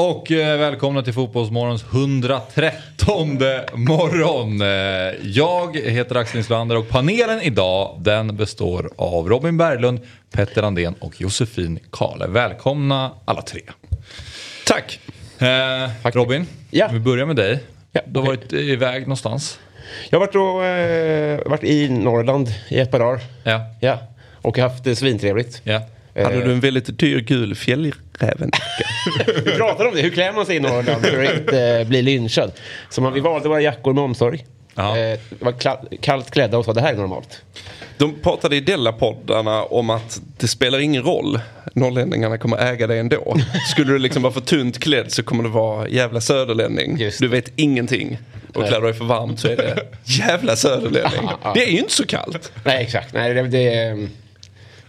Och 0.00 0.32
eh, 0.32 0.58
välkomna 0.58 1.02
till 1.02 1.12
Fotbollsmorgons 1.12 1.84
113 1.92 3.38
morgon. 3.74 4.60
Eh, 4.62 4.68
Jag 5.22 5.76
heter 5.76 6.14
Axel 6.16 6.38
Inslander 6.38 6.76
och 6.76 6.88
panelen 6.88 7.40
idag 7.42 7.98
den 8.00 8.36
består 8.36 8.90
av 8.96 9.28
Robin 9.28 9.56
Berglund, 9.56 10.00
Petter 10.32 10.62
Andén 10.62 10.94
och 11.00 11.20
Josefin 11.20 11.78
Kale. 11.92 12.26
Välkomna 12.26 13.10
alla 13.24 13.42
tre. 13.42 13.60
Tack. 14.66 15.00
Eh, 15.38 16.10
Robin, 16.12 16.46
Ja. 16.70 16.88
vi 16.92 16.98
börjar 17.00 17.26
med 17.26 17.36
dig. 17.36 17.58
Ja, 17.92 18.00
Du 18.06 18.20
har 18.20 18.26
varit 18.26 18.52
iväg 18.52 19.02
någonstans. 19.02 19.58
Jag 20.10 20.20
har 20.20 20.26
varit, 20.26 20.34
och, 20.36 20.64
eh, 20.64 21.40
varit 21.50 21.64
i 21.64 21.88
Norrland 21.88 22.48
i 22.68 22.78
ett 22.78 22.90
par 22.90 22.98
dagar. 22.98 23.20
Ja. 23.44 23.60
Ja. 23.80 23.98
Och 24.42 24.58
haft 24.58 24.84
det 24.84 24.96
svintrevligt. 24.96 25.60
ja. 25.64 25.80
Hade 26.14 26.44
du 26.44 26.52
en 26.52 26.60
väldigt 26.60 26.98
dyr 26.98 27.20
gul 27.20 27.54
fjällräven? 27.54 28.50
Vi 29.44 29.50
pratade 29.50 29.88
om 29.88 29.94
det, 29.94 30.02
hur 30.02 30.10
klär 30.10 30.32
man 30.32 30.46
sig 30.46 30.56
i 30.56 30.60
Norrland 30.60 31.06
för 31.06 31.24
att 31.24 31.38
inte 31.38 31.60
eh, 31.60 31.88
bli 31.88 32.02
lynchad? 32.02 32.52
Så 32.90 33.00
man, 33.00 33.12
vi 33.12 33.20
valde 33.20 33.48
våra 33.48 33.60
jackor 33.60 33.92
med 33.92 34.04
omsorg. 34.04 34.44
Ja. 34.74 34.98
Eh, 34.98 35.18
var 35.38 35.54
kallt 36.00 36.30
klädda 36.30 36.58
och 36.58 36.64
sa 36.64 36.72
det 36.72 36.80
här 36.80 36.92
är 36.92 36.96
normalt. 36.96 37.42
De 37.98 38.14
pratade 38.22 38.56
i 38.56 38.60
Della-poddarna 38.60 39.62
om 39.62 39.90
att 39.90 40.20
det 40.38 40.48
spelar 40.48 40.78
ingen 40.78 41.02
roll. 41.02 41.40
Norrlänningarna 41.74 42.38
kommer 42.38 42.58
äga 42.72 42.86
dig 42.86 42.98
ändå. 42.98 43.36
Skulle 43.70 43.92
du 43.92 43.98
liksom 43.98 44.22
vara 44.22 44.32
för 44.32 44.40
tunt 44.40 44.78
klädd 44.78 45.12
så 45.12 45.22
kommer 45.22 45.42
du 45.42 45.50
vara 45.50 45.88
jävla 45.88 46.20
söderlänning. 46.20 47.10
Du 47.18 47.28
vet 47.28 47.52
ingenting. 47.56 48.18
Och 48.54 48.66
klär 48.66 48.80
du 48.80 48.86
dig 48.86 48.94
för 48.94 49.04
varmt 49.04 49.40
så 49.40 49.48
är 49.48 49.56
det 49.56 49.86
jävla 50.04 50.56
söderlänning. 50.56 51.30
Det 51.54 51.64
är 51.64 51.70
ju 51.70 51.78
inte 51.78 51.92
så 51.92 52.06
kallt. 52.06 52.52
Nej, 52.64 52.82
exakt. 52.82 53.14
Nej, 53.14 53.34
det, 53.34 53.42
det, 53.42 53.82
eh, 53.82 53.96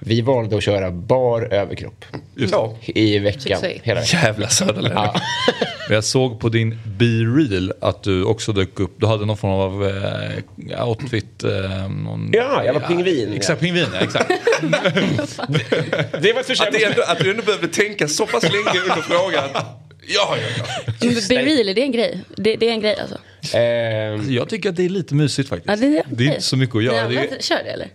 vi 0.05 0.21
valde 0.21 0.57
att 0.57 0.63
köra 0.63 0.91
bar 0.91 1.53
överkropp 1.53 2.05
Ja. 2.35 2.77
i 2.85 3.19
veckan. 3.19 3.41
Succé. 3.61 3.79
Hela 3.83 3.99
veckan. 3.99 4.19
Jävla 4.23 4.47
söderlänning. 4.49 4.91
Ja. 5.03 5.15
Jag 5.89 6.03
såg 6.03 6.39
på 6.39 6.49
din 6.49 6.79
B-reel 6.85 7.73
att 7.81 8.03
du 8.03 8.23
också 8.23 8.53
dök 8.53 8.79
upp. 8.79 8.91
Du 8.97 9.05
hade 9.07 9.25
någon 9.25 9.37
form 9.37 9.51
av 9.51 9.87
eh, 9.87 10.87
outfit. 10.87 11.43
Eh, 11.43 11.89
någon, 11.89 12.29
Ja, 12.33 12.63
jag 12.65 12.73
var 12.73 12.81
pingvin, 12.81 13.33
Exakt, 13.33 13.61
pingvin. 13.61 13.85
Ja, 13.93 13.99
exakt. 13.99 14.27
Det 16.21 16.33
var 16.33 16.39
ett 16.39 16.47
försök. 16.47 16.67
Att, 16.67 16.73
du 16.73 16.83
ändå, 16.85 17.01
att 17.07 17.19
du 17.19 17.31
ändå 17.31 17.43
behövde 17.43 17.67
tänka 17.67 18.07
så 18.07 18.25
pass 18.27 18.43
länge 18.43 18.79
under 18.81 19.01
frågan. 19.01 19.49
Ja, 20.07 20.37
ja, 20.37 20.47
ja. 20.57 20.83
Men 21.01 21.13
Be 21.29 21.35
real, 21.35 21.69
är 21.69 21.73
det 21.73 21.81
en 21.81 21.91
grej? 21.91 22.19
Det, 22.37 22.55
det 22.55 22.67
är 22.69 22.71
en 22.71 22.81
grej 22.81 22.95
alltså? 22.99 23.17
Eh, 23.57 24.33
Jag 24.35 24.49
tycker 24.49 24.69
att 24.69 24.75
det 24.75 24.85
är 24.85 24.89
lite 24.89 25.15
mysigt 25.15 25.49
faktiskt. 25.49 25.69
Ja, 25.69 25.75
det, 25.87 25.97
är, 25.97 26.03
det 26.09 26.23
är 26.23 26.27
inte 26.27 26.41
så 26.41 26.57
mycket 26.57 26.75
att 26.75 26.83
göra. 26.83 27.07
Det 27.07 27.15
är, 27.15 27.41
Kör 27.41 27.63
det 27.63 27.69
eller? 27.69 27.87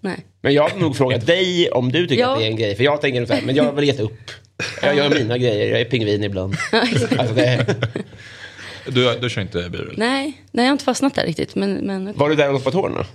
Nej. 0.00 0.16
Men 0.46 0.54
jag 0.54 0.68
har 0.68 0.78
nog 0.80 0.96
frågat 0.96 1.26
dig 1.34 1.70
om 1.70 1.92
du 1.92 2.06
tycker 2.06 2.22
Ja. 2.22 2.32
att 2.32 2.38
det 2.38 2.44
är 2.44 2.50
en 2.50 2.56
grej. 2.56 2.76
För 2.76 2.84
jag 2.84 3.00
tänker 3.00 3.26
så 3.26 3.32
här, 3.34 3.42
men 3.42 3.54
jag 3.54 3.64
har 3.64 3.72
väl 3.72 3.84
gett 3.84 4.00
upp. 4.00 4.30
Jag 4.82 4.96
gör 4.96 5.10
mina 5.10 5.38
grejer, 5.38 5.70
jag 5.70 5.80
är 5.80 5.84
pingvin 5.84 6.24
ibland. 6.24 6.56
Alltså 7.18 7.34
det, 7.34 7.74
du, 8.86 9.18
du 9.20 9.30
kör 9.30 9.42
inte 9.42 9.68
B-reel? 9.70 9.94
Nej, 9.96 10.42
nej, 10.52 10.64
jag 10.64 10.70
har 10.70 10.72
inte 10.72 10.84
fastnat 10.84 11.14
där 11.14 11.22
riktigt. 11.26 11.54
Men, 11.54 11.74
men, 11.74 12.12
var 12.16 12.28
du 12.28 12.34
där 12.34 12.46
och 12.48 12.52
loppade 12.52 12.76
tårna? 12.76 13.06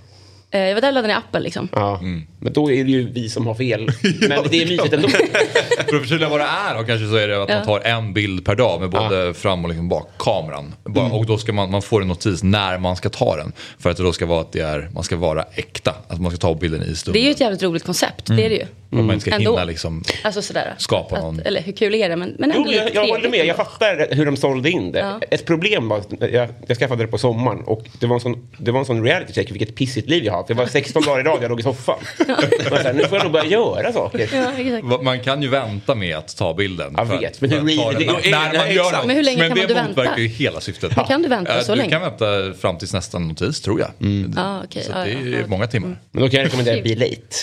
eh, 0.50 0.60
jag 0.60 0.74
var 0.74 0.80
där 0.80 0.88
och 0.88 0.94
laddade 0.94 1.08
ner 1.14 1.18
appen 1.18 1.42
liksom. 1.42 1.68
Ja, 1.72 2.00
men 2.42 2.52
då 2.52 2.70
är 2.72 2.84
det 2.84 2.90
ju 2.90 3.10
vi 3.12 3.28
som 3.28 3.46
har 3.46 3.54
fel. 3.54 3.80
Men 4.02 4.44
det 4.50 4.62
är 4.62 4.66
mysigt 4.66 4.92
ändå. 4.92 5.08
För 5.88 5.96
att 5.96 6.02
förtydliga 6.02 6.28
vad 6.28 6.40
det 6.40 6.46
är 6.68 6.74
då 6.78 6.84
kanske 6.84 7.06
så 7.08 7.16
är 7.16 7.28
det 7.28 7.42
att 7.42 7.48
man 7.48 7.58
Ja. 7.58 7.64
tar 7.64 7.80
en 7.80 8.14
bild 8.14 8.44
per 8.44 8.54
dag 8.54 8.80
med 8.80 8.90
både 8.90 9.34
fram 9.34 9.62
och 9.64 9.68
liksom 9.68 9.88
bak 9.88 10.08
kameran. 10.18 10.74
Bara, 10.84 11.02
Mm. 11.06 11.16
Och 11.18 11.26
då 11.26 11.38
ska 11.38 11.52
man, 11.52 11.70
man 11.70 11.82
får 11.82 12.02
en 12.02 12.08
notis 12.08 12.42
när 12.42 12.78
man 12.78 12.96
ska 12.96 13.08
ta 13.08 13.36
den. 13.36 13.52
För 13.78 13.90
att 13.90 13.96
det 13.96 14.02
då 14.02 14.12
ska 14.12 14.26
vara 14.26 14.40
att 14.40 14.52
det 14.52 14.60
är, 14.60 14.90
man 14.94 15.02
ska 15.02 15.16
vara 15.16 15.44
äkta. 15.54 15.94
Att 16.08 16.20
man 16.20 16.30
ska 16.30 16.38
ta 16.38 16.54
bilden 16.54 16.82
i 16.82 16.86
Det 16.88 16.96
stunden. 16.96 17.22
är 17.22 17.26
ju 17.26 17.30
ett 17.30 17.40
jävligt 17.40 17.62
roligt 17.62 17.84
koncept, 17.84 18.26
det 18.26 18.44
är 18.44 18.48
det 18.50 18.54
ju. 18.54 18.66
Och 18.98 19.04
man 19.04 19.20
ska 19.20 19.30
Ändå. 19.30 19.50
hinna 19.50 19.64
liksom. 19.64 20.02
Alltså 20.24 20.42
sådär. 20.42 20.74
Skapa 20.78 21.16
att, 21.16 21.22
någon- 21.22 21.40
Eller 21.40 21.60
hur 21.62 21.72
kul 21.72 21.94
är 21.94 22.08
det? 22.08 22.16
Men, 22.16 22.34
men 22.38 22.52
Jo, 22.54 22.60
ändå 22.60 22.72
jag, 22.72 22.94
jag 22.94 23.06
håller 23.06 23.28
med, 23.28 23.46
jag 23.46 23.56
fattar 23.56 24.08
hur 24.14 24.26
de 24.26 24.36
sålde 24.36 24.70
in 24.70 24.92
det. 24.92 24.98
Ja. 24.98 25.20
Ett 25.30 25.44
problem 25.46 25.88
var 25.88 25.98
att 25.98 26.08
jag, 26.32 26.48
jag 26.66 26.76
skaffade 26.78 27.02
det 27.04 27.08
på 27.08 27.18
sommaren 27.18 27.60
och 27.64 27.84
det 28.00 28.06
var 28.06 28.14
en 28.16 28.20
sån, 28.20 28.48
det 28.58 28.70
var 28.70 28.80
en 28.80 28.86
sån 28.86 29.04
reality 29.04 29.32
check 29.32 29.50
vilket 29.50 29.74
pissigt 29.74 30.08
liv 30.08 30.24
jag 30.24 30.32
har. 30.32 30.44
Det 30.48 30.54
var 30.54 30.66
16 30.66 31.02
dagar 31.02 31.20
i 31.20 31.22
rad 31.22 31.38
jag 31.42 31.48
låg 31.48 31.60
i 31.60 31.62
soffan. 31.62 31.98
Här, 32.70 32.92
nu 32.92 33.04
får 33.04 33.18
jag 33.18 33.24
nog 33.24 33.32
börja 33.32 33.44
göra 33.46 33.92
saker. 33.92 34.28
Ja, 34.32 34.52
exakt. 34.58 35.02
Man 35.02 35.20
kan 35.20 35.42
ju 35.42 35.48
vänta 35.48 35.94
med 35.94 36.16
att 36.16 36.36
ta 36.36 36.54
bilden. 36.54 36.94
Jag 36.96 37.04
vet, 37.04 37.40
men 37.40 37.50
hur 37.50 37.60
det- 37.60 38.06
när 38.06 38.12
man 38.12 38.50
nej, 38.54 38.74
gör 38.74 38.82
exakt. 38.82 38.96
något. 38.96 39.06
Men 39.06 39.16
hur 39.16 39.22
länge 39.22 39.38
men 39.38 39.48
kan 39.48 39.58
det 39.58 39.74
man 39.74 39.74
vänta? 39.74 39.88
motverkar 39.88 40.18
ju 40.22 40.26
hela 40.28 40.60
syftet. 40.60 40.96
Men 40.96 41.04
kan 41.04 41.22
du 41.22 41.28
vänta 41.28 41.62
så 41.62 41.72
du 41.72 41.78
länge? 41.78 41.90
kan 41.90 42.00
vänta 42.02 42.52
fram 42.60 42.78
tills 42.78 42.92
nästa 42.92 43.18
notis 43.18 43.60
tror 43.60 43.80
jag. 43.80 43.90
Ja, 44.36 44.62
okej. 44.64 44.82
Så 44.82 44.90
Ja, 44.94 44.98
det 45.04 45.10
är 45.10 45.14
ja, 45.14 45.20
ju 45.20 45.36
ja. 45.40 45.46
många 45.46 45.66
timmar. 45.66 45.96
Men 46.10 46.22
då 46.22 46.28
kan 46.28 46.38
jag 46.40 46.46
rekommendera 46.46 46.82
Be 46.82 46.94
Late. 46.94 47.36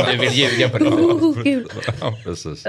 Om 0.00 0.10
du 0.10 0.16
vill 0.16 0.32
ljuga 0.32 0.68
på 0.68 0.78
det. 0.78 0.84
Oh, 0.84 1.42
kul. 1.42 1.68
Ja, 2.00 2.14
precis. 2.24 2.64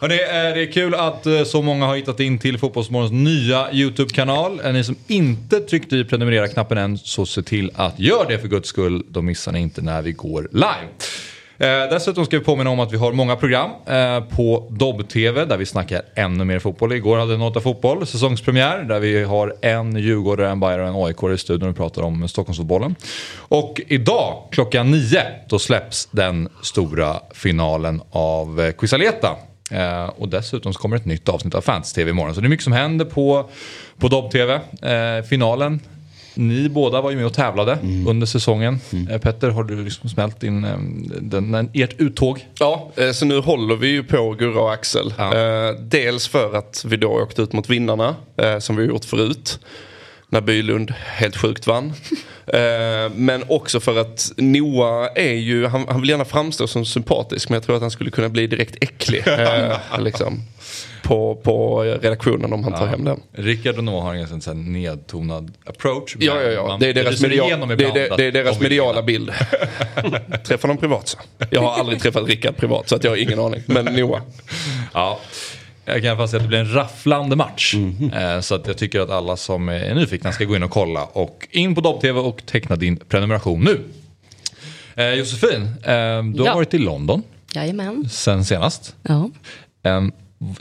Hörrni, 0.00 0.14
eh, 0.14 0.28
det 0.28 0.62
är 0.62 0.72
kul 0.72 0.94
att 0.94 1.26
eh, 1.26 1.44
så 1.44 1.62
många 1.62 1.86
har 1.86 1.96
hittat 1.96 2.20
in 2.20 2.38
till 2.38 2.58
Fotbollsmorgons 2.58 3.12
nya 3.12 3.72
YouTube-kanal. 3.72 4.60
Ni 4.72 4.84
som 4.84 4.96
inte 5.06 5.60
tryckte 5.60 5.96
i 5.96 6.04
prenumerera-knappen 6.04 6.78
än, 6.78 6.98
så 6.98 7.26
se 7.26 7.42
till 7.42 7.70
att 7.74 7.98
göra 7.98 8.28
det 8.28 8.38
för 8.38 8.48
guds 8.48 8.68
skull. 8.68 9.04
Då 9.08 9.22
missar 9.22 9.52
ni 9.52 9.60
inte 9.60 9.82
när 9.82 10.02
vi 10.02 10.12
går 10.12 10.48
live. 10.52 10.88
Eh, 11.60 11.90
dessutom 11.90 12.24
ska 12.24 12.38
vi 12.38 12.44
påminna 12.44 12.70
om 12.70 12.80
att 12.80 12.92
vi 12.92 12.96
har 12.96 13.12
många 13.12 13.36
program 13.36 13.70
eh, 13.86 14.20
på 14.20 14.68
Dobb-TV 14.70 15.44
där 15.44 15.56
vi 15.56 15.66
snackar 15.66 16.02
ännu 16.14 16.44
mer 16.44 16.58
fotboll. 16.58 16.92
Igår 16.92 17.18
hade 17.18 17.36
Nota 17.36 17.60
Fotboll 17.60 18.06
säsongspremiär 18.06 18.82
där 18.82 19.00
vi 19.00 19.24
har 19.24 19.54
en 19.62 19.96
Djurgårdare, 19.96 20.50
en 20.50 20.60
Bayern 20.60 20.80
och 20.80 20.88
en 20.88 21.06
AIK 21.06 21.34
i 21.34 21.38
studion 21.38 21.68
och 21.68 21.76
pratar 21.76 22.02
om 22.02 22.28
Stockholmsfotbollen. 22.28 22.94
Och 23.38 23.80
idag 23.86 24.48
klockan 24.50 24.90
nio 24.90 25.22
då 25.48 25.58
släpps 25.58 26.08
den 26.10 26.48
stora 26.62 27.16
finalen 27.34 28.02
av 28.10 28.60
eh, 28.60 28.72
Quisaleta. 28.72 29.36
Eh, 29.70 30.04
och 30.04 30.28
dessutom 30.28 30.72
så 30.72 30.80
kommer 30.80 30.96
ett 30.96 31.04
nytt 31.04 31.28
avsnitt 31.28 31.54
av 31.54 31.60
Fantasy-TV 31.60 32.10
imorgon. 32.10 32.34
Så 32.34 32.40
det 32.40 32.46
är 32.46 32.48
mycket 32.48 32.64
som 32.64 32.72
händer 32.72 33.04
på, 33.04 33.50
på 33.98 34.08
Dobb-TV. 34.08 34.60
Eh, 34.82 35.24
finalen 35.24 35.80
ni 36.38 36.68
båda 36.68 37.00
var 37.00 37.10
ju 37.10 37.16
med 37.16 37.26
och 37.26 37.34
tävlade 37.34 37.78
under 38.08 38.26
säsongen. 38.26 38.80
Eh, 39.10 39.18
Petter, 39.18 39.50
har 39.50 39.64
du 39.64 39.84
liksom 39.84 40.08
smält 40.08 40.42
in 40.42 40.64
eh, 40.64 40.78
den, 41.20 41.52
den, 41.52 41.70
ert 41.74 42.00
uttåg? 42.00 42.46
Ja, 42.58 42.90
eh, 42.96 43.10
så 43.10 43.24
nu 43.24 43.38
håller 43.38 43.76
vi 43.76 43.88
ju 43.88 44.04
på 44.04 44.32
Gurra 44.32 44.60
och 44.60 44.72
Axel. 44.72 45.14
Ja. 45.18 45.74
Dels 45.80 46.28
för 46.28 46.54
att 46.54 46.84
vi 46.88 46.96
då 46.96 47.08
åkte 47.08 47.42
ut 47.42 47.52
mot 47.52 47.70
vinnarna, 47.70 48.16
som 48.60 48.76
vi 48.76 48.82
har 48.82 48.88
gjort 48.88 49.04
förut. 49.04 49.60
När 50.28 50.40
Bylund 50.40 50.90
helt 50.90 51.36
sjukt 51.36 51.66
vann. 51.66 51.92
Eh, 52.52 53.10
Men 53.14 53.44
också 53.48 53.80
för 53.80 53.96
att 54.00 54.32
Noah 54.36 55.08
är 55.14 55.32
ju, 55.32 55.66
han, 55.66 55.84
han 55.88 56.00
vill 56.00 56.10
gärna 56.10 56.24
framstå 56.24 56.66
som 56.66 56.84
sympatisk 56.84 57.48
men 57.48 57.54
jag 57.54 57.62
tror 57.62 57.76
att 57.76 57.82
han 57.82 57.90
skulle 57.90 58.10
kunna 58.10 58.28
bli 58.28 58.46
direkt 58.46 58.76
äcklig. 58.80 59.22
eh, 59.26 59.76
liksom, 59.98 60.42
på, 61.02 61.34
på 61.34 61.80
redaktionen 61.82 62.52
om 62.52 62.64
han 62.64 62.72
tar 62.72 62.86
hem 62.86 63.04
den. 63.04 63.20
Rickard 63.32 63.76
och 63.78 63.84
Noah 63.84 64.04
har 64.04 64.14
en 64.14 64.20
ganska 64.28 64.52
nedtonad 64.52 65.52
approach. 65.66 66.16
Ja, 66.18 66.42
ja, 66.42 66.50
ja. 66.50 66.66
man 66.66 66.80
Det 66.80 66.86
är 66.88 66.94
deras, 66.94 67.22
media- 67.22 67.66
det, 67.66 67.74
det, 67.76 68.16
det 68.16 68.24
är 68.24 68.32
deras 68.32 68.58
de 68.58 68.62
mediala 68.64 69.02
bild. 69.02 69.32
Träffar 70.46 70.68
dem 70.68 70.76
privat 70.76 71.08
så. 71.08 71.18
Jag 71.50 71.60
har 71.60 71.78
aldrig 71.78 72.00
träffat 72.02 72.28
Rickard 72.28 72.56
privat 72.56 72.88
så 72.88 72.96
att 72.96 73.04
jag 73.04 73.10
har 73.10 73.16
ingen 73.16 73.38
aning. 73.38 73.62
Men 73.66 73.84
Noah. 73.84 74.20
Ja. 74.94 75.20
Jag 75.88 76.02
kan 76.02 76.28
säga 76.28 76.36
att 76.38 76.42
det 76.44 76.48
blir 76.48 76.58
en 76.58 76.74
rafflande 76.74 77.36
match. 77.36 77.74
Eh, 78.14 78.40
Så 78.40 78.54
att 78.54 78.66
jag 78.66 78.78
tycker 78.78 79.00
att 79.00 79.10
alla 79.10 79.36
som 79.36 79.68
är 79.68 79.94
nyfikna 79.94 80.32
ska 80.32 80.44
gå 80.44 80.56
in 80.56 80.62
och 80.62 80.70
kolla. 80.70 81.04
Och 81.04 81.48
in 81.50 81.74
på 81.74 81.80
Dobb-TV 81.80 82.20
och 82.20 82.46
teckna 82.46 82.76
din 82.76 82.96
prenumeration 82.96 83.60
nu. 83.64 83.80
Eh, 84.94 85.12
Josefin, 85.14 85.62
eh, 85.62 86.22
du 86.24 86.40
har 86.40 86.46
Ja. 86.46 86.54
varit 86.54 86.74
i 86.74 86.78
London 86.78 87.22
Jajamän. 87.54 88.08
sen 88.10 88.44
senast. 88.44 88.96
Ja. 89.02 89.30
Eh, 89.84 90.02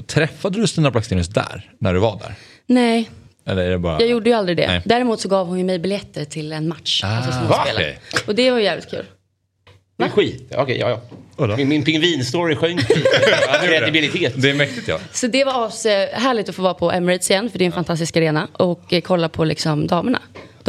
träffade 0.08 0.62
du 0.62 0.68
Stina 0.68 0.92
Blackstenius 0.92 1.28
där, 1.28 1.72
när 1.80 1.94
du 1.94 2.00
var 2.00 2.20
där? 2.20 2.36
Nej, 2.66 3.10
Eller 3.46 3.64
är 3.66 3.70
det 3.70 3.78
bara... 3.80 4.00
jag 4.00 4.10
gjorde 4.10 4.30
ju 4.30 4.36
aldrig 4.36 4.58
det. 4.58 4.68
Nej. 4.68 4.82
Däremot 4.86 5.20
så 5.22 5.30
gav 5.30 5.48
hon 5.48 5.58
ju 5.58 5.64
mig 5.64 5.80
biljetter 5.80 6.26
till 6.26 6.52
en 6.54 6.68
match. 6.68 7.04
alltså 7.04 7.32
som 7.32 7.40
hon 7.40 7.50
va? 7.50 7.64
spelade. 7.66 7.86
Okej. 8.12 8.24
Och 8.28 8.36
det 8.36 8.52
var 8.52 8.58
ju 8.58 8.64
jävligt 8.64 8.90
kul. 8.90 9.06
Det 9.98 10.04
är 10.04 10.10
skit. 10.10 10.52
Okej, 10.58 10.78
ja, 10.80 10.90
ja. 10.90 11.02
Min, 11.58 11.70
min 11.70 11.84
pingvinstory 11.84 12.56
sjönk. 12.56 12.82
Kredibilitet. 13.64 14.34
Det 14.36 14.50
är 14.50 14.54
mäktigt 14.54 14.88
ja. 14.88 15.00
Så 15.12 15.28
det 15.28 15.44
var 15.44 15.66
as, 15.66 15.86
härligt 16.14 16.50
att 16.50 16.56
få 16.56 16.62
vara 16.62 16.74
på 16.74 16.92
Emirates 16.92 17.32
igen, 17.32 17.50
för 17.50 17.60
det 17.60 17.64
är 17.64 17.68
en 17.68 17.72
fantastisk 17.72 18.18
arena. 18.18 18.48
Och 18.54 18.94
kolla 19.04 19.30
på 19.30 19.44
liksom 19.44 19.88
damerna. 19.88 20.22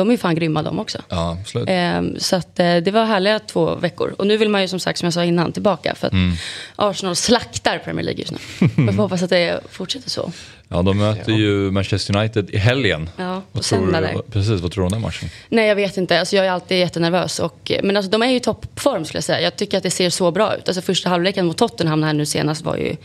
De 0.02 0.08
är 0.08 0.12
ju 0.12 0.18
fan 0.18 0.34
grymma 0.34 0.62
de 0.62 0.78
också. 0.78 0.98
Ja, 1.08 1.36
absolut. 1.40 1.68
Ehm, 1.70 2.14
så 2.18 2.36
att, 2.36 2.60
eh, 2.60 2.76
det 2.76 2.90
var 2.90 3.04
härliga 3.04 3.38
två 3.38 3.74
veckor. 3.74 4.14
Och 4.18 4.26
nu 4.26 4.36
vill 4.36 4.48
man 4.48 4.62
ju 4.62 4.68
som 4.68 4.80
sagt, 4.80 4.98
som 4.98 5.06
jag 5.06 5.12
sa 5.14 5.24
innan, 5.24 5.52
tillbaka. 5.52 5.94
För 5.94 6.06
att 6.06 6.12
Mm. 6.12 6.34
Arsenal 6.76 7.16
slaktar 7.16 7.78
Premier 7.78 8.04
League 8.04 8.20
just 8.20 8.32
nu. 8.32 8.38
Jag 8.86 8.94
får 8.94 9.02
hoppas 9.02 9.22
att 9.22 9.30
det 9.30 9.60
fortsätter 9.70 10.10
så. 10.10 10.32
Ja, 10.68 10.82
de 10.82 10.98
möter 10.98 11.32
ju 11.32 11.70
Manchester 11.70 12.16
United 12.16 12.50
i 12.50 12.56
helgen. 12.56 13.10
Ja, 13.16 13.42
Vad 13.52 13.62
tror 13.62 13.92
du-. 13.92 14.22
Precis, 14.32 14.60
vad 14.60 14.72
tror 14.72 14.82
du 14.82 14.86
om 14.86 14.92
den 14.92 15.00
matchen? 15.02 15.28
Nej, 15.48 15.68
jag 15.68 15.76
vet 15.76 15.96
inte. 15.96 16.20
Alltså, 16.20 16.36
jag 16.36 16.46
är 16.46 16.50
alltid 16.50 16.78
jättenervös. 16.78 17.38
Och, 17.38 17.72
men 17.82 17.96
alltså, 17.96 18.10
de 18.10 18.22
är 18.22 18.26
ju 18.26 18.36
i 18.36 18.40
toppform 18.40 19.04
skulle 19.04 19.16
jag 19.16 19.24
säga. 19.24 19.40
Jag 19.40 19.56
tycker 19.56 19.76
att 19.76 19.82
det 19.82 19.90
ser 19.90 20.10
så 20.10 20.30
bra 20.30 20.56
ut. 20.56 20.68
Alltså, 20.68 20.82
första 20.82 21.08
halvleken 21.08 21.46
mot 21.46 21.56
Tottenham 21.56 22.02
här 22.02 22.12
nu 22.12 22.26
senast 22.26 22.64
var 22.64 22.76
ju 22.76 22.96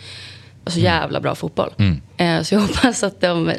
alltså, 0.63 0.79
jävla 0.79 1.19
bra 1.19 1.35
fotboll. 1.35 1.73
Eh, 2.17 2.41
så 2.41 2.55
jag 2.55 2.59
hoppas 2.61 3.03
att 3.03 3.21
de... 3.21 3.51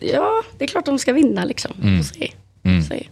Ja, 0.00 0.42
det 0.58 0.64
är 0.64 0.68
klart 0.68 0.86
de 0.86 0.98
ska 0.98 1.12
vinna 1.12 1.44
liksom. 1.44 1.72
Får 1.98 2.14
se. 2.14 2.32
Se. 2.88 3.06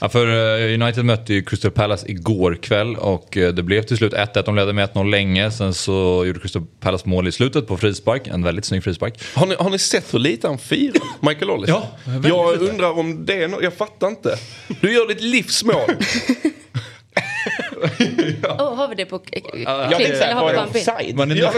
Ja, 0.00 0.08
för 0.08 0.26
eh, 0.26 0.82
United 0.82 1.04
mötte 1.04 1.34
ju 1.34 1.42
Crystal 1.42 1.70
Palace 1.70 2.10
igår 2.10 2.58
kväll 2.62 2.96
och 2.96 3.36
eh, 3.36 3.52
det 3.52 3.62
blev 3.62 3.82
till 3.82 3.96
slut 3.96 4.12
1-1. 4.12 4.42
De 4.44 4.56
ledde 4.56 4.72
med 4.72 4.88
1-0 4.90 5.10
länge. 5.10 5.50
Sen 5.50 5.74
så 5.74 6.24
gjorde 6.26 6.40
Crystal 6.40 6.62
Palace 6.80 7.08
mål 7.08 7.28
i 7.28 7.32
slutet 7.32 7.66
på 7.66 7.76
frispark. 7.76 8.26
En 8.26 8.42
väldigt 8.42 8.64
snygg 8.64 8.84
frispark. 8.84 9.20
Har 9.34 9.46
ni, 9.46 9.54
har 9.58 9.70
ni 9.70 9.78
sett 9.78 10.14
hur 10.14 10.18
lite 10.18 10.46
han 10.48 10.58
firar, 10.58 11.02
Michael 11.28 11.50
Ollis? 11.50 11.68
Ja, 11.68 11.88
Jag 12.24 12.52
lite. 12.60 12.72
undrar 12.72 12.98
om 12.98 13.24
det 13.26 13.42
är 13.42 13.48
no- 13.48 13.62
Jag 13.62 13.74
fattar 13.74 14.08
inte. 14.08 14.36
Du 14.80 14.92
gör 14.94 15.08
ditt 15.08 15.20
livsmål. 15.20 15.74
Oh, 18.58 18.74
har 18.74 18.88
vi 18.88 18.94
det 18.94 19.04
på 19.04 19.18
klipp? 19.18 19.44
Tänkte 19.44 20.24
Eller 20.24 20.34
har 20.34 20.48
vi 20.48 20.56
bara 20.56 20.66
en 20.66 20.72
bild? 21.06 21.16
Man 21.16 21.30
är 21.30 21.36
Ja. 21.36 21.52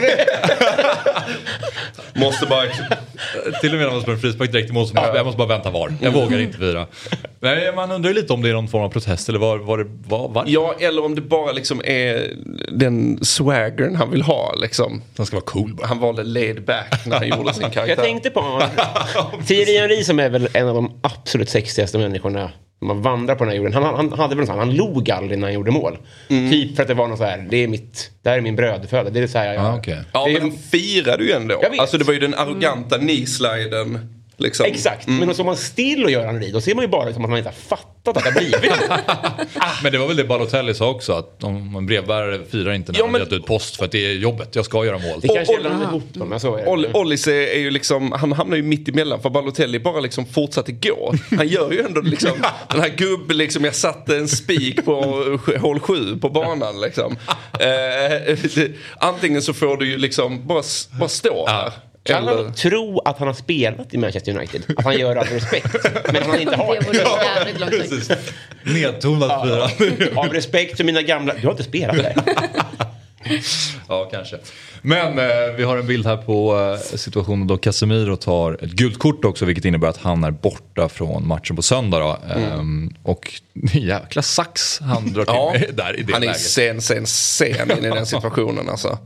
Måste 2.15 2.47
bara... 2.47 2.67
Till 3.61 3.73
och 3.73 3.79
med 3.79 3.87
när 3.87 3.91
man 3.91 4.03
spelar 4.03 4.19
frispark 4.19 4.53
direkt 4.53 4.71
i 4.71 4.73
mål 4.73 4.87
så 4.87 4.95
måste 4.95 5.17
jag 5.17 5.27
måste 5.27 5.39
bara 5.39 5.49
vänta 5.49 5.71
var. 5.71 5.95
Jag 6.01 6.11
vågar 6.11 6.39
inte 6.39 6.59
fira. 6.59 6.87
Nej, 7.41 7.73
man 7.75 7.91
undrar 7.91 8.11
ju 8.11 8.15
lite 8.15 8.33
om 8.33 8.43
det 8.43 8.49
är 8.49 8.53
någon 8.53 8.69
form 8.69 8.83
av 8.83 8.89
protest 8.89 9.29
eller 9.29 9.39
var, 9.39 9.59
var 9.59 9.79
det 9.79 9.87
var, 10.07 10.29
var. 10.29 10.45
Ja, 10.47 10.75
eller 10.79 11.05
om 11.05 11.15
det 11.15 11.21
bara 11.21 11.53
liksom 11.53 11.83
är 11.85 12.37
den 12.69 13.25
swaggern 13.25 13.97
han 13.97 14.11
vill 14.11 14.23
ha. 14.23 14.55
Liksom. 14.55 15.03
Den 15.17 15.27
ska 15.27 15.37
vara 15.37 15.45
cool 15.45 15.75
bara. 15.75 15.87
Han 15.87 15.99
valde 15.99 16.23
laid 16.25 16.65
back 16.65 17.07
när 17.07 17.17
han 17.17 17.29
gjorde 17.29 17.55
sin 17.55 17.63
karaktär. 17.63 17.87
Jag 17.87 17.99
tänkte 17.99 18.31
på 18.31 18.63
Thierry 19.47 19.79
Henry 19.79 20.05
som 20.05 20.19
är 20.19 20.29
väl 20.29 20.49
en 20.53 20.69
av 20.69 20.75
de 20.75 21.01
absolut 21.03 21.49
sexigaste 21.49 21.99
människorna 21.99 22.51
man 22.87 23.03
vandrar 23.03 23.35
på 23.35 23.45
den 23.45 23.51
här 23.51 23.57
jorden. 23.57 23.73
Han, 23.73 23.95
han, 23.95 24.13
hade 24.13 24.35
väl 24.35 24.47
något, 24.47 24.57
han 24.57 24.75
log 24.77 25.11
aldrig 25.11 25.39
när 25.39 25.47
han 25.47 25.55
gjorde 25.55 25.71
mål. 25.71 25.99
Typ 26.29 26.77
för 26.77 26.83
att 26.83 26.89
det 26.89 26.95
var 26.95 27.09
något 27.09 27.19
så 27.19 27.25
här, 27.25 27.47
det 27.51 27.57
är 27.57 27.69
mitt, 27.69 28.11
det 28.23 28.31
här 28.31 28.37
är 28.37 28.41
min 28.43 28.57
brödföda. 28.57 29.11
Det 29.11 29.21
är 29.21 29.27
så 29.27 29.39
här 29.39 29.55
jag. 29.55 29.65
Ah, 29.65 29.77
okej. 29.77 29.99
Ja, 30.13 30.29
men 30.33 30.43
han 30.43 30.53
firade 30.53 31.25
ju 31.25 31.33
ändå. 31.33 31.63
Alltså 31.79 31.99
det 31.99 32.05
var 32.05 32.13
ju 32.15 32.21
den 32.21 32.35
arroganta 32.35 32.99
knee-sliden. 32.99 34.20
Liksom. 34.41 34.67
Exakt, 34.67 35.07
men 35.07 35.29
då 35.29 35.35
står 35.35 35.45
man 35.45 35.57
still 35.57 36.05
och 36.05 36.11
gör 36.11 36.27
Henry, 36.27 36.51
då 36.51 36.61
ser 36.61 36.75
man 36.75 36.85
ju 36.85 36.89
bara 36.89 37.09
ut 37.09 37.15
som 37.15 37.25
att 37.25 37.31
man 37.31 37.39
inte 37.39 37.49
har 37.51 37.77
fattat 37.77 38.17
att 38.17 38.25
det 38.25 38.31
har 38.31 38.39
blivit 38.41 38.63
Men 39.83 39.93
det 39.93 39.99
var 39.99 40.07
väl 40.07 40.17
det 40.17 40.25
Balotelli 40.25 40.75
sa 40.75 40.91
också, 40.91 41.13
att 41.13 41.45
om 41.45 41.77
en 41.77 41.87
brevbärare 41.87 42.41
firar 42.51 42.73
inte 42.73 42.93
när 42.93 42.99
Ja, 42.99 43.05
han 43.05 43.13
men- 43.13 43.23
ut 43.23 43.47
post 43.47 43.77
för 43.77 43.85
att 43.85 43.93
det 43.93 44.07
är 44.07 44.13
jobbet, 44.13 44.57
jag 44.57 44.65
ska 44.65 44.85
göra 44.85 44.99
mål. 44.99 45.21
Det 45.23 45.29
kanske 45.29 45.55
är 45.55 45.83
ihop 45.83 46.15
dem, 46.15 46.29
men 46.29 46.41
så 46.41 46.57
är 46.57 46.65
Oll- 46.67 46.83
det. 46.83 46.99
Ollis 46.99 47.27
är, 47.27 47.59
ju 47.59 47.71
liksom, 47.71 48.13
han 48.13 48.33
hamnar 48.33 48.57
ju 48.57 48.63
mitt 48.63 48.89
emellan 48.89 49.23
för 49.23 49.31
Balotelli 49.31 49.81
bara 49.81 50.01
liksom 50.01 50.27
fortsatte 50.27 50.73
gå. 50.73 51.15
Han 51.37 51.49
gör 51.49 51.73
ju 51.73 51.81
ändå 51.81 52.01
liksom 52.01 52.31
den 52.71 52.81
här 52.81 52.89
gubben 52.97 53.37
liksom, 53.37 53.65
jag 53.65 53.75
satte 53.75 54.17
en 54.17 54.29
spik 54.29 54.85
på 54.85 54.95
hål 55.59 55.81
7 55.81 56.17
på 56.19 56.29
banan 56.29 56.81
liksom. 56.81 57.17
Eh, 57.61 58.37
det, 58.55 58.71
antingen 59.01 59.43
så 59.43 59.53
får 59.55 59.77
du 59.77 59.89
ju 59.91 59.99
liksom 59.99 60.47
bara, 60.47 60.63
bara 61.01 61.09
stå 61.09 61.47
här. 61.47 61.73
Kan 62.03 62.29
Eller, 62.29 62.43
han 62.45 62.53
tro 62.53 62.99
att 63.05 63.19
han 63.19 63.27
har 63.27 63.35
spelat 63.35 63.95
i 63.95 63.99
Manchester 63.99 64.37
United? 64.37 64.63
Att 64.77 64.85
han 64.85 64.99
gör 64.99 65.17
all 65.17 65.27
respekt, 65.27 65.77
men 66.13 66.23
han 66.23 66.41
inte 66.41 66.57
har 66.57 66.75
Det 66.75 68.09
det? 68.09 68.73
Nedtonat 68.73 69.43
firande. 69.43 70.21
Av 70.21 70.33
respekt 70.33 70.77
för 70.77 70.85
mina 70.85 71.03
gamla... 71.03 71.35
Du 71.35 71.47
har 71.47 71.51
inte 71.51 71.63
spelat 71.63 71.97
där. 71.97 72.15
Ja, 73.89 74.09
kanske. 74.13 74.37
Men 74.83 75.19
eh, 75.19 75.55
vi 75.57 75.63
har 75.63 75.77
en 75.77 75.87
bild 75.87 76.07
här 76.07 76.17
på 76.17 76.59
eh, 76.59 76.97
situationen 76.97 77.47
då 77.47 77.57
Casemiro 77.57 78.17
tar 78.17 78.65
ett 78.65 78.71
gult 78.71 78.99
kort 78.99 79.25
också, 79.25 79.45
vilket 79.45 79.65
innebär 79.65 79.89
att 79.89 79.97
han 79.97 80.25
är 80.25 80.31
borta 80.31 80.89
från 80.89 81.27
matchen 81.27 81.57
på 81.57 81.63
söndag. 81.63 81.99
Då. 81.99 82.19
Ehm, 82.35 82.95
och 83.03 83.41
jäkla 83.73 84.23
sax 84.23 84.81
han 84.81 85.13
drar 85.13 85.25
till 85.25 85.35
ja, 85.35 85.55
där 85.73 86.01
i 86.01 86.03
det 86.03 86.13
han 86.13 86.23
är 86.23 86.27
läget. 86.27 86.41
sen, 86.41 86.81
sen, 86.81 87.07
sen 87.07 87.71
in 87.79 87.85
i 87.85 87.91
den 87.91 88.07
situationen 88.07 88.69
alltså. 88.69 88.99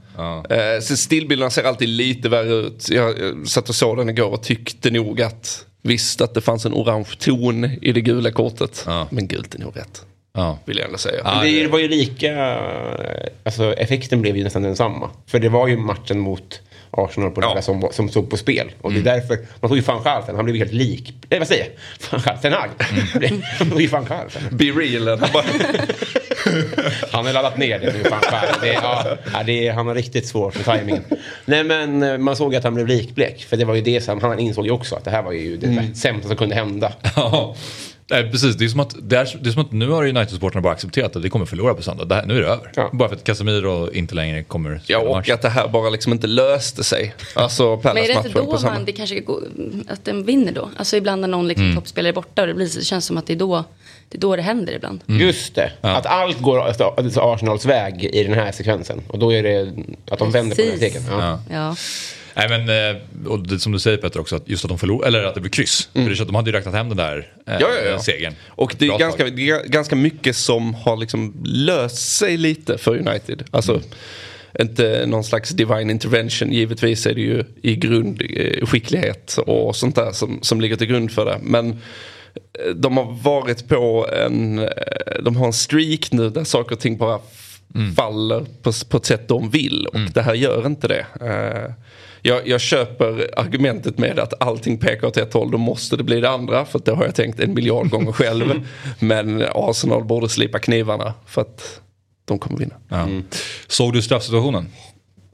Eh, 0.50 0.80
så 0.82 0.96
stillbilderna 0.96 1.50
ser 1.50 1.64
alltid 1.64 1.88
lite 1.88 2.28
värre 2.28 2.54
ut. 2.54 2.88
Jag, 2.90 3.18
jag 3.18 3.48
satt 3.48 3.68
och 3.68 3.74
såg 3.74 3.96
den 3.96 4.08
igår 4.08 4.30
och 4.30 4.42
tyckte 4.42 4.90
nog 4.90 5.22
att 5.22 5.66
Visst 5.86 6.20
att 6.20 6.34
det 6.34 6.40
fanns 6.40 6.66
en 6.66 6.74
orange 6.74 7.08
ton 7.18 7.64
i 7.64 7.92
det 7.92 8.00
gula 8.00 8.30
kortet. 8.30 8.84
Ja. 8.86 9.06
Men 9.10 9.28
gult 9.28 9.54
är 9.54 9.58
nog 9.58 9.76
rätt. 9.76 10.06
Ja. 10.36 10.58
Vill 10.64 10.76
jag 10.78 10.86
ändå 10.86 10.98
säga. 10.98 11.20
Ja, 11.24 11.40
Det 11.42 11.66
var 11.66 11.78
ju 11.78 11.88
lika... 11.88 12.58
Alltså 13.44 13.72
effekten 13.74 14.22
blev 14.22 14.36
ju 14.36 14.44
nästan 14.44 14.62
densamma. 14.62 15.10
För 15.26 15.38
det 15.38 15.48
var 15.48 15.68
ju 15.68 15.76
matchen 15.76 16.18
mot 16.18 16.60
Arsenal 16.90 17.30
på 17.30 17.42
Ja. 17.42 17.62
som, 17.62 17.88
som 17.92 18.08
stod 18.08 18.30
på 18.30 18.36
spel. 18.36 18.72
Och 18.80 18.92
det 18.92 18.98
är 19.00 19.04
därför, 19.04 19.38
man 19.60 19.68
tog 19.68 19.76
ju 19.78 19.82
van 19.84 20.02
Schalten, 20.02 20.36
han 20.36 20.44
blev 20.44 20.56
ju 20.56 20.62
helt 20.62 20.72
lik... 20.72 21.14
Eh, 21.30 21.38
vad 21.38 21.48
säger 21.48 21.64
jag? 21.64 21.72
Van 22.10 22.20
Schalten 22.20 22.52
Hag. 22.52 22.68
Han 23.58 23.70
tog 23.70 23.80
ju 23.80 23.86
van 23.86 24.06
Schalten. 24.06 24.42
Be 24.50 24.64
real. 24.64 25.08
Han 25.18 25.28
bara, 25.32 25.44
Han 27.12 27.26
har 27.26 27.32
laddat 27.32 27.56
ner 27.58 27.78
det 27.78 27.92
nu, 27.92 28.02
van 28.10 28.20
Schalten. 28.20 28.56
Det, 28.62 28.68
är- 28.74 29.18
ja, 29.32 29.42
det 29.46 29.68
han 29.68 29.86
har 29.86 29.94
riktigt 29.94 30.26
svårt 30.26 30.54
med 30.56 30.64
tajmingen. 30.64 31.04
Nej 31.44 31.64
men 31.64 32.02
eh, 32.02 32.18
man 32.18 32.36
såg 32.36 32.54
att 32.56 32.64
han 32.64 32.74
blev 32.74 32.86
likblek. 32.86 33.44
För 33.44 33.56
det 33.56 33.64
var 33.64 33.74
ju 33.74 33.80
det 33.80 34.00
som, 34.00 34.20
han 34.20 34.38
insåg 34.38 34.64
ju 34.64 34.70
också 34.70 34.94
att 34.96 35.04
det 35.04 35.10
här 35.10 35.22
var 35.22 35.32
ju 35.32 35.56
det 35.56 35.96
sämsta 35.96 36.28
som 36.28 36.36
kunde 36.36 36.54
hända. 36.54 36.92
Ja. 38.08 38.16
Nej, 38.16 38.30
precis. 38.30 38.56
Det 38.56 38.64
är, 38.64 38.68
som 38.68 38.80
att, 38.80 38.94
det, 39.02 39.16
är, 39.16 39.38
det 39.40 39.48
är 39.48 39.52
som 39.52 39.62
att 39.62 39.72
nu 39.72 39.88
har 39.88 40.04
United-supportrarna 40.04 40.60
bara 40.60 40.72
accepterat 40.72 41.16
att 41.16 41.24
vi 41.24 41.30
kommer 41.30 41.46
förlora 41.46 41.74
på 41.74 41.82
söndag. 41.82 42.04
Det 42.04 42.14
här, 42.14 42.26
nu 42.26 42.36
är 42.36 42.40
det 42.40 42.46
över. 42.46 42.72
Ja. 42.76 42.90
Bara 42.92 43.08
för 43.08 43.16
att 43.16 43.24
Casemiro 43.24 43.90
inte 43.92 44.14
längre 44.14 44.42
kommer 44.42 44.70
ja, 44.70 44.80
spela 44.98 45.00
och 45.00 45.16
match. 45.16 45.30
att 45.30 45.42
det 45.42 45.48
här 45.48 45.68
bara 45.68 45.90
liksom 45.90 46.12
inte 46.12 46.26
löste 46.26 46.84
sig. 46.84 47.14
Alltså 47.34 47.80
Men 47.84 47.96
är 47.96 48.08
det 48.08 48.12
inte 48.12 48.28
då 48.28 48.58
man, 48.62 48.84
det 48.84 48.92
kanske 48.92 49.20
går, 49.20 49.42
att 49.88 50.04
den 50.04 50.24
vinner 50.24 50.52
då? 50.52 50.70
Alltså 50.76 50.96
ibland 50.96 51.20
när 51.20 51.28
någon 51.28 51.48
liksom 51.48 51.74
toppspelare 51.74 52.10
är 52.10 52.14
borta 52.14 52.42
och 52.42 52.48
det, 52.48 52.54
blir, 52.54 52.78
det 52.78 52.84
känns 52.84 53.06
som 53.06 53.18
att 53.18 53.26
det 53.26 53.32
är 53.32 53.38
då 53.38 53.64
det, 54.08 54.18
är 54.18 54.20
då 54.20 54.36
det 54.36 54.42
händer 54.42 54.72
ibland. 54.72 55.00
Just 55.06 55.54
det. 55.54 55.72
Att 55.80 56.06
allt 56.06 56.40
går 56.40 56.60
alltså, 56.60 56.94
Arsenals 57.16 57.64
väg 57.64 58.04
i 58.04 58.24
den 58.24 58.34
här 58.34 58.52
sekvensen. 58.52 59.02
Och 59.08 59.18
då 59.18 59.32
är 59.32 59.42
det 59.42 59.72
att 60.10 60.18
de 60.18 60.30
vänder 60.30 60.56
på 60.56 60.62
den 60.62 61.02
här. 61.02 61.20
Ja. 61.20 61.40
Ja. 61.50 61.76
Nej, 62.36 62.48
men, 62.48 62.68
eh, 62.96 63.02
och 63.26 63.46
det, 63.48 63.58
som 63.58 63.72
du 63.72 63.78
säger 63.78 63.96
Petter 63.98 64.20
också, 64.20 64.36
att 64.36 64.48
just 64.48 64.64
att 64.64 64.68
de 64.68 64.78
förlorade, 64.78 65.06
eller 65.08 65.24
att 65.24 65.34
det 65.34 65.40
blev 65.40 65.50
kryss. 65.50 65.88
För 65.92 66.00
det, 66.00 66.24
de 66.24 66.34
hade 66.34 66.50
ju 66.50 66.56
räknat 66.56 66.74
hem 66.74 66.88
den 66.88 66.96
där 66.96 67.16
eh, 67.46 67.54
Mm. 67.54 67.60
Ja, 67.60 67.68
ja, 67.84 67.90
ja. 67.90 67.98
segern. 67.98 68.34
Och 68.48 68.74
det 68.78 68.84
är, 68.84 68.88
Bra 68.88 68.98
ganska, 68.98 69.24
det 69.24 69.50
är 69.50 69.64
ganska 69.68 69.96
mycket 69.96 70.36
som 70.36 70.74
har 70.74 70.96
liksom 70.96 71.34
löst 71.44 72.16
sig 72.16 72.36
lite 72.36 72.78
för 72.78 73.08
United. 73.08 73.42
Alltså, 73.50 73.80
inte 74.60 75.06
någon 75.06 75.24
slags 75.24 75.50
divine 75.50 75.90
intervention. 75.90 76.52
Givetvis 76.52 77.06
är 77.06 77.14
det 77.14 77.20
ju 77.20 77.44
i 77.62 77.76
grund 77.76 78.22
eh, 78.30 78.66
skicklighet 78.66 79.38
och 79.46 79.76
sånt 79.76 79.94
där 79.96 80.12
som, 80.12 80.38
som 80.42 80.60
ligger 80.60 80.76
till 80.76 80.86
grund 80.86 81.12
för 81.12 81.24
det. 81.24 81.38
Men 81.42 81.70
eh, 81.70 82.70
de 82.76 82.96
har 82.96 83.12
varit 83.22 83.68
på 83.68 84.08
en, 84.26 84.68
de 85.22 85.36
har 85.36 85.46
en 85.46 85.52
streak 85.52 86.12
nu 86.12 86.30
där 86.30 86.44
saker 86.44 86.74
och 86.74 86.80
ting 86.80 86.96
bara 86.96 87.20
f- 87.32 87.60
faller 87.96 88.40
på, 88.62 88.72
på 88.88 88.96
ett 88.96 89.06
sätt 89.06 89.28
de 89.28 89.50
vill. 89.50 89.86
Och 89.86 89.98
det 90.14 90.22
här 90.22 90.34
gör 90.34 90.66
inte 90.66 90.88
det. 90.88 91.06
Jag, 92.26 92.48
jag 92.48 92.60
köper 92.60 93.30
argumentet 93.36 93.98
med 93.98 94.18
att 94.18 94.42
allting 94.42 94.78
pekar 94.78 95.06
åt 95.06 95.16
ett 95.16 95.32
håll, 95.32 95.50
då 95.50 95.58
måste 95.58 95.96
det 95.96 96.02
bli 96.02 96.20
det 96.20 96.30
andra. 96.30 96.64
För 96.64 96.80
det 96.84 96.92
har 96.92 97.04
jag 97.04 97.14
tänkt 97.14 97.40
en 97.40 97.54
miljard 97.54 97.90
gånger 97.90 98.12
själv. 98.12 98.66
Men 98.98 99.44
Arsenal 99.54 100.04
borde 100.04 100.28
slipa 100.28 100.58
knivarna 100.58 101.14
för 101.26 101.40
att 101.40 101.80
de 102.24 102.38
kommer 102.38 102.58
vinna. 102.58 102.74
Ja. 102.88 103.08
Såg 103.66 103.92
du 103.92 104.02
straffsituationen? 104.02 104.68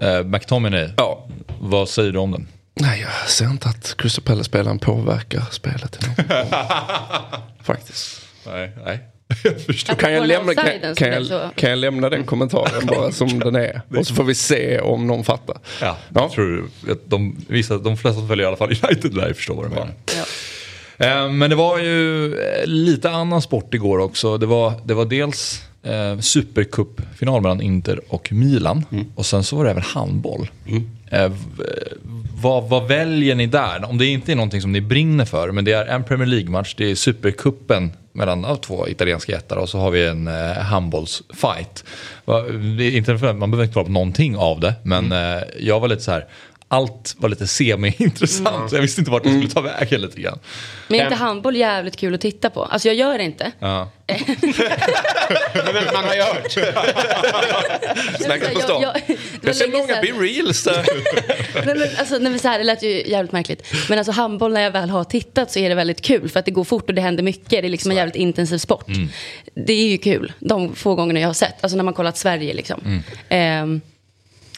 Eh, 0.02 0.22
McTominay, 0.24 0.88
Ja. 0.96 1.28
vad 1.60 1.88
säger 1.88 2.12
du 2.12 2.18
om 2.18 2.30
den? 2.30 2.48
Nej, 2.80 3.00
jag 3.00 3.30
ser 3.30 3.44
inte 3.50 3.68
att 3.68 3.94
Crystal 3.98 4.24
Palace-spelaren 4.24 4.78
påverkar 4.78 5.42
spelet. 5.50 5.98
Faktiskt. 7.62 8.20
Nej, 8.46 8.72
nej. 8.84 8.98
Kan 9.98 10.12
jag, 10.12 10.26
lämna, 10.26 10.54
kan, 10.54 10.94
kan, 10.94 11.08
jag, 11.12 11.50
kan 11.54 11.70
jag 11.70 11.78
lämna 11.78 12.08
den 12.08 12.24
kommentaren 12.24 12.86
bara 12.86 13.12
som 13.12 13.38
den 13.38 13.56
är? 13.56 13.82
Och 13.96 14.06
så 14.06 14.14
får 14.14 14.24
vi 14.24 14.34
se 14.34 14.80
om 14.80 15.06
någon 15.06 15.24
fattar. 15.24 15.56
Ja, 15.80 15.96
Ja. 16.14 16.20
Jag 16.22 16.30
tror 16.32 16.64
att 16.90 16.98
de, 17.10 17.36
vissa, 17.48 17.78
de 17.78 17.96
flesta 17.96 18.18
som 18.18 18.28
följer 18.28 18.44
i 18.44 18.48
alla 18.48 18.56
fall 18.56 18.68
United 18.82 19.14
lär 19.14 19.32
förstå 19.32 19.54
vad 19.54 19.64
de 19.64 19.68
menar. 19.74 19.90
Ja. 20.16 20.24
Eh, 21.06 21.28
Men 21.32 21.50
det 21.50 21.56
var 21.56 21.78
ju 21.78 22.24
eh, 22.34 22.66
lite 22.66 23.10
annan 23.10 23.42
sport 23.42 23.74
igår 23.74 23.98
också. 23.98 24.38
Det 24.38 24.46
var, 24.46 24.72
det 24.84 24.94
var 24.94 25.04
dels 25.04 25.62
eh, 25.82 26.18
Supercup-final 26.18 27.42
mellan 27.42 27.60
Inter 27.60 28.00
och 28.08 28.32
Milan. 28.32 28.84
Och 29.14 29.26
sen 29.26 29.44
så 29.44 29.56
var 29.56 29.64
det 29.64 29.70
även 29.70 29.82
handboll. 29.82 30.50
Eh, 31.10 31.28
v- 31.28 31.64
vad, 32.42 32.68
vad 32.68 32.88
väljer 32.88 33.34
ni 33.34 33.46
där? 33.46 33.84
Om 33.90 33.98
det 33.98 34.06
inte 34.06 34.32
är 34.32 34.36
någonting 34.36 34.60
som 34.62 34.72
ni 34.72 34.80
brinner 34.80 35.24
för, 35.24 35.50
men 35.52 35.64
det 35.64 35.72
är 35.72 35.86
en 35.86 36.04
Premier 36.04 36.26
League-match, 36.28 36.74
det 36.78 36.90
är 36.90 36.94
Supercupen 36.94 37.90
mellan 38.12 38.58
två 38.60 38.88
italienska 38.88 39.32
jättar 39.32 39.56
och 39.56 39.68
så 39.68 39.78
har 39.78 39.90
vi 39.90 40.06
en 40.06 40.28
eh, 40.28 40.52
handbollsfight. 40.52 41.84
Va- 42.24 42.48
inte 42.80 43.12
Man 43.12 43.50
behöver 43.50 43.62
inte 43.62 43.74
prata 43.74 43.86
om 43.86 43.92
någonting 43.92 44.36
av 44.36 44.60
det, 44.60 44.74
men 44.82 45.12
eh, 45.12 45.42
jag 45.60 45.80
var 45.80 45.88
lite 45.88 46.02
så 46.02 46.10
här, 46.10 46.26
allt 46.72 47.14
var 47.18 47.28
lite 47.28 47.46
semi-intressant. 47.46 48.70
Så 48.70 48.76
jag 48.76 48.82
visste 48.82 49.00
inte 49.00 49.10
vart 49.10 49.22
det 49.22 49.28
skulle 49.30 49.48
ta 49.48 49.60
vägen 49.60 50.00
lite 50.00 50.20
grann. 50.20 50.38
Men 50.88 51.00
är 51.00 51.04
inte 51.04 51.16
handboll 51.16 51.56
jävligt 51.56 51.96
kul 51.96 52.14
att 52.14 52.20
titta 52.20 52.50
på? 52.50 52.64
Alltså 52.64 52.88
jag 52.88 52.94
gör 52.96 53.18
det 53.18 53.24
inte. 53.24 53.52
Ja. 53.58 53.90
Men 55.72 55.84
man 55.94 56.04
har 56.04 56.14
ju 56.14 56.22
hört. 56.22 56.52
Snacka 58.20 58.46
på 58.46 58.52
Jag- 58.52 58.62
stan. 58.62 58.82
jag- 58.82 58.94
det 59.06 59.12
var 59.42 59.48
Jag 59.48 59.56
ser 59.56 59.68
många 59.68 59.86
sedan. 59.86 60.02
be 60.18 60.24
reels. 60.24 60.64
där. 60.64 60.86
Nej, 61.66 61.74
men, 61.78 61.88
alltså, 61.98 62.14
nej, 62.18 62.30
men 62.30 62.38
så 62.38 62.48
här, 62.48 62.58
det 62.58 62.64
lät 62.64 62.82
ju 62.82 63.08
jävligt 63.10 63.32
märkligt. 63.32 63.66
Men 63.88 63.98
alltså 63.98 64.12
handboll 64.12 64.52
när 64.52 64.60
jag 64.60 64.70
väl 64.70 64.90
har 64.90 65.04
tittat 65.04 65.50
så 65.52 65.58
är 65.58 65.68
det 65.68 65.74
väldigt 65.74 66.00
kul 66.02 66.28
för 66.28 66.38
att 66.40 66.44
det 66.46 66.50
går 66.50 66.64
fort 66.64 66.88
och 66.88 66.94
det 66.94 67.02
händer 67.02 67.22
mycket. 67.22 67.50
Det 67.50 67.56
är 67.58 67.68
liksom 67.68 67.90
en 67.90 67.96
jävligt 67.96 68.16
intensiv 68.16 68.58
sport. 68.58 68.88
Mm. 68.88 69.08
Det 69.54 69.72
är 69.72 69.86
ju 69.88 69.98
kul 69.98 70.32
de 70.40 70.74
få 70.74 70.94
gångerna 70.94 71.20
jag 71.20 71.28
har 71.28 71.34
sett. 71.34 71.54
Alltså 71.64 71.76
när 71.76 71.84
man 71.84 71.94
kollat 71.94 72.18
Sverige 72.18 72.54
liksom. 72.54 72.80
Mm. 72.84 73.02
Ehm, 73.28 73.80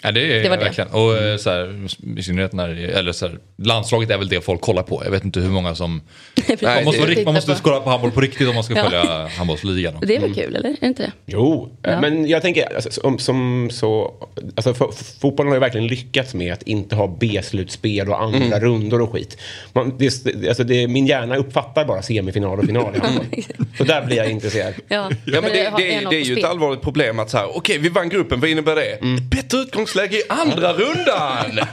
Ja, 0.04 0.12
det 0.12 0.20
är 0.38 0.42
Det 0.42 0.48
var 0.48 0.56
det. 0.56 0.64
verkligen. 0.64 0.90
Och 0.90 1.16
eh, 1.18 1.36
så 1.36 1.50
här, 1.50 1.86
i 2.16 2.22
synnerhet 2.22 2.52
när, 2.52 2.68
eller 2.68 3.12
så 3.12 3.26
här, 3.28 3.38
landslaget 3.58 4.10
är 4.10 4.18
väl 4.18 4.28
det 4.28 4.40
folk 4.40 4.60
kollar 4.60 4.82
på. 4.82 5.02
Jag 5.04 5.10
vet 5.10 5.24
inte 5.24 5.40
hur 5.40 5.48
många 5.50 5.74
som... 5.74 6.00
Man 6.62 6.84
måste, 6.84 7.06
rikt- 7.06 7.24
man 7.24 7.34
måste 7.34 7.56
kolla 7.62 7.80
på 7.80 7.90
handboll 7.90 8.10
på 8.10 8.20
riktigt 8.20 8.48
om 8.48 8.54
man 8.54 8.64
ska 8.64 8.74
Ja. 8.76 8.84
följa 8.84 9.26
handbollsligan. 9.26 9.94
Det 10.02 10.16
är 10.16 10.20
väl 10.20 10.34
kul, 10.34 10.56
eller? 10.56 10.68
Är 10.70 10.76
det 10.80 10.86
inte 10.86 11.02
det? 11.02 11.12
Jo, 11.26 11.76
Ja. 11.82 12.00
men 12.00 12.28
jag 12.28 12.42
tänker 12.42 12.74
alltså, 12.74 12.90
som, 12.90 13.18
som 13.18 13.68
så... 13.72 14.14
Alltså, 14.56 14.74
fotbollen 15.20 15.48
har 15.50 15.56
ju 15.56 15.60
verkligen 15.60 15.86
lyckats 15.86 16.34
med 16.34 16.52
att 16.52 16.62
inte 16.62 16.96
ha 16.96 17.16
B-slutspel 17.20 18.08
och 18.08 18.22
andra 18.22 18.60
rundor 18.60 19.00
och 19.02 19.12
skit. 19.12 19.38
Man, 19.72 19.98
det, 19.98 20.06
alltså, 20.48 20.64
det, 20.64 20.88
min 20.88 21.06
hjärna 21.06 21.36
uppfattar 21.36 21.84
bara 21.84 22.02
semifinal 22.02 22.58
och 22.58 22.64
final 22.66 22.96
i 22.96 22.98
handboll. 22.98 23.26
Så 23.78 23.84
där 23.84 24.06
blir 24.06 24.16
jag 24.16 24.30
intresserad. 24.30 24.74
Ja, 24.88 25.10
Ja, 25.24 25.40
men 25.40 25.42
det, 25.42 25.72
det, 25.76 26.06
det 26.10 26.16
är 26.16 26.24
ju 26.24 26.38
ett 26.38 26.44
allvarligt 26.44 26.82
problem 26.82 27.18
att 27.18 27.30
så 27.30 27.36
här, 27.38 27.56
okej 27.56 27.78
vi 27.78 27.88
vann 27.88 28.08
gruppen, 28.08 28.40
vad 28.40 28.50
innebär 28.50 28.74
det? 28.76 28.82
Ett 28.92 29.22
bättre 29.30 29.58
utgångsläge 29.92 30.16
i 30.16 30.22
andra 30.28 30.72
rundan! 30.72 31.66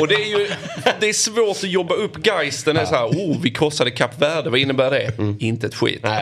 och 0.00 0.08
det 0.08 0.14
är 0.14 0.28
ju 0.38 0.48
det 1.00 1.08
är 1.08 1.12
svårt 1.12 1.56
att 1.56 1.62
jobba 1.70 1.94
upp 1.94 2.26
geisten. 2.26 2.74
Det 2.74 2.80
är 2.80 2.84
så 2.84 2.94
här, 2.94 3.06
oh 3.06 3.36
vi 3.42 3.50
krossade 3.50 3.90
Kap 3.90 4.22
Verde, 4.22 4.50
vad 4.50 4.58
innebär 4.60 4.90
det? 4.90 5.12
Inte 5.44 5.66
ett 5.66 5.74
skit. 5.74 6.04
Eh, 6.04 6.12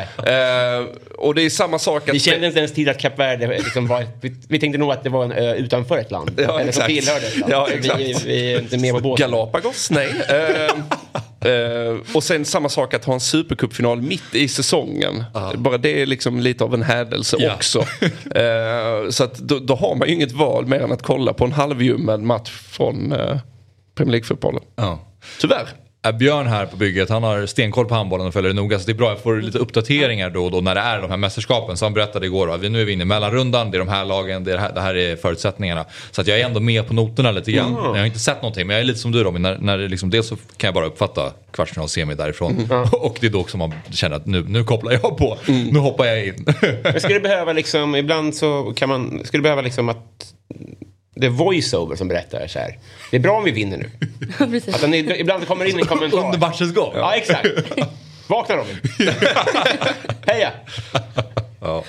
och 1.18 1.35
det 1.35 1.42
är 1.42 1.50
samma 1.50 1.78
sak 1.78 2.09
att... 2.09 2.14
Vi 2.14 2.21
kände 2.21 2.47
inte 2.47 2.59
ens 2.59 2.73
till 2.73 2.88
att 2.88 2.99
Kap 2.99 3.18
Verde 3.18 3.47
liksom 3.59 3.87
var... 3.87 4.06
Vi, 4.21 4.35
vi 4.49 4.59
tänkte 4.61 4.78
nog 4.78 4.92
att 4.92 5.02
det 5.04 5.11
var 5.11 5.25
en 5.25 5.32
ö 5.32 5.54
utanför 5.54 5.99
ett 5.99 6.11
land. 6.11 6.30
Ja, 6.37 6.61
Eller 6.61 6.73
som 6.73 6.82
exakt. 6.82 6.87
tillhörde 6.87 7.26
ett 7.26 7.38
land. 7.38 7.52
Ja, 7.52 7.68
Vi, 7.71 7.76
exakt. 7.76 8.25
vi 8.25 8.52
är 8.54 8.59
inte 8.59 8.78
med 8.78 8.94
på 8.94 9.00
båten. 9.00 9.30
Galapagos? 9.30 9.90
Nej. 9.90 10.09
Eh, 10.28 10.75
eh, 11.44 12.14
och 12.14 12.25
sen 12.25 12.44
samma 12.44 12.68
sak 12.68 12.94
att 12.94 13.04
ha 13.04 13.14
en 13.14 13.20
supercupfinal 13.20 14.02
mitt 14.02 14.34
i 14.34 14.49
säsongen. 14.49 15.25
Bara 15.56 15.78
det 15.78 16.02
är 16.02 16.06
liksom 16.06 16.40
lite 16.40 16.64
av 16.64 16.75
en 16.75 16.82
hädelse 16.82 17.37
Ja. 17.40 17.54
också. 17.54 17.78
Eh, 18.34 19.11
så 19.11 19.25
att 19.25 19.34
då, 19.38 19.58
då 19.58 19.75
har 19.75 19.94
man 19.94 20.08
ju 20.08 20.14
inget 20.14 20.32
val 20.32 20.66
mer 20.66 20.80
än 20.80 20.92
att 20.92 21.02
kolla 21.02 21.32
på 21.32 21.44
en 21.44 21.52
halvljummen 21.52 22.26
match 22.26 22.50
från 22.50 23.12
eh, 23.12 23.38
Premier 23.94 24.12
League-fotbollen. 24.12 24.62
Ja. 24.76 24.99
Tyvärr. 25.40 25.68
Björn 26.11 26.47
här 26.47 26.66
på 26.66 26.76
bygget, 26.76 27.09
han 27.09 27.23
har 27.23 27.47
stenkoll 27.47 27.87
på 27.87 27.94
handbollen 27.94 28.26
och 28.26 28.32
följer 28.32 28.52
det 28.52 28.56
noga. 28.56 28.78
Så 28.78 28.87
det 28.87 28.92
är 28.92 28.94
bra, 28.94 29.09
jag 29.09 29.23
får 29.23 29.37
lite 29.37 29.59
uppdateringar 29.59 30.30
då 30.30 30.44
och 30.44 30.50
då 30.50 30.61
när 30.61 30.75
det 30.75 30.80
är 30.80 31.00
de 31.00 31.11
här 31.11 31.16
mästerskapen. 31.16 31.76
Så 31.76 31.85
han 31.85 31.94
berättade 31.94 32.26
igår, 32.26 32.59
vi 32.59 32.68
nu 32.68 32.80
är 32.80 32.85
vi 32.85 32.92
inne 32.92 33.02
i 33.02 33.06
mellanrundan, 33.06 33.71
det 33.71 33.76
är 33.76 33.78
de 33.78 33.88
här 33.88 34.04
lagen, 34.04 34.44
det, 34.44 34.50
är 34.50 34.54
det, 34.54 34.61
här, 34.61 34.73
det 34.73 34.80
här 34.80 34.94
är 34.94 35.16
förutsättningarna. 35.16 35.85
Så 36.11 36.21
att 36.21 36.26
jag 36.26 36.40
är 36.40 36.44
ändå 36.44 36.61
med 36.61 36.87
på 36.88 36.94
noterna 36.94 37.30
lite 37.30 37.52
grann. 37.52 37.73
Jag 37.75 37.94
har 37.94 38.04
inte 38.04 38.18
sett 38.18 38.42
någonting, 38.42 38.66
men 38.66 38.75
jag 38.75 38.80
är 38.80 38.87
lite 38.87 38.99
som 38.99 39.12
du 39.12 39.25
Robin. 39.25 39.42
När, 39.42 39.59
när 39.59 39.78
det 39.78 39.88
liksom, 39.88 40.11
dels 40.11 40.28
så 40.28 40.37
kan 40.37 40.68
jag 40.68 40.75
bara 40.75 40.87
uppfatta 40.87 41.32
kvartsfinal 41.52 41.88
semi 41.88 42.14
därifrån. 42.14 42.68
Och 42.92 43.16
det 43.21 43.26
är 43.26 43.30
då 43.30 43.40
också 43.40 43.56
man 43.56 43.75
känner 43.90 44.16
att 44.16 44.26
nu, 44.26 44.44
nu 44.49 44.64
kopplar 44.64 44.92
jag 44.92 45.16
på, 45.16 45.38
nu 45.47 45.78
hoppar 45.78 46.04
jag 46.04 46.26
in. 46.26 46.47
Men 46.82 47.00
skulle 47.00 47.21
behöva 47.21 47.52
liksom, 47.52 47.97
ibland 47.97 48.35
så 48.35 48.73
kan 48.76 48.88
man, 48.88 49.21
skulle 49.25 49.42
behöva 49.42 49.62
liksom 49.62 49.88
att 49.88 50.35
det 51.14 51.26
är 51.26 51.31
voiceover 51.31 51.97
som 51.97 52.09
berättar 52.09 52.47
så 52.47 52.59
här. 52.59 52.78
Det 53.11 53.16
är 53.16 53.21
bra 53.21 53.38
om 53.38 53.45
vi 53.45 53.50
vinner 53.50 53.78
nu. 53.78 53.90
Att 54.73 54.81
den, 54.81 54.95
ibland 54.95 55.47
kommer 55.47 55.64
in 55.64 55.78
en 55.78 55.87
kommentar. 55.87 56.25
Under 56.25 56.38
matchens 56.38 56.75
gång. 56.75 56.92
Ja, 56.95 57.14
exakt. 57.14 57.49
Vakna 58.26 58.57
Robin. 58.57 58.76
Heja. 60.26 60.52
Ja. 61.61 61.85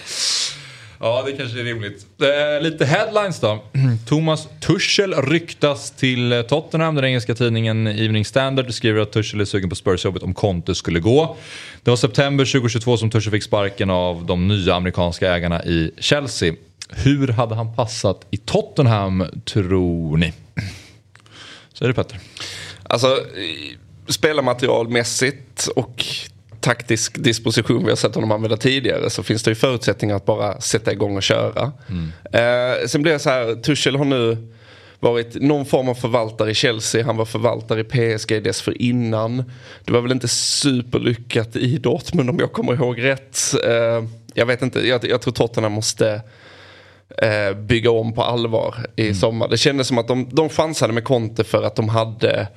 ja, 1.00 1.24
det 1.26 1.32
kanske 1.32 1.60
är 1.60 1.64
rimligt. 1.64 2.06
Eh, 2.22 2.62
lite 2.62 2.86
headlines 2.86 3.40
då. 3.40 3.64
Thomas 4.08 4.48
Tuchel 4.60 5.14
ryktas 5.14 5.92
till 5.92 6.32
eh, 6.32 6.42
Tottenham. 6.42 6.96
Den 6.96 7.06
engelska 7.06 7.36
tidningen 7.36 7.88
Evening 7.88 8.26
Standard 8.26 8.74
skriver 8.74 9.02
att 9.02 9.12
Tuchel 9.12 9.42
är 9.42 9.46
sugen 9.46 9.70
på 9.70 9.76
Spurs-jobbet 9.76 10.24
om 10.24 10.34
Conte 10.34 10.76
skulle 10.76 11.00
gå. 11.00 11.38
Det 11.84 11.90
var 11.90 11.98
september 11.98 12.46
2022 12.46 12.98
som 12.98 13.10
Tuchel 13.10 13.32
fick 13.32 13.44
sparken 13.44 13.90
av 13.90 14.26
de 14.26 14.48
nya 14.48 14.76
amerikanska 14.76 15.36
ägarna 15.36 15.64
i 15.64 15.92
Chelsea. 15.98 16.54
Hur 16.96 17.28
hade 17.28 17.56
han 17.56 17.76
passat 17.76 18.28
i 18.32 18.38
Tottenham, 18.38 19.26
tror 19.46 20.18
ni? 20.18 20.34
Så 21.74 21.84
är 21.84 21.88
det 21.88 21.94
Petter. 21.94 22.20
Alltså 22.84 23.20
spelarmaterialmässigt 24.08 25.68
och 25.68 26.06
taktisk 26.60 27.24
disposition 27.24 27.84
vi 27.84 27.90
har 27.90 27.96
sett 27.96 28.16
honom 28.16 28.32
använda 28.32 28.58
tidigare 28.58 29.10
så 29.10 29.24
finns 29.24 29.44
det 29.44 29.52
ju 29.52 29.56
förutsättningar 29.56 30.16
att 30.16 30.26
bara 30.26 30.62
sätta 30.62 30.92
igång 30.92 31.18
och 31.18 31.24
köra. 31.24 31.72
Eh, 32.32 32.88
sen 32.88 33.02
blir 33.02 33.14
det 33.14 33.20
så 33.20 33.30
här, 33.30 33.56
Tuchel 33.56 33.96
har 33.96 34.06
nu 34.06 34.38
varit 35.00 35.36
någon 35.42 35.66
form 35.66 35.90
av 35.90 35.94
förvaltare 35.96 36.52
i 36.52 36.54
Chelsea, 36.54 37.06
han 37.06 37.18
var 37.18 37.26
förvaltare 37.26 37.80
i 37.80 37.84
PSG 37.84 38.44
dessförinnan. 38.44 39.44
Det 39.86 39.92
var 39.92 40.02
väl 40.02 40.12
inte 40.12 40.28
superlyckat 40.28 41.56
i 41.56 41.78
Dortmund 41.78 42.30
om 42.30 42.40
jag 42.40 42.52
kommer 42.52 42.74
ihåg 42.74 43.04
rätt. 43.04 43.40
Eh, 43.66 44.04
jag 44.34 44.46
vet 44.46 44.62
inte, 44.62 44.88
jag, 44.88 45.06
jag 45.06 45.22
tror 45.22 45.34
Tottenham 45.34 45.72
måste 45.72 46.22
eh, 47.22 47.58
bygga 47.58 47.92
om 47.92 48.14
på 48.14 48.24
allvar 48.24 48.76
i 48.96 49.14
sommar. 49.14 49.48
Det 49.48 49.58
kändes 49.58 49.88
som 49.88 49.98
att 49.98 50.08
de, 50.08 50.30
de 50.32 50.50
chansade 50.50 50.94
med 50.94 51.04
Conte 51.04 51.44
för 51.44 51.64
att 51.64 51.76
de 51.76 51.90
hade 51.90 52.48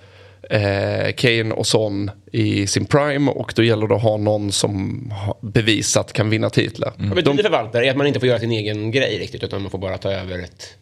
eh, 0.50 1.12
Kane 1.16 1.54
och 1.54 1.66
Son 1.66 2.10
i 2.32 2.66
sin 2.66 2.86
prime 2.86 3.30
och 3.30 3.52
då 3.56 3.62
gäller 3.62 3.86
det 3.86 3.94
att 3.94 4.02
ha 4.02 4.16
någon 4.16 4.52
som 4.52 5.02
bevisat 5.40 6.12
kan 6.12 6.30
vinna 6.30 6.50
titlar. 6.50 6.92
Vad 6.96 7.16
betyder 7.16 7.42
förvaltare? 7.42 7.86
Är 7.86 7.90
att 7.90 7.96
man 7.96 8.06
inte 8.06 8.20
får 8.20 8.28
göra 8.28 8.38
sin 8.38 8.52
egen 8.52 8.90
grej 8.90 9.18
riktigt 9.18 9.42
utan 9.42 9.62
man 9.62 9.70
får 9.70 9.78
bara 9.78 9.98
ta 9.98 10.12
över 10.12 10.38
ett... 10.38 10.74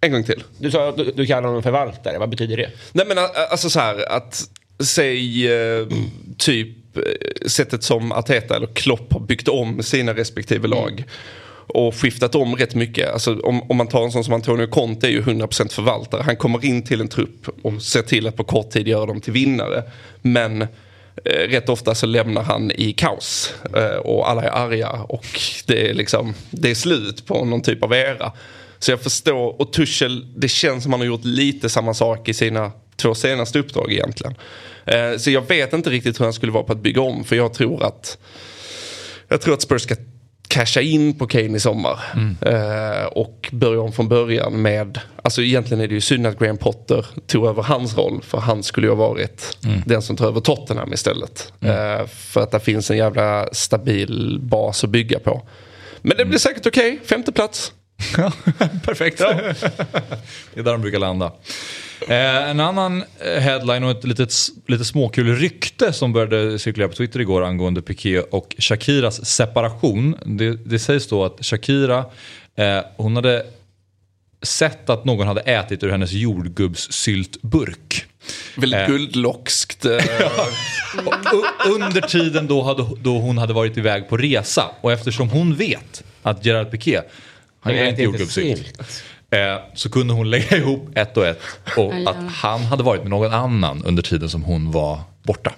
En 0.00 0.12
gång 0.12 0.24
till. 0.24 0.44
Du 0.58 0.70
sa 0.70 0.92
du, 0.92 1.12
du 1.16 1.26
kallar 1.26 1.48
honom 1.48 1.62
förvaltare. 1.62 2.18
Vad 2.18 2.28
betyder 2.28 2.56
det? 2.56 2.70
Nej 2.92 3.06
men 3.06 3.18
alltså 3.50 3.70
så 3.70 3.80
här 3.80 4.12
att 4.12 4.48
säg 4.84 5.52
eh, 5.52 5.86
typ 6.38 6.96
eh, 6.96 7.02
sättet 7.46 7.82
som 7.82 8.12
Arteta 8.12 8.56
eller 8.56 8.66
Klopp 8.66 9.12
har 9.12 9.20
byggt 9.20 9.48
om 9.48 9.82
sina 9.82 10.14
respektive 10.14 10.68
lag. 10.68 11.04
Och 11.66 11.94
skiftat 11.94 12.34
om 12.34 12.56
rätt 12.56 12.74
mycket. 12.74 13.12
Alltså, 13.12 13.40
om, 13.40 13.70
om 13.70 13.76
man 13.76 13.86
tar 13.86 14.04
en 14.04 14.12
sån 14.12 14.24
som 14.24 14.34
Antonio 14.34 14.66
Conte 14.66 15.06
är 15.06 15.10
ju 15.10 15.22
100% 15.22 15.72
förvaltare. 15.72 16.22
Han 16.22 16.36
kommer 16.36 16.64
in 16.64 16.82
till 16.82 17.00
en 17.00 17.08
trupp 17.08 17.48
och 17.62 17.82
ser 17.82 18.02
till 18.02 18.26
att 18.26 18.36
på 18.36 18.44
kort 18.44 18.70
tid 18.70 18.88
göra 18.88 19.06
dem 19.06 19.20
till 19.20 19.32
vinnare. 19.32 19.82
Men 20.22 20.62
eh, 20.62 20.68
rätt 21.48 21.68
ofta 21.68 21.94
så 21.94 22.06
lämnar 22.06 22.42
han 22.42 22.70
i 22.70 22.92
kaos. 22.92 23.54
Eh, 23.76 23.96
och 23.96 24.30
alla 24.30 24.42
är 24.42 24.50
arga 24.50 24.90
och 24.90 25.26
det 25.66 25.90
är 25.90 25.94
liksom 25.94 26.34
det 26.50 26.70
är 26.70 26.74
slut 26.74 27.26
på 27.26 27.44
någon 27.44 27.62
typ 27.62 27.82
av 27.82 27.92
era. 27.92 28.32
Så 28.78 28.90
jag 28.90 29.00
förstår, 29.00 29.60
och 29.60 29.72
Tuchel, 29.72 30.26
det 30.36 30.48
känns 30.48 30.82
som 30.82 30.92
han 30.92 31.00
har 31.00 31.06
gjort 31.06 31.24
lite 31.24 31.68
samma 31.68 31.94
sak 31.94 32.28
i 32.28 32.34
sina 32.34 32.72
två 32.96 33.14
senaste 33.14 33.58
uppdrag 33.58 33.92
egentligen. 33.92 34.34
Eh, 34.84 35.16
så 35.18 35.30
jag 35.30 35.48
vet 35.48 35.72
inte 35.72 35.90
riktigt 35.90 36.20
hur 36.20 36.24
han 36.24 36.32
skulle 36.32 36.52
vara 36.52 36.64
på 36.64 36.72
att 36.72 36.82
bygga 36.82 37.00
om 37.00 37.24
för 37.24 37.36
jag 37.36 37.54
tror 37.54 37.82
att 37.82 38.18
jag 39.28 39.40
tror 39.40 39.54
att 39.54 39.62
Spurs 39.62 39.82
ska 39.82 39.94
casha 40.52 40.80
in 40.80 41.18
på 41.18 41.26
Kane 41.26 41.56
i 41.56 41.60
sommar. 41.60 42.00
Eh, 42.40 43.06
och 43.06 43.48
börja 43.52 43.80
om 43.80 43.92
från 43.92 44.08
början 44.08 44.62
med, 44.62 45.00
alltså 45.22 45.42
egentligen 45.42 45.80
är 45.80 45.88
det 45.88 45.94
ju 45.94 46.00
synd 46.00 46.26
att 46.26 46.38
Graham 46.38 46.56
Potter 46.56 47.06
tog 47.26 47.46
över 47.46 47.62
hans 47.62 47.96
roll. 47.96 48.22
För 48.22 48.38
han 48.38 48.62
skulle 48.62 48.86
ju 48.86 48.90
ha 48.90 49.08
varit 49.08 49.58
den 49.86 50.02
som 50.02 50.16
tar 50.16 50.26
över 50.26 50.40
Tottenham 50.40 50.92
istället. 50.92 51.52
Eh, 51.60 52.06
för 52.06 52.40
att 52.40 52.50
det 52.50 52.60
finns 52.60 52.90
en 52.90 52.96
jävla 52.96 53.48
stabil 53.52 54.38
bas 54.42 54.84
att 54.84 54.90
bygga 54.90 55.18
på. 55.18 55.42
Men 56.02 56.16
det 56.16 56.24
blir 56.24 56.38
säkert 56.38 56.66
okej, 56.66 57.00
femte 57.04 57.32
plats. 57.32 57.72
Ja, 58.16 58.32
perfekt. 58.84 59.18
det 60.54 60.60
är 60.60 60.62
där 60.62 60.72
de 60.72 60.80
brukar 60.80 60.98
landa. 60.98 61.32
Eh, 62.08 62.50
en 62.50 62.60
annan 62.60 63.04
eh, 63.20 63.40
headline 63.40 63.84
och 63.84 63.90
ett 63.90 64.04
litet, 64.04 64.34
lite 64.66 64.84
småkul 64.84 65.36
rykte 65.36 65.92
som 65.92 66.12
började 66.12 66.58
cirkulera 66.58 66.88
på 66.88 66.94
Twitter 66.94 67.20
igår 67.20 67.44
angående 67.44 67.82
Piqué 67.82 68.20
och 68.20 68.54
Shakiras 68.58 69.24
separation. 69.24 70.16
Det, 70.24 70.56
det 70.64 70.78
sägs 70.78 71.08
då 71.08 71.24
att 71.24 71.44
Shakira, 71.44 72.04
eh, 72.56 72.80
hon 72.96 73.16
hade 73.16 73.46
sett 74.42 74.90
att 74.90 75.04
någon 75.04 75.26
hade 75.26 75.40
ätit 75.40 75.82
ur 75.82 75.90
hennes 75.90 76.12
jordgubbssyltburk. 76.12 78.04
Väldigt 78.56 78.80
Eh. 78.80 78.86
guldlockskt. 78.86 79.84
Eh, 79.84 79.90
under 81.70 82.00
tiden 82.00 82.46
då, 82.46 82.62
hade, 82.62 82.86
då 83.02 83.18
hon 83.18 83.38
hade 83.38 83.52
varit 83.52 83.76
iväg 83.76 84.08
på 84.08 84.16
resa 84.16 84.70
och 84.80 84.92
eftersom 84.92 85.28
hon 85.28 85.54
vet 85.54 86.04
att 86.22 86.44
Gerard 86.44 86.70
Piqué 86.70 87.00
han 87.60 87.74
gillar 87.74 87.88
inte 87.88 88.02
jordgubbssylt. 88.02 88.82
Eh, 89.32 89.56
så 89.74 89.90
kunde 89.90 90.14
hon 90.14 90.30
lägga 90.30 90.56
ihop 90.56 90.88
ett 90.94 91.16
och 91.16 91.26
ett 91.26 91.40
och 91.76 91.94
att 91.94 92.32
han 92.32 92.60
hade 92.60 92.82
varit 92.82 93.02
med 93.02 93.10
någon 93.10 93.32
annan 93.32 93.84
under 93.84 94.02
tiden 94.02 94.28
som 94.28 94.42
hon 94.42 94.70
var 94.70 95.00
borta. 95.22 95.52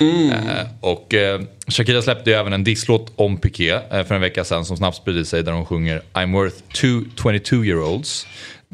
Eh, 0.00 0.66
och 0.80 1.14
eh, 1.14 1.40
Shakira 1.68 2.02
släppte 2.02 2.30
ju 2.30 2.36
även 2.36 2.52
en 2.52 2.64
disslåt 2.64 3.12
om 3.16 3.36
Piqué 3.36 3.80
för 3.90 4.14
en 4.14 4.20
vecka 4.20 4.44
sedan 4.44 4.64
som 4.64 4.76
snabbt 4.76 4.96
spridit 4.96 5.28
sig 5.28 5.42
där 5.42 5.52
hon 5.52 5.66
sjunger 5.66 6.02
I'm 6.12 6.32
worth 6.32 6.56
two 6.72 7.04
22 7.22 7.64
year 7.64 7.82
olds. 7.82 8.26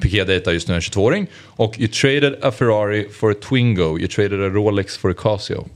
Piqué 0.02 0.24
dejtar 0.24 0.52
just 0.52 0.68
nu 0.68 0.74
en 0.74 0.80
22-åring. 0.80 1.26
Och 1.34 1.78
you 1.78 1.88
traded 1.88 2.34
a 2.42 2.50
Ferrari 2.50 3.08
for 3.08 3.30
a 3.30 3.34
Twingo, 3.48 3.98
you 3.98 4.08
traded 4.08 4.40
a 4.40 4.48
Rolex 4.48 4.98
for 4.98 5.10
a 5.10 5.14
Casio. 5.18 5.68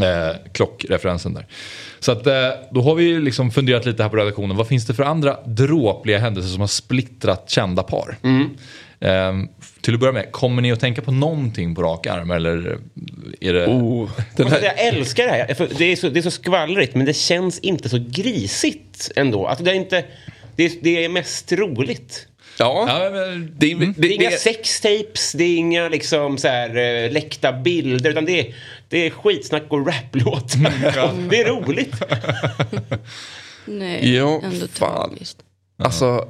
Eh, 0.00 0.36
klockreferensen 0.52 1.34
där. 1.34 1.46
Så 2.00 2.12
att, 2.12 2.26
eh, 2.26 2.48
då 2.70 2.82
har 2.82 2.94
vi 2.94 3.04
ju 3.04 3.20
liksom 3.20 3.50
funderat 3.50 3.86
lite 3.86 4.02
här 4.02 4.10
på 4.10 4.16
redaktionen. 4.16 4.56
Vad 4.56 4.68
finns 4.68 4.86
det 4.86 4.94
för 4.94 5.02
andra 5.02 5.38
dråpliga 5.46 6.18
händelser 6.18 6.50
som 6.50 6.60
har 6.60 6.66
splittrat 6.66 7.50
kända 7.50 7.82
par? 7.82 8.16
Eh, 9.00 9.32
till 9.80 9.94
att 9.94 10.00
börja 10.00 10.12
med, 10.12 10.32
kommer 10.32 10.62
ni 10.62 10.72
att 10.72 10.80
tänka 10.80 11.02
på 11.02 11.12
någonting 11.12 11.74
på 11.74 11.82
rak 11.82 12.06
arm? 12.06 12.30
Eller 12.30 12.78
är 13.40 13.52
det... 13.52 13.66
Oh, 13.66 14.10
den 14.36 14.46
här, 14.46 14.62
jag 14.62 14.86
älskar 14.86 15.24
det 15.24 15.30
här. 15.30 15.68
Det 15.78 15.84
är, 15.84 15.96
så, 15.96 16.08
det 16.08 16.20
är 16.20 16.22
så 16.22 16.30
skvallrigt, 16.30 16.94
men 16.94 17.06
det 17.06 17.16
känns 17.16 17.58
inte 17.58 17.88
så 17.88 17.98
grisigt 18.08 19.10
ändå. 19.16 19.46
Alltså, 19.46 19.64
det, 19.64 19.70
är 19.70 19.74
inte, 19.74 20.04
det, 20.56 20.64
är, 20.64 20.72
det 20.82 21.04
är 21.04 21.08
mest 21.08 21.52
roligt. 21.52 22.26
Ja, 22.58 22.84
Ja, 22.88 23.10
men, 23.10 23.54
det, 23.58 23.74
det, 23.74 23.92
Det 23.96 24.08
är 24.08 24.12
inga 24.12 24.30
sextapes, 24.30 25.32
det 25.32 25.44
är 25.44 25.56
inga 25.56 25.88
liksom, 25.88 26.38
så 26.38 26.48
här, 26.48 26.76
eh, 26.76 27.12
läckta 27.12 27.52
bilder, 27.52 28.10
utan 28.10 28.24
det 28.24 28.40
är, 28.40 28.54
det 28.88 29.06
är 29.06 29.10
skitsnack 29.10 29.64
och 29.68 29.86
raplåt. 29.86 30.52
det 31.30 31.40
är 31.40 31.44
roligt. 31.48 31.94
Nej, 33.64 34.00
Jo, 34.02 34.42
ändå 34.44 34.66
fan. 34.66 35.08
tragiskt. 35.08 35.38
Alltså, 35.78 36.28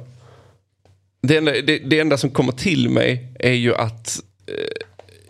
det 1.21 1.37
enda, 1.37 1.51
det, 1.51 1.77
det 1.77 1.99
enda 1.99 2.17
som 2.17 2.29
kommer 2.29 2.51
till 2.51 2.89
mig 2.89 3.27
är 3.39 3.53
ju 3.53 3.75
att 3.75 4.19
eh, 4.47 4.85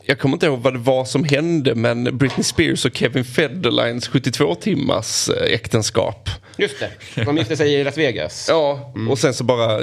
jag 0.05 0.19
kommer 0.19 0.35
inte 0.35 0.45
ihåg 0.45 0.59
vad 0.59 0.73
det 0.73 0.79
var 0.79 1.05
som 1.05 1.23
hände 1.23 1.75
men 1.75 2.17
Britney 2.17 2.43
Spears 2.43 2.85
och 2.85 2.95
Kevin 2.95 3.25
Federlines 3.25 4.07
72 4.07 4.55
timmars 4.55 5.29
eh, 5.29 5.53
äktenskap. 5.53 6.29
Just 6.57 6.79
det, 6.79 7.23
de 7.25 7.37
gifte 7.37 7.57
sig 7.57 7.73
i 7.73 7.83
Las 7.83 7.97
Vegas. 7.97 8.45
Ja, 8.49 8.93
och 9.09 9.19
sen 9.19 9.33
så 9.33 9.43
bara 9.43 9.81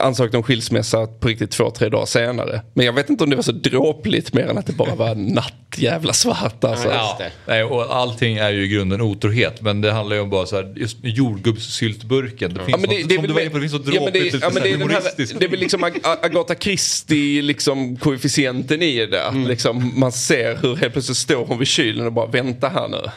ansökte 0.00 0.36
om 0.36 0.42
skilsmässa 0.42 1.06
på 1.06 1.28
riktigt 1.28 1.50
två, 1.50 1.70
tre 1.70 1.88
dagar 1.88 2.06
senare. 2.06 2.62
Men 2.74 2.86
jag 2.86 2.92
vet 2.92 3.10
inte 3.10 3.24
om 3.24 3.30
det 3.30 3.36
var 3.36 3.42
så 3.42 3.52
dråpligt 3.52 4.32
mer 4.32 4.46
än 4.46 4.58
att 4.58 4.66
det 4.66 4.72
bara 4.72 4.94
var 4.94 5.14
natt 5.14 5.54
jävla 5.76 6.12
svart 6.12 6.64
alltså. 6.64 6.88
Ja, 6.88 7.18
nej, 7.46 7.64
och 7.64 7.96
allting 7.96 8.36
är 8.36 8.50
ju 8.50 8.64
i 8.64 8.68
grunden 8.68 9.00
otrohet. 9.00 9.60
Men 9.60 9.80
det 9.80 9.92
handlar 9.92 10.16
ju 10.16 10.22
om 10.22 10.30
bara 10.30 10.46
så 10.46 10.56
här, 10.56 10.74
just 10.76 10.96
jordgubbssyltburken. 11.02 12.54
Det 12.54 12.60
finns 12.64 12.70
Ja, 12.70 12.76
men 12.76 12.90
något, 13.00 13.12
som 13.12 13.26
du 13.26 13.32
var 13.32 13.40
inne 13.40 13.50
på, 13.50 13.58
det 13.58 13.68
finns 13.68 13.84
så 13.84 13.92
ja, 13.92 14.00
dråpligt, 14.00 14.12
det, 14.12 14.20
lite 14.20 14.38
ja, 14.42 14.50
men 14.54 14.62
det, 14.62 14.94
här, 14.94 15.38
det 15.38 15.44
är 15.44 15.48
väl 15.48 15.60
liksom 15.60 15.84
Ag- 15.84 16.00
Agatha 16.22 16.54
Christie 16.54 17.42
liksom 17.42 17.96
koefficienten 17.96 18.82
i 18.82 19.06
det. 19.06 19.26
Att 19.26 19.36
liksom 19.48 19.92
man 19.96 20.12
ser 20.12 20.56
hur 20.62 20.76
helt 20.76 20.92
plötsligt 20.92 21.18
står 21.18 21.46
hon 21.46 21.58
vid 21.58 21.68
kylen 21.68 22.06
och 22.06 22.12
bara 22.12 22.26
vänta 22.26 22.68
här 22.68 22.88
nu. 22.88 23.10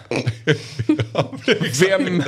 vem, 1.90 2.24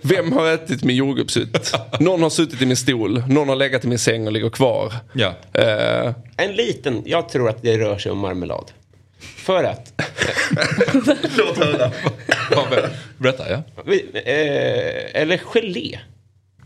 vem 0.00 0.32
har 0.32 0.46
ätit 0.52 0.84
min 0.84 0.96
jordgubbssylt? 0.96 1.72
Någon 2.00 2.22
har 2.22 2.30
suttit 2.30 2.62
i 2.62 2.66
min 2.66 2.76
stol, 2.76 3.22
någon 3.28 3.48
har 3.48 3.56
legat 3.56 3.84
i 3.84 3.88
min 3.88 3.98
säng 3.98 4.26
och 4.26 4.32
ligger 4.32 4.50
kvar. 4.50 4.92
Ja. 5.12 5.34
Eh, 5.52 6.12
En 6.36 6.52
liten, 6.52 7.02
jag 7.06 7.28
tror 7.28 7.48
att 7.48 7.62
det 7.62 7.78
rör 7.78 7.98
sig 7.98 8.12
om 8.12 8.18
marmelad. 8.18 8.70
För 9.20 9.64
att, 9.64 9.92
Ja, 12.50 12.66
ber- 12.70 12.88
Berätta, 13.18 13.50
ja. 13.50 13.62
eh, 14.24 15.22
eller 15.22 15.36
gelé. 15.38 15.98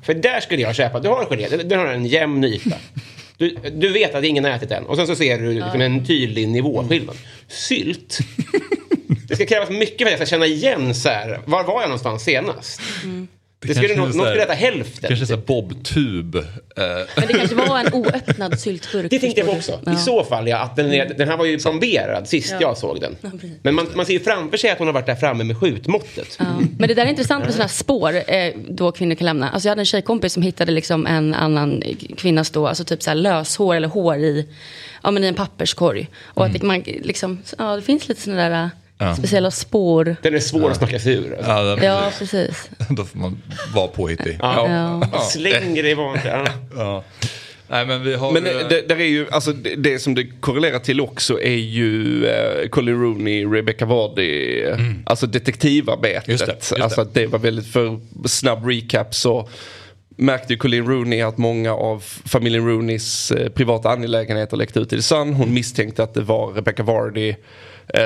För 0.03 0.15
där 0.15 0.41
skulle 0.41 0.63
jag 0.63 0.75
köpa, 0.75 1.01
du 1.01 1.09
har 1.09 1.23
en 1.23 1.29
gelé, 1.29 1.49
den- 1.57 1.69
den 1.69 1.79
har 1.79 1.87
en 1.87 2.07
jämn 2.07 2.45
yta. 2.45 2.77
Du, 3.37 3.57
du 3.75 3.89
vet 3.89 4.15
att 4.15 4.25
ingen 4.25 4.45
har 4.45 4.51
ätit 4.51 4.69
den 4.69 4.85
och 4.87 4.97
sen 4.97 5.07
så 5.07 5.15
ser 5.17 5.39
du 5.39 5.53
liksom 5.53 5.81
en 5.81 6.07
tydlig 6.07 6.49
nivåskillnad. 6.49 7.17
Sylt. 7.49 8.19
Det 9.33 9.37
ska 9.37 9.47
krävas 9.47 9.71
mycket 9.71 9.99
för 9.99 10.05
att 10.05 10.11
jag 10.21 10.29
ska 10.29 10.35
känna 10.37 10.47
igen 10.47 10.95
så 10.95 11.09
här, 11.09 11.41
var 11.45 11.65
var 11.65 11.81
jag 11.81 11.89
någonstans 11.89 12.23
senast? 12.25 12.81
Det, 13.67 13.75
skulle 13.75 13.89
kanske 13.89 14.01
nog, 14.01 14.09
är 14.09 14.13
så 14.13 14.19
någon 14.19 14.27
skulle 14.27 14.43
äta 14.43 14.53
hälften. 14.53 15.09
Kanske 15.09 15.27
så 15.27 15.35
här 15.35 15.43
bobtub. 15.43 16.37
Eh, 16.37 16.43
Men 17.17 17.27
det 17.29 17.33
kanske 17.35 17.55
var 17.57 17.79
en 17.81 17.95
oöppnad 17.95 18.61
syltburk. 18.61 19.11
Det 19.11 19.19
tänkte 19.19 19.41
jag 19.41 19.51
på 19.51 19.57
också. 19.57 19.81
du? 19.85 19.91
I 19.91 19.95
Ja. 19.95 20.01
så 20.01 20.25
fall, 20.25 20.49
ja. 20.49 20.59
Att 20.59 20.77
den, 20.77 20.93
är, 20.93 21.07
den 21.19 21.29
här 21.29 21.37
var 21.37 21.45
ju 21.45 21.59
plomberad 21.59 22.29
sist 22.29 22.51
Ja. 22.53 22.57
jag 22.61 22.79
såg 22.79 23.01
den. 23.01 23.17
Men 23.63 23.75
man, 23.75 23.87
man 23.95 24.07
ser 24.07 24.13
ju 24.13 24.21
framför 24.21 24.57
sig 24.57 24.71
att 24.71 24.79
hon 24.79 24.87
har 24.89 24.95
varit 24.95 25.07
där 25.07 25.15
framme 25.15 25.45
med 25.45 25.59
skjutmåttet. 25.59 26.37
Ja. 26.39 26.45
Men 26.79 26.89
det 26.89 26.95
där 26.95 27.05
är 27.07 27.11
intressant 27.11 27.45
med 27.45 27.53
sådana 27.55 27.65
här 27.69 27.75
spår 27.75 28.15
eh, 28.35 28.53
då 28.69 28.93
kvinnor 28.93 29.15
kan 29.15 29.25
lämna. 29.25 29.51
Alltså 29.51 29.69
jag 29.69 29.71
hade 29.71 29.83
en 29.83 29.87
tjejkompis 29.87 30.33
som 30.33 30.43
hittade 30.43 30.73
liksom 30.73 31.07
en 31.07 31.35
annan 31.35 31.83
kvinnas 32.17 32.51
då, 32.51 32.69
alltså 32.69 32.85
typ 32.85 33.03
så 33.03 33.11
här 33.11 33.15
löshår 33.15 33.75
eller 33.75 33.89
hår 33.89 34.17
i, 34.19 34.49
ja, 35.03 35.11
men 35.11 35.25
i 35.25 35.27
en 35.27 35.35
papperskorg. 35.35 36.09
Och 36.25 36.45
att 36.47 36.53
det, 36.53 36.63
man, 36.63 36.81
liksom, 36.81 37.43
ja, 37.59 37.77
det 37.77 37.83
finns 37.83 38.09
lite 38.09 38.21
sådana 38.21 38.49
där 38.49 38.71
Ja. 39.03 39.17
speciella 39.17 39.51
spår. 39.51 40.17
Den 40.23 40.35
är 40.35 40.39
svår 40.39 40.71
att 40.71 40.77
snacka 40.77 40.99
sig 40.99 41.15
ur. 41.15 41.35
Alltså. 41.35 41.85
ja, 41.85 42.03
Ja, 42.05 42.13
precis. 42.19 42.71
Då 42.89 43.05
får 43.05 43.19
man 43.19 43.43
vara 43.75 43.89
påhittig. 43.89 44.39
Ja. 44.41 45.01
Ja. 45.13 45.21
Slänger 45.21 45.83
det 45.83 45.91
i 45.91 45.95
vanligt. 45.95 46.25
Ja. 46.77 47.05
Nej, 47.73 47.87
men 47.87 48.03
vi 48.03 48.15
har... 48.15 48.33
Men 48.33 48.47
eh, 48.47 48.53
eh, 48.53 48.69
det, 48.69 48.89
där 48.89 49.01
är 49.01 49.05
ju, 49.05 49.27
alltså, 49.31 49.53
det, 49.53 49.75
det 49.75 49.99
som 49.99 50.15
det 50.15 50.25
korrelerar 50.41 50.79
till 50.79 51.01
också 51.01 51.41
är 51.41 51.57
ju 51.57 52.27
eh, 52.27 52.69
Colin 52.69 53.01
Rooney, 53.01 53.47
Rebecca 53.47 53.87
Vardy, 53.87 54.63
eh, 54.63 54.77
alltså 55.07 55.27
detektivarbetet. 55.27 56.29
Just 56.29 56.47
det, 56.47 56.53
just 56.53 56.75
det. 56.77 56.83
Alltså 56.85 57.01
att 57.01 57.15
det 57.15 57.27
var 57.27 57.39
väldigt 57.39 57.67
för 57.67 58.01
snabb 58.27 58.67
recap 58.67 59.15
så 59.15 59.49
märkte 60.17 60.53
ju 60.53 60.59
Colin 60.59 60.87
Rooney 60.87 61.21
att 61.21 61.39
många 61.39 61.75
av 61.75 62.05
familjen 62.25 62.67
Rooneys 62.67 63.33
privata 63.55 63.89
angelägenheter 63.89 64.57
läckte 64.57 64.81
ut 64.81 64.93
i 64.93 64.97
The 64.97 65.03
Sun. 65.03 65.35
Hon 65.35 65.55
misstänkte 65.55 66.03
att 66.03 66.15
det 66.15 66.23
var 66.23 66.53
Rebecca 66.53 66.83
Vardy 66.83 67.35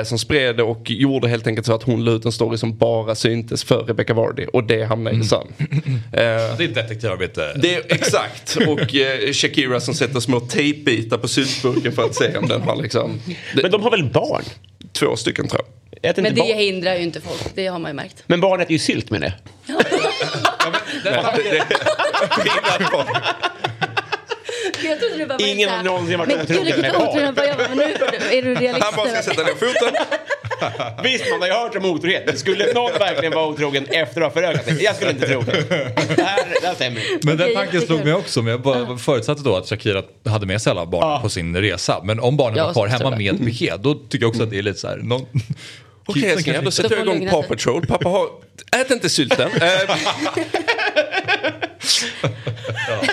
som 0.05 0.19
spred 0.19 0.57
det 0.57 0.63
och 0.63 0.91
gjorde 0.91 1.27
helt 1.27 1.47
enkelt 1.47 1.65
så 1.67 1.73
att 1.73 1.83
hon 1.83 2.05
la 2.05 2.11
ut 2.11 2.25
en 2.25 2.31
story 2.31 2.57
som 2.57 2.77
bara 2.77 3.15
syntes 3.15 3.63
för 3.63 3.83
Rebecca 3.83 4.13
Vardy 4.13 4.45
och 4.45 4.63
det 4.63 4.83
hamnade 4.83 5.17
i 5.17 5.23
Sun. 5.23 5.47
Eh, 5.59 5.67
Det 6.11 6.19
är 6.19 6.61
ett 6.61 6.75
detektivarbete. 6.75 7.53
det 7.55 7.75
är, 7.75 7.81
exakt. 7.93 8.57
Och 8.67 8.95
eh, 8.95 9.31
Shakira 9.33 9.79
som 9.79 9.93
sätter 9.93 10.19
små 10.19 10.39
tejpbitar 10.39 11.17
på 11.17 11.27
syltburken 11.27 11.91
för 11.91 12.03
att 12.05 12.15
se 12.15 12.37
om 12.37 12.47
den 12.47 12.61
har 12.61 12.75
liksom... 12.75 13.19
Det, 13.55 13.61
Men 13.61 13.71
de 13.71 13.83
har 13.83 13.91
väl 13.91 14.03
barn? 14.03 14.43
Två 14.91 15.15
stycken 15.15 15.47
tror 15.47 15.61
jag. 15.65 16.09
Äter 16.11 16.21
Men 16.21 16.33
det 16.35 16.39
barn? 16.41 16.57
hindrar 16.57 16.95
ju 16.95 17.01
inte 17.03 17.21
folk, 17.21 17.41
det 17.55 17.67
har 17.67 17.79
man 17.79 17.91
ju 17.91 17.95
märkt. 17.95 18.23
Men 18.27 18.41
barn 18.41 18.61
äter 18.61 18.71
ju 18.71 18.79
sylt 18.79 19.09
med 19.09 19.21
det. 19.21 19.33
Jag 24.85 24.99
trodde 24.99 25.17
du 25.17 25.25
bara 25.25 25.37
var 25.37 25.45
Ingen 25.47 25.69
här, 25.69 25.83
någonsin 25.83 26.19
varit 26.19 26.29
Men 26.29 26.41
otrogen 26.41 26.63
gud, 26.63 26.75
vilket 26.75 26.81
med 26.81 26.93
barn." 26.93 27.07
otrogen. 27.07 27.25
Jag 27.25 27.35
bara, 27.35 27.45
ja, 27.45 27.55
men 27.69 27.77
nu 27.77 27.83
är 28.37 28.41
du 28.41 28.55
realist. 28.55 28.85
Han 28.85 28.93
bara 28.95 29.09
ska 29.09 29.21
sätta 29.21 29.43
ner 29.43 29.53
foten. 29.53 29.93
Visst, 31.03 31.25
man 31.31 31.41
har 31.41 31.47
ju 31.47 31.53
hört 31.53 31.75
om 31.75 31.85
otrohet. 31.85 32.23
Men 32.25 32.37
skulle 32.37 32.73
någon 32.73 32.91
verkligen 32.99 33.33
vara 33.33 33.47
otrogen 33.47 33.85
efter 33.89 34.21
att 34.21 34.33
ha 34.33 34.41
förökat 34.41 34.65
sig? 34.65 34.83
Jag 34.83 34.95
skulle 34.95 35.11
inte 35.11 35.27
tro 35.27 35.41
det. 35.41 35.51
Det 36.15 36.21
här, 36.23 36.39
det 36.61 36.67
här 36.67 36.75
stämmer. 36.75 37.01
Men 37.25 37.37
den 37.37 37.53
tanken 37.55 37.81
slog 37.81 38.03
mig 38.05 38.13
också. 38.13 38.41
Men 38.41 38.51
jag 38.51 38.61
bara 38.61 38.97
förutsatte 38.97 39.41
då 39.43 39.55
att 39.55 39.69
Shakira 39.69 40.03
hade 40.25 40.45
med 40.45 40.61
sig 40.61 40.71
alla 40.71 40.85
barn 40.85 41.09
Ja. 41.09 41.19
på 41.21 41.29
sin 41.29 41.57
resa. 41.57 42.01
Men 42.03 42.19
om 42.19 42.37
barnen 42.37 42.57
Ja, 42.57 42.65
var 42.65 42.73
kvar 42.73 42.87
hemma 42.87 43.09
med 43.09 43.39
Piqué, 43.45 43.73
då 43.79 43.93
tycker 43.93 44.23
jag 44.23 44.29
också 44.29 44.43
att 44.43 44.49
det 44.49 44.57
är 44.57 44.63
lite 44.63 44.79
så 44.79 44.87
här... 44.87 44.97
Någon... 44.97 45.21
Okej 46.05 46.21
Kidsen 46.21 46.37
älsklingar, 46.37 46.61
då 46.61 46.71
sätter 46.71 46.97
jag 46.97 47.07
igång 47.07 47.29
Paw. 47.29 47.47
Patrol. 47.47 47.85
Pappa 47.87 48.09
har... 48.09 48.27
Ät 48.81 48.91
inte 48.91 49.09
sylten. 49.09 49.49
Eh, 49.61 49.67
Jag 52.87 52.95
har 52.95 53.07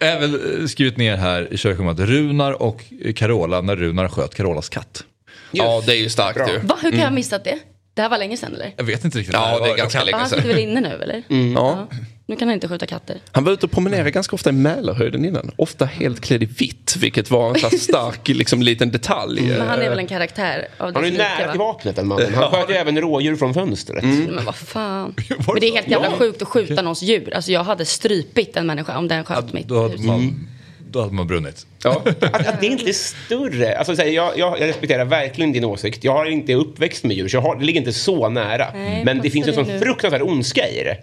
även 0.00 0.60
eh, 0.60 0.66
skrivit 0.66 0.96
ner 0.96 1.16
här 1.16 1.52
i 1.52 1.56
körschemat 1.56 1.98
Runar 1.98 2.62
och 2.62 2.84
Carola 3.16 3.60
när 3.60 3.76
Runar 3.76 4.08
sköt 4.08 4.34
Carolas 4.34 4.68
katt. 4.68 5.04
ja, 5.50 5.82
det 5.86 5.92
är 5.92 5.96
ju 5.96 6.08
starkt 6.08 6.34
Bra. 6.36 6.50
ju. 6.52 6.58
Va, 6.58 6.78
hur 6.82 6.90
kan 6.90 7.00
jag 7.00 7.06
ha 7.06 7.14
missat 7.14 7.44
det? 7.44 7.58
Det 7.94 8.02
här 8.02 8.08
var 8.08 8.18
länge 8.18 8.36
sedan 8.36 8.54
eller? 8.54 8.72
Jag 8.76 8.84
vet 8.84 9.04
inte 9.04 9.18
riktigt. 9.18 9.34
Ja, 9.34 9.58
det 9.64 9.70
är 9.70 9.76
ganska 9.76 9.98
länge 9.98 10.10
Ja, 10.10 10.16
han 10.18 10.28
sedan. 10.28 10.38
sitter 10.38 10.54
väl 10.54 10.62
inne 10.62 10.80
nu 10.80 10.88
eller? 11.02 11.22
Ja. 11.54 11.88
Nu 12.30 12.36
kan 12.36 12.48
han 12.48 12.54
inte 12.54 12.68
skjuta 12.68 12.86
katter. 12.86 13.18
Han 13.32 13.44
var 13.44 13.52
ute 13.52 13.66
och 13.66 13.72
promenerade 13.72 14.10
ganska 14.10 14.36
ofta 14.36 14.50
i 14.50 14.52
Mälarhöjden 14.52 15.24
innan. 15.24 15.50
Ofta 15.56 15.84
helt 15.84 16.20
klädd 16.20 16.42
i 16.42 16.46
vitt, 16.46 16.96
vilket 17.00 17.30
var 17.30 17.48
en 17.48 17.54
sån 17.60 17.70
här 17.70 17.78
stark 17.78 18.28
liksom, 18.28 18.62
liten 18.62 18.90
detalj. 18.90 19.42
Men 19.42 19.68
han 19.68 19.82
är 19.82 19.88
väl 19.90 19.98
en 19.98 20.06
karaktär 20.06 20.68
av 20.78 20.94
Han 20.94 21.04
är 21.04 21.10
nära 21.10 21.50
till 21.50 21.58
vapnet 21.58 21.96
den 21.96 22.06
mannen. 22.06 22.34
Han 22.34 22.50
sköt 22.50 22.70
ju 22.70 22.74
även 22.74 23.00
rådjur 23.00 23.36
från 23.36 23.54
fönstret. 23.54 24.04
Men 24.04 24.44
vad 24.44 24.54
fan. 24.56 25.14
Var 25.46 25.54
Men 25.54 25.60
det 25.60 25.66
är 25.66 25.70
så? 25.70 25.74
helt 25.76 25.88
jävla 25.88 26.06
Ja. 26.10 26.16
sjukt 26.18 26.42
att 26.42 26.48
skjuta 26.48 26.82
någons 26.82 27.02
djur. 27.02 27.34
Alltså 27.34 27.52
jag 27.52 27.64
hade 27.64 27.84
strypit 27.84 28.56
en 28.56 28.66
människa 28.66 28.98
om 28.98 29.08
den 29.08 29.24
sköt 29.24 29.52
mitt 29.52 29.68
Då 29.68 29.82
hade, 29.82 29.92
hus. 29.92 30.00
man, 30.06 30.48
då 30.90 31.00
hade 31.00 31.12
man 31.14 31.26
brunnit. 31.26 31.66
Ja. 31.84 32.02
Att, 32.04 32.22
att 32.48 32.60
det 32.60 32.66
inte 32.66 32.88
är 32.88 32.92
större. 32.92 33.78
Alltså, 33.78 33.96
så 33.96 34.02
här, 34.02 34.08
jag, 34.08 34.38
jag, 34.38 34.60
jag 34.60 34.68
respekterar 34.68 35.04
verkligen 35.04 35.52
din 35.52 35.64
åsikt. 35.64 36.04
Jag 36.04 36.12
har 36.12 36.26
inte 36.26 36.54
uppväxt 36.54 37.04
med 37.04 37.16
djur, 37.16 37.28
så 37.28 37.36
jag 37.36 37.42
har, 37.42 37.56
det 37.56 37.64
ligger 37.64 37.80
inte 37.80 37.92
så 37.92 38.28
nära. 38.28 38.66
Nej, 38.74 39.04
Men 39.04 39.20
det 39.22 39.30
finns 39.30 39.48
en 39.48 39.54
sån 39.54 39.64
nu. 39.64 39.78
fruktansvärd 39.78 40.22
ondska 40.22 40.68
i 40.68 40.84
det. 40.84 40.96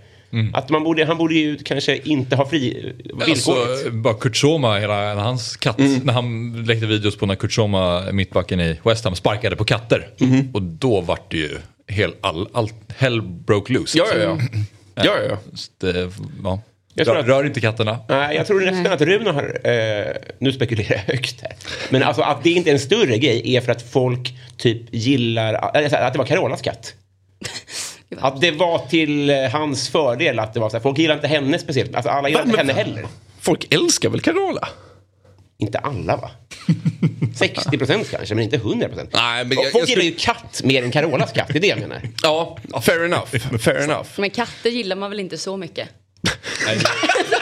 Att 0.54 0.70
man 0.70 0.84
borde, 0.84 1.06
han 1.06 1.18
borde 1.18 1.34
ju 1.36 1.58
kanske 1.58 1.98
inte 1.98 2.36
ha 2.36 2.50
fri 2.50 2.94
Alltså, 3.30 3.56
bara 3.92 4.14
Kurt 4.14 4.38
Soma, 4.38 4.78
hela 4.80 5.16
hans 5.16 5.58
katt, 5.58 5.78
när 6.04 6.14
han 6.14 6.54
läckte 6.68 6.86
videos 6.86 7.18
på 7.18 7.26
när 7.26 7.36
Kurt 7.36 7.52
Soma, 7.54 8.12
mittbacken 8.12 8.60
i 8.60 8.80
West 8.84 9.04
Ham, 9.04 9.16
sparkade 9.16 9.56
på 9.56 9.64
katter. 9.64 10.08
Och 10.54 10.62
då 10.62 11.02
vart 11.02 11.32
det 11.32 11.38
ju 11.38 11.58
hel, 11.88 12.14
all, 12.22 12.50
all, 12.54 12.70
hell 12.98 13.22
broke 13.22 13.74
loose. 13.74 13.98
Ja, 13.98 14.06
ja, 14.16 14.20
ja. 14.24 14.38
ja, 15.04 15.16
ja. 15.30 15.38
Så 15.56 15.72
det, 15.78 16.12
ja. 16.44 16.62
Jag 16.94 17.06
tror 17.06 17.16
Rör, 17.16 17.22
att- 17.22 17.28
rör 17.28 17.46
inte 17.46 17.62
katterna. 17.62 18.00
Nej, 18.10 18.36
jag 18.36 18.48
tror 18.48 18.62
nästan 18.62 18.94
att 18.94 19.02
Rune 19.02 19.32
har... 19.32 19.44
Eh, 19.64 20.16
nu 20.40 20.52
spekulerar 20.52 20.92
jag 21.08 21.14
högt 21.16 21.42
här. 21.42 21.52
Men 21.90 22.04
alltså 22.04 22.22
att 22.22 22.44
det 22.44 22.50
inte 22.50 22.70
är 22.70 22.74
en 22.74 22.80
större 22.80 23.18
grej 23.18 23.56
är 23.56 23.62
för 23.62 23.72
att 23.72 23.82
folk 23.82 24.34
typ 24.58 24.82
gillar... 24.92 25.72
Här, 25.74 26.02
att 26.02 26.14
det 26.14 26.20
var 26.20 26.26
Carolas 26.26 26.62
katt. 26.62 26.94
Att 28.18 28.42
det 28.42 28.52
var 28.52 28.80
till 28.80 29.30
eh, 29.30 29.36
hans 29.44 29.90
fördel 29.90 30.40
att 30.40 30.54
det 30.54 30.60
var 30.60 30.70
så 30.70 30.76
här, 30.78 30.82
folk 30.84 30.98
gillar 30.98 31.16
inte 31.16 31.28
henne 31.28 31.60
speciellt. 31.60 31.96
Alltså 31.96 32.10
alla 32.10 32.30
gillar 32.30 32.42
Va, 32.46 32.50
inte 32.52 32.64
men- 32.64 32.76
henne 32.76 32.90
heller. 32.90 33.08
Folk 33.40 33.74
älskar 33.74 34.10
väl 34.10 34.22
Carola? 34.22 34.68
Inte 35.60 35.80
alla 35.80 36.18
va? 36.18 36.32
60 37.36 37.78
procent 37.78 38.10
kanske, 38.12 38.36
men 38.36 38.44
inte 38.44 38.56
100 38.56 38.88
procent. 38.88 39.10
Men 39.14 39.52
jag- 39.52 39.72
Folk 39.72 39.76
jag 39.84 39.90
gillar 39.90 40.04
ju 40.04 40.12
katt 40.16 40.62
mer 40.64 40.84
än 40.84 40.92
Carolas 40.92 41.32
katt, 41.34 41.48
det 41.48 41.58
är 41.58 41.62
det 41.62 41.68
jag 41.68 41.80
menar. 41.80 42.02
Ja, 42.24 42.58
fair 42.82 43.06
enough. 43.06 43.58
Fair 43.60 43.76
enough. 43.84 44.08
Men 44.18 44.30
katter 44.30 44.70
gillar 44.70 44.96
man 44.96 45.10
väl 45.10 45.20
inte 45.20 45.38
så 45.38 45.58
mycket? 45.58 45.90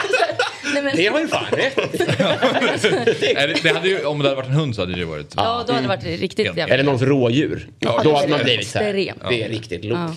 Nej, 0.74 0.82
men, 0.82 0.96
Det 0.96 1.06
har 1.06 1.20
ju 1.20 1.28
fan 1.28 1.44
rätt. 1.52 1.76
Det, 3.20 3.62
det 3.62 3.68
hade 3.68 3.88
ju, 3.88 4.04
om 4.04 4.18
det 4.18 4.24
hade 4.24 4.36
varit 4.36 4.48
en 4.48 4.54
hund 4.54 4.74
så 4.74 4.82
hade 4.82 4.94
det 4.94 5.04
varit... 5.04 5.34
ja, 5.36 5.64
då 5.66 5.72
hade 5.72 5.84
det 5.84 5.88
varit 5.88 6.20
riktigt 6.20 6.46
jävla... 6.46 6.74
Eller 6.74 6.84
någons 6.84 7.02
rådjur. 7.02 7.68
Ja, 7.78 8.00
Då 8.04 8.10
det 8.10 8.16
hade 8.16 8.28
man 8.28 8.40
blivit 8.42 8.68
så 8.68 8.78
här. 8.78 8.92
Det 9.28 9.42
är 9.42 9.48
riktigt 9.48 9.84
lågt. 9.84 9.98
Ja. 9.98 10.14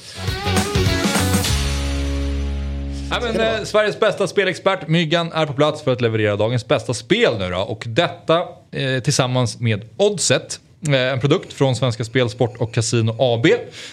Ja, 3.12 3.20
men, 3.22 3.40
eh, 3.40 3.64
Sveriges 3.64 4.00
bästa 4.00 4.28
spelexpert 4.28 4.88
Myggan 4.88 5.32
är 5.32 5.46
på 5.46 5.54
plats 5.54 5.82
för 5.82 5.94
att 5.94 6.02
leverera 6.02 6.36
dagens 6.36 6.68
bästa 6.68 6.94
spel 6.94 7.38
nu 7.40 7.50
då. 7.50 7.58
Och 7.58 7.84
detta 7.88 8.44
eh, 8.72 9.00
tillsammans 9.04 9.60
med 9.60 9.90
Oddset. 9.98 10.60
Eh, 10.88 10.94
en 10.94 11.20
produkt 11.20 11.54
från 11.54 11.76
Svenska 11.76 12.04
Spel, 12.04 12.30
Sport 12.30 12.58
och 12.58 12.74
Casino 12.74 13.16
AB. 13.20 13.48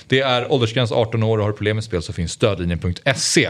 Det 0.06 0.20
är 0.20 0.52
åldersgräns 0.52 0.92
18 0.92 1.22
år 1.22 1.38
och 1.38 1.44
har 1.44 1.50
du 1.50 1.56
problem 1.56 1.76
med 1.76 1.84
spel 1.84 2.02
så 2.02 2.12
finns 2.12 2.32
stödlinjen.se. 2.32 3.48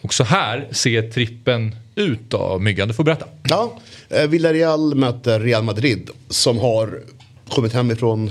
Och 0.00 0.14
så 0.14 0.24
här 0.24 0.68
ser 0.70 1.10
trippen 1.10 1.74
ut 1.94 2.20
då. 2.28 2.58
Myggan, 2.58 2.88
du 2.88 2.94
får 2.94 3.04
berätta. 3.04 3.26
Ja, 3.48 3.78
eh, 4.08 4.26
Villarreal 4.26 4.94
möter 4.94 5.40
Real 5.40 5.62
Madrid 5.62 6.10
som 6.28 6.58
har 6.58 7.00
kommit 7.48 7.72
hem 7.72 7.90
ifrån 7.90 8.30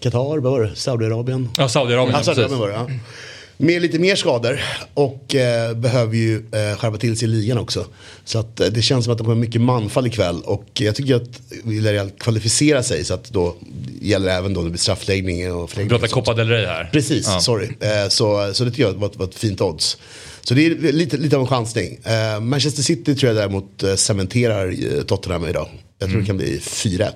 Qatar, 0.00 0.38
vad 0.38 0.52
var 0.52 0.60
det? 0.62 0.76
Saudiarabien? 0.76 1.48
Ja, 1.56 1.68
Saudiarabien, 1.68 2.14
Ja, 2.18 2.24
Saudiarabien 2.24 2.60
var 2.60 2.68
det, 2.68 2.74
ja. 2.74 2.86
Med 3.56 3.82
lite 3.82 3.98
mer 3.98 4.16
skador 4.16 4.60
och 4.94 5.34
eh, 5.34 5.74
behöver 5.74 6.16
ju 6.16 6.36
eh, 6.36 6.78
skärpa 6.78 6.96
till 6.96 7.16
sig 7.18 7.28
i 7.28 7.30
ligan 7.30 7.58
också. 7.58 7.86
Så 8.24 8.38
att, 8.38 8.60
eh, 8.60 8.66
det 8.66 8.82
känns 8.82 9.04
som 9.04 9.12
att 9.12 9.18
de 9.18 9.26
har 9.26 9.34
mycket 9.34 9.60
manfall 9.60 10.06
ikväll 10.06 10.40
och 10.44 10.64
jag 10.74 10.94
tycker 10.94 11.14
att 11.16 11.40
Villarreal 11.64 12.10
kvalificerar 12.10 12.82
sig 12.82 13.04
så 13.04 13.14
att 13.14 13.24
då 13.30 13.54
gäller 14.00 14.26
det 14.26 14.32
även 14.32 14.54
då 14.54 14.62
det 14.62 14.70
blir 14.70 14.78
straffläggning 14.80 15.52
och 15.54 15.70
förlängning. 15.70 15.88
pratar 15.90 16.04
och 16.04 16.10
sånt. 16.10 16.26
Copa 16.26 16.36
del 16.36 16.48
Rey 16.48 16.66
här. 16.66 16.88
Precis, 16.92 17.26
Ja. 17.28 17.40
sorry. 17.40 17.68
Eh, 17.80 18.08
så, 18.08 18.50
så 18.54 18.64
det 18.64 18.70
tycker 18.70 18.82
jag 18.82 18.92
var, 18.92 19.10
var 19.14 19.26
ett 19.26 19.34
fint 19.34 19.60
odds. 19.60 19.98
Så 20.42 20.54
det 20.54 20.66
är 20.66 20.92
lite, 20.92 21.16
lite 21.16 21.36
av 21.36 21.42
en 21.42 21.48
chansning. 21.48 21.98
Eh, 22.04 22.40
Manchester 22.40 22.82
City 22.82 23.14
tror 23.14 23.28
jag 23.28 23.36
däremot 23.36 23.82
eh, 23.82 23.94
cementerar 23.94 24.68
eh, 24.68 25.02
Tottenham 25.02 25.48
idag. 25.48 25.68
Jag 25.98 26.10
tror 26.10 26.20
det 26.20 26.26
kan 26.26 26.36
bli 26.36 26.58
4-1. 26.58 27.10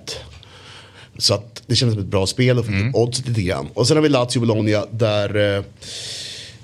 Så 1.19 1.35
att 1.35 1.63
det 1.67 1.77
känns 1.77 1.93
som 1.93 2.03
ett 2.03 2.09
bra 2.09 2.27
spel 2.27 2.59
och 2.59 2.65
upp 2.65 2.95
oddset 2.95 3.29
lite 3.29 3.43
grann. 3.43 3.69
Och 3.75 3.89
sen 3.89 3.97
har 3.97 4.03
vi 4.03 4.09
Lazio 4.09 4.41
Bologna 4.41 4.87
där 4.91 5.65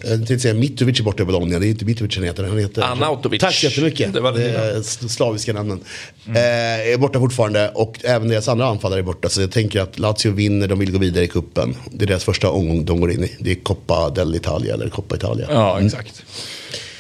jag 0.05 0.11
tänkte 0.19 0.39
säga 0.39 0.55
Mitrovic 0.55 1.01
är 1.01 1.05
borta 1.05 1.23
i 1.23 1.27
Bologna. 1.27 1.59
Det 1.59 1.67
är 1.67 1.69
inte 1.69 1.85
Mitrovic 1.85 2.17
han 2.17 2.25
heter. 2.25 2.45
Han 2.45 2.59
heter 2.59 2.83
Arnautovic. 2.83 3.41
Tack 3.41 3.55
så 3.55 3.67
jättemycket. 3.67 4.13
Det 4.13 4.21
var 4.21 4.33
det 4.33 4.77
s- 4.79 5.13
slaviska 5.15 5.53
namnen. 5.53 5.81
Eh, 6.27 6.93
är 6.93 6.97
borta 6.99 7.19
fortfarande 7.21 7.69
och 7.75 7.97
även 8.05 8.29
deras 8.29 8.49
andra 8.49 8.67
anfallare 8.67 9.01
är 9.01 9.03
borta. 9.03 9.29
Så 9.29 9.41
jag 9.41 9.51
tänker 9.53 9.81
att 9.81 9.99
Lazio 9.99 10.31
vinner, 10.33 10.69
de 10.69 10.79
vill 10.79 10.93
gå 10.93 10.99
vidare 10.99 11.25
i 11.25 11.29
kuppen. 11.29 11.77
Det 11.91 12.05
är 12.05 12.07
deras 12.07 12.25
första 12.25 12.51
omgång 12.51 12.85
de 12.85 13.01
går 13.01 13.13
in 13.13 13.25
i. 13.25 13.37
Det 13.41 13.51
är 13.51 13.55
Coppa 13.55 14.09
dell'Italia 14.11 14.75
eller 14.75 14.89
Coppa 14.89 15.17
Italia. 15.17 15.47
Ja, 15.51 15.81
exakt. 15.81 16.23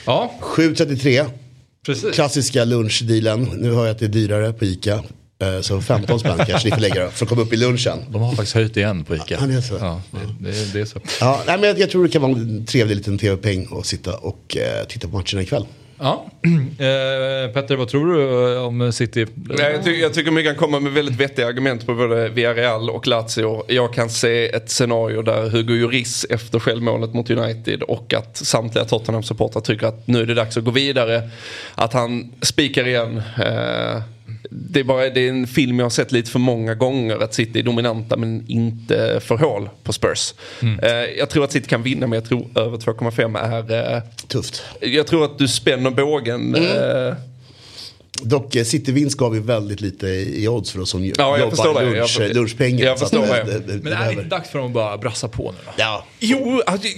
Ja, 0.06 0.32
7.33, 0.40 1.26
precis. 1.86 2.14
klassiska 2.14 2.64
lunchdealen. 2.64 3.42
Nu 3.56 3.72
hör 3.72 3.84
jag 3.86 3.90
att 3.92 3.98
det 3.98 4.04
är 4.06 4.08
dyrare 4.08 4.52
på 4.52 4.64
ICA. 4.64 5.02
Eh, 5.42 5.60
Så 5.60 5.80
15 5.80 6.20
spänn 6.20 6.38
kanske 6.46 6.68
ni 6.68 6.74
får 6.74 6.80
lägga 6.80 7.04
då, 7.04 7.10
för 7.10 7.24
att 7.24 7.28
komma 7.28 7.42
upp 7.42 7.52
i 7.52 7.56
lunchen. 7.56 7.98
De 8.08 8.22
har 8.22 8.30
faktiskt 8.32 8.54
höjt 8.54 8.76
igen 8.76 9.04
på 9.04 9.16
Ica. 9.16 9.36
Ja, 9.40 9.46
det 9.46 9.54
är 9.54 9.60
så. 9.60 9.74
Ja, 9.80 10.02
det, 10.10 10.50
det, 10.50 10.72
det 10.72 10.80
är 10.80 10.84
så. 10.84 11.00
Ja, 11.20 11.40
nej, 11.46 11.58
men 11.58 11.68
jag, 11.68 11.78
jag 11.78 11.90
tror 11.90 12.04
det 12.04 12.10
kan 12.10 12.22
vara 12.22 12.32
en 12.32 12.66
trevlig 12.66 12.96
liten 12.96 13.18
tv-peng 13.18 13.68
att 13.78 13.86
sitta 13.86 14.16
och 14.16 14.56
eh, 14.56 14.86
titta 14.86 15.08
på 15.08 15.14
matcherna 15.16 15.42
ikväll. 15.42 15.66
Ja. 15.98 16.26
Eh, 16.80 17.52
Petter, 17.52 17.76
vad 17.76 17.88
tror 17.88 18.06
du 18.14 18.52
eh, 18.56 18.62
om 18.64 18.92
City? 18.92 19.26
Nej, 19.34 19.72
jag, 19.72 19.84
ty- 19.84 20.00
jag 20.00 20.14
tycker 20.14 20.30
Myggan 20.30 20.54
kommer 20.54 20.80
med 20.80 20.92
väldigt 20.92 21.16
vettiga 21.20 21.46
argument 21.46 21.86
på 21.86 21.94
både 21.94 22.28
Villarreal 22.28 22.90
och 22.90 23.06
Lazio. 23.06 23.64
Jag 23.68 23.94
kan 23.94 24.10
se 24.10 24.48
ett 24.48 24.70
scenario 24.70 25.22
där 25.22 25.48
Hugo 25.48 25.74
Lloris 25.74 26.26
efter 26.30 26.58
självmålet 26.58 27.14
mot 27.14 27.30
United 27.30 27.82
och 27.82 28.14
att 28.14 28.36
samtliga 28.36 28.84
Tottenham-supportrar 28.84 29.60
tycker 29.60 29.86
att 29.86 30.06
nu 30.06 30.20
är 30.20 30.26
det 30.26 30.34
dags 30.34 30.56
att 30.56 30.64
gå 30.64 30.70
vidare. 30.70 31.30
Att 31.74 31.92
han 31.92 32.32
spikar 32.42 32.88
igen. 32.88 33.22
Eh, 33.38 34.02
det, 34.50 34.80
är 34.80 34.84
bara, 34.84 35.10
det 35.10 35.26
är 35.26 35.30
en 35.30 35.46
film 35.46 35.78
jag 35.78 35.84
har 35.84 35.90
sett 35.90 36.12
lite 36.12 36.30
för 36.30 36.38
många 36.38 36.74
gånger. 36.74 37.22
Att 37.22 37.34
City 37.34 37.58
är 37.58 37.62
dominanta 37.62 38.16
men 38.16 38.44
inte 38.48 39.20
får 39.24 39.38
hål 39.38 39.68
på 39.82 39.92
Spurs. 39.92 40.34
Eh, 40.82 40.90
jag 41.18 41.30
tror 41.30 41.44
att 41.44 41.52
City 41.52 41.68
kan 41.68 41.82
vinna 41.82 42.06
men 42.06 42.16
jag 42.16 42.24
tror 42.28 42.48
över 42.54 42.78
2,5 42.78 43.38
är... 43.38 43.96
Eh, 43.96 44.02
Tufft. 44.28 44.62
jag 44.80 45.06
tror 45.06 45.24
att 45.24 45.38
du 45.38 45.48
spänner 45.48 45.90
bågen. 45.90 46.54
Eh, 46.54 47.14
Dock, 48.22 48.56
eh, 48.56 48.64
City-vinst 48.64 49.16
gav 49.18 49.34
ju 49.34 49.40
väldigt 49.40 49.80
lite 49.80 50.06
i 50.06 50.48
odds 50.48 50.70
för 50.70 50.80
oss 50.80 50.90
som 50.90 51.04
Ja, 51.04 51.12
jag 51.18 51.40
jobbar 51.40 51.82
lunch, 51.82 52.16
Jag- 52.20 52.34
lunchpengen. 52.34 52.78
jag 52.86 52.98
förstår 52.98 53.26
det. 53.26 53.42
det- 53.44 53.58
det 53.58 53.72
Men 53.72 53.82
det 53.84 53.90
är 53.98 54.10
inte 54.10 54.22
dags 54.24 54.50
för 54.50 54.58
dem 54.58 54.66
att 54.66 54.72
bara 54.74 54.98
brassa 54.98 55.28
på 55.28 55.42
nu 55.52 55.58
då? 55.66 55.72
Ja, 55.76 56.04
Jo, 56.20 56.62
alltså, 56.66 56.88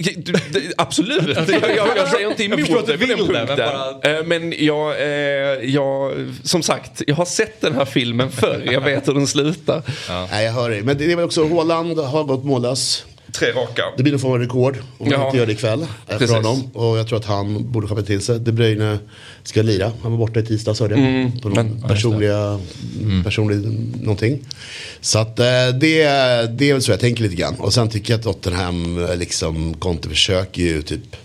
absolut. 0.77 1.37
Jag, 1.37 1.75
jag, 1.77 1.87
jag 1.97 2.07
säger 2.09 2.29
inte 2.29 2.43
Jag 2.43 2.59
emot 2.59 2.87
det 2.87 2.93
du 2.93 2.97
på 2.97 3.05
den 3.05 3.17
vill 3.17 3.27
det, 3.27 3.33
men 3.33 3.47
punkten. 3.47 3.57
bara- 3.57 4.17
Eh, 4.19 4.23
Men 4.25 4.53
jag, 4.57 5.01
eh, 5.01 5.07
jag, 5.69 6.11
som 6.43 6.63
sagt, 6.63 7.01
jag 7.07 7.15
har 7.15 7.25
sett 7.25 7.61
den 7.61 7.73
här 7.75 7.85
filmen 7.85 8.31
förr. 8.31 8.69
Jag 8.71 8.81
vet 8.81 9.07
hur 9.07 9.13
den 9.13 9.27
slutar. 9.27 9.81
nej, 10.31 10.45
jag 10.45 10.51
hör 10.53 10.69
dig. 10.69 10.81
Men 10.81 10.97
det 10.97 11.11
är 11.11 11.15
väl 11.15 11.25
också, 11.25 11.43
Håland 11.47 11.99
har 11.99 12.23
gått 12.23 12.43
mållös. 12.45 13.05
Tre 13.39 13.51
raka. 13.51 13.81
Det 13.97 14.03
blir 14.03 14.11
nog 14.13 14.21
få 14.21 14.33
en 14.35 14.41
rekord 14.41 14.77
om 14.97 15.05
han 15.11 15.11
Ja. 15.21 15.25
inte 15.25 15.37
gör 15.37 15.45
det 15.45 15.51
ikväll. 15.51 15.85
För 16.07 16.17
Precis. 16.17 16.35
honom. 16.35 16.63
Och 16.73 16.97
jag 16.97 17.07
tror 17.07 17.19
att 17.19 17.25
han 17.25 17.71
borde 17.71 17.87
skärpa 17.87 18.01
till 18.01 18.21
sig. 18.21 18.39
De 18.39 18.51
Bruyne 18.51 18.97
ska 19.43 19.61
lira. 19.61 19.91
Han 20.01 20.11
var 20.11 20.17
borta 20.19 20.39
i 20.39 20.45
tisdags 20.45 20.79
hörde 20.79 20.95
jag. 20.95 21.03
Mm, 21.07 21.39
På 21.39 21.49
någon 21.49 21.81
personliga, 21.87 22.59
personlig 23.23 23.57
någonting. 24.01 24.39
Så 25.01 25.19
att 25.19 25.39
eh, 25.39 25.45
det, 25.79 26.03
det 26.57 26.69
är 26.69 26.73
väl 26.73 26.81
så 26.81 26.91
jag 26.91 26.99
tänker 26.99 27.23
lite 27.23 27.35
grann. 27.35 27.55
Och 27.55 27.73
sen 27.73 27.89
tycker 27.89 28.13
jag 28.13 28.17
att 28.17 28.23
Tottenham, 28.23 29.05
eh, 29.05 29.15
liksom, 29.17 29.73
Conte 29.73 30.09
försöker 30.09 30.61
ju 30.61 30.81
typ 30.81 31.15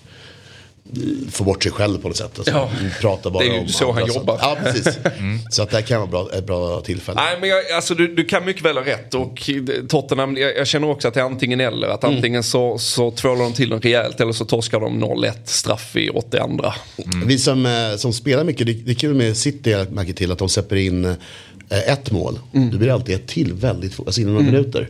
få 1.31 1.45
bort 1.45 1.63
sig 1.63 1.73
själv 1.73 1.99
på 1.99 2.09
något 2.09 2.17
sätt. 2.17 2.39
Alltså, 2.39 2.53
Ja. 2.55 2.71
Prata 3.01 3.31
bara 3.31 3.45
Det 3.45 3.51
är 3.51 3.55
ju 3.55 3.61
om 3.61 3.69
så 3.69 3.93
han 3.93 4.07
jobbar. 4.07 4.39
Ja, 4.41 4.57
precis. 4.63 4.99
Så 5.51 5.63
att 5.63 5.71
det 5.71 5.77
här 5.77 5.83
kan 5.85 5.99
vara 6.01 6.11
bra, 6.11 6.29
ett 6.39 6.47
bra 6.47 6.81
tillfälle. 6.81 7.21
Nej, 7.21 7.37
men 7.41 7.49
jag, 7.49 7.71
alltså, 7.71 7.95
du, 7.95 8.15
du 8.15 8.25
kan 8.25 8.45
mycket 8.45 8.65
väl 8.65 8.77
ha 8.77 8.85
rätt. 8.85 9.15
Och 9.15 9.51
Tottenham, 9.89 10.37
jag, 10.37 10.57
jag 10.57 10.67
känner 10.67 10.91
också 10.91 11.09
att 11.09 11.15
det 11.15 11.21
är 11.21 11.25
antingen 11.25 11.61
eller. 11.61 11.89
Att 11.89 12.05
antingen 12.05 12.43
så, 12.43 12.79
så 12.79 13.11
tvålar 13.11 13.43
de 13.45 13.53
till 13.53 13.69
den 13.69 13.81
rejält 13.81 14.21
eller 14.21 14.33
så 14.33 14.45
torskar 14.45 14.81
de 14.81 15.05
0-1 15.05 15.33
straff 15.45 15.97
i 15.97 16.11
82. 16.11 16.73
Vi 17.27 17.39
som, 17.39 17.67
eh, 17.67 17.97
som 17.97 18.13
spelar 18.13 18.45
mycket, 18.45 18.67
det, 18.67 18.73
det 18.73 18.91
är 18.91 18.95
kul 18.95 19.15
med 19.15 19.37
City, 19.37 19.71
jag 19.71 19.93
märker 19.93 20.13
till 20.13 20.33
att 20.33 20.39
de 20.39 20.49
släpper 20.49 20.77
in 20.77 21.05
eh, 21.05 21.13
ett 21.77 22.11
mål. 22.11 22.39
Mm. 22.55 22.71
Det 22.71 22.77
blir 22.79 22.91
alltid 22.93 23.15
ett 23.15 23.27
till 23.27 23.53
väldigt 23.53 23.95
fort, 23.95 24.07
alltså 24.07 24.21
inom 24.21 24.33
några 24.35 24.47
minuter. 24.47 24.89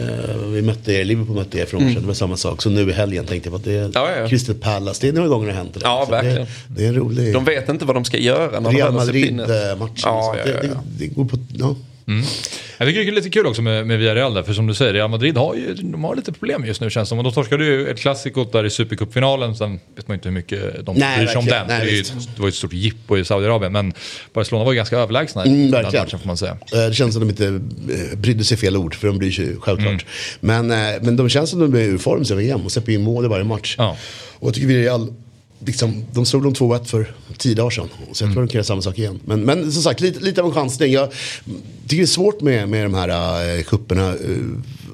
Eh, 0.00 0.36
vi 0.46 0.62
mötte 0.62 0.92
er, 0.92 1.04
Liverpool 1.04 1.36
mötte 1.36 1.58
er 1.58 1.64
för 1.66 1.76
år 1.76 1.80
sedan, 1.80 1.94
det 1.94 2.06
var 2.06 2.14
samma 2.14 2.36
sak. 2.36 2.62
Så 2.62 2.70
nu 2.70 2.90
i 2.90 2.92
helgen 2.92 3.24
tänkte 3.26 3.48
jag 3.48 3.52
på 3.52 3.56
att 3.56 3.64
det 3.64 3.72
är 3.72 3.76
Mm. 3.78 3.90
Ja, 3.94 4.10
ja. 4.20 4.28
Crystal 4.28 4.54
Palace, 4.54 4.98
det 5.02 5.08
är 5.08 5.12
några 5.12 5.28
gånger 5.28 5.46
det 5.46 5.52
har 5.52 5.58
hänt. 5.58 5.74
det 5.74 5.80
där. 5.80 5.86
Ja, 5.86 6.02
Så 6.06 6.10
verkligen. 6.10 6.36
Det, 6.36 6.46
det 6.68 6.84
är 6.84 6.88
en 6.88 6.94
rolig 6.94 7.32
De 7.34 7.44
vet 7.44 7.68
inte 7.68 7.84
vad 7.84 7.96
de 7.96 8.04
ska 8.04 8.18
göra 8.18 8.60
när 8.60 8.70
Real 8.70 8.90
väl 8.92 8.98
har 8.98 9.04
släppt 9.06 9.28
in 9.30 9.40
ett. 9.40 9.48
Madrid-match. 9.48 10.00
Ja, 10.04 10.34
ja, 10.36 10.42
ja, 10.46 10.52
Det, 10.62 10.68
det, 10.68 10.76
det 10.98 11.06
går 11.06 11.24
på, 11.24 11.38
ja. 11.58 11.74
Jag 12.78 12.88
tycker 12.88 13.00
det 13.04 13.10
är 13.10 13.12
lite 13.12 13.30
kul 13.30 13.46
också 13.46 13.62
med, 13.62 13.86
med 13.86 13.98
Villarreal 13.98 14.34
där, 14.34 14.42
för 14.42 14.52
som 14.52 14.66
du 14.66 14.74
säger, 14.74 14.92
Real 14.92 15.10
Madrid 15.10 15.36
har 15.36 15.54
ju 15.54 15.74
de 15.74 16.04
har 16.04 16.16
lite 16.16 16.32
problem 16.32 16.64
just 16.64 16.80
nu 16.80 16.90
känns 16.90 17.06
det 17.06 17.08
som. 17.08 17.18
Och 17.18 17.24
de 17.24 17.32
torskade 17.32 17.64
ju 17.64 17.88
ett 17.88 17.98
klassiko 17.98 18.44
där 18.44 18.64
i 18.64 18.70
Supercupfinalen, 18.70 19.56
sen 19.56 19.80
vet 19.96 20.08
man 20.08 20.14
inte 20.14 20.28
hur 20.28 20.34
mycket 20.34 20.86
de 20.86 20.96
Nej, 20.96 21.18
bryr 21.18 21.26
sig 21.26 21.36
om 21.36 21.44
den. 21.46 21.66
Nej, 21.66 21.80
det, 21.86 21.90
är 21.92 21.96
ju, 21.96 22.02
det 22.02 22.40
var 22.40 22.46
ju 22.46 22.48
ett 22.48 22.54
stort 22.54 22.72
jippo 22.72 23.18
i 23.18 23.24
Saudiarabien, 23.24 23.72
men 23.72 23.92
Barcelona 24.32 24.64
var 24.64 24.72
ju 24.72 24.76
ganska 24.76 24.96
överlägsna 24.98 25.46
i 25.46 25.48
Mm, 25.48 25.70
den 25.70 25.82
matchen 25.84 26.18
får 26.18 26.26
man 26.26 26.36
säga. 26.36 26.56
Eh, 26.72 26.78
Det 26.78 26.94
känns 26.94 27.14
som 27.14 27.22
att 27.30 27.36
de 27.36 27.44
inte 27.44 27.64
eh, 27.94 28.18
brydde 28.18 28.44
sig 28.44 28.56
fel 28.56 28.76
ord, 28.76 28.94
för 28.94 29.06
de 29.08 29.18
bryr 29.18 29.30
sig 29.30 29.56
självklart. 29.60 30.06
Men, 30.40 30.70
eh, 30.70 30.76
men 31.02 31.16
de 31.16 31.28
känns 31.28 31.50
som 31.50 31.62
att 31.62 31.72
de 31.72 31.78
är 31.78 31.84
ur 31.84 31.98
form 31.98 32.24
sen 32.24 32.38
VM 32.38 32.60
och 32.64 32.72
släpper 32.72 32.92
in 32.92 33.02
mål 33.02 33.24
i 33.24 33.28
varje 33.28 33.44
match. 33.44 33.74
Ja. 33.78 33.96
Och 34.38 34.48
jag 34.48 34.54
tycker 34.54 34.68
Villarreal, 34.68 35.14
liksom, 35.64 36.04
de 36.12 36.26
slog 36.26 36.42
dem 36.42 36.54
2-1 36.54 36.84
för 36.84 37.14
tio 37.36 37.54
dagar 37.54 37.70
sedan. 37.70 37.88
Så 38.12 38.24
jag 38.24 38.32
tror 38.32 38.42
de 38.42 38.48
kan 38.48 38.58
göra 38.58 38.64
samma 38.64 38.82
sak 38.82 38.98
igen. 38.98 39.20
Men, 39.24 39.40
men 39.40 39.72
som 39.72 39.82
sagt, 39.82 40.00
lite, 40.00 40.20
lite 40.20 40.40
av 40.40 40.46
en 40.46 40.54
chansning. 40.54 40.92
Jag 40.92 41.10
tycker 41.88 41.96
det 41.96 42.02
är 42.02 42.06
svårt 42.06 42.40
med, 42.40 42.68
med 42.68 42.84
de 42.84 42.94
här 42.94 43.56
uh, 43.58 43.62
kupperna 43.62 44.08
eh, 44.08 44.16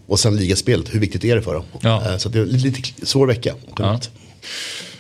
och 0.07 0.19
sen 0.19 0.37
ligaspelet. 0.37 0.95
Hur 0.95 1.01
viktigt 1.01 1.25
är 1.25 1.37
det 1.37 1.43
för 1.43 1.55
dem? 1.55 1.65
Ja. 1.81 2.11
Eh, 2.11 2.17
så 2.17 2.29
det 2.29 2.39
är 2.39 2.45
lite, 2.45 3.07
svår 3.07 3.27
vecka. 3.27 3.55
Ja. 3.79 4.01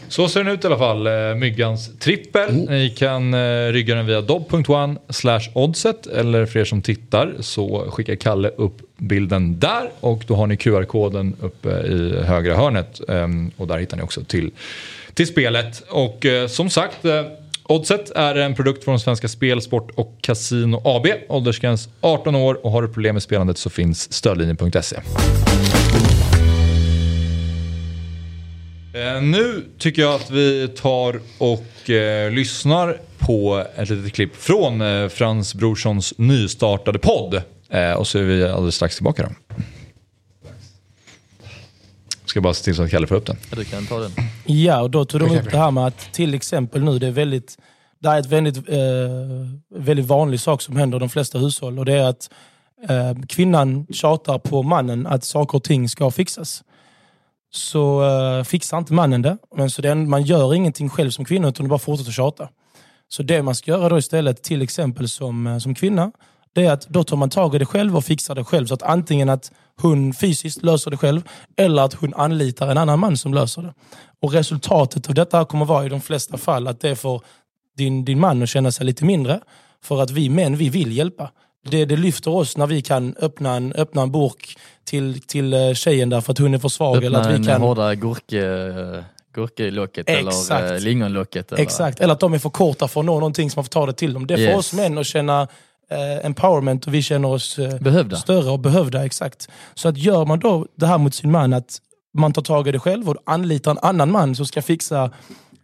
Så 0.09 0.29
ser 0.29 0.44
den 0.44 0.53
ut 0.53 0.64
i 0.64 0.66
alla 0.66 0.79
fall, 0.79 1.09
Myggans 1.37 1.90
trippel. 1.98 2.51
Mm. 2.51 2.64
Ni 2.64 2.90
kan 2.90 3.35
eh, 3.35 3.72
rygga 3.72 3.94
den 3.94 4.07
via 4.07 4.20
dobb.one 4.20 4.96
oddset 5.55 6.07
eller 6.07 6.46
för 6.46 6.61
er 6.61 6.64
som 6.64 6.83
tittar 6.83 7.35
så 7.40 7.87
skickar 7.90 8.14
Kalle 8.14 8.48
upp 8.48 8.77
bilden 8.96 9.61
där 9.61 9.90
och 10.01 10.25
då 10.27 10.35
har 10.35 10.46
ni 10.46 10.57
QR-koden 10.57 11.37
uppe 11.40 11.68
i 11.68 12.22
högra 12.25 12.57
hörnet 12.57 13.01
Ehm, 13.09 13.51
och 13.57 13.66
där 13.66 13.79
hittar 13.79 13.96
ni 13.96 14.03
också 14.03 14.25
till, 14.25 14.51
till 15.14 15.27
spelet. 15.27 15.83
Och 15.88 16.27
eh, 16.27 16.46
som 16.48 16.70
sagt, 16.70 17.05
eh, 17.05 17.22
Oddset 17.64 18.11
är 18.11 18.35
en 18.35 18.55
produkt 18.55 18.85
från 18.85 19.01
Svenska 19.01 19.29
Spel, 19.29 19.62
Sport 19.62 19.90
och 19.94 20.16
Casino 20.20 20.83
AB. 20.85 21.07
Åldersgräns 21.29 21.88
18 22.01 22.35
år 22.35 22.66
och 22.66 22.70
har 22.72 22.83
du 22.83 22.88
problem 22.88 23.14
med 23.14 23.22
spelandet 23.22 23.59
så 23.59 23.70
finns 23.70 24.12
stödlinjen.se. 24.12 24.96
Eh, 28.94 29.22
Nu 29.22 29.64
tycker 29.79 30.03
jag 30.03 30.14
att 30.14 30.31
vi 30.31 30.68
tar 30.68 31.20
och 31.38 31.90
eh, 31.90 32.31
lyssnar 32.31 33.01
på 33.18 33.66
ett 33.77 33.88
litet 33.90 34.12
klipp 34.12 34.37
från 34.37 34.81
eh, 34.81 35.09
Frans 35.09 35.55
Brorssons 35.55 36.14
nystartade 36.18 36.98
podd. 36.98 37.42
Eh, 37.70 37.92
och 37.92 38.07
så 38.07 38.18
är 38.18 38.22
vi 38.22 38.44
alldeles 38.44 38.75
strax 38.75 38.96
tillbaka 38.96 39.22
då. 39.22 39.55
Ska 42.25 42.40
bara 42.40 42.55
se 42.55 42.64
till 42.64 42.75
så 42.75 42.83
att 42.83 42.90
Kalle 42.90 43.07
får 43.07 43.14
upp 43.14 43.27
den. 43.27 43.37
Ja, 43.51 43.57
du 43.57 43.64
kan 43.64 43.87
ta 43.87 43.98
den. 43.98 44.12
Ja, 44.44 44.81
och 44.81 44.90
då 44.90 45.05
tog 45.05 45.20
de 45.20 45.38
upp 45.38 45.50
det 45.50 45.59
här 45.59 45.70
med 45.70 45.87
att 45.87 46.12
till 46.12 46.35
exempel 46.35 46.85
nu, 46.85 46.98
det 46.98 47.07
är 47.07 47.11
väldigt, 47.11 47.59
det 47.98 48.09
är 48.09 48.18
ett 48.18 48.26
väldigt, 48.26 48.57
eh, 48.68 48.78
väldigt 49.74 50.07
vanlig 50.07 50.40
sak 50.40 50.62
som 50.62 50.76
händer 50.76 50.98
i 50.98 51.00
de 51.00 51.09
flesta 51.09 51.38
hushåll 51.38 51.78
och 51.78 51.85
det 51.85 51.92
är 51.92 52.09
att 52.09 52.31
eh, 52.88 53.26
kvinnan 53.28 53.87
tjatar 53.87 54.38
på 54.38 54.62
mannen 54.62 55.07
att 55.07 55.24
saker 55.24 55.57
och 55.57 55.64
ting 55.64 55.88
ska 55.88 56.11
fixas. 56.11 56.64
Så 57.50 58.05
eh, 58.05 58.44
fixar 58.44 58.78
inte 58.78 58.92
mannen 58.92 59.22
det, 59.22 59.38
men 59.57 59.70
så 59.70 59.83
den, 59.83 60.11
man 60.11 60.22
gör 60.22 60.55
ingenting 60.55 60.88
själv 60.88 61.11
som 61.11 61.24
kvinna 61.24 61.48
utan 61.48 61.68
bara 61.68 61.78
fortsätter 61.78 62.12
tjata. 62.12 62.48
Så 63.09 63.22
det 63.22 63.42
man 63.42 63.55
ska 63.55 63.70
göra 63.70 63.88
då 63.88 63.98
istället, 63.98 64.42
till 64.42 64.62
exempel 64.62 65.09
som, 65.09 65.46
eh, 65.46 65.59
som 65.59 65.74
kvinna, 65.74 66.12
det 66.55 66.67
är 66.67 66.73
att 66.73 66.88
då 66.88 67.05
tar 67.05 67.17
man 67.17 67.31
tag 67.31 67.55
i 67.55 67.59
det 67.59 67.67
själv 67.67 67.97
och 67.97 68.05
fixar 68.05 68.35
det 68.35 68.45
själv. 68.45 68.67
Så 68.67 68.75
att 68.75 68.83
antingen 68.83 69.29
att 69.29 69.53
hon 69.81 70.15
fysiskt 70.15 70.62
löser 70.62 70.91
det 70.91 70.97
själv 70.97 71.23
eller 71.57 71.83
att 71.83 71.95
hon 71.95 72.15
anlitar 72.15 72.69
en 72.69 72.79
annan 72.79 72.99
man 72.99 73.17
som 73.17 73.35
löser 73.35 73.62
det. 73.62 73.75
Och 74.23 74.33
resultatet 74.33 75.09
av 75.09 75.15
detta 75.15 75.45
kommer 75.45 75.65
vara 75.65 75.87
i 75.87 75.88
de 75.88 76.01
flesta 76.01 76.37
fall 76.37 76.69
att 76.69 76.81
det 76.81 76.97
får 76.97 77.23
din, 77.77 78.05
din 78.05 78.21
man 78.21 78.43
att 78.43 78.49
känna 78.49 78.73
sig 78.73 78.87
lite 78.87 79.05
mindre. 79.05 79.41
För 79.85 80.03
att 80.03 80.11
vi 80.11 80.29
män, 80.29 80.57
vi 80.57 80.69
vill 80.69 80.93
hjälpa. 80.97 81.31
Det, 81.71 81.85
det 81.85 81.97
lyfter 81.97 82.31
oss 82.31 82.57
när 82.57 82.67
vi 82.67 82.83
kan 82.83 83.15
öppna 83.21 83.55
en, 83.55 83.73
öppna 83.73 84.03
en 84.03 84.12
burk 84.12 84.59
till, 84.85 85.21
till 85.23 85.53
eh, 85.55 85.73
tjejen 85.75 86.09
därför 86.11 86.33
att 86.33 86.38
hon 86.38 86.55
är 86.55 86.59
för 86.59 86.69
svag. 86.69 87.05
eller 87.05 87.19
Öppna 87.19 87.21
att 87.21 87.35
vi 87.35 87.37
en 87.37 87.47
kan... 87.47 87.61
hårda 87.61 87.95
gurke, 87.95 88.41
Exakt. 90.07 90.51
eller 90.65 90.75
eh, 90.75 90.81
lingonlocket. 90.81 91.53
Eller... 91.53 91.62
Exakt, 91.62 92.01
eller 92.01 92.12
att 92.12 92.21
de 92.21 92.35
är 92.35 92.38
för 92.38 92.51
korta 92.51 92.88
för 92.88 93.01
att 93.01 93.07
nå 93.07 93.15
någonting 93.15 93.51
som 93.51 93.59
man 93.59 93.65
får 93.65 93.71
ta 93.71 93.87
det 93.87 93.93
till 93.93 94.15
dem. 94.15 94.27
Det 94.27 94.37
får 94.37 94.43
Yes. 94.45 94.57
oss 94.59 94.73
män 94.73 94.99
att 94.99 95.07
känna 95.07 95.49
empowerment 96.00 96.87
och 96.87 96.94
vi 96.94 97.02
känner 97.02 97.28
oss 97.28 97.59
eh, 97.59 97.78
Behövda. 97.81 98.16
större 98.16 98.50
och 98.50 98.59
behövda. 98.59 99.05
exakt. 99.05 99.48
Så 99.74 99.88
att 99.88 99.96
gör 99.96 100.26
man 100.26 100.38
då 100.38 100.66
det 100.76 100.87
här 100.87 100.98
mot 100.98 101.14
sin 101.14 101.31
man, 101.31 101.52
att 101.52 101.78
man 102.14 102.33
tar 102.33 102.42
tag 102.42 102.68
i 102.68 102.72
det 102.72 102.78
själv 102.78 103.09
och 103.11 103.16
anlitar 103.26 103.70
en 103.70 103.78
annan 103.83 104.11
man 104.11 104.35
som 104.35 104.46
ska 104.46 104.62
fixa 104.62 105.11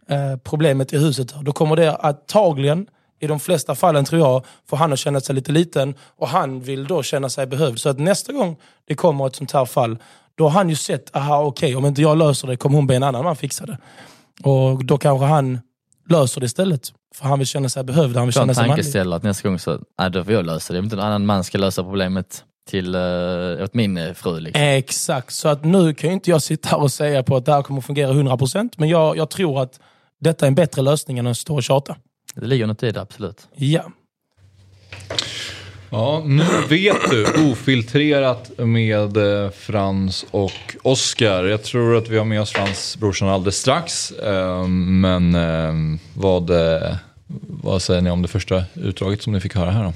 eh, 0.07 0.37
problemet 0.43 0.93
i 0.93 0.97
huset, 0.97 1.33
då 1.41 1.51
kommer 1.51 1.75
det 1.75 1.95
antagligen, 1.95 2.87
i 3.21 3.27
de 3.27 3.39
flesta 3.39 3.75
fallen 3.75 4.05
tror 4.05 4.21
jag, 4.21 4.45
få 4.69 4.75
han 4.75 4.93
att 4.93 4.99
känna 4.99 5.19
sig 5.19 5.35
lite 5.35 5.51
liten 5.51 5.93
och 6.17 6.27
han 6.27 6.61
vill 6.61 6.87
då 6.87 7.03
känna 7.03 7.29
sig 7.29 7.47
behövd. 7.47 7.79
Så 7.79 7.89
att 7.89 7.99
nästa 7.99 8.33
gång 8.33 8.55
det 8.87 8.95
kommer 8.95 9.27
ett 9.27 9.35
sånt 9.35 9.51
här 9.51 9.65
fall, 9.65 9.97
då 10.35 10.43
har 10.43 10.49
han 10.49 10.69
ju 10.69 10.75
sett, 10.75 11.15
aha 11.15 11.43
okej, 11.43 11.75
om 11.75 11.85
inte 11.85 12.01
jag 12.01 12.17
löser 12.17 12.47
det 12.47 12.57
kommer 12.57 12.75
hon 12.75 12.87
be 12.87 12.95
en 12.95 13.03
annan 13.03 13.23
man 13.23 13.35
fixa 13.35 13.65
det. 13.65 13.77
Och 14.43 14.85
då 14.85 14.97
kanske 14.97 15.25
han 15.25 15.59
löser 16.09 16.41
det 16.41 16.45
istället. 16.45 16.93
För 17.19 17.25
han 17.25 17.39
vill 17.39 17.47
känna 17.47 17.69
sig 17.69 17.83
behövd, 17.83 18.15
han 18.15 18.27
vill 18.27 18.37
en 18.37 18.41
känna 18.41 18.53
sig 18.53 18.67
manlig. 18.67 19.13
att 19.13 19.23
nästa 19.23 19.49
gång 19.49 19.59
så, 19.59 19.79
nej, 19.99 20.11
då 20.11 20.23
får 20.23 20.33
jag 20.33 20.45
lösa 20.45 20.73
det. 20.73 20.79
Om 20.79 20.85
inte 20.85 20.95
en 20.95 20.99
annan 20.99 21.25
man 21.25 21.43
ska 21.43 21.57
lösa 21.57 21.83
problemet 21.83 22.43
till, 22.69 22.95
uh, 22.95 23.63
åt 23.63 23.73
min 23.73 23.97
eh, 23.97 24.13
fru. 24.13 24.39
Liksom. 24.39 24.63
Exakt, 24.63 25.33
så 25.33 25.49
att 25.49 25.65
nu 25.65 25.93
kan 25.93 26.09
ju 26.09 26.13
inte 26.13 26.29
jag 26.29 26.41
sitta 26.41 26.69
här 26.69 26.81
och 26.81 26.91
säga 26.91 27.23
på 27.23 27.35
att 27.35 27.45
det 27.45 27.53
här 27.53 27.61
kommer 27.61 27.79
att 27.79 27.85
fungera 27.85 28.11
100% 28.11 28.73
men 28.77 28.89
jag, 28.89 29.17
jag 29.17 29.29
tror 29.29 29.61
att 29.61 29.79
detta 30.19 30.45
är 30.45 30.47
en 30.47 30.55
bättre 30.55 30.81
lösning 30.81 31.17
än 31.17 31.27
att 31.27 31.37
stå 31.37 31.55
och 31.55 31.63
tjata. 31.63 31.95
Det 32.35 32.45
ligger 32.45 32.67
något 32.67 32.83
i 32.83 32.91
det, 32.91 33.01
absolut. 33.01 33.47
Ja. 33.55 33.91
Ja, 35.89 36.23
nu 36.25 36.45
vet 36.69 37.09
du. 37.09 37.51
Ofiltrerat 37.51 38.51
med 38.57 39.17
eh, 39.17 39.51
Frans 39.51 40.25
och 40.31 40.75
Oskar. 40.83 41.43
Jag 41.43 41.63
tror 41.63 41.97
att 41.97 42.09
vi 42.09 42.17
har 42.17 42.25
med 42.25 42.41
oss 42.41 42.51
Frans 42.51 42.97
brorsan 42.97 43.29
alldeles 43.29 43.57
strax. 43.57 44.13
Men 44.87 45.37
vad, 46.13 46.51
vad 47.47 47.81
säger 47.81 48.01
ni 48.01 48.09
om 48.09 48.21
det 48.21 48.27
första 48.27 48.63
utdraget 48.73 49.21
som 49.21 49.33
ni 49.33 49.39
fick 49.39 49.55
höra 49.55 49.71
här 49.71 49.83
då? 49.83 49.93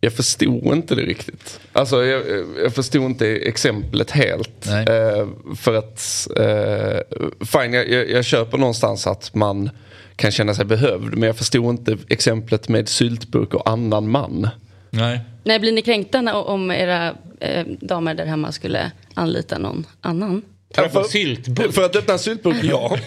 Jag 0.00 0.12
förstod 0.12 0.66
inte 0.66 0.94
det 0.94 1.02
riktigt. 1.02 1.60
Alltså 1.72 2.04
jag, 2.04 2.22
jag 2.62 2.74
förstod 2.74 3.02
inte 3.02 3.26
exemplet 3.36 4.10
helt. 4.10 4.66
Eh, 4.66 5.28
för 5.56 5.74
att, 5.74 6.28
eh, 6.36 7.46
fine 7.46 7.72
jag, 7.72 7.88
jag, 7.90 8.10
jag 8.10 8.24
köper 8.24 8.58
någonstans 8.58 9.06
att 9.06 9.34
man 9.34 9.70
kan 10.16 10.30
känna 10.30 10.54
sig 10.54 10.64
behövd. 10.64 11.14
Men 11.16 11.22
jag 11.22 11.36
förstod 11.36 11.64
inte 11.70 11.98
exemplet 12.08 12.68
med 12.68 12.88
syltburk 12.88 13.54
och 13.54 13.70
annan 13.70 14.10
man. 14.10 14.48
Nej. 14.90 15.20
Nej, 15.44 15.58
blir 15.58 15.72
ni 15.72 15.82
kränkta 15.82 16.20
när- 16.20 16.48
om 16.48 16.70
era 16.70 17.14
eh, 17.40 17.66
damer 17.80 18.14
där 18.14 18.26
hemma 18.26 18.52
skulle 18.52 18.90
anlita 19.14 19.58
någon 19.58 19.86
annan? 20.00 20.42
Ja, 20.76 20.88
För 20.88 21.02
syltburk. 21.02 21.72
För 21.74 21.84
att 21.84 21.96
öppna 21.96 22.12
en 22.12 22.18
syltburk, 22.18 22.56
ja. 22.62 22.96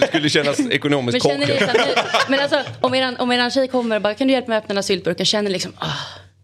det 0.00 0.06
skulle 0.06 0.28
kännas 0.28 0.60
ekonomiskt 0.70 1.24
Men 1.24 1.32
känner 1.32 1.46
ni 1.46 1.58
korkat. 1.58 1.76
så 1.76 1.78
här, 1.78 2.24
men 2.28 2.40
alltså, 2.40 2.62
om 2.80 2.94
eran, 2.94 3.16
om 3.16 3.32
eran 3.32 3.50
tjej 3.50 3.68
kommer 3.68 3.96
och 3.96 4.02
bara, 4.02 4.14
kan 4.14 4.26
du 4.26 4.32
hjälpa 4.32 4.48
mig 4.48 4.58
att 4.58 4.64
öppna 4.64 4.72
den 4.72 4.76
här 4.76 4.82
syltburken? 4.82 5.26
Känner 5.26 5.50
liksom, 5.50 5.72
ah, 5.78 5.86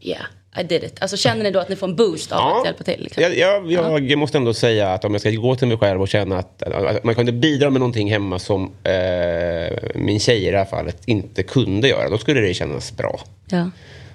yeah, 0.01 0.23
I 0.61 0.63
did 0.63 0.85
it. 0.85 0.97
Alltså 1.03 1.17
känner 1.17 1.43
ni 1.45 1.51
då 1.51 1.59
att 1.61 1.69
ni 1.69 1.77
får 1.77 1.87
en 1.89 1.97
boost 1.97 2.33
av 2.33 2.39
Ja. 2.39 2.59
att 2.61 2.67
hjälpa 2.67 2.85
till? 2.85 3.01
Liksom? 3.03 3.23
Jag, 3.23 3.37
jag, 3.71 4.11
jag 4.11 4.19
måste 4.19 4.39
ändå 4.39 4.55
säga 4.55 4.89
att 4.89 5.05
om 5.05 5.13
jag 5.13 5.21
ska 5.21 5.31
gå 5.31 5.57
till 5.57 5.69
mig 5.69 5.77
själv 5.79 6.03
och 6.03 6.09
känna 6.09 6.39
att, 6.39 6.63
att 6.63 7.05
man 7.05 7.15
kunde 7.15 7.33
bidra 7.33 7.71
med 7.71 7.81
någonting 7.81 8.11
hemma 8.11 8.39
som 8.39 8.73
eh, 8.85 9.79
min 9.95 10.21
tjej 10.21 10.47
i 10.47 10.51
det 10.51 10.59
här 10.59 10.65
fallet 10.65 10.97
inte 11.07 11.43
kunde 11.43 11.89
göra, 11.89 12.09
då 12.09 12.19
skulle 12.19 12.41
det 12.41 12.55
kännas 12.55 12.93
bra. 12.97 13.21
Ja. 13.51 13.71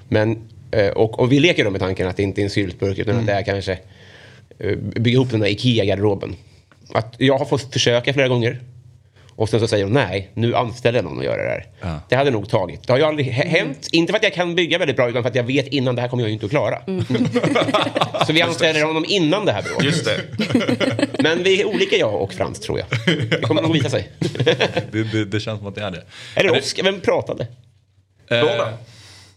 Men, 0.09 0.47
eh, 0.71 0.87
och, 0.89 1.19
och 1.19 1.31
vi 1.31 1.39
leker 1.39 1.63
då 1.63 1.69
med 1.69 1.81
tanken 1.81 2.07
att 2.07 2.17
det 2.17 2.23
inte 2.23 2.41
är 2.41 2.43
en 2.43 2.49
syltburk 2.49 2.97
utan 2.97 3.19
att 3.19 3.25
det 3.25 3.33
är 3.33 3.43
kanske 3.43 3.77
bygga 4.95 5.11
ihop 5.15 5.31
den 5.31 5.39
där 5.39 5.47
IKEA-garderoben. 5.47 6.35
Att 6.93 7.15
jag 7.17 7.37
har 7.37 7.45
fått 7.45 7.73
försöka 7.73 8.13
flera 8.13 8.27
gånger. 8.27 8.59
Och 9.35 9.49
sen 9.49 9.59
så 9.59 9.67
säger 9.67 9.83
hon 9.83 9.93
nej, 9.93 10.29
nu 10.33 10.55
anställer 10.55 10.97
jag 10.97 11.05
någon 11.05 11.19
att 11.19 11.25
göra 11.25 11.43
det 11.43 11.49
här. 11.49 11.99
Det 12.09 12.15
hade 12.15 12.31
nog 12.31 12.49
tagit. 12.49 12.87
Det 12.87 12.93
har 12.93 12.97
ju 12.97 13.05
aldrig 13.05 13.27
hä- 13.27 13.47
hänt. 13.47 13.87
Inte 13.91 14.11
för 14.13 14.17
att 14.17 14.23
jag 14.23 14.33
kan 14.33 14.55
bygga 14.55 14.77
väldigt 14.77 14.95
bra 14.95 15.09
utan 15.09 15.23
för 15.23 15.29
att 15.29 15.35
jag 15.35 15.43
vet 15.43 15.67
innan 15.67 15.95
det 15.95 16.01
här 16.01 16.09
kommer 16.09 16.23
jag 16.23 16.27
ju 16.27 16.33
inte 16.33 16.45
att 16.45 16.49
klara. 16.51 16.81
så 18.27 18.33
vi 18.33 18.41
anställer 18.41 18.83
honom 18.83 19.05
innan 19.07 19.45
det 19.45 19.51
här 19.51 19.61
bråket. 19.61 19.83
Just 19.85 20.05
det. 20.05 20.21
Men 21.23 21.43
vi 21.43 21.61
är 21.61 21.65
olika 21.67 21.95
jag 21.95 22.21
och 22.21 22.33
Frans 22.33 22.59
tror 22.59 22.79
jag. 22.79 22.87
Det 23.29 23.41
kommer 23.41 23.61
nog 23.61 23.73
visa 23.73 23.89
sig. 23.89 24.09
Det, 24.91 25.03
det, 25.03 25.25
det 25.25 25.39
känns 25.39 25.59
som 25.59 25.67
att 25.67 25.75
det 25.75 25.81
är 25.81 25.91
det. 25.91 26.03
Det 26.35 26.49
Oskar? 26.49 26.83
Vem 26.83 26.99
pratade? 26.99 27.47
Eh, 28.29 28.41
Båda. 28.41 28.73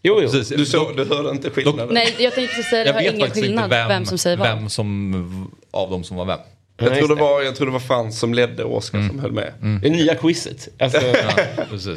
Jo, 0.03 0.21
jo. 0.23 0.31
precis. 0.31 0.49
Du, 0.49 0.67
såg, 0.67 0.97
du 0.97 1.05
hörde 1.05 1.31
inte 1.31 1.51
skillnaden? 1.51 1.89
Nej, 1.95 2.17
jag 2.19 2.35
tänkte 2.35 2.57
precis 2.57 2.71
säga 2.71 2.85
det 2.85 2.91
Jag 2.91 2.95
vet 2.95 3.15
ingen 3.15 3.27
faktiskt 3.27 3.45
skillnad 3.47 3.65
inte 3.65 3.77
vem, 3.77 3.89
vem, 3.89 4.07
som 4.07 4.19
säger 4.19 4.37
vad. 4.37 4.49
vem 4.49 4.69
som, 4.69 5.51
av 5.71 5.91
dem 5.91 6.05
som 6.05 6.17
var 6.17 6.25
vem. 6.25 6.39
Jag, 6.83 6.99
tror 6.99 7.09
det 7.09 7.15
var, 7.15 7.43
jag 7.43 7.57
tror 7.57 7.67
det 7.67 7.73
var 7.73 7.81
Frans 7.81 8.19
som 8.19 8.35
ledde 8.35 8.65
och 8.65 8.77
Oskar 8.77 9.09
som 9.09 9.19
höll 9.19 9.33
med. 9.33 9.53
Det 9.83 9.91
nya 9.91 10.15
quizet. 10.15 10.69
Alltså, 10.79 11.01
Ja. 11.87 11.97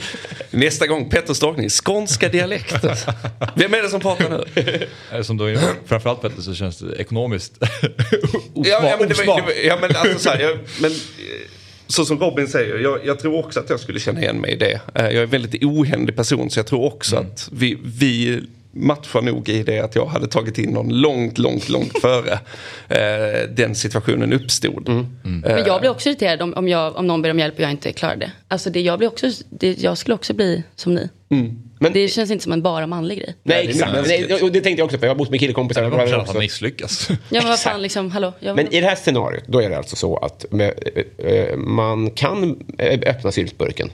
Nästa 0.52 0.88
gång 0.88 1.10
Petter 1.10 1.34
Stakning, 1.34 1.70
skånska 1.70 2.30
dialekter. 2.30 2.98
Vem 3.56 3.74
är 3.74 3.82
det 3.82 3.90
som 3.90 4.00
pratar 4.00 4.46
nu? 5.12 5.24
Som 5.24 5.38
då, 5.38 5.46
framförallt 5.86 6.22
Petter 6.22 6.42
så 6.42 6.54
känns 6.54 6.78
det 6.80 6.96
ekonomiskt 6.96 7.54
osmart. 7.58 7.88
Ja, 8.54 8.90
ja, 8.90 8.96
men, 9.00 9.10
det 9.10 9.14
var, 9.18 9.24
osmart. 9.24 9.38
det 9.38 9.44
var, 9.44 9.62
ja, 9.64 9.78
men, 9.82 9.96
alltså, 9.96 10.20
så, 10.20 10.30
här, 10.30 10.40
jag, 10.40 10.58
men 10.82 10.92
så 11.94 12.06
som 12.06 12.20
Robin 12.20 12.48
säger, 12.48 12.80
jag, 12.80 13.06
jag 13.06 13.20
tror 13.20 13.36
också 13.46 13.60
att 13.60 13.70
jag 13.70 13.80
skulle 13.80 14.00
känna 14.00 14.22
igen 14.22 14.42
mig 14.42 14.52
i 14.52 14.56
det. 14.56 14.72
Eh, 14.96 15.04
Jag 15.06 15.14
är 15.14 15.24
en 15.24 15.30
väldigt 15.30 15.64
ohändig 15.64 16.16
person 16.16 16.50
så 16.50 16.60
jag 16.60 16.68
tror 16.68 16.84
också 16.84 17.16
att 17.16 17.50
vi, 17.52 17.78
vi 17.84 18.42
matchar 18.74 19.22
nog 19.22 19.50
i 19.50 19.64
det 19.64 19.80
att 19.80 19.96
jag 19.96 20.06
hade 20.06 20.28
tagit 20.28 20.58
in 20.58 20.70
någon 20.70 20.90
långt, 21.02 21.38
långt, 21.38 21.70
långt 21.70 21.92
före 22.02 22.40
eh, 22.90 23.50
den 23.50 23.76
situationen 23.76 24.34
uppstod. 24.34 24.90
Men 25.24 25.64
jag 25.66 25.82
blir 25.82 25.92
också 25.92 26.10
irriterad 26.10 26.42
om, 26.42 26.54
om, 26.54 26.68
jag, 26.68 26.96
om 26.96 27.08
någon 27.08 27.22
ber 27.22 27.30
om 27.30 27.40
hjälp 27.40 27.54
och 27.56 27.60
jag 27.60 27.72
inte 27.72 27.94
klarar 27.94 28.16
det. 28.16 28.32
Alltså 28.48 28.70
det, 28.70 28.82
jag, 28.82 28.98
blir 28.98 29.08
också, 29.08 29.28
det, 29.50 29.84
jag 29.84 29.98
skulle 29.98 30.16
också 30.16 30.34
bli 30.34 30.64
som 30.76 30.96
ni. 30.96 31.10
Men- 31.80 31.94
det 31.94 32.08
känns 32.08 32.32
inte 32.32 32.44
som 32.44 32.54
en 32.54 32.62
bara 32.62 32.88
manlig 32.88 33.18
grej. 33.18 33.36
nej, 33.44 33.68
exakt. 33.70 34.08
Nej, 34.08 34.34
och 34.42 34.52
det 34.52 34.62
tänkte 34.62 34.80
jag 34.82 34.86
också 34.86 34.98
på. 34.98 35.06
Jag 35.06 35.10
har 35.10 35.16
bott 35.16 35.30
med 35.30 35.40
killkompisar. 35.40 35.84
Jag 35.84 35.92
känner 36.10 36.24
att 36.24 36.28
han 36.28 36.38
misslyckas. 36.38 37.10
Ja 37.10 37.16
men 37.30 37.48
vad 37.50 37.60
fan 37.60 37.82
liksom, 37.82 38.12
hallå. 38.12 38.34
Jag, 38.40 38.56
Men 38.56 38.74
i 38.74 38.82
det 38.82 38.88
här 38.88 38.96
scenariot, 38.96 39.44
då 39.48 39.62
är 39.62 39.70
det 39.70 39.78
alltså 39.78 39.96
så 39.96 40.18
att 40.18 40.46
med, 40.52 40.74
eh, 41.18 41.32
eh, 41.32 41.56
man 41.58 42.12
kan 42.12 42.64
eh, 42.78 43.00
öppna 43.10 43.32
syltburken. 43.32 43.90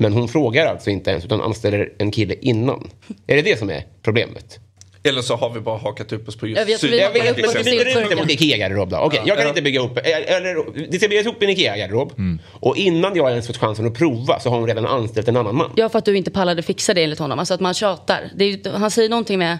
Men 0.00 0.12
hon 0.12 0.28
frågar 0.28 0.66
alltså 0.66 0.90
inte 0.90 1.10
ens, 1.10 1.24
utan 1.24 1.40
anställer 1.40 1.92
en 1.98 2.10
kille 2.10 2.34
innan. 2.40 2.90
Är 3.26 3.36
det 3.36 3.42
det 3.42 3.58
som 3.58 3.70
är 3.70 3.84
problemet? 4.02 4.58
Eller 5.02 5.22
så 5.22 5.36
har 5.36 5.50
vi 5.50 5.60
bara 5.60 5.78
hakat 5.78 6.12
upp 6.12 6.28
oss 6.28 6.36
på 6.36 6.46
just 6.46 6.58
Jag 6.58 6.66
vi- 6.90 6.98
Jag 7.00 7.12
vet, 7.12 7.38
ut 7.38 7.44
det 7.52 7.64
syltburken. 7.64 8.18
mot 8.18 8.30
Ikea-garderob 8.30 8.88
då? 8.90 8.96
Okej, 8.96 9.22
jag 9.26 9.38
kan 9.38 9.48
inte 9.48 9.62
bygga 9.62 9.80
upp, 9.80 9.96
eh, 9.98 10.34
eller 10.36 10.88
det 10.90 10.98
ska 10.98 11.08
byggas 11.08 11.26
upp 11.26 11.42
en 11.42 11.48
Ikea-garderob. 11.50 12.12
Och 12.50 12.76
innan 12.76 13.16
jag 13.16 13.30
ens 13.30 13.46
fått 13.46 13.56
chansen 13.56 13.86
att 13.86 13.94
prova 13.94 14.40
så 14.40 14.50
har 14.50 14.58
hon 14.58 14.66
redan 14.68 14.86
anställt 14.86 15.28
en 15.28 15.36
annan 15.36 15.54
man. 15.56 15.70
Ja, 15.76 15.88
för 15.88 15.98
att 15.98 16.04
du 16.04 16.16
inte 16.16 16.30
pallade 16.30 16.62
fixa 16.62 16.94
det 16.94 17.02
enligt 17.04 17.18
honom. 17.18 17.38
Alltså 17.38 17.54
att 17.54 17.60
man 17.60 17.74
tjatar. 17.74 18.30
Det 18.36 18.44
är, 18.44 18.70
han 18.78 18.90
säger 18.90 19.08
någonting 19.08 19.38
med 19.38 19.58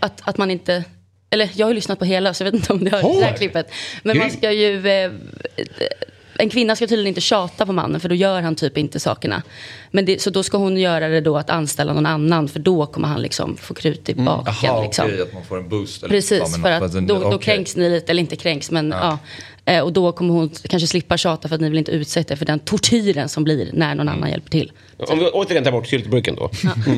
att, 0.00 0.28
att 0.28 0.38
man 0.38 0.50
inte... 0.50 0.84
Eller 1.30 1.48
jag 1.54 1.66
har 1.66 1.70
ju 1.70 1.74
lyssnat 1.74 1.98
på 1.98 2.04
hela 2.04 2.34
så 2.34 2.44
jag 2.44 2.52
vet 2.52 2.60
inte 2.60 2.72
om 2.72 2.84
du 2.84 2.90
har 2.90 3.20
det 3.20 3.24
här 3.26 3.36
klippet. 3.36 3.66
Men 4.02 4.18
man 4.18 4.30
ska 4.30 4.52
ju... 4.52 4.88
Eh, 4.88 5.10
en 6.38 6.50
kvinna 6.50 6.76
ska 6.76 6.86
tydligen 6.86 7.08
inte 7.08 7.20
tjata 7.20 7.66
på 7.66 7.72
mannen 7.72 8.00
för 8.00 8.08
då 8.08 8.14
gör 8.14 8.42
han 8.42 8.54
typ 8.54 8.78
inte 8.78 9.00
sakerna. 9.00 9.42
Men 9.90 10.04
det, 10.04 10.22
så 10.22 10.30
då 10.30 10.42
ska 10.42 10.58
hon 10.58 10.76
göra 10.76 11.08
det 11.08 11.20
då 11.20 11.36
att 11.38 11.50
anställa 11.50 11.92
någon 11.92 12.06
annan 12.06 12.48
för 12.48 12.60
då 12.60 12.86
kommer 12.86 13.08
han 13.08 13.22
liksom 13.22 13.56
få 13.56 13.74
krut 13.74 14.08
i 14.08 14.14
baken. 14.14 14.54
Jaha, 14.62 14.82
liksom. 14.82 15.04
okej, 15.06 15.22
att 15.22 15.32
man 15.34 15.44
får 15.44 15.58
en 15.58 15.68
boost. 15.68 16.02
eller- 16.02 16.14
Precis, 16.14 16.42
ja, 16.56 16.62
för 16.62 16.70
att 16.70 16.94
en- 16.94 17.06
då, 17.06 17.18
då 17.18 17.26
okej. 17.26 17.38
kränks 17.38 17.76
ni 17.76 17.90
lite, 17.90 18.10
eller 18.12 18.20
inte 18.20 18.36
kränks 18.36 18.70
men 18.70 18.90
ja. 18.90 19.18
Eh, 19.68 19.80
och 19.80 19.92
då 19.92 20.12
kommer 20.12 20.34
hon 20.34 20.50
kanske 20.68 20.86
slippa 20.86 21.16
tjata 21.16 21.48
för 21.48 21.54
att 21.54 21.60
ni 21.60 21.68
vill 21.68 21.78
inte 21.78 21.92
utsätta 21.92 22.34
er 22.34 22.36
för 22.36 22.46
den 22.46 22.58
tortyren 22.58 23.28
som 23.28 23.44
blir 23.44 23.70
när 23.72 23.94
någon 23.94 24.08
annan 24.08 24.30
hjälper 24.30 24.50
till. 24.50 24.72
Om 24.96 25.18
vi 25.18 25.24
återigen 25.24 25.64
tar 25.64 25.72
bort 25.72 25.86
syltburken 25.86 26.36
då. 26.36 26.50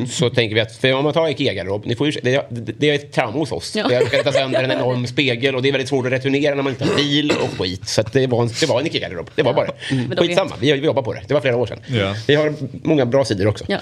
Så 0.09 0.29
tänker 0.29 0.55
vi 0.55 0.61
att, 0.61 0.75
för 0.75 0.93
om 0.93 1.03
man 1.03 1.13
tar 1.13 1.27
Ikea-garderob, 1.27 1.85
ni 1.85 1.95
får 1.95 2.07
ju, 2.07 2.19
det, 2.23 2.45
det, 2.49 2.89
är 2.89 2.95
ett 2.95 3.13
trauma 3.13 3.37
hos 3.37 3.51
oss. 3.51 3.75
Ja. 3.75 3.87
Det 3.87 3.95
har 3.95 4.01
rättat 4.01 4.33
sönder 4.33 4.63
en 4.63 4.71
enorm 4.71 5.07
spegel 5.07 5.55
och 5.55 5.61
det 5.61 5.67
är 5.67 5.71
väldigt 5.71 5.89
svårt 5.89 6.05
att 6.05 6.11
returnera 6.11 6.55
när 6.55 6.63
man 6.63 6.71
inte 6.71 6.85
har 6.85 6.95
bil 6.95 7.33
och 7.41 7.59
skit. 7.59 7.89
Så 7.89 8.01
att 8.01 8.13
det, 8.13 8.27
var 8.27 8.41
en, 8.41 8.49
det 8.59 8.65
var 8.65 8.79
en 8.79 8.85
Ikea-garderob. 8.85 9.29
Det 9.35 9.43
var 9.43 9.53
bara 9.53 9.65
det. 9.65 10.15
Då 10.15 10.21
Skitsamma, 10.21 10.55
vi, 10.59 10.71
vi 10.71 10.85
jobbar 10.85 11.01
på 11.01 11.13
det. 11.13 11.21
Det 11.27 11.33
var 11.33 11.41
flera 11.41 11.57
år 11.57 11.65
sedan. 11.65 11.79
Ja. 11.87 12.15
Vi 12.27 12.35
har 12.35 12.53
många 12.83 13.05
bra 13.05 13.25
sidor 13.25 13.47
också. 13.47 13.65
Ja. 13.67 13.79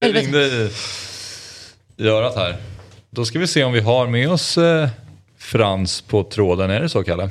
Det 0.00 0.12
ringde 0.12 0.38
i, 0.38 0.70
i 1.96 2.08
örat 2.08 2.36
här. 2.36 2.56
Då 3.10 3.24
ska 3.24 3.38
vi 3.38 3.46
se 3.46 3.64
om 3.64 3.72
vi 3.72 3.80
har 3.80 4.06
med 4.06 4.30
oss 4.30 4.58
eh, 4.58 4.88
Frans 5.38 6.00
på 6.02 6.24
tråden. 6.24 6.70
Är 6.70 6.80
det 6.80 6.88
så, 6.88 7.04
Kalle? 7.04 7.30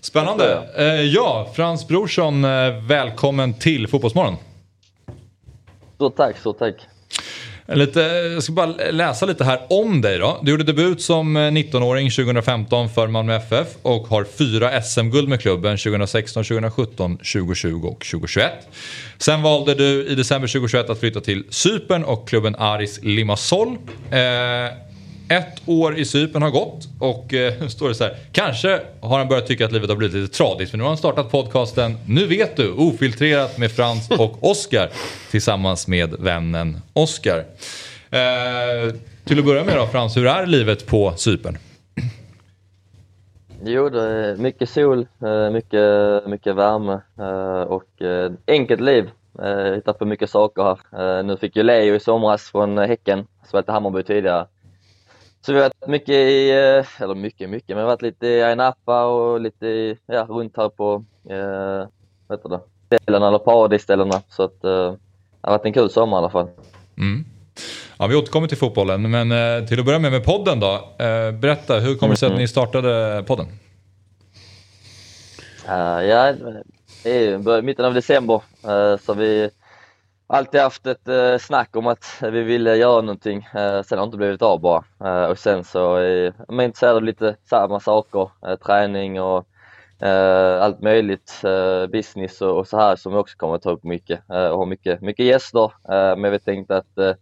Spännande. 0.00 0.68
Eh, 0.76 0.84
ja, 0.84 1.50
Frans 1.54 1.88
Brorsson, 1.88 2.44
eh, 2.44 2.84
välkommen 2.88 3.54
till 3.54 3.88
Fotbollsmorgon. 3.88 4.36
Stort 5.94 6.16
tack, 6.16 6.38
stort 6.38 6.58
tack. 6.58 6.74
Eh, 7.68 7.76
lite, 7.76 8.00
jag 8.34 8.42
ska 8.42 8.52
bara 8.52 8.66
läsa 8.90 9.26
lite 9.26 9.44
här 9.44 9.60
om 9.68 10.00
dig 10.00 10.18
då. 10.18 10.40
Du 10.42 10.50
gjorde 10.50 10.64
debut 10.64 11.02
som 11.02 11.36
eh, 11.36 11.40
19-åring 11.40 12.10
2015 12.10 12.90
för 12.90 13.06
Malmö 13.06 13.36
FF 13.36 13.68
och 13.82 14.06
har 14.06 14.24
fyra 14.24 14.82
SM-guld 14.82 15.28
med 15.28 15.40
klubben 15.40 15.78
2016, 15.78 16.44
2017, 16.44 17.16
2020 17.16 17.86
och 17.86 18.04
2021. 18.04 18.52
Sen 19.18 19.42
valde 19.42 19.74
du 19.74 20.06
i 20.06 20.14
december 20.14 20.48
2021 20.48 20.90
att 20.90 21.00
flytta 21.00 21.20
till 21.20 21.44
Cypern 21.50 22.04
och 22.04 22.28
klubben 22.28 22.54
Aris 22.54 23.00
Limassol. 23.02 23.68
Eh, 24.10 24.18
ett 25.28 25.62
år 25.66 25.98
i 25.98 26.04
Cypern 26.04 26.42
har 26.42 26.50
gått 26.50 26.88
och 26.98 27.34
eh, 27.34 27.66
står 27.68 27.88
det 27.88 27.94
så 27.94 28.04
här. 28.04 28.16
Kanske 28.32 28.80
har 29.00 29.18
han 29.18 29.28
börjat 29.28 29.46
tycka 29.46 29.64
att 29.64 29.72
livet 29.72 29.88
har 29.88 29.96
blivit 29.96 30.16
lite 30.16 30.34
tradigt 30.34 30.70
för 30.70 30.78
nu 30.78 30.84
har 30.84 30.88
han 30.88 30.96
startat 30.96 31.30
podcasten 31.30 31.96
Nu 32.08 32.26
vet 32.26 32.56
du, 32.56 32.72
ofiltrerat 32.72 33.58
med 33.58 33.72
Frans 33.72 34.10
och 34.10 34.38
Oskar 34.50 34.90
tillsammans 35.30 35.88
med 35.88 36.14
vännen 36.18 36.78
Oskar. 36.92 37.38
Eh, 38.10 38.94
till 39.24 39.38
att 39.38 39.44
börja 39.44 39.64
med 39.64 39.76
då 39.76 39.86
Frans, 39.86 40.16
hur 40.16 40.26
är 40.26 40.46
livet 40.46 40.86
på 40.86 41.12
Cypern? 41.16 41.58
Jo, 43.64 43.88
det 43.88 44.02
är 44.02 44.36
mycket 44.36 44.68
sol, 44.68 45.06
eh, 45.22 45.50
mycket, 45.50 46.26
mycket 46.26 46.56
värme 46.56 47.00
eh, 47.18 47.60
och 47.60 48.02
eh, 48.02 48.32
enkelt 48.46 48.80
liv. 48.80 49.10
Hittat 49.74 49.98
på 49.98 50.04
mycket 50.04 50.30
saker 50.30 50.62
här. 50.92 51.22
Nu 51.22 51.36
fick 51.36 51.56
ju 51.56 51.62
Leo 51.62 51.94
i 51.94 52.00
somras 52.00 52.50
från 52.50 52.78
Häcken, 52.78 53.26
spelat 53.48 53.68
i 53.68 53.72
Hammarby 53.72 54.02
tidigare. 54.02 54.46
Så 55.46 55.52
vi 55.52 55.58
har 55.58 55.64
varit 55.64 55.88
mycket 55.88 56.14
i, 56.14 56.50
eh, 56.50 57.02
eller 57.02 57.14
mycket, 57.14 57.50
mycket, 57.50 57.68
men 57.68 57.76
vi 57.76 57.82
har 57.82 57.88
varit 57.88 58.02
lite 58.02 58.26
i 58.26 58.54
Napa 58.56 59.04
och 59.04 59.40
lite 59.40 59.66
i, 59.66 59.98
ja, 60.06 60.26
runt 60.28 60.56
här 60.56 60.68
på, 60.68 61.04
eh, 61.30 61.88
vad 62.26 62.38
heter 62.38 62.48
det, 62.48 62.60
ställena 62.96 63.28
eller 63.28 63.38
paradisställena. 63.38 64.22
Så 64.28 64.42
att 64.42 64.64
eh, 64.64 64.70
det 64.70 64.98
har 65.40 65.50
varit 65.50 65.64
en 65.64 65.72
kul 65.72 65.90
sommar 65.90 66.16
i 66.16 66.18
alla 66.18 66.30
fall. 66.30 66.48
Mm. 66.98 67.24
Ja, 67.98 68.06
vi 68.06 68.16
återkommer 68.16 68.48
till 68.48 68.56
fotbollen, 68.56 69.10
men 69.10 69.32
eh, 69.32 69.68
till 69.68 69.80
att 69.80 69.86
börja 69.86 69.98
med 69.98 70.12
med 70.12 70.24
podden 70.24 70.60
då. 70.60 70.74
Eh, 70.98 71.32
berätta, 71.32 71.78
hur 71.78 71.94
kommer 71.94 72.12
det 72.12 72.18
sig 72.18 72.30
att 72.32 72.38
ni 72.38 72.48
startade 72.48 73.24
podden? 73.26 73.46
Uh, 75.68 76.04
ja, 76.04 76.34
det 77.02 77.10
är 77.10 77.20
ju 77.20 77.62
mitten 77.62 77.84
av 77.84 77.94
december 77.94 78.42
uh, 78.68 78.96
så 78.96 79.14
vi 79.14 79.50
alltid 80.26 80.60
haft 80.60 80.86
ett 80.86 81.08
eh, 81.08 81.38
snack 81.38 81.76
om 81.76 81.86
att 81.86 82.04
vi 82.22 82.42
ville 82.42 82.76
göra 82.76 83.00
någonting. 83.00 83.48
Eh, 83.54 83.82
sen 83.82 83.98
har 83.98 84.06
det 84.06 84.08
inte 84.08 84.16
blivit 84.16 84.42
av 84.42 84.60
bara. 84.60 84.84
Eh, 85.04 85.30
och 85.30 85.38
sen 85.38 85.64
så 85.64 85.96
är 85.96 86.32
man 86.48 86.64
intresserad 86.64 86.96
av 86.96 87.02
lite 87.02 87.36
samma 87.50 87.80
saker, 87.80 88.30
träning 88.56 89.20
och 89.20 89.46
allt 90.60 90.82
möjligt, 90.82 91.42
business 91.92 92.42
och, 92.42 92.58
och 92.58 92.68
så 92.68 92.76
här 92.76 92.96
som 92.96 93.12
vi 93.12 93.18
också 93.18 93.36
kommer 93.36 93.54
att 93.54 93.62
ta 93.62 93.70
upp 93.70 93.84
mycket 93.84 94.20
och 94.28 94.58
ha 94.58 94.64
mycket, 94.64 95.00
mycket 95.00 95.26
gäster. 95.26 95.72
Men 96.16 96.32
vi 96.32 96.38
tänkte 96.38 96.76
att 96.76 97.16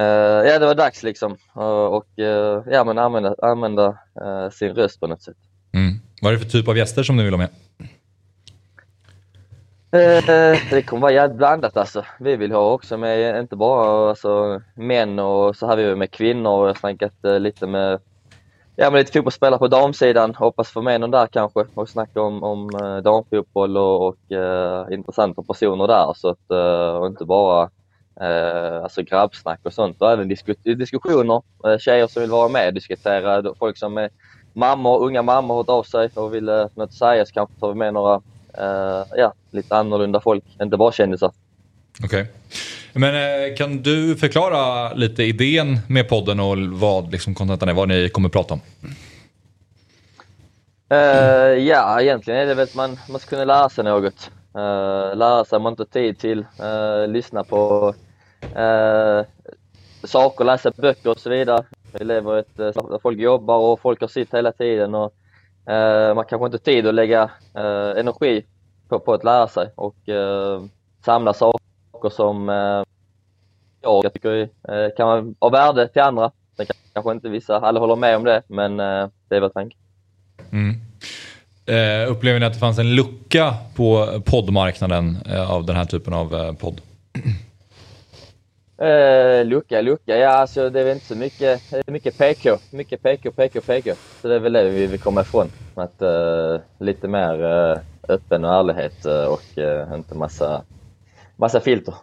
uh, 0.00 0.06
ja, 0.48 0.58
det 0.58 0.66
var 0.66 0.74
dags 0.74 1.02
liksom 1.02 1.36
uh, 1.56 1.62
och 1.64 2.06
uh, 2.18 2.62
ja, 2.72 2.84
men 2.84 2.98
använda, 2.98 3.34
använda 3.42 3.88
uh, 4.24 4.50
sin 4.50 4.74
röst 4.74 5.00
på 5.00 5.06
något 5.06 5.22
sätt. 5.22 5.36
Mm. 5.74 5.94
Vad 6.22 6.32
är 6.32 6.36
det 6.36 6.44
för 6.44 6.50
typ 6.50 6.68
av 6.68 6.76
gäster 6.76 7.02
som 7.02 7.16
du 7.16 7.24
vill 7.24 7.32
ha 7.32 7.38
med? 7.38 7.48
Eh, 9.94 10.58
det 10.70 10.82
kommer 10.86 11.00
vara 11.00 11.12
jävligt 11.12 11.36
blandat 11.36 11.76
alltså. 11.76 12.04
Vi 12.20 12.36
vill 12.36 12.52
ha 12.52 12.72
också 12.72 12.96
med, 12.96 13.40
inte 13.40 13.56
bara 13.56 14.08
alltså, 14.08 14.60
män 14.74 15.18
och 15.18 15.56
så 15.56 15.66
här, 15.66 15.76
vi 15.76 15.94
med 15.94 16.10
kvinnor 16.10 16.50
och 16.50 16.62
jag 16.62 16.68
har 16.68 16.74
snackat 16.74 17.24
eh, 17.24 17.40
lite 17.40 17.66
med, 17.66 18.00
ja 18.76 18.90
men 18.90 18.98
lite 18.98 19.12
fotbollsspelare 19.12 19.58
på 19.58 19.68
damsidan. 19.68 20.34
Hoppas 20.34 20.70
få 20.70 20.82
med 20.82 21.00
någon 21.00 21.10
där 21.10 21.26
kanske 21.26 21.64
och 21.74 21.88
snacka 21.88 22.22
om, 22.22 22.42
om 22.42 22.70
eh, 22.82 22.96
damfotboll 22.96 23.76
och, 23.76 24.08
och 24.08 24.32
eh, 24.32 24.86
intressanta 24.90 25.42
personer 25.42 25.86
där. 25.86 26.12
Så 26.16 26.28
att, 26.28 26.50
eh, 26.50 26.96
och 26.96 27.06
inte 27.06 27.24
bara 27.24 27.70
eh, 28.20 28.82
alltså 28.82 29.02
grabbsnack 29.02 29.60
och 29.62 29.72
sånt 29.72 30.02
och 30.02 30.10
även 30.10 30.28
diskus 30.28 30.56
diskussioner. 30.62 31.42
Eh, 31.66 31.78
tjejer 31.78 32.06
som 32.06 32.22
vill 32.22 32.30
vara 32.30 32.48
med 32.48 32.66
och 32.66 32.74
diskutera. 32.74 33.54
Folk 33.58 33.78
som 33.78 33.98
är 33.98 34.10
mammor, 34.52 35.02
unga 35.02 35.22
mammor 35.22 35.54
har 35.54 35.62
hört 35.62 35.68
av 35.68 35.82
sig 35.82 36.10
och 36.14 36.34
vill 36.34 36.48
eh, 36.48 36.66
något 36.74 36.92
säga 36.92 37.26
så 37.26 37.32
kanske 37.32 37.60
tar 37.60 37.68
vi 37.68 37.74
med 37.74 37.94
några 37.94 38.20
ja, 39.16 39.34
lite 39.50 39.76
annorlunda 39.76 40.20
folk, 40.20 40.44
inte 40.60 40.76
bara 40.76 40.92
kändisar. 40.92 41.32
Okej. 42.04 42.26
Men 42.92 43.14
eh, 43.14 43.56
kan 43.56 43.82
du 43.82 44.16
förklara 44.16 44.92
lite 44.94 45.22
idén 45.22 45.78
med 45.88 46.08
podden 46.08 46.40
och 46.40 46.58
vad 46.58 47.12
liksom 47.12 47.34
kontentan 47.34 47.68
är, 47.68 47.72
vad 47.72 47.88
ni 47.88 48.08
kommer 48.08 48.28
prata 48.28 48.54
om? 48.54 48.60
Eh, 50.88 50.98
ja, 51.68 52.00
egentligen 52.00 52.40
är 52.40 52.46
det 52.46 52.54
väl 52.54 52.64
att 52.64 52.74
man, 52.74 52.98
man 53.08 53.20
ska 53.20 53.30
kunna 53.30 53.44
lära 53.44 53.68
sig 53.68 53.84
något. 53.84 54.30
Uh, 54.56 55.16
lära 55.16 55.44
sig 55.44 55.56
om 55.56 55.62
man 55.62 55.72
inte 55.72 55.82
har 55.82 55.86
tid 56.02 56.18
till, 56.18 56.38
uh, 56.38 57.08
lyssna 57.08 57.44
på 57.44 57.94
uh, 58.56 59.24
saker, 60.04 60.44
läsa 60.44 60.72
böcker 60.76 61.10
och 61.10 61.18
så 61.18 61.30
vidare. 61.30 61.64
Vi 61.92 62.04
lever 62.04 62.36
i 62.36 62.40
ett 62.40 62.58
uh, 62.58 62.90
där 62.90 62.98
folk 63.02 63.18
jobbar 63.18 63.58
och 63.58 63.80
folk 63.80 64.00
har 64.00 64.08
sitt 64.08 64.34
hela 64.34 64.52
tiden 64.52 64.94
och 64.94 65.14
Eh, 65.66 66.14
man 66.14 66.24
kanske 66.24 66.46
inte 66.46 66.56
har 66.56 66.64
tid 66.64 66.86
att 66.86 66.94
lägga 66.94 67.22
eh, 67.54 68.00
energi 68.00 68.44
på, 68.88 68.98
på 68.98 69.14
att 69.14 69.24
lära 69.24 69.48
sig 69.48 69.70
och 69.74 70.08
eh, 70.08 70.62
samla 71.04 71.34
saker 71.34 72.10
som 72.10 72.48
eh, 72.48 72.82
jag 73.82 74.12
tycker 74.12 74.40
eh, 74.42 74.96
kan 74.96 75.08
vara 75.08 75.24
av 75.38 75.52
värde 75.52 75.88
till 75.88 76.02
andra. 76.02 76.30
Sen 76.56 76.66
kanske 76.92 77.12
inte 77.12 77.28
vissa, 77.28 77.60
alla 77.60 77.80
håller 77.80 77.96
med 77.96 78.16
om 78.16 78.24
det, 78.24 78.42
men 78.46 78.80
eh, 78.80 79.08
det 79.28 79.36
är 79.36 79.40
vår 79.40 79.48
tanke. 79.48 79.76
Mm. 80.50 80.74
Eh, 81.66 82.10
upplever 82.10 82.40
ni 82.40 82.46
att 82.46 82.52
det 82.52 82.58
fanns 82.58 82.78
en 82.78 82.94
lucka 82.94 83.54
på 83.76 84.20
poddmarknaden 84.24 85.18
eh, 85.26 85.50
av 85.50 85.66
den 85.66 85.76
här 85.76 85.84
typen 85.84 86.14
av 86.14 86.34
eh, 86.34 86.52
podd? 86.52 86.80
Eh, 88.82 89.44
lucka, 89.44 89.80
lucka. 89.80 90.16
Ja, 90.16 90.28
alltså 90.28 90.70
det 90.70 90.80
är 90.80 90.84
väl 90.84 90.94
inte 90.94 91.06
så 91.06 91.14
mycket, 91.14 91.72
är 91.72 91.92
mycket 91.92 92.18
PK. 92.18 92.58
Mycket 92.70 93.02
PK, 93.02 93.30
PK, 93.30 93.60
PK. 93.60 93.94
Så 94.22 94.28
det 94.28 94.34
är 94.34 94.38
väl 94.38 94.52
det 94.52 94.70
vi 94.70 94.86
vill 94.86 95.00
komma 95.00 95.20
ifrån. 95.20 95.50
Att 95.74 96.02
eh, 96.02 96.60
lite 96.78 97.08
mer 97.08 97.44
eh, 97.44 97.78
öppen 98.08 98.44
och 98.44 98.54
ärlighet 98.54 99.06
eh, 99.06 99.24
och 99.24 99.58
eh, 99.58 99.94
inte 99.94 100.14
massa, 100.14 100.62
massa 101.36 101.60
filter. 101.60 101.94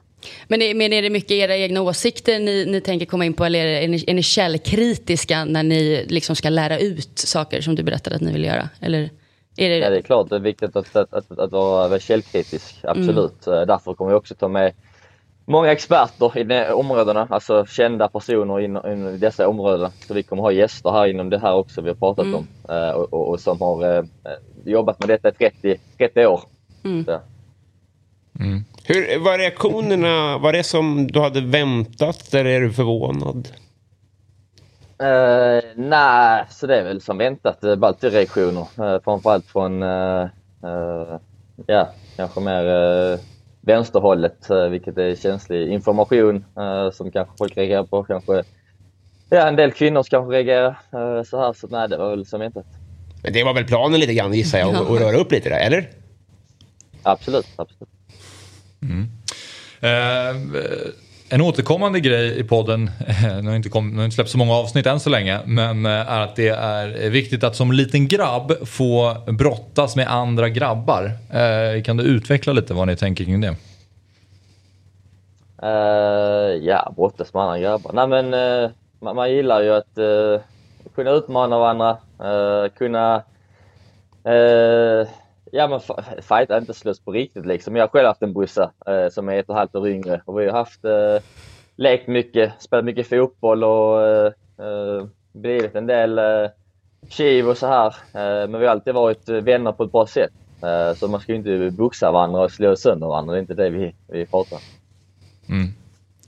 Men 0.47 0.61
är, 0.61 0.73
men 0.73 0.93
är 0.93 1.01
det 1.01 1.09
mycket 1.09 1.31
era 1.31 1.57
egna 1.57 1.81
åsikter 1.81 2.39
ni, 2.39 2.65
ni 2.65 2.81
tänker 2.81 3.05
komma 3.05 3.25
in 3.25 3.33
på 3.33 3.45
eller 3.45 3.65
är 3.65 3.87
ni, 3.87 4.03
är 4.07 4.13
ni 4.13 4.23
källkritiska 4.23 5.45
när 5.45 5.63
ni 5.63 6.05
liksom 6.09 6.35
ska 6.35 6.49
lära 6.49 6.79
ut 6.79 7.19
saker 7.19 7.61
som 7.61 7.75
du 7.75 7.83
berättade 7.83 8.15
att 8.15 8.21
ni 8.21 8.31
vill 8.33 8.43
göra? 8.43 8.69
Eller 8.81 9.09
är 9.57 9.69
det... 9.69 9.77
Ja, 9.77 9.89
det 9.89 9.97
är 9.97 10.01
klart 10.01 10.29
det 10.29 10.35
är 10.35 10.39
viktigt 10.39 10.75
att, 10.75 10.95
att, 10.95 11.13
att, 11.13 11.39
att 11.39 11.51
vara 11.51 11.99
källkritisk, 11.99 12.75
absolut. 12.83 13.47
Eh, 13.47 13.61
Därför 13.61 13.93
kommer 13.93 14.11
vi 14.11 14.17
också 14.17 14.35
ta 14.35 14.47
med 14.47 14.73
många 15.49 15.71
experter 15.71 16.37
i 16.37 16.43
de 16.43 16.73
områdena, 16.73 17.27
alltså 17.29 17.65
kända 17.65 18.07
personer 18.07 18.59
inom, 18.59 19.19
dessa 19.19 19.47
områden. 19.47 19.91
Så 20.07 20.13
vi 20.13 20.23
kommer 20.23 20.43
ha 20.43 20.51
gäster 20.51 20.91
här 20.91 21.07
inom 21.07 21.29
det 21.29 21.39
här 21.39 21.53
också 21.53 21.81
vi 21.81 21.89
har 21.89 21.95
pratat 21.95 22.25
Mm. 22.25 22.35
om 22.35 22.47
eh, 22.75 22.89
och, 22.89 23.13
och, 23.13 23.29
och 23.29 23.39
som 23.39 23.61
har 23.61 23.97
eh, 23.97 24.03
jobbat 24.65 24.99
med 24.99 25.09
detta 25.09 25.29
i 25.29 25.31
30, 25.31 25.77
30 25.97 26.25
år. 26.25 26.41
Mm. 26.83 27.05
Så. 27.05 27.19
Hur 28.83 29.19
var 29.19 29.37
reaktionerna? 29.37 30.37
Var 30.37 30.53
det 30.53 30.63
som 30.63 31.07
du 31.07 31.19
hade 31.19 31.41
väntat 31.41 32.33
eller 32.33 32.49
är 32.49 32.61
du 32.61 32.73
förvånad? 32.73 33.47
Eh, 35.01 35.63
nej, 35.75 36.45
så 36.49 36.67
det 36.67 36.79
är 36.79 36.83
väl 36.83 37.01
som 37.01 37.17
väntat. 37.17 37.61
Det 37.61 37.71
är 37.71 37.75
bara 37.75 37.87
alltid 37.87 38.13
reaktioner. 38.13 38.67
Eh, 38.77 39.01
framförallt 39.03 39.45
från, 39.45 39.83
eh, 39.83 40.21
eh, 40.63 41.19
ja, 41.67 41.89
kanske 42.15 42.39
mer 42.39 42.65
eh, 42.65 43.19
vänsterhållet, 43.69 44.49
eh, 44.49 44.67
vilket 44.67 44.97
är 44.97 45.15
känslig 45.15 45.67
information 45.67 46.45
eh, 46.57 46.91
som 46.91 47.11
kanske 47.11 47.37
folk 47.37 47.57
reagerar 47.57 47.83
på. 47.83 48.03
Kanske, 48.03 48.43
ja, 49.29 49.47
en 49.47 49.55
del 49.55 49.71
kvinnor 49.71 50.03
kanske 50.03 50.35
reagerar 50.35 50.69
eh, 50.69 51.23
så 51.23 51.39
här. 51.39 51.53
Så 51.53 51.67
nej, 51.67 51.89
det 51.89 51.97
var 51.97 52.09
väl 52.09 52.25
som 52.25 52.39
väntat. 52.39 52.65
Men 53.23 53.33
det 53.33 53.43
var 53.43 53.53
väl 53.53 53.65
planen 53.65 53.99
lite 53.99 54.13
grann 54.13 54.33
gissar 54.33 54.59
jag, 54.59 54.75
att 54.75 55.01
röra 55.01 55.17
upp 55.17 55.31
lite 55.31 55.49
där, 55.49 55.59
eller? 55.59 55.89
Absolut, 57.03 57.47
absolut. 57.55 57.89
Eh, 59.81 60.35
en 61.31 61.41
återkommande 61.41 61.99
grej 61.99 62.39
i 62.39 62.43
podden, 62.43 62.91
eh, 63.07 63.41
nu 63.41 63.49
har 63.49 63.55
inte, 63.55 63.69
kom, 63.69 63.89
nu 63.89 63.97
har 63.97 64.03
inte 64.03 64.15
släppt 64.15 64.29
så 64.29 64.37
många 64.37 64.53
avsnitt 64.53 64.85
än 64.85 64.99
så 64.99 65.09
länge, 65.09 65.39
men 65.45 65.85
eh, 65.85 65.91
är 65.91 66.21
att 66.21 66.35
det 66.35 66.47
är 66.47 67.09
viktigt 67.09 67.43
att 67.43 67.55
som 67.55 67.71
liten 67.71 68.07
grabb 68.07 68.67
få 68.67 69.15
brottas 69.27 69.95
med 69.95 70.11
andra 70.13 70.49
grabbar. 70.49 71.11
Eh, 71.29 71.83
kan 71.83 71.97
du 71.97 72.03
utveckla 72.03 72.53
lite 72.53 72.73
vad 72.73 72.87
ni 72.87 72.95
tänker 72.95 73.25
kring 73.25 73.41
det? 73.41 73.55
Uh, 75.63 76.55
ja, 76.65 76.93
brottas 76.95 77.33
med 77.33 77.43
andra 77.43 77.59
grabbar. 77.59 77.91
Nej 77.93 78.07
men 78.07 78.33
uh, 78.33 78.69
man, 78.99 79.15
man, 79.15 79.31
gillar 79.31 79.61
ju 79.61 79.69
att 79.73 79.97
uh, 79.97 80.39
kunna 80.95 81.11
utmana 81.11 81.59
varandra, 81.59 81.97
kunna 82.77 83.23
Ja 85.51 85.67
men 85.67 85.79
fighta, 86.21 86.57
inte 86.57 86.73
slåss 86.73 86.99
på 86.99 87.11
riktigt 87.11 87.45
liksom. 87.45 87.75
Jag 87.75 87.83
har 87.83 87.87
själv 87.87 88.07
haft 88.07 88.21
en 88.21 88.33
brorsa 88.33 88.71
eh, 88.87 89.09
som 89.09 89.29
är 89.29 89.39
ett 89.39 89.49
och 89.49 89.55
ett 89.55 89.59
halvt 89.59 89.75
år 89.75 89.87
yngre 89.87 90.21
och 90.25 90.39
vi 90.39 90.45
har 90.45 90.57
haft 90.57 90.85
eh, 90.85 91.23
lekt 91.75 92.07
mycket, 92.07 92.61
spelat 92.61 92.85
mycket 92.85 93.09
fotboll 93.09 93.63
och 93.63 94.07
eh, 94.07 94.31
eh 94.59 95.05
blivit 95.33 95.75
en 95.75 95.87
del 95.87 96.19
eh, 96.19 96.49
kiv 97.09 97.49
och 97.49 97.57
så 97.57 97.67
här. 97.67 97.87
Eh, 97.87 98.49
men 98.49 98.59
vi 98.59 98.65
har 98.65 98.71
alltid 98.71 98.93
varit 98.93 99.29
eh, 99.29 99.35
vänner 99.35 99.71
på 99.71 99.83
ett 99.83 99.91
bra 99.91 100.07
sätt. 100.07 100.31
Eh, 100.63 100.93
så 100.95 101.07
man 101.07 101.19
ska 101.19 101.31
ju 101.31 101.37
inte 101.37 101.71
boxa 101.77 102.11
varandra 102.11 102.41
och 102.41 102.51
slå 102.51 102.75
sönder 102.75 103.07
varandra. 103.07 103.33
Det 103.33 103.37
är 103.37 103.41
inte 103.41 103.53
det 103.53 103.69
vi, 103.69 103.95
vi 104.07 104.25
pratar. 104.25 104.59
Mm. 105.49 105.67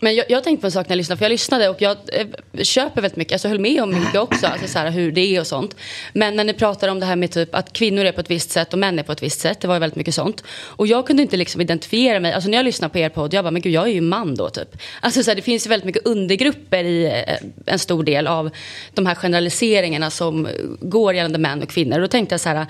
Men 0.03 0.15
jag, 0.15 0.25
jag 0.29 0.43
tänkte 0.43 0.61
på 0.61 0.67
en 0.67 0.71
sak 0.71 0.89
när 0.89 0.93
jag 0.93 0.97
lyssnade, 0.97 1.17
för 1.17 1.25
jag 1.25 1.31
lyssnade 1.31 1.69
och 1.69 1.81
jag 1.81 1.97
eh, 2.13 2.27
köper 2.63 3.01
väldigt 3.01 3.15
mycket, 3.15 3.33
alltså 3.33 3.47
höll 3.47 3.59
med 3.59 3.83
om 3.83 3.89
mycket 3.89 4.15
också, 4.15 4.47
alltså 4.47 4.67
så 4.67 4.79
här, 4.79 4.91
hur 4.91 5.11
det 5.11 5.35
är 5.35 5.39
och 5.39 5.47
sånt. 5.47 5.75
Men 6.13 6.35
när 6.35 6.43
ni 6.43 6.53
pratar 6.53 6.87
om 6.87 6.99
det 6.99 7.05
här 7.05 7.15
med 7.15 7.31
typ 7.31 7.55
att 7.55 7.73
kvinnor 7.73 8.05
är 8.05 8.11
på 8.11 8.21
ett 8.21 8.31
visst 8.31 8.51
sätt 8.51 8.73
och 8.73 8.79
män 8.79 8.99
är 8.99 9.03
på 9.03 9.11
ett 9.11 9.23
visst 9.23 9.39
sätt, 9.39 9.59
det 9.59 9.67
var 9.67 9.75
ju 9.75 9.79
väldigt 9.79 9.95
mycket 9.95 10.15
sånt. 10.15 10.43
Och 10.49 10.87
jag 10.87 11.07
kunde 11.07 11.21
inte 11.21 11.37
liksom 11.37 11.61
identifiera 11.61 12.19
mig, 12.19 12.33
alltså 12.33 12.49
när 12.49 12.57
jag 12.57 12.63
lyssnar 12.63 12.89
på 12.89 12.97
er 12.97 13.09
podd, 13.09 13.33
jag 13.33 13.43
bara, 13.43 13.51
men 13.51 13.61
gud 13.61 13.73
jag 13.73 13.87
är 13.87 13.91
ju 13.91 14.01
man 14.01 14.35
då 14.35 14.49
typ. 14.49 14.77
Alltså 15.01 15.23
så 15.23 15.31
här, 15.31 15.35
det 15.35 15.41
finns 15.41 15.65
ju 15.65 15.69
väldigt 15.69 15.85
mycket 15.85 16.05
undergrupper 16.05 16.83
i 16.83 17.05
eh, 17.05 17.35
en 17.65 17.79
stor 17.79 18.03
del 18.03 18.27
av 18.27 18.49
de 18.93 19.05
här 19.05 19.15
generaliseringarna 19.15 20.09
som 20.09 20.47
går 20.79 21.13
gällande 21.13 21.37
män 21.37 21.63
och 21.63 21.69
kvinnor. 21.69 21.95
Och 21.95 22.01
då 22.01 22.07
tänkte 22.07 22.33
jag 22.33 22.41
så 22.41 22.49
här, 22.49 22.65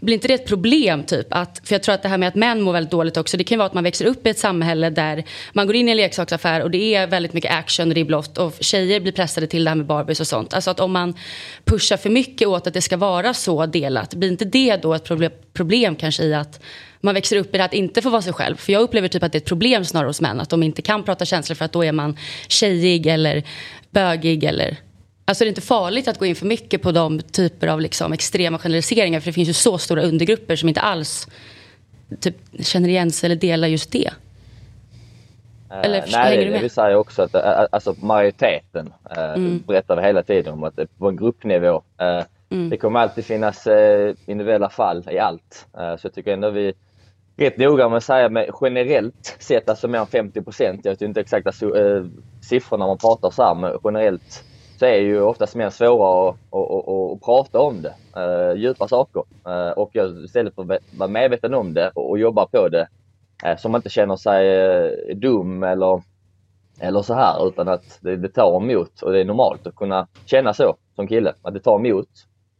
blir 0.00 0.14
inte 0.14 0.28
det 0.28 0.34
ett 0.34 0.46
problem 0.46 1.02
typ? 1.02 1.26
Att, 1.30 1.60
för 1.64 1.74
jag 1.74 1.82
tror 1.82 1.94
att 1.94 2.02
det 2.02 2.08
här 2.08 2.18
med 2.18 2.28
att 2.28 2.34
män 2.34 2.60
mår 2.60 2.72
väldigt 2.72 2.90
dåligt 2.90 3.16
också, 3.16 3.36
det 3.36 3.44
kan 3.44 3.56
ju 3.56 3.58
vara 3.58 3.66
att 3.66 3.74
man 3.74 3.84
växer 3.84 4.04
upp 4.04 4.26
i 4.26 4.30
ett 4.30 4.38
samhälle 4.38 4.90
där 4.90 5.24
man 5.52 5.66
går 5.66 5.76
in 5.76 5.88
i 5.88 5.90
en 5.90 5.96
leksaksaffär 5.96 6.62
och 6.62 6.70
det 6.76 6.94
är 6.94 7.06
väldigt 7.06 7.32
mycket 7.32 7.52
action, 7.52 7.94
riblott 7.94 8.38
och 8.38 8.54
tjejer 8.60 9.00
blir 9.00 9.12
pressade 9.12 9.46
till 9.46 9.64
det 9.64 9.70
här 9.70 9.74
med 9.74 9.86
Barbies 9.86 10.20
och 10.20 10.26
sånt. 10.26 10.54
Alltså 10.54 10.70
att 10.70 10.80
om 10.80 10.92
man 10.92 11.14
pushar 11.64 11.96
för 11.96 12.10
mycket 12.10 12.48
åt 12.48 12.66
att 12.66 12.74
det 12.74 12.82
ska 12.82 12.96
vara 12.96 13.34
så 13.34 13.66
delat, 13.66 14.14
blir 14.14 14.28
inte 14.28 14.44
det 14.44 14.76
då 14.76 14.94
ett 14.94 15.04
problem, 15.04 15.32
problem 15.52 15.96
kanske 15.96 16.22
i 16.22 16.34
att 16.34 16.60
man 17.00 17.14
växer 17.14 17.36
upp 17.36 17.54
i 17.54 17.58
det 17.58 17.64
att 17.64 17.74
inte 17.74 18.02
få 18.02 18.10
vara 18.10 18.22
sig 18.22 18.32
själv. 18.32 18.56
För 18.56 18.72
jag 18.72 18.82
upplever 18.82 19.08
typ 19.08 19.22
att 19.22 19.32
det 19.32 19.36
är 19.36 19.40
ett 19.40 19.46
problem 19.46 19.84
snarare 19.84 20.08
hos 20.08 20.20
män, 20.20 20.40
att 20.40 20.50
de 20.50 20.62
inte 20.62 20.82
kan 20.82 21.02
prata 21.02 21.24
känslor 21.24 21.54
för 21.56 21.64
att 21.64 21.72
då 21.72 21.84
är 21.84 21.92
man 21.92 22.16
tjejig 22.48 23.06
eller 23.06 23.42
bögig 23.90 24.44
eller 24.44 24.76
Alltså 25.28 25.44
det 25.44 25.46
är 25.46 25.48
inte 25.48 25.60
farligt 25.60 26.08
att 26.08 26.18
gå 26.18 26.26
in 26.26 26.36
för 26.36 26.46
mycket 26.46 26.82
på 26.82 26.92
de 26.92 27.20
typer 27.20 27.66
av 27.66 27.80
liksom 27.80 28.12
extrema 28.12 28.58
generaliseringar 28.58 29.20
för 29.20 29.26
det 29.26 29.32
finns 29.32 29.48
ju 29.48 29.52
så 29.52 29.78
stora 29.78 30.02
undergrupper 30.02 30.56
som 30.56 30.68
inte 30.68 30.80
alls 30.80 31.28
typ, 32.20 32.36
känner 32.60 32.88
igen 32.88 33.10
sig 33.10 33.26
eller 33.26 33.36
delar 33.36 33.68
just 33.68 33.90
det. 33.90 34.10
Eller 35.82 35.98
uh, 35.98 36.04
nej, 36.12 36.44
det, 36.44 36.58
vi 36.58 36.68
säger 36.68 36.96
också 36.96 37.22
att 37.22 37.34
alltså, 37.72 37.94
majoriteten 38.02 38.92
mm. 39.16 39.62
berättar 39.66 39.96
hela 39.96 40.22
tiden 40.22 40.52
om 40.52 40.64
att 40.64 40.78
på 40.98 41.08
en 41.08 41.16
gruppnivå. 41.16 41.82
Mm. 42.50 42.70
Det 42.70 42.76
kommer 42.76 43.00
alltid 43.00 43.24
finnas 43.24 43.66
uh, 43.66 44.14
individuella 44.26 44.68
fall 44.68 45.04
i 45.10 45.18
allt. 45.18 45.66
så 45.72 46.06
jag 46.06 46.14
tycker 46.14 46.32
ändå 46.32 46.50
vi 46.50 46.68
är 46.68 46.74
rätt 47.36 47.58
noga 47.58 47.88
med 47.88 47.96
att 47.96 48.04
säga 48.04 48.28
med 48.28 48.50
generellt 48.60 49.36
sett, 49.38 49.68
alltså 49.68 49.88
mer 49.88 49.98
än 49.98 50.06
50 50.06 50.42
procent. 50.42 50.80
Jag 50.84 50.92
vet 50.92 51.02
inte 51.02 51.20
exakta 51.20 51.52
siffror 52.42 52.78
när 52.78 52.86
man 52.86 52.98
pratar 52.98 53.30
så 53.30 53.42
här, 53.42 53.54
men 53.54 53.78
generellt 53.84 54.44
så 54.78 54.84
är 54.84 55.00
ju 55.00 55.22
oftast 55.22 55.54
mer 55.54 55.70
svåra 55.70 56.28
att, 56.28 56.36
att, 56.50 56.70
att, 56.70 56.88
att 56.88 57.20
prata 57.24 57.58
om 57.58 57.82
det, 57.82 57.94
djupa 58.56 58.88
saker. 58.88 59.22
och 59.76 59.90
jag, 59.92 60.24
istället 60.24 60.54
för 60.54 60.62
att 60.62 60.80
vara 60.98 61.08
medveten 61.08 61.54
om 61.54 61.74
det 61.74 61.90
och, 61.94 62.10
och 62.10 62.18
jobba 62.18 62.46
på 62.46 62.68
det 62.68 62.88
Eh, 63.44 63.70
man 63.70 63.78
inte 63.78 63.90
känner 63.90 64.16
sig 64.16 64.48
eh, 64.48 65.16
dum 65.16 65.62
eller, 65.62 66.02
eller 66.80 67.02
så 67.02 67.14
här 67.14 67.48
utan 67.48 67.68
att 67.68 67.98
det, 68.00 68.16
det 68.16 68.28
tar 68.28 68.56
emot 68.62 69.02
och 69.02 69.12
det 69.12 69.20
är 69.20 69.24
normalt 69.24 69.66
att 69.66 69.76
kunna 69.76 70.06
känna 70.26 70.54
så 70.54 70.76
som 70.96 71.08
kille. 71.08 71.34
Att 71.42 71.54
det 71.54 71.60
tar 71.60 71.86
emot. 71.86 72.08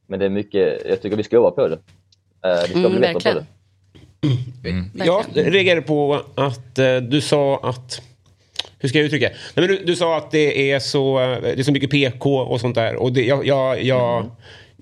Men 0.07 0.18
det 0.18 0.24
är 0.24 0.31
mycket, 0.31 0.83
jag 0.89 1.03
tycker 1.03 1.16
vi 1.16 1.22
ska 1.22 1.37
jobba 1.37 1.51
på 1.51 1.68
det. 1.68 1.79
Eh, 2.49 2.62
vi 2.62 2.68
ska 2.68 2.79
mm, 2.79 2.91
bli 2.91 3.01
bättre 3.01 3.33
på 3.33 3.39
det. 3.39 3.47
Mm. 4.68 4.91
Jag 4.95 5.24
reagerade 5.35 5.83
på 5.83 6.22
att 6.35 6.79
eh, 6.79 6.97
du 6.97 7.20
sa 7.20 7.61
att 7.62 8.03
hur 8.79 8.89
ska 8.89 8.99
jag 8.99 9.07
uttrycka 9.07 9.29
Nej, 9.29 9.37
men 9.55 9.66
du, 9.66 9.85
du, 9.85 9.97
sa 9.97 10.16
att 10.16 10.31
det 10.31 10.72
är, 10.72 10.79
så, 10.79 11.18
det 11.43 11.59
är 11.59 11.62
så 11.62 11.72
mycket 11.72 11.91
PK 11.91 12.39
och 12.39 12.61
sånt 12.61 12.74
där. 12.74 12.97
Och 12.97 13.12
det, 13.12 13.24
jag, 13.24 13.47
jag, 13.47 13.83
jag, 13.83 14.18
mm. 14.18 14.31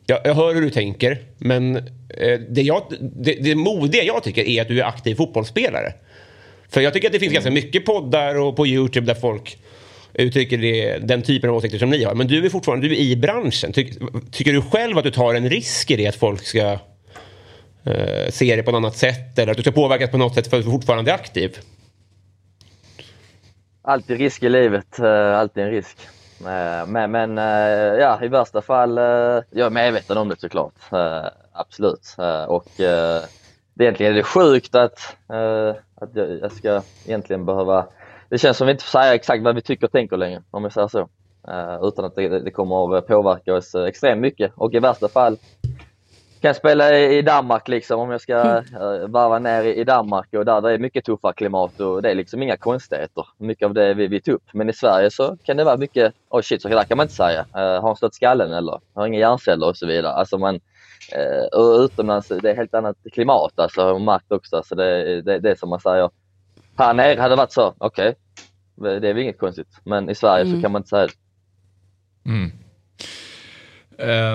Jag, 0.07 0.21
jag 0.25 0.35
hör 0.35 0.55
hur 0.55 0.61
du 0.61 0.71
tänker, 0.71 1.19
men 1.39 1.89
Eh, 2.19 2.41
det, 2.49 2.63
jag, 2.63 2.83
det, 3.01 3.35
det 3.35 3.55
modiga 3.55 4.03
jag 4.03 4.23
tycker 4.23 4.49
är 4.49 4.63
att 4.63 4.69
du 4.69 4.81
är 4.81 4.85
aktiv 4.85 5.15
fotbollsspelare. 5.15 5.93
För 6.69 6.81
jag 6.81 6.93
tycker 6.93 7.09
att 7.09 7.13
det 7.13 7.19
finns 7.19 7.31
mm. 7.31 7.35
ganska 7.35 7.51
mycket 7.51 7.85
poddar 7.85 8.35
och 8.35 8.57
på 8.57 8.67
YouTube 8.67 9.07
där 9.07 9.15
folk 9.15 9.59
uttrycker 10.13 10.59
det, 10.59 10.99
den 10.99 11.23
typen 11.23 11.51
av 11.51 11.57
åsikter 11.57 11.79
som 11.79 11.91
ni 11.91 12.05
har. 12.05 12.15
Men 12.15 12.27
du 12.27 12.47
är 12.47 12.51
fortfarande 12.51 12.89
du 12.89 12.95
är 12.95 13.01
i 13.01 13.17
branschen. 13.17 13.73
Ty, 13.73 13.93
tycker 14.31 14.53
du 14.53 14.63
själv 14.63 14.99
att 14.99 15.05
du 15.05 15.11
tar 15.11 15.35
en 15.35 15.51
risk 15.51 15.91
i 15.91 15.97
det 15.97 16.07
att 16.07 16.17
folk 16.17 16.43
ska 16.43 16.73
uh, 16.73 18.31
se 18.31 18.57
det 18.57 18.63
på 18.63 18.71
ett 18.71 18.77
annat 18.77 18.97
sätt 18.97 19.39
eller 19.39 19.51
att 19.51 19.57
du 19.57 19.63
ska 19.63 19.73
påverkas 19.73 20.11
på 20.11 20.19
något 20.19 20.35
sätt 20.35 20.47
för 20.47 20.57
att 20.57 20.65
du 20.65 20.71
fortfarande 20.71 21.11
är 21.11 21.15
aktiv? 21.15 21.59
Alltid 23.83 24.19
risk 24.19 24.43
i 24.43 24.49
livet, 24.49 25.01
uh, 25.01 25.07
alltid 25.39 25.63
en 25.63 25.71
risk. 25.71 25.97
Eh, 26.41 26.87
men, 26.87 27.11
men 27.11 27.39
eh, 27.39 28.01
ja, 28.01 28.19
i 28.23 28.29
värsta 28.29 28.63
fall, 28.63 28.99
eh, 28.99 29.05
jag 29.51 29.67
är 29.67 29.71
medveten 29.71 30.19
om 30.19 30.29
det 30.29 30.41
såklart 30.41 30.75
absolut. 31.53 32.17
Och 32.49 32.81
egentligen 33.81 34.13
är 34.13 34.17
det 34.17 34.23
sjukt 34.23 34.75
att, 34.75 35.17
att 35.95 36.11
jag, 36.13 36.53
ska 36.53 36.83
egentligen 37.07 37.45
behöva... 37.45 37.87
Det 38.29 38.39
känns 38.39 38.57
som 38.57 38.65
att 38.65 38.69
vi 38.69 38.73
inte 38.73 38.85
får 38.85 38.99
säga 39.01 39.15
exakt 39.15 39.43
vad 39.43 39.55
vi 39.55 39.63
tycker 39.63 39.87
och 39.87 39.93
tänker 39.93 40.17
längre, 40.17 40.43
om 40.51 40.63
vi 40.63 40.71
säger 40.71 40.89
så. 40.89 41.09
utan 41.83 42.05
att 42.05 42.15
det, 42.15 42.29
det 42.29 42.51
kommer 42.51 42.97
att 42.97 43.07
påverka 43.07 43.55
oss 43.55 43.75
extremt 43.75 44.21
mycket 44.21 44.53
och 44.57 44.75
i 44.75 44.79
värsta 44.79 45.09
fall 45.09 45.39
kan 46.45 46.49
jag 46.49 46.57
spela 46.57 46.99
i 46.99 47.23
Danmark 47.23 47.69
liksom 47.69 48.01
om 48.01 48.11
jag 48.11 48.21
ska 48.21 48.35
mm. 48.35 49.13
varva 49.13 49.39
ner 49.39 49.65
i 49.65 49.85
Danmark 49.85 50.35
och 50.35 50.45
där 50.45 50.61
det 50.61 50.73
är 50.73 50.79
mycket 50.79 51.05
tuffare 51.05 51.33
klimat 51.33 51.81
och 51.81 52.03
det 52.03 52.11
är 52.11 52.15
liksom 52.15 52.43
inga 52.43 52.57
konstigheter. 52.57 53.27
Mycket 53.39 53.67
av 53.67 53.75
det 53.75 53.95
vi, 53.95 54.07
vi 54.07 54.21
tog 54.21 54.35
upp. 54.35 54.45
Men 54.53 54.69
i 54.69 54.73
Sverige 54.73 55.11
så 55.11 55.37
kan 55.45 55.57
det 55.57 55.65
vara 55.65 55.77
mycket, 55.77 56.15
oh 56.29 56.43
shit 56.43 56.63
så 56.63 56.69
där 56.69 56.85
kan 56.85 56.97
man 56.97 57.05
inte 57.05 57.15
säga. 57.15 57.41
Uh, 57.41 57.61
har 57.61 57.83
han 57.83 57.97
slått 57.97 58.15
skallen 58.15 58.53
eller? 58.53 58.81
Har 58.95 59.07
inga 59.07 59.19
hjärnceller 59.19 59.69
och 59.69 59.77
så 59.77 59.87
vidare. 59.87 60.13
Alltså 60.13 60.39
man, 60.39 60.61
Eh, 61.13 61.59
och 61.59 61.85
utomlands, 61.85 62.29
det 62.29 62.51
är 62.51 62.57
helt 62.57 62.75
annat 62.75 62.97
klimat 63.13 63.53
alltså, 63.57 63.93
och 63.93 64.01
makt 64.01 64.33
också. 64.33 64.63
Så 64.63 64.75
det, 64.75 65.23
det, 65.23 65.39
det 65.39 65.51
är 65.51 65.55
som 65.55 65.69
man 65.69 65.81
säger, 65.81 66.11
här 66.77 66.95
nere 66.95 67.21
hade 67.21 67.33
det 67.33 67.37
varit 67.37 67.53
så, 67.53 67.75
okej, 67.79 68.15
okay, 68.77 69.01
det 69.01 69.09
är 69.09 69.15
väl 69.15 69.23
inget 69.23 69.39
konstigt. 69.39 69.81
Men 69.85 70.11
i 70.11 70.15
Sverige 70.15 70.45
mm. 70.45 70.57
så 70.57 70.63
kan 70.63 70.73
man 70.73 70.81
inte 70.81 70.89
säga 70.89 71.07
det. 71.07 71.13
Mm. 72.31 72.53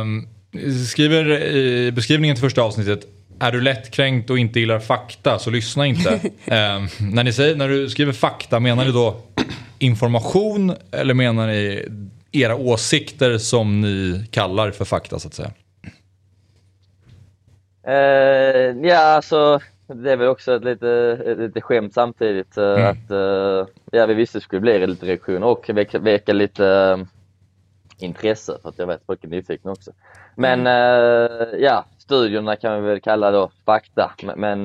Um, 0.02 0.39
skriver 0.88 1.42
i 1.42 1.92
beskrivningen 1.92 2.36
till 2.36 2.42
första 2.44 2.62
avsnittet 2.62 3.08
är 3.40 3.52
du 3.52 3.62
lättkränkt 3.62 4.30
och 4.30 4.40
inte 4.40 4.60
gillar 4.60 4.80
fakta 4.80 5.40
så 5.40 5.50
lyssna 5.50 5.86
inte. 5.86 6.10
um, 6.10 6.88
när, 7.14 7.24
ni 7.24 7.34
säger, 7.34 7.56
när 7.56 7.70
du 7.70 7.90
skriver 7.90 8.14
fakta, 8.14 8.60
menar 8.60 8.86
ni 8.86 8.92
då 8.92 9.16
information 9.80 10.74
eller 10.92 11.14
menar 11.14 11.48
ni 11.48 11.88
era 12.32 12.56
åsikter 12.56 13.38
som 13.38 13.82
ni 13.82 14.28
kallar 14.32 14.72
för 14.72 14.86
fakta 14.86 15.20
så 15.20 15.28
att 15.28 15.34
säga? 15.34 15.52
Uh, 17.88 18.88
ja, 18.88 18.98
alltså 18.98 19.60
det 19.88 20.12
är 20.12 20.18
väl 20.18 20.28
också 20.28 20.56
ett 20.56 20.64
lite, 20.64 21.18
lite 21.38 21.62
skämt 21.62 21.94
samtidigt. 21.94 22.58
Uh, 22.58 22.64
mm. 22.64 22.88
att 22.88 23.12
uh, 23.12 23.68
ja, 23.92 24.06
vi 24.06 24.14
visste 24.14 24.38
det 24.38 24.44
skulle 24.44 24.62
bli 24.62 24.88
lite 24.88 25.06
reaktioner 25.06 25.48
och 25.48 25.70
väcka, 25.70 26.00
väcka 26.00 26.34
lite 26.34 27.00
intresse 28.04 28.58
för 28.62 28.70
att 28.70 28.80
jag 28.80 28.88
vet 28.88 29.06
folk 29.06 29.24
är 29.24 29.28
nyfikna 29.28 29.72
också. 29.72 29.92
Men 30.36 30.68
mm. 30.68 31.48
ja, 31.60 31.86
studierna 31.98 32.56
kan 32.56 32.82
vi 32.82 32.90
väl 32.90 33.02
kalla 33.02 33.32
då 33.32 33.52
fakta. 33.66 34.12
Men, 34.24 34.40
men 34.40 34.64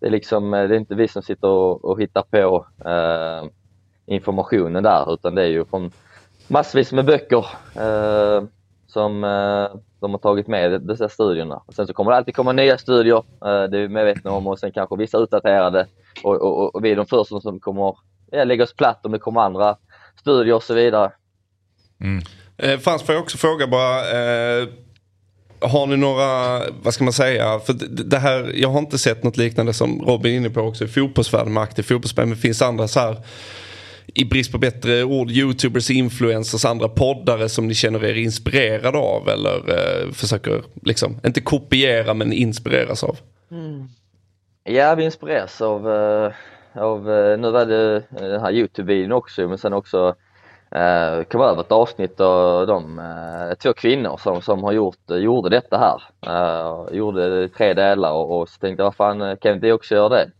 det 0.00 0.06
är 0.06 0.10
liksom, 0.10 0.50
det 0.50 0.58
är 0.58 0.72
inte 0.72 0.94
vi 0.94 1.08
som 1.08 1.22
sitter 1.22 1.48
och, 1.48 1.84
och 1.84 2.00
hittar 2.00 2.22
på 2.22 2.66
informationen 4.06 4.82
där 4.82 5.14
utan 5.14 5.34
det 5.34 5.42
är 5.42 5.46
ju 5.46 5.64
från 5.64 5.90
massvis 6.48 6.92
med 6.92 7.04
böcker 7.04 7.46
som 8.86 9.24
de 10.00 10.10
har 10.10 10.18
tagit 10.18 10.46
med 10.46 10.82
dessa 10.82 11.08
studierna. 11.08 11.62
Och 11.66 11.74
sen 11.74 11.86
så 11.86 11.92
kommer 11.92 12.10
det 12.10 12.16
alltid 12.16 12.36
komma 12.36 12.52
nya 12.52 12.78
studier, 12.78 13.16
eh, 13.16 13.70
det 13.70 13.78
är 13.78 13.80
vi 13.80 13.88
medvetna 13.88 14.30
om, 14.30 14.46
och 14.46 14.58
sen 14.58 14.72
kanske 14.72 14.96
vissa 14.96 15.18
utdaterade. 15.18 15.86
Och, 16.24 16.42
och, 16.42 16.74
och 16.74 16.84
vi 16.84 16.90
är 16.90 16.96
de 16.96 17.06
första 17.06 17.40
som 17.40 17.60
kommer 17.60 17.96
ja, 18.30 18.44
lägga 18.44 18.64
oss 18.64 18.74
platt 18.74 19.06
om 19.06 19.12
det 19.12 19.18
kommer 19.18 19.40
andra 19.40 19.76
studier 20.20 20.54
och 20.54 20.62
så 20.62 20.74
vidare. 20.74 21.12
Mm. 22.00 22.22
Eh, 22.58 22.78
Frans, 22.78 23.02
får 23.02 23.14
jag 23.14 23.22
också 23.22 23.38
fråga 23.38 23.66
bara. 23.66 23.98
Eh, 23.98 24.68
har 25.60 25.86
ni 25.86 25.96
några, 25.96 26.60
vad 26.82 26.94
ska 26.94 27.04
man 27.04 27.12
säga, 27.12 27.58
för 27.58 27.72
det 27.88 28.18
här, 28.18 28.52
jag 28.54 28.68
har 28.68 28.78
inte 28.78 28.98
sett 28.98 29.24
något 29.24 29.36
liknande 29.36 29.72
som 29.72 30.02
Robin 30.02 30.32
är 30.32 30.36
inne 30.36 30.50
på 30.50 30.60
också 30.60 30.84
i 30.84 30.88
fotbollsvärlden 30.88 31.52
med 31.52 31.62
aktiv 31.62 31.82
fotbollsspel. 31.82 32.26
Men 32.26 32.34
det 32.34 32.40
finns 32.40 32.62
andra 32.62 32.88
så 32.88 33.00
här 33.00 33.16
i 34.14 34.24
brist 34.24 34.52
på 34.52 34.58
bättre 34.58 35.04
ord, 35.04 35.30
youtubers, 35.30 35.90
influencers, 35.90 36.64
andra 36.64 36.88
poddare 36.88 37.48
som 37.48 37.68
ni 37.68 37.74
känner 37.74 38.04
er 38.04 38.14
inspirerade 38.14 38.98
av 38.98 39.28
eller 39.28 39.56
eh, 39.56 40.12
försöker, 40.12 40.62
liksom, 40.82 41.20
inte 41.26 41.40
kopiera 41.40 42.14
men 42.14 42.32
inspireras 42.32 43.04
av? 43.04 43.16
Mm. 43.50 43.88
Ja, 44.64 44.94
vi 44.94 45.04
inspireras 45.04 45.60
av, 45.60 45.90
eh, 45.92 46.32
av 46.74 47.10
eh, 47.10 47.38
nu 47.38 47.50
var 47.50 47.66
det 47.66 47.96
eh, 47.96 48.02
den 48.10 48.40
här 48.40 48.52
Youtube-videon 48.52 49.12
också, 49.12 49.48
men 49.48 49.58
sen 49.58 49.72
också 49.72 50.14
uh, 50.76 51.24
kom 51.24 51.40
över 51.40 51.60
ett 51.60 51.72
avsnitt 51.72 52.20
av 52.20 52.66
de 52.66 52.98
uh, 52.98 53.54
två 53.54 53.72
kvinnor 53.72 54.16
som, 54.16 54.42
som 54.42 54.64
har 54.64 54.72
gjort, 54.72 55.10
eh, 55.10 55.16
gjorde 55.16 55.48
detta 55.48 55.78
här. 55.78 56.02
Uh, 56.28 56.96
gjorde 56.96 57.48
tre 57.48 57.74
delar 57.74 58.12
och, 58.12 58.40
och 58.40 58.48
så 58.48 58.58
tänkte 58.58 58.82
jag, 58.82 58.86
vad 58.86 58.94
fan, 58.94 59.36
kan 59.36 59.54
inte 59.54 59.72
också 59.72 59.94
göra 59.94 60.08
det? 60.08 60.30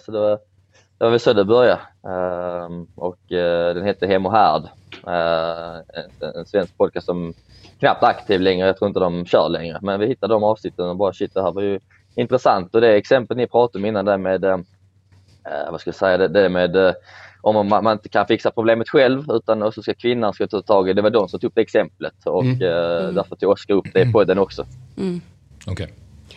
så 0.00 0.12
det 0.12 0.20
var, 0.20 0.38
det 0.98 1.04
var 1.04 1.10
väl 1.10 1.20
så 1.20 1.32
det 1.32 1.44
började. 1.44 1.80
Ehm, 2.08 2.86
och 2.96 3.18
den 3.74 3.84
hette 3.84 4.06
Hem 4.06 4.26
och 4.26 4.32
Härd. 4.32 4.62
En, 5.06 6.34
en, 6.36 6.46
svensk 6.46 6.78
podcast 6.78 7.06
som 7.06 7.34
knappt 7.78 8.02
är 8.02 8.06
aktiv 8.06 8.40
längre, 8.40 8.66
jag 8.66 8.76
tror 8.76 8.88
inte 8.88 9.00
de 9.00 9.26
kör 9.26 9.48
längre. 9.48 9.78
Men 9.82 10.00
vi 10.00 10.06
hittade 10.06 10.34
de 10.34 10.44
avsnitten 10.44 10.88
och 10.88 10.96
bara 10.96 11.12
shit, 11.12 11.34
det 11.34 11.42
här 11.42 11.52
var 11.52 11.62
ju 11.62 11.80
intressant. 12.14 12.74
Och 12.74 12.80
det 12.80 12.96
exempel 12.96 13.36
ni 13.36 13.46
pratade 13.46 13.78
om 13.78 13.86
innan 13.86 14.04
där 14.04 14.18
med, 14.18 14.64
vad 15.70 15.80
ska 15.80 15.88
jag 15.88 15.94
säga, 15.94 16.16
det, 16.16 16.28
det 16.28 16.48
med 16.48 16.94
om 17.42 17.68
man, 17.68 17.84
man, 17.84 17.92
inte 17.92 18.08
kan 18.08 18.26
fixa 18.26 18.50
problemet 18.50 18.88
själv 18.88 19.24
utan 19.30 19.62
och 19.62 19.74
så 19.74 19.82
ska 19.82 19.94
kvinnan 19.94 20.32
ska 20.32 20.46
ta 20.46 20.62
tag 20.62 20.88
i 20.88 20.92
det. 20.92 21.02
var 21.02 21.10
de 21.10 21.28
som 21.28 21.40
tog 21.40 21.48
upp 21.48 21.54
det 21.54 21.60
exemplet 21.60 22.26
och 22.26 22.44
mm. 22.44 22.54
eh, 22.54 23.14
därför 23.14 23.36
tog 23.36 23.50
Oskar 23.50 23.74
upp 23.74 23.86
det 23.92 24.12
på 24.12 24.24
den 24.24 24.38
också. 24.38 24.66
Mm. 24.96 25.20
Okay. 25.66 25.86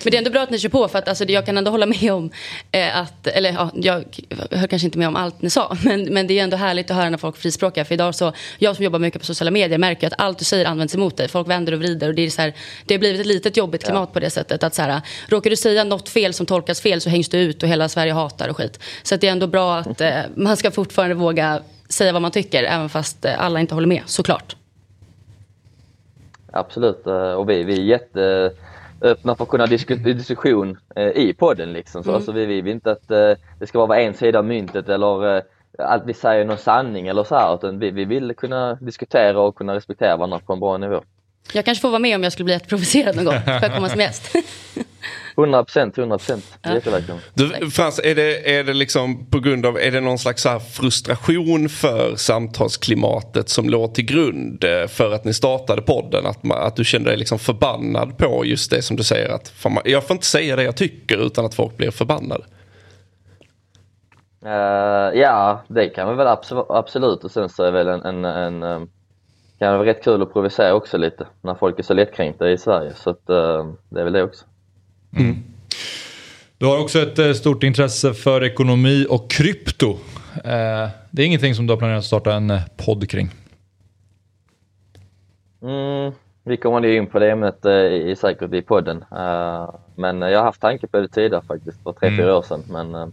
Men 0.03 0.11
det 0.11 0.17
är 0.17 0.19
ändå 0.19 0.31
bra 0.31 0.41
att 0.41 0.49
ni 0.49 0.59
kör 0.59 0.69
på 0.69 0.87
för 0.87 0.99
att 0.99 1.07
alltså, 1.07 1.23
jag 1.23 1.45
kan 1.45 1.57
ändå 1.57 1.71
hålla 1.71 1.85
med 1.85 2.13
om 2.13 2.31
eh, 2.71 2.97
att, 2.97 3.27
eller 3.27 3.51
ja, 3.51 3.69
jag 3.73 4.03
hör 4.51 4.67
kanske 4.67 4.85
inte 4.85 4.97
med 4.97 5.07
om 5.07 5.15
allt 5.15 5.41
ni 5.41 5.49
sa, 5.49 5.77
men, 5.83 6.03
men 6.03 6.27
det 6.27 6.39
är 6.39 6.43
ändå 6.43 6.57
härligt 6.57 6.91
att 6.91 6.97
höra 6.97 7.09
när 7.09 7.17
folk 7.17 7.37
frispråkar. 7.37 7.83
För 7.83 7.93
idag 7.93 8.15
så, 8.15 8.33
jag 8.57 8.75
som 8.75 8.85
jobbar 8.85 8.99
mycket 8.99 9.21
på 9.21 9.25
sociala 9.25 9.51
medier 9.51 9.77
märker 9.77 10.07
att 10.07 10.13
allt 10.17 10.39
du 10.39 10.45
säger 10.45 10.65
används 10.65 10.95
emot 10.95 11.17
dig. 11.17 11.27
Folk 11.27 11.47
vänder 11.47 11.73
och 11.73 11.79
vrider 11.79 12.07
och 12.07 12.15
det 12.15 12.21
är 12.21 12.29
så 12.29 12.41
här, 12.41 12.53
det 12.85 12.93
har 12.93 12.99
blivit 12.99 13.21
ett 13.21 13.27
litet 13.27 13.57
jobbigt 13.57 13.83
klimat 13.83 14.09
ja. 14.09 14.13
på 14.13 14.19
det 14.19 14.29
sättet. 14.29 14.63
Att 14.63 14.75
så 14.75 14.81
här, 14.81 15.01
råkar 15.27 15.49
du 15.49 15.55
säga 15.55 15.83
något 15.83 16.09
fel 16.09 16.33
som 16.33 16.45
tolkas 16.45 16.81
fel 16.81 17.01
så 17.01 17.09
hängs 17.09 17.29
du 17.29 17.37
ut 17.37 17.63
och 17.63 17.69
hela 17.69 17.89
Sverige 17.89 18.13
hatar 18.13 18.49
och 18.49 18.57
skit. 18.57 18.79
Så 19.03 19.15
det 19.15 19.27
är 19.27 19.31
ändå 19.31 19.47
bra 19.47 19.77
att 19.77 20.01
eh, 20.01 20.09
man 20.35 20.57
ska 20.57 20.71
fortfarande 20.71 21.15
våga 21.15 21.61
säga 21.89 22.13
vad 22.13 22.21
man 22.21 22.31
tycker, 22.31 22.63
även 22.63 22.89
fast 22.89 23.25
eh, 23.25 23.45
alla 23.45 23.59
inte 23.59 23.73
håller 23.73 23.87
med, 23.87 24.01
såklart. 24.05 24.55
Absolut, 26.51 27.07
eh, 27.07 27.31
och 27.31 27.49
vi, 27.49 27.63
vi 27.63 27.73
är 27.73 27.83
jätte 27.83 28.51
öppna 29.03 29.35
för 29.35 29.43
att 29.43 29.49
kunna 29.49 29.65
disk 29.65 29.87
diskussion 29.87 30.77
eh, 30.95 31.07
i 31.07 31.33
podden. 31.33 31.73
Liksom. 31.73 32.03
Så, 32.03 32.09
mm. 32.09 32.15
alltså, 32.15 32.31
vi 32.31 32.45
vill 32.45 32.67
inte 32.67 32.91
att 32.91 33.11
eh, 33.11 33.31
det 33.59 33.67
ska 33.67 33.85
vara 33.85 34.01
en 34.01 34.13
sida 34.13 34.39
av 34.39 34.45
myntet 34.45 34.89
eller 34.89 35.35
eh, 35.35 35.43
att 35.77 36.05
vi 36.05 36.13
säger 36.13 36.45
någon 36.45 36.57
sanning 36.57 37.07
eller 37.07 37.23
så 37.23 37.35
här, 37.35 37.55
utan 37.55 37.79
vi, 37.79 37.91
vi 37.91 38.05
vill 38.05 38.35
kunna 38.35 38.75
diskutera 38.75 39.41
och 39.41 39.55
kunna 39.55 39.75
respektera 39.75 40.17
varandra 40.17 40.39
på 40.39 40.53
en 40.53 40.59
bra 40.59 40.77
nivå. 40.77 41.01
Jag 41.53 41.65
kanske 41.65 41.81
får 41.81 41.89
vara 41.89 41.99
med 41.99 42.15
om 42.15 42.23
jag 42.23 42.33
skulle 42.33 42.45
bli 42.45 42.59
provocerad 42.59 43.15
någon 43.15 43.25
gång. 43.25 43.41
Får 43.43 43.53
jag 43.53 43.73
komma 43.73 43.89
som 43.89 43.99
gäst? 43.99 44.35
100 45.37 45.63
procent, 45.63 45.97
100 45.97 46.17
procent. 46.17 46.45
Du, 47.33 47.71
Frans, 47.71 47.99
är 48.03 48.15
det, 48.15 48.57
är 48.59 48.63
det 48.63 48.73
liksom 48.73 49.25
på 49.25 49.39
grund 49.39 49.65
av, 49.65 49.77
är 49.77 49.91
det 49.91 50.01
någon 50.01 50.17
slags 50.17 50.47
frustration 50.71 51.69
för 51.69 52.15
samtalsklimatet 52.15 53.49
som 53.49 53.69
låg 53.69 53.95
till 53.95 54.05
grund 54.05 54.63
eh, 54.63 54.87
för 54.87 55.13
att 55.13 55.25
ni 55.25 55.33
startade 55.33 55.81
podden? 55.81 56.25
Att, 56.25 56.43
man, 56.43 56.57
att 56.57 56.75
du 56.75 56.83
kände 56.83 57.09
dig 57.09 57.17
liksom 57.17 57.39
förbannad 57.39 58.17
på 58.17 58.45
just 58.45 58.71
det 58.71 58.81
som 58.81 58.97
du 58.97 59.03
säger 59.03 59.29
att 59.29 59.49
fan, 59.49 59.77
jag 59.85 60.03
får 60.03 60.13
inte 60.13 60.25
säga 60.25 60.55
det 60.55 60.63
jag 60.63 60.75
tycker 60.75 61.17
utan 61.17 61.45
att 61.45 61.55
folk 61.55 61.77
blir 61.77 61.91
förbannade. 61.91 62.43
Uh, 64.45 65.19
ja, 65.19 65.63
det 65.67 65.89
kan 65.89 66.09
vi 66.09 66.15
väl 66.15 66.37
absolut 66.69 67.23
och 67.23 67.31
sen 67.31 67.49
så 67.49 67.63
är 67.63 67.71
väl 67.71 67.87
en, 67.87 68.01
en, 68.01 68.25
en 68.25 68.63
um, 68.63 68.89
kan 69.63 69.71
det 69.71 69.77
vara 69.77 69.87
rätt 69.87 70.03
kul 70.03 70.21
att 70.21 70.33
provocera 70.33 70.73
också 70.73 70.97
lite 70.97 71.27
när 71.41 71.55
folk 71.55 71.79
är 71.79 71.83
så 71.83 71.93
lättkränkta 71.93 72.51
i 72.51 72.57
Sverige 72.57 72.93
så 72.95 73.09
att 73.09 73.29
uh, 73.29 73.73
det 73.89 73.99
är 73.99 74.03
väl 74.03 74.13
det 74.13 74.23
också. 74.23 74.45
Mm. 75.17 75.35
Du 76.57 76.65
har 76.65 76.79
också 76.79 76.99
ett 76.99 77.19
eh, 77.19 77.31
stort 77.31 77.63
intresse 77.63 78.13
för 78.13 78.43
ekonomi 78.43 79.05
och 79.09 79.31
krypto. 79.31 79.89
Eh, 80.43 80.89
det 81.11 81.21
är 81.21 81.25
ingenting 81.25 81.55
som 81.55 81.67
du 81.67 81.73
har 81.73 81.77
planerat 81.77 81.97
att 81.97 82.05
starta 82.05 82.33
en 82.33 82.49
eh, 82.49 82.61
podd 82.85 83.09
kring? 83.09 83.29
Mm, 85.61 86.11
vi 86.43 86.57
kommer 86.57 86.85
in 86.85 87.07
på 87.07 87.19
det 87.19 87.31
ämnet 87.31 87.65
i, 87.65 88.15
säkert 88.17 88.53
i 88.53 88.61
podden. 88.61 89.05
men 89.95 90.21
jag 90.21 90.39
har 90.39 90.43
haft 90.43 90.61
tanke 90.61 90.87
på 90.87 90.99
det 90.99 91.07
tidigare 91.07 91.43
faktiskt, 91.47 91.83
för 91.83 91.93
tre, 91.93 92.07
mm. 92.07 92.17
fyra 92.17 92.37
år 92.37 92.41
sedan. 92.41 92.63
Men 92.69 93.11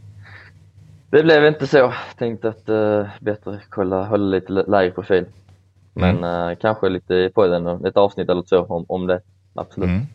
det 1.11 1.23
blev 1.23 1.47
inte 1.47 1.67
så. 1.67 1.93
Tänkte 2.19 2.49
att 2.49 2.67
bättre 3.21 3.61
kolla, 3.69 4.05
hålla 4.05 4.25
lite 4.25 4.53
lägre 4.53 4.91
profil. 4.91 5.25
Men 5.95 6.25
mm. 6.25 6.57
kanske 6.57 6.89
lite 6.89 7.15
i 7.15 7.31
podden, 7.31 7.85
ett 7.87 7.97
avsnitt 7.97 8.29
eller 8.29 8.43
två 8.43 8.57
om, 8.57 8.85
om 8.89 9.07
det. 9.07 9.21
Absolut. 9.55 9.89
Mm. 9.89 10.07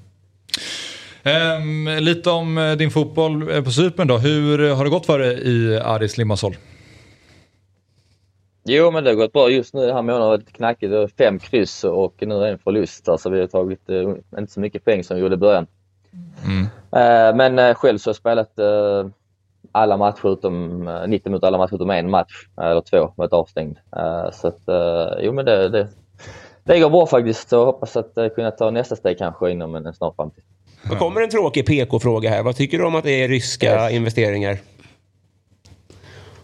Um, 1.25 2.03
lite 2.03 2.29
om 2.29 2.57
uh, 2.57 2.77
din 2.77 2.91
fotboll 2.91 3.51
eh, 3.51 3.63
på 3.63 3.71
Cypern 3.71 4.07
då. 4.07 4.17
Hur 4.17 4.75
har 4.75 4.83
det 4.83 4.89
gått 4.89 5.05
för 5.05 5.19
dig 5.19 5.41
i 5.43 5.79
Aris 5.79 6.17
Limassol? 6.17 6.55
Jo, 8.63 8.91
men 8.91 9.03
det 9.03 9.09
har 9.09 9.15
gått 9.15 9.33
bra. 9.33 9.49
Just 9.49 9.73
nu 9.73 9.85
den 9.85 9.95
här 9.95 10.01
månaden 10.01 10.27
var 10.27 10.37
lite 10.37 10.51
knackigt. 10.51 10.91
Det 10.91 10.99
var 10.99 11.07
fem 11.07 11.39
kryss 11.39 11.83
och 11.83 12.15
nu 12.19 12.47
en 12.47 12.59
förlust. 12.59 13.09
Alltså, 13.09 13.29
vi 13.29 13.39
har 13.39 13.47
tagit 13.47 13.89
uh, 13.89 14.15
inte 14.37 14.53
så 14.53 14.59
mycket 14.59 14.85
poäng 14.85 15.03
som 15.03 15.15
vi 15.15 15.21
gjorde 15.21 15.35
i 15.35 15.37
början. 15.37 15.67
Mm. 16.45 17.37
men 17.37 17.75
själv 17.75 17.97
så 17.97 18.07
har 18.07 18.11
jag 18.11 18.15
spelat 18.15 18.59
alla 19.75 19.97
matcher 19.97 20.33
utom 20.33 20.83
90 21.07 21.29
minuter, 21.29 21.47
alla 21.47 21.57
matcher 21.57 21.75
utom 21.75 21.89
en 21.89 22.09
match 22.09 22.47
eller 22.61 22.81
två, 22.81 23.13
varit 23.15 23.33
avstängd. 23.33 23.77
så 24.31 24.47
att, 24.47 24.61
jo 25.21 25.31
men 25.33 25.45
det, 25.45 25.69
det, 25.69 25.87
det 26.63 26.79
går 26.79 26.89
bra 26.89 27.07
faktiskt 27.07 27.53
och 27.53 27.65
hoppas 27.65 27.97
att 27.97 28.13
kunna 28.35 28.51
ta 28.51 28.69
nästa 28.69 28.95
steg 28.95 29.17
kanske 29.17 29.51
inom 29.51 29.75
en, 29.75 29.85
en 29.85 29.93
snar 29.93 30.13
framtid. 30.15 30.43
Då 30.89 30.95
kommer 30.95 31.21
en 31.21 31.29
tråkig 31.29 31.65
PK-fråga 31.65 32.29
här. 32.29 32.43
Vad 32.43 32.55
tycker 32.55 32.77
du 32.77 32.85
om 32.85 32.95
att 32.95 33.03
det 33.03 33.23
är 33.23 33.27
ryska 33.27 33.65
yes. 33.65 33.91
investeringar? 33.91 34.57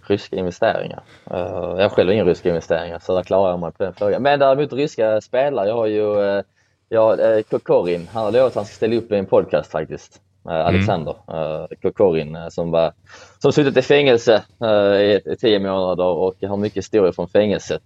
Ryska 0.02 0.36
investeringar? 0.36 1.04
Uh, 1.32 1.38
jag 1.78 1.82
har 1.82 1.90
själv 1.90 2.12
inga 2.12 2.24
ryska 2.24 2.50
investeringar 2.50 3.00
så 3.00 3.16
där 3.16 3.24
klarar 3.24 3.50
jag 3.50 3.60
mig 3.60 3.72
på 3.72 3.84
den 3.84 3.94
frågan. 3.94 4.22
Men 4.22 4.40
däremot 4.40 4.74
ryska 4.74 5.22
spelare. 5.22 5.68
Jag 5.68 5.76
har 5.76 5.88
ju 5.88 6.02
uh, 6.02 6.42
ja, 6.90 7.18
uh, 7.20 7.42
Kokorin. 7.42 8.08
Han 8.14 8.24
har 8.24 8.32
lovat 8.32 8.48
att 8.48 8.56
han 8.56 8.66
ska 8.66 8.76
ställa 8.76 8.96
upp 8.96 9.12
i 9.12 9.16
en 9.16 9.26
podcast 9.26 9.72
faktiskt. 9.72 10.22
Uh, 10.46 10.52
Alexander 10.52 11.12
uh, 11.12 11.68
Kokorin 11.82 12.36
uh, 12.36 12.50
som, 12.50 12.72
var, 12.72 12.94
som 13.40 13.52
suttit 13.52 13.78
i 13.78 13.82
fängelse 13.82 14.44
i, 15.00 15.32
i 15.32 15.36
tio 15.36 15.60
månader 15.60 16.06
och 16.06 16.36
har 16.42 16.58
mycket 16.58 16.78
historia 16.78 17.14
från 17.14 17.28
fängelset 17.28 17.82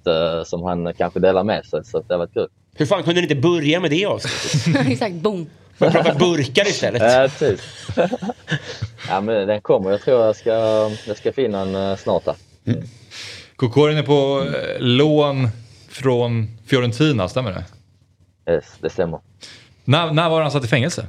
som 0.46 0.64
han 0.64 0.94
kanske 0.94 1.20
delar 1.20 1.44
med 1.44 1.66
sig. 1.66 1.86
Så 1.86 2.00
det 2.00 2.14
har 2.14 2.20
varit 2.20 2.34
kul. 2.34 2.48
Hur 2.78 2.86
fan 2.86 3.04
kunde 3.04 3.22
ni 3.22 3.28
inte 3.28 3.36
börja 3.36 3.80
med 3.80 3.92
det 3.92 4.06
avsnittet? 4.06 4.88
Exakt, 4.92 5.16
boom! 5.16 5.48
Får 5.78 5.90
prata 5.90 6.16
burkar 6.16 6.68
istället? 6.68 7.02
Ja, 7.02 7.30
typ. 7.30 7.60
ja, 9.10 9.22
men 9.22 9.48
den 9.48 9.62
kommer. 9.62 9.92
Jag 9.92 10.02
tror 10.02 10.26
jag 10.26 10.36
ska, 10.36 10.52
jag 11.08 11.18
ska 11.18 11.34
finna 11.34 11.92
eh, 11.92 11.98
snart. 11.98 12.24
Mm. 12.66 12.84
Kokorin 13.56 13.98
är 13.98 14.04
på 14.04 14.44
eh, 14.48 14.80
lån 14.80 15.50
från 15.90 16.48
Fiorentina, 16.66 17.30
stämmer 17.30 17.52
det? 17.52 17.64
Yes, 18.54 18.66
det 18.82 18.90
stämmer. 18.90 19.20
När, 19.84 20.14
när 20.14 20.30
var 20.30 20.42
han 20.42 20.52
satt 20.52 20.66
i 20.66 20.68
fängelse? 20.68 21.08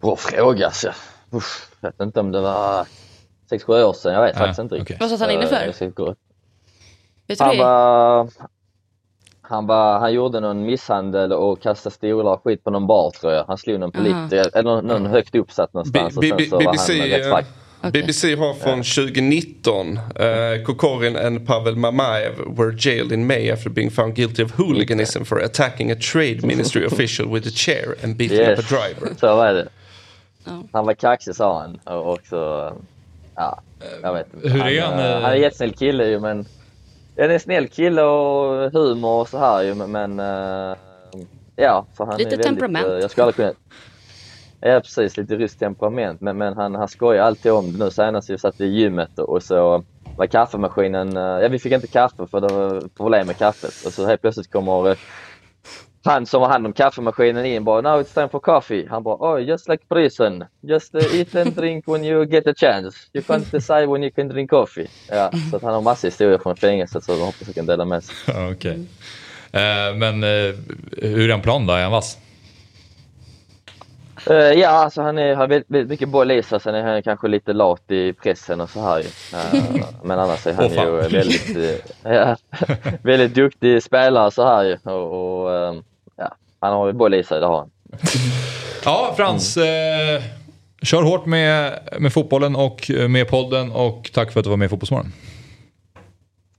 Bra 0.00 0.16
fråga 0.16 0.66
alltså. 0.66 0.92
Jag 1.80 1.90
vet 1.90 2.00
inte 2.00 2.20
om 2.20 2.32
det 2.32 2.40
var 2.40 2.86
6-7 3.50 3.82
år 3.82 3.92
sedan. 3.92 4.12
Jag 4.12 4.22
vet 4.22 4.36
ah, 4.36 4.38
faktiskt 4.38 4.58
inte 4.58 4.74
riktigt. 4.74 5.00
Vad 5.00 5.10
satt 5.10 5.20
han 5.20 5.30
inne 5.30 5.46
för? 5.46 5.74
Han 7.38 7.58
var 7.58 8.28
han, 9.50 9.66
var, 9.66 9.98
han 9.98 10.12
gjorde 10.12 10.40
någon 10.40 10.66
misshandel 10.66 11.32
och 11.32 11.62
kastade 11.62 11.94
stolar 11.94 12.32
och 12.32 12.42
skit 12.44 12.64
på 12.64 12.70
någon 12.70 12.86
bar 12.86 13.10
tror 13.10 13.32
jag. 13.32 13.44
Han 13.44 13.58
slog 13.58 13.80
någon 13.80 13.92
politiker, 13.92 14.58
eller 14.58 14.82
någon 14.82 15.06
högt 15.06 15.34
uppsatt 15.34 15.74
någonstans. 15.74 16.18
B 16.20 16.32
och 16.32 16.40
sen 16.40 16.50
så 16.50 16.58
BBC, 16.58 16.98
var 16.98 17.30
han 17.30 17.42
rätt 17.42 17.46
Okay. 17.82 18.02
BBC 18.02 18.34
har 18.34 18.54
från 18.54 18.82
2019 18.82 19.96
uh, 19.96 20.64
Kokorin 20.64 21.16
and 21.16 21.46
Pavel 21.46 21.76
Mamaev 21.76 22.32
were 22.56 22.72
jailed 22.78 23.12
in 23.12 23.26
May 23.26 23.50
after 23.50 23.70
being 23.70 23.90
found 23.90 24.14
guilty 24.14 24.42
of 24.42 24.50
hooliganism 24.50 25.24
for 25.24 25.38
attacking 25.38 25.90
a 25.90 25.94
trade 25.94 26.46
ministry 26.46 26.86
official 26.92 27.34
with 27.34 27.46
a 27.46 27.50
chair 27.50 27.96
and 28.02 28.16
beating 28.16 28.38
yes. 28.38 28.58
up 28.58 28.64
a 28.64 28.68
driver. 28.68 29.14
Så 29.20 29.36
var 29.36 29.52
det. 29.54 29.68
Han 30.72 30.86
var 30.86 30.94
kaxig 30.94 31.34
sa 31.34 31.60
han 31.60 31.96
och 31.96 32.12
också, 32.12 32.72
ja, 33.34 33.60
jag 34.02 34.14
vet 34.14 34.34
inte. 34.34 34.48
Hur 34.48 34.66
är 34.66 34.82
han? 34.82 34.92
Han, 34.92 35.22
han 35.22 35.30
är 35.30 35.36
en 35.36 35.40
jättesnäll 35.40 35.72
kille 35.72 36.06
ju 36.06 36.20
men 36.20 36.46
Ja, 37.20 37.26
det 37.26 37.32
är 37.32 37.34
en 37.34 37.40
snäll 37.40 37.68
kille 37.68 38.02
och 38.02 38.72
humor 38.72 39.20
och 39.20 39.28
så 39.28 39.38
här 39.38 39.62
ju, 39.62 39.74
men 39.74 40.20
uh, 40.20 40.76
ja. 41.56 41.86
Så 41.96 42.04
han 42.04 42.18
lite 42.18 42.28
är 42.28 42.30
väldigt, 42.30 42.46
temperament. 42.46 42.86
Jag 42.86 43.10
skulle 43.10 43.24
aldrig 43.24 43.36
kunna... 43.36 43.52
Ja 44.60 44.80
precis, 44.80 45.16
lite 45.16 45.36
ryskt 45.36 45.58
temperament. 45.58 46.20
Men, 46.20 46.38
men 46.38 46.56
han, 46.56 46.74
han 46.74 46.88
skojar 46.88 47.24
alltid 47.24 47.52
om 47.52 47.72
det. 47.72 47.84
Nu 47.84 47.90
senast 47.90 48.30
vi 48.30 48.38
satt 48.38 48.60
i 48.60 48.66
gymmet 48.66 49.18
och 49.18 49.42
så 49.42 49.84
var 50.16 50.26
kaffemaskinen... 50.26 51.12
Ja 51.12 51.48
vi 51.48 51.58
fick 51.58 51.72
inte 51.72 51.86
kaffe 51.86 52.26
för 52.26 52.40
det 52.40 52.54
var 52.54 52.88
problem 52.96 53.26
med 53.26 53.36
kaffet. 53.36 53.86
Och 53.86 53.92
så 53.92 54.06
helt 54.06 54.20
plötsligt 54.20 54.50
kommer 54.50 54.96
han 56.04 56.26
som 56.26 56.42
har 56.42 56.48
hand 56.48 56.66
om 56.66 56.72
kaffemaskinen 56.72 57.46
in 57.46 57.64
bara 57.64 57.80
now 57.80 58.00
it's 58.00 58.14
time 58.14 58.28
for 58.28 58.40
coffee. 58.40 58.86
Han 58.90 59.02
bara 59.02 59.16
oh 59.16 59.42
just 59.42 59.68
like 59.68 59.84
prison. 59.88 60.44
Just 60.60 60.94
uh, 60.94 61.14
eat 61.14 61.34
and 61.34 61.56
drink 61.56 61.88
when 61.88 62.04
you 62.04 62.26
get 62.26 62.46
a 62.46 62.54
chance. 62.56 62.96
You 63.12 63.24
can't 63.24 63.50
decide 63.50 63.86
when 63.86 64.02
you 64.02 64.10
can 64.10 64.28
drink 64.28 64.50
coffee. 64.50 64.88
Ja, 65.08 65.30
så 65.50 65.56
att 65.56 65.62
han 65.62 65.74
har 65.74 65.80
massa 65.80 66.06
historier 66.06 66.38
från 66.38 66.56
fängelset 66.56 67.04
så 67.04 67.12
jag 67.12 67.18
hoppas 67.18 67.46
jag 67.46 67.54
kan 67.54 67.66
dela 67.66 67.84
med 67.84 68.04
sig. 68.04 68.14
Okej. 68.52 68.86
Eh, 69.52 69.94
men 69.94 70.22
eh, 70.22 70.54
hur 70.96 71.28
är 71.28 71.32
han 71.32 71.42
plan 71.42 71.66
då? 71.66 71.72
Är 71.72 71.82
han 71.82 71.92
vass? 71.92 72.18
Eh, 74.26 74.36
ja, 74.36 74.68
alltså 74.68 75.02
han 75.02 75.18
är, 75.18 75.34
har 75.34 75.46
väldigt, 75.46 75.70
väldigt 75.70 75.90
mycket 75.90 76.08
boll 76.08 76.30
i 76.30 76.42
sig. 76.42 76.60
Sen 76.60 76.74
är 76.74 76.82
han 76.82 77.02
kanske 77.02 77.28
lite 77.28 77.52
lat 77.52 77.90
i 77.90 78.12
pressen 78.12 78.60
och 78.60 78.70
så 78.70 78.80
här 78.80 78.98
ju. 78.98 79.06
Eh, 79.38 79.84
men 80.02 80.18
annars 80.18 80.46
är 80.46 80.52
han 80.52 80.70
fan. 80.70 80.86
ju 80.86 81.08
väldigt, 81.08 81.56
ja, 82.02 82.36
väldigt 83.02 83.34
duktig 83.34 83.82
spelare 83.82 84.30
så 84.30 84.46
här. 84.46 84.78
Och, 84.82 85.42
och 85.42 85.50
ja, 85.50 85.82
han 86.60 86.72
har 86.72 86.86
ju 86.86 86.92
boll 86.92 87.14
i 87.14 87.24
sig, 87.24 87.40
det 87.40 87.46
har 87.46 87.58
han. 87.58 87.70
Ja, 88.84 89.14
Frans. 89.16 89.56
Eh, 89.56 90.22
kör 90.82 91.02
hårt 91.02 91.26
med, 91.26 91.78
med 91.98 92.12
fotbollen 92.12 92.56
och 92.56 92.90
eh, 92.90 93.08
med 93.08 93.28
podden 93.28 93.72
och 93.72 94.10
tack 94.14 94.32
för 94.32 94.40
att 94.40 94.44
du 94.44 94.50
var 94.50 94.56
med 94.56 94.66
i 94.66 94.68
Fotbollsmorgon. 94.68 95.12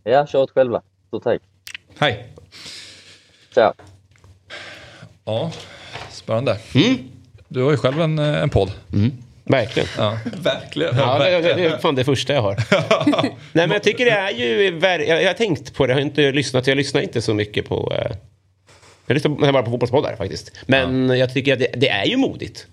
Ja, 0.03 0.27
kör 0.27 0.41
åt 0.41 0.51
själva. 0.51 0.81
Stort 1.07 1.23
tack. 1.23 1.41
Hej! 1.99 2.27
Ciao. 3.53 3.73
Ja, 5.25 5.51
spännande. 6.09 6.57
Du 7.47 7.63
har 7.63 7.71
ju 7.71 7.77
själv 7.77 8.01
en, 8.01 8.19
eh, 8.19 8.41
en 8.41 8.49
podd. 8.49 8.71
Verkligen. 9.43 9.89
Ja. 9.97 10.17
Verkligen. 10.43 10.97
Ja, 10.97 11.19
det, 11.19 11.41
det, 11.41 11.53
det 11.53 11.65
är 11.65 11.77
fan 11.77 11.95
det 11.95 12.03
första 12.03 12.33
jag 12.33 12.41
har. 12.41 12.55
Nej 13.21 13.67
men 13.67 13.71
jag 13.71 13.83
tycker 13.83 14.05
det 14.05 14.11
är 14.11 14.31
ju, 14.31 14.79
jag 15.07 15.27
har 15.27 15.33
tänkt 15.33 15.75
på 15.75 15.85
det, 15.85 15.91
jag 15.91 15.97
har 15.97 16.01
inte 16.01 16.31
lyssnat, 16.31 16.67
jag 16.67 16.77
lyssnar 16.77 17.01
inte 17.01 17.21
så 17.21 17.33
mycket 17.33 17.69
på, 17.69 17.93
eh, 17.95 18.11
jag 19.07 19.13
lyssnar 19.13 19.51
bara 19.51 19.63
på 19.63 19.71
fotbollspoddar 19.71 20.15
faktiskt. 20.15 20.51
Men 20.65 21.09
jag 21.09 21.33
tycker 21.33 21.53
att 21.53 21.59
det, 21.59 21.67
det 21.77 21.89
är 21.89 22.05
ju 22.05 22.17
modigt. 22.17 22.67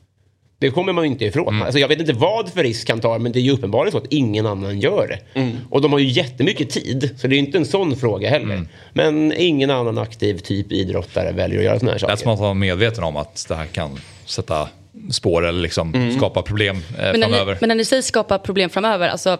Det 0.61 0.71
kommer 0.71 0.93
man 0.93 1.05
ju 1.05 1.11
inte 1.11 1.25
ifrån. 1.25 1.63
Alltså, 1.63 1.79
jag 1.79 1.89
vet 1.89 2.01
inte 2.01 2.13
vad 2.13 2.49
för 2.53 2.63
risk 2.63 2.91
han 2.91 3.01
tar, 3.01 3.19
men 3.19 3.33
det 3.33 3.39
är 3.39 3.43
ju 3.43 3.51
uppenbarligen 3.51 3.93
så 3.93 3.99
att 3.99 4.13
ingen 4.13 4.47
annan 4.47 4.81
gör 4.81 5.09
det. 5.35 5.51
Och 5.71 5.83
de 5.83 5.93
har 5.93 5.99
ju 5.99 6.07
jättemycket 6.09 6.71
tid, 6.71 7.15
så 7.21 7.27
det 7.27 7.35
är 7.35 7.39
ju 7.39 7.45
inte 7.47 7.59
en 7.59 7.67
sån 7.67 7.97
fråga 7.97 8.31
heller. 8.31 8.69
Men 8.93 9.33
ingen 9.37 9.71
annan 9.71 9.99
aktiv 9.99 10.39
typ 10.39 10.73
idrottare 10.73 11.33
väljer 11.33 11.59
att 11.59 11.65
göra 11.65 11.79
såna 11.79 11.93
här 11.93 11.99
Det 11.99 12.05
är 12.05 12.09
saker. 12.09 12.23
som 12.23 12.33
att 12.33 12.39
vara 12.41 12.55
medveten 12.55 13.05
om 13.05 13.17
att 13.17 13.45
det 13.49 13.55
här 13.55 13.67
kan 13.67 14.01
sätta 14.27 14.69
spår 15.11 15.47
eller 15.47 15.61
liksom 15.63 16.13
skapa 16.17 16.43
problem 16.43 16.77
eh, 16.77 16.83
Men 16.99 17.21
när, 17.21 17.29
framöver. 17.29 17.53
ni, 17.53 17.59
men 17.61 17.69
när 17.69 17.75
ni 17.75 17.85
säger 17.85 18.03
skapa 18.03 18.39
problem 18.39 18.71
framöver, 18.71 19.09
alltså, 19.09 19.39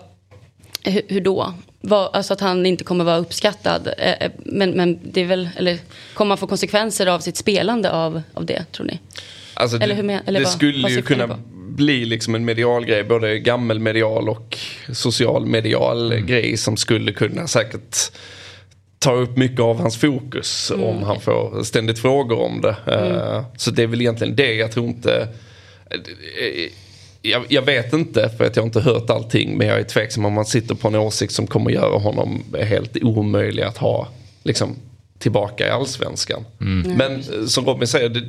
hur, 0.85 1.03
hur 1.09 1.21
då? 1.21 1.55
Vad, 1.81 2.11
alltså 2.15 2.33
att 2.33 2.41
han 2.41 2.67
inte 2.67 2.85
kommer 2.85 3.05
vara 3.05 3.17
uppskattad. 3.19 3.89
Eh, 3.99 4.13
eh, 4.13 4.31
Men, 4.39 4.71
men 4.71 4.99
det 5.03 5.21
är 5.21 5.25
väl, 5.27 5.49
eller 5.57 5.79
kommer 6.15 6.29
man 6.29 6.39
få 6.39 6.47
konsekvenser 6.47 7.07
av 7.07 7.21
sitt 7.21 7.37
spelande 7.37 7.91
av, 7.93 8.23
av 8.35 8.47
det, 8.47 8.65
tror 8.73 8.87
ni? 8.87 9.01
Alltså, 9.55 9.77
Eller 9.77 9.95
hur 9.95 10.03
men- 10.03 10.21
eller 10.27 10.41
det 10.41 10.45
vad- 10.45 10.53
skulle 10.55 10.83
vad 10.83 10.91
ju 10.93 11.03
kunna 11.03 11.29
på? 11.29 11.37
bli 11.55 12.05
liksom 12.05 12.35
en 12.35 12.45
medial 12.45 12.85
grej, 12.85 13.05
både 13.05 13.39
gammelmedial 13.39 14.29
och 14.29 14.59
social 14.93 15.47
medial 15.47 16.13
Mm. 16.13 16.27
grej 16.27 16.57
som 16.57 16.77
skulle 16.77 17.13
kunna 17.13 17.47
säkert 17.47 17.97
ta 18.99 19.13
upp 19.13 19.37
mycket 19.37 19.61
av 19.61 19.81
hans 19.81 19.97
fokus 19.97 20.71
Mm, 20.75 20.85
om 20.87 21.03
han 21.03 21.21
får 21.21 21.63
ständigt 21.65 21.99
frågor 21.99 22.39
om 22.41 22.61
det. 22.61 22.77
Eh, 22.87 23.45
Så 23.57 23.71
det 23.71 23.83
är 23.83 23.87
väl 23.87 24.01
egentligen 24.01 24.37
det, 24.37 24.55
jag 24.55 24.73
tror 24.73 24.87
inte... 24.87 25.29
Jag, 27.23 27.45
jag 27.49 27.63
vet 27.63 27.93
inte 27.93 28.29
för 28.29 28.45
att 28.45 28.57
jag 28.57 28.63
har 28.63 28.67
inte 28.67 28.81
hört 28.81 29.11
allting 29.11 29.59
men 29.59 29.67
jag 29.67 29.79
är 29.79 29.85
tveksam 29.85 30.25
om 30.25 30.33
man 30.33 30.45
sitter 30.45 30.75
på 30.75 30.89
en 30.89 30.95
åsikt 30.95 31.33
som 31.33 31.47
kommer 31.47 31.71
göra 31.71 31.99
honom 31.99 32.45
helt 32.63 32.97
omöjlig 33.03 33.63
att 33.63 33.77
ha 33.77 34.09
liksom, 34.43 34.77
tillbaka 35.19 35.67
i 35.67 35.71
allsvenskan. 35.71 36.45
Men 36.97 37.13
eh, 37.13 37.47
som 37.47 37.67
Robin 37.67 37.89
säger, 37.89 38.09
det, 38.09 38.23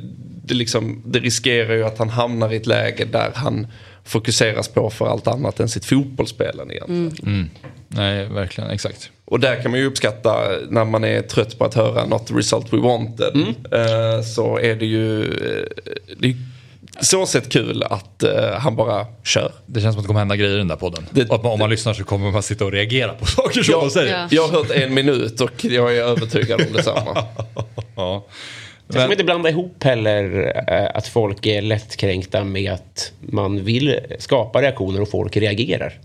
det, 0.44 0.54
liksom, 0.54 1.02
det 1.06 1.18
riskerar 1.18 1.74
ju 1.74 1.84
att 1.84 1.98
han 1.98 2.08
hamnar 2.08 2.52
i 2.52 2.56
ett 2.56 2.66
läge 2.66 3.04
där 3.04 3.30
han 3.34 3.66
fokuseras 4.04 4.68
på 4.68 4.90
för 4.90 5.06
allt 5.06 5.26
annat 5.26 5.60
än 5.60 5.68
sitt 5.68 5.84
fotbollsspelande 5.84 6.74
egentligen. 6.74 7.50
Nej, 7.88 8.24
verkligen. 8.24 8.70
Exakt. 8.70 9.10
Och 9.24 9.40
där 9.40 9.62
kan 9.62 9.70
man 9.70 9.80
ju 9.80 9.86
uppskatta 9.86 10.48
när 10.68 10.84
man 10.84 11.04
är 11.04 11.22
trött 11.22 11.58
på 11.58 11.64
att 11.64 11.74
höra 11.74 12.06
not 12.06 12.26
the 12.26 12.34
result 12.34 12.72
we 12.72 12.78
wanted. 12.78 13.36
Eh, 13.72 14.22
så 14.22 14.58
är 14.58 14.74
det 14.74 14.86
ju 14.86 15.22
eh, 15.22 15.64
det 16.18 16.28
är 16.28 16.36
så 17.00 17.26
sett 17.26 17.48
kul 17.48 17.82
att 17.82 18.22
eh, 18.22 18.50
han 18.58 18.76
bara 18.76 19.06
kör. 19.24 19.52
Det 19.66 19.80
känns 19.80 19.94
som 19.94 20.00
att 20.00 20.04
det 20.04 20.06
kommer 20.06 20.20
hända 20.20 20.36
grejer 20.36 20.54
i 20.54 20.58
den 20.58 20.68
där 20.68 20.76
podden. 20.76 21.06
Det- 21.10 21.30
att 21.32 21.42
man, 21.42 21.52
om 21.52 21.58
man 21.58 21.70
lyssnar 21.70 21.94
så 21.94 22.04
kommer 22.04 22.30
man 22.30 22.42
sitta 22.42 22.64
och 22.64 22.72
reagera 22.72 23.12
på 23.14 23.26
saker 23.26 23.62
som 23.62 23.80
de 23.80 23.90
säger. 23.90 24.18
Ja. 24.18 24.28
Jag 24.30 24.48
har 24.48 24.58
hört 24.58 24.70
en 24.70 24.94
minut 24.94 25.40
och 25.40 25.64
jag 25.64 25.96
är 25.96 26.02
övertygad 26.02 26.60
om 26.60 26.72
detsamma. 26.72 27.24
Ja. 27.96 28.26
Jag 28.86 28.94
ska 28.94 29.02
Men, 29.02 29.10
inte 29.12 29.24
blanda 29.24 29.48
ihop 29.50 29.82
heller 29.84 30.52
eh, 30.68 30.96
att 30.96 31.06
folk 31.08 31.46
är 31.46 31.62
lättkränkta 31.62 32.44
med 32.44 32.72
att 32.72 33.12
man 33.20 33.64
vill 33.64 33.98
skapa 34.18 34.62
reaktioner 34.62 35.00
och 35.02 35.10
folk 35.10 35.36
reagerar. 35.36 35.98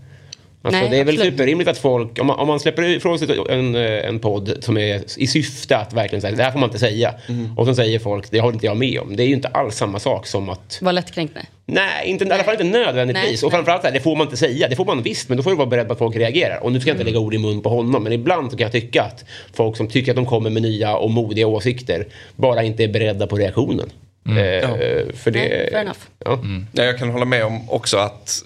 Alltså, 0.66 0.80
Nej, 0.80 0.90
det 0.90 0.96
är 0.96 1.04
väl 1.04 1.14
absolut. 1.14 1.34
superrimligt 1.34 1.68
att 1.68 1.78
folk, 1.78 2.18
om 2.20 2.26
man, 2.26 2.38
om 2.38 2.48
man 2.48 2.60
släpper 2.60 2.82
ifrån 2.82 3.18
sig 3.18 3.28
en, 3.48 3.74
eh, 3.74 3.82
en 4.08 4.18
podd 4.18 4.52
som 4.60 4.78
är 4.78 5.00
i 5.16 5.26
syfte 5.26 5.76
att 5.76 5.92
verkligen 5.92 6.20
säga 6.22 6.36
det 6.36 6.42
här 6.42 6.50
får 6.50 6.58
man 6.58 6.68
inte 6.68 6.78
säga. 6.78 7.14
Och 7.56 7.66
så 7.66 7.74
säger 7.74 7.98
folk, 7.98 8.30
det 8.30 8.40
håller 8.40 8.54
inte 8.54 8.66
jag 8.66 8.76
med 8.76 9.00
om. 9.00 9.16
Det 9.16 9.22
är 9.22 9.26
ju 9.26 9.34
inte 9.34 9.48
alls 9.48 9.76
samma 9.76 9.98
sak 9.98 10.26
som 10.26 10.48
att 10.48 10.78
Var 10.82 10.92
lättkränkt? 10.92 11.34
Nej. 11.34 11.44
Nej, 11.68 12.08
inte, 12.08 12.24
i 12.24 12.30
alla 12.30 12.44
fall 12.44 12.52
inte 12.54 12.64
nödvändigtvis. 12.78 13.42
Nej, 13.42 13.46
och 13.46 13.52
framförallt 13.52 13.84
här, 13.84 13.92
det 13.92 14.00
får 14.00 14.16
man 14.16 14.26
inte 14.26 14.36
säga. 14.36 14.68
Det 14.68 14.76
får 14.76 14.84
man 14.84 15.02
visst, 15.02 15.28
men 15.28 15.36
då 15.36 15.42
får 15.42 15.50
du 15.50 15.56
vara 15.56 15.66
beredd 15.66 15.86
på 15.86 15.92
att 15.92 15.98
folk 15.98 16.16
reagerar. 16.16 16.64
Och 16.64 16.72
nu 16.72 16.80
ska 16.80 16.90
jag 16.90 16.94
inte 16.94 17.02
Mm. 17.02 17.12
lägga 17.12 17.24
ord 17.24 17.34
i 17.34 17.38
mun 17.38 17.60
på 17.62 17.68
honom, 17.68 18.02
men 18.02 18.12
ibland 18.12 18.50
kan 18.50 18.60
jag 18.60 18.72
tycka 18.72 19.02
att 19.02 19.24
folk 19.54 19.76
som 19.76 19.88
tycker 19.88 20.12
att 20.12 20.16
de 20.16 20.26
kommer 20.26 20.50
med 20.50 20.62
nya 20.62 20.96
och 20.96 21.10
modiga 21.10 21.46
åsikter 21.46 22.06
bara 22.36 22.62
inte 22.62 22.84
är 22.84 22.88
beredda 22.88 23.26
på 23.26 23.36
reaktionen. 23.36 23.90
Eh, 24.28 25.12
För 25.14 25.30
det... 25.30 25.38
Nej, 25.38 25.68
fair 25.70 25.80
enough. 25.80 25.98
Ja. 26.24 26.40
Ja, 26.72 26.84
jag 26.84 26.98
kan 26.98 27.10
hålla 27.10 27.24
med 27.24 27.44
om 27.44 27.70
också 27.70 27.96
att 27.96 28.42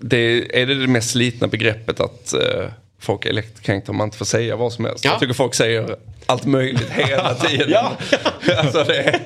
det 0.00 0.18
är 0.62 0.66
det, 0.66 0.74
det 0.74 0.86
mest 0.86 1.10
slitna 1.10 1.46
begreppet 1.48 2.00
att 2.00 2.32
eh, 2.32 2.64
folk 3.00 3.26
är 3.26 3.32
lättkränkta 3.32 3.92
om 3.92 3.98
man 3.98 4.06
inte 4.06 4.18
får 4.18 4.24
säga 4.24 4.56
vad 4.56 4.72
som 4.72 4.84
helst. 4.84 5.04
Ja. 5.04 5.10
Jag 5.10 5.20
tycker 5.20 5.34
folk 5.34 5.54
säger 5.54 5.96
allt 6.26 6.44
möjligt 6.44 6.90
hela 6.90 7.34
tiden. 7.34 7.70
Ja. 7.70 7.96
alltså 8.58 8.84
det, 8.84 9.20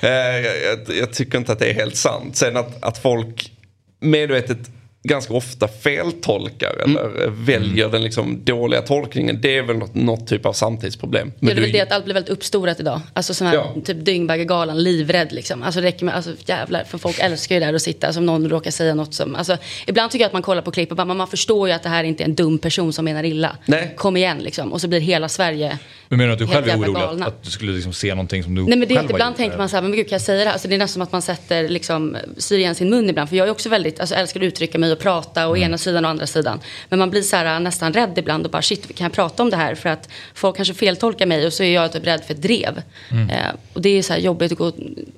eh, 0.00 0.10
jag, 0.10 0.62
jag, 0.62 0.96
jag 0.96 1.12
tycker 1.12 1.38
inte 1.38 1.52
att 1.52 1.58
det 1.58 1.70
är 1.70 1.74
helt 1.74 1.96
sant. 1.96 2.36
Sen 2.36 2.56
att, 2.56 2.84
att 2.84 2.98
folk 2.98 3.52
medvetet 4.00 4.58
ganska 5.02 5.34
ofta 5.34 5.68
feltolkar 5.68 6.76
eller 6.84 7.24
eh, 7.24 7.30
väljer 7.30 7.88
den 7.88 8.02
liksom 8.02 8.44
dåliga 8.44 8.82
tolkningen. 8.82 9.40
Det 9.40 9.56
är 9.56 9.62
väl 9.62 9.76
något, 9.76 9.94
något 9.94 10.26
typ 10.26 10.46
av 10.46 10.52
samtidsproblem. 10.52 11.32
Ja, 11.40 11.46
det 11.46 11.52
är 11.52 11.56
du- 11.56 11.62
väl 11.62 11.72
det 11.72 11.80
att 11.80 11.92
allt 11.92 12.04
blir 12.04 12.14
väldigt 12.14 12.30
uppstorat 12.32 12.80
idag. 12.80 13.00
Alltså 13.12 13.34
sån 13.34 13.46
här 13.46 13.54
Ja. 13.54 13.74
typ 13.84 14.04
Dyngbaggegalan, 14.04 14.82
livrädd 14.82 15.32
liksom. 15.32 15.62
Alltså 15.62 15.80
det 15.80 15.86
räcker 15.86 16.04
med, 16.04 16.14
alltså 16.14 16.30
jävlar, 16.46 16.84
för 16.84 16.98
folk 16.98 17.18
älskar 17.18 17.54
ju 17.54 17.60
där 17.60 17.74
att 17.74 17.82
sitta, 17.82 18.06
alltså 18.06 18.20
om 18.20 18.26
någon 18.26 18.48
råkar 18.48 18.70
säga 18.70 18.94
något 18.94 19.14
som, 19.14 19.34
alltså 19.34 19.56
ibland 19.86 20.10
tycker 20.10 20.22
jag 20.22 20.26
att 20.26 20.32
man 20.32 20.42
kollar 20.42 20.62
på 20.62 20.70
klipp 20.70 20.90
och 20.90 20.96
bara, 20.96 21.04
man 21.14 21.26
förstår 21.28 21.68
ju 21.68 21.74
att 21.74 21.82
det 21.82 21.88
här 21.88 22.04
inte 22.04 22.22
är 22.22 22.28
en 22.28 22.34
dum 22.34 22.58
person 22.58 22.92
som 22.92 23.04
menar 23.04 23.24
illa. 23.24 23.56
Nej. 23.66 23.94
Kom 23.96 24.16
igen 24.16 24.38
liksom. 24.38 24.72
Och 24.72 24.80
så 24.80 24.88
blir 24.88 25.00
hela 25.00 25.28
Sverige 25.28 25.78
men 26.08 26.18
menar 26.18 26.28
du 26.28 26.32
att 26.32 26.38
du 26.38 26.54
helt 26.54 26.66
själv 26.66 26.82
är 26.82 26.86
orolig 26.88 27.00
att, 27.00 27.06
galna. 27.08 27.26
att 27.26 27.42
du 27.42 27.50
skulle 27.50 27.72
liksom 27.72 27.92
se 27.92 28.10
någonting 28.10 28.42
som 28.42 28.54
du 28.54 28.62
Nej 28.64 28.78
men 28.78 28.88
det 28.88 28.94
är 28.94 28.96
själv 28.96 29.10
ibland 29.10 29.36
tänker 29.36 29.58
man 29.58 29.68
så 29.68 29.76
här, 29.76 29.82
men 29.82 29.92
gud 29.92 30.08
kan 30.08 30.14
jag 30.16 30.22
säga 30.22 30.38
det 30.38 30.44
här? 30.44 30.52
Alltså 30.52 30.68
det 30.68 30.74
är 30.74 30.78
nästan 30.78 30.92
som 30.92 31.02
att 31.02 31.12
man 31.12 31.22
sätter 31.22 31.68
liksom, 31.68 32.16
syr 32.36 32.58
igen 32.58 32.74
sin 32.74 32.90
mun 32.90 33.10
ibland. 33.10 33.28
För 33.28 33.36
jag 33.36 33.46
är 33.46 33.50
också 33.50 33.68
väldigt, 33.68 34.00
alltså 34.00 34.14
älskar 34.14 34.40
att 34.40 34.44
uttrycka 34.44 34.78
mig 34.78 34.89
och 34.92 34.98
prata 34.98 35.48
å 35.48 35.56
ena 35.56 35.78
sidan 35.78 36.04
och 36.04 36.10
andra 36.10 36.26
sidan. 36.26 36.60
Men 36.88 36.98
man 36.98 37.10
blir 37.10 37.22
så 37.22 37.36
här 37.36 37.60
nästan 37.60 37.92
rädd 37.92 38.12
ibland 38.18 38.44
och 38.44 38.50
bara 38.52 38.62
shit, 38.62 38.96
kan 38.96 39.04
jag 39.04 39.12
prata 39.12 39.42
om 39.42 39.50
det 39.50 39.56
här? 39.56 39.74
För 39.74 39.88
att 39.88 40.08
folk 40.34 40.56
kanske 40.56 40.74
feltolkar 40.74 41.26
mig 41.26 41.46
och 41.46 41.52
så 41.52 41.62
är 41.62 41.74
jag 41.74 41.92
typ 41.92 42.06
rädd 42.06 42.20
för 42.26 42.34
ett 42.34 42.42
drev. 42.42 42.82
Eh, 43.10 43.36
och 43.72 43.80
det 43.82 43.98
är 43.98 44.02
så 44.02 44.12
här 44.12 44.20
jobbigt 44.20 44.52
att 44.52 44.58
gå 44.58 44.66
och 44.66 44.74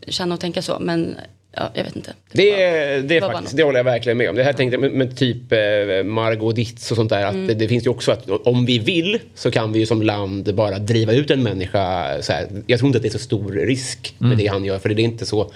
känna 0.08 0.34
och 0.34 0.40
tänka 0.40 0.62
så. 0.62 0.78
Men 0.80 1.14
ja, 1.56 1.70
jag 1.74 1.84
vet 1.84 1.96
inte. 1.96 2.12
Det, 2.32 2.62
är- 2.62 3.02
det, 3.02 3.16
är 3.16 3.20
Vad 3.20 3.30
var 3.30 3.38
faktiskt, 3.38 3.56
det 3.56 3.62
håller 3.62 3.78
jag 3.78 3.84
verkligen 3.84 4.18
med 4.18 4.30
om. 4.30 4.36
Det 4.36 4.42
här 4.44 4.52
tänkte 4.52 4.78
jag 4.80 4.92
med, 4.92 5.16
typ 5.16 5.52
eh, 5.52 6.04
Margot 6.04 6.56
Ditz 6.56 6.90
och 6.90 6.96
sånt 6.96 7.10
där. 7.10 7.24
Att 7.26 7.48
det, 7.48 7.54
det 7.54 7.68
finns 7.68 7.86
ju 7.86 7.90
också 7.90 8.12
att 8.12 8.28
om 8.30 8.66
vi 8.66 8.78
vill 8.78 9.18
så 9.34 9.50
kan 9.50 9.72
vi 9.72 9.78
ju 9.78 9.86
som 9.86 10.02
land 10.02 10.54
bara 10.54 10.78
driva 10.78 11.12
ut 11.12 11.30
en 11.30 11.42
människa. 11.42 12.16
Så 12.22 12.32
här. 12.32 12.46
Jag 12.66 12.78
tror 12.78 12.86
inte 12.86 12.96
att 12.96 13.02
det 13.02 13.08
är 13.08 13.18
så 13.18 13.18
stor 13.18 13.52
risk 13.52 14.14
med 14.18 14.38
det 14.38 14.46
han 14.46 14.64
gör. 14.64 14.78
För 14.78 14.88
det 14.88 15.02
är 15.02 15.04
inte 15.04 15.26
så... 15.26 15.52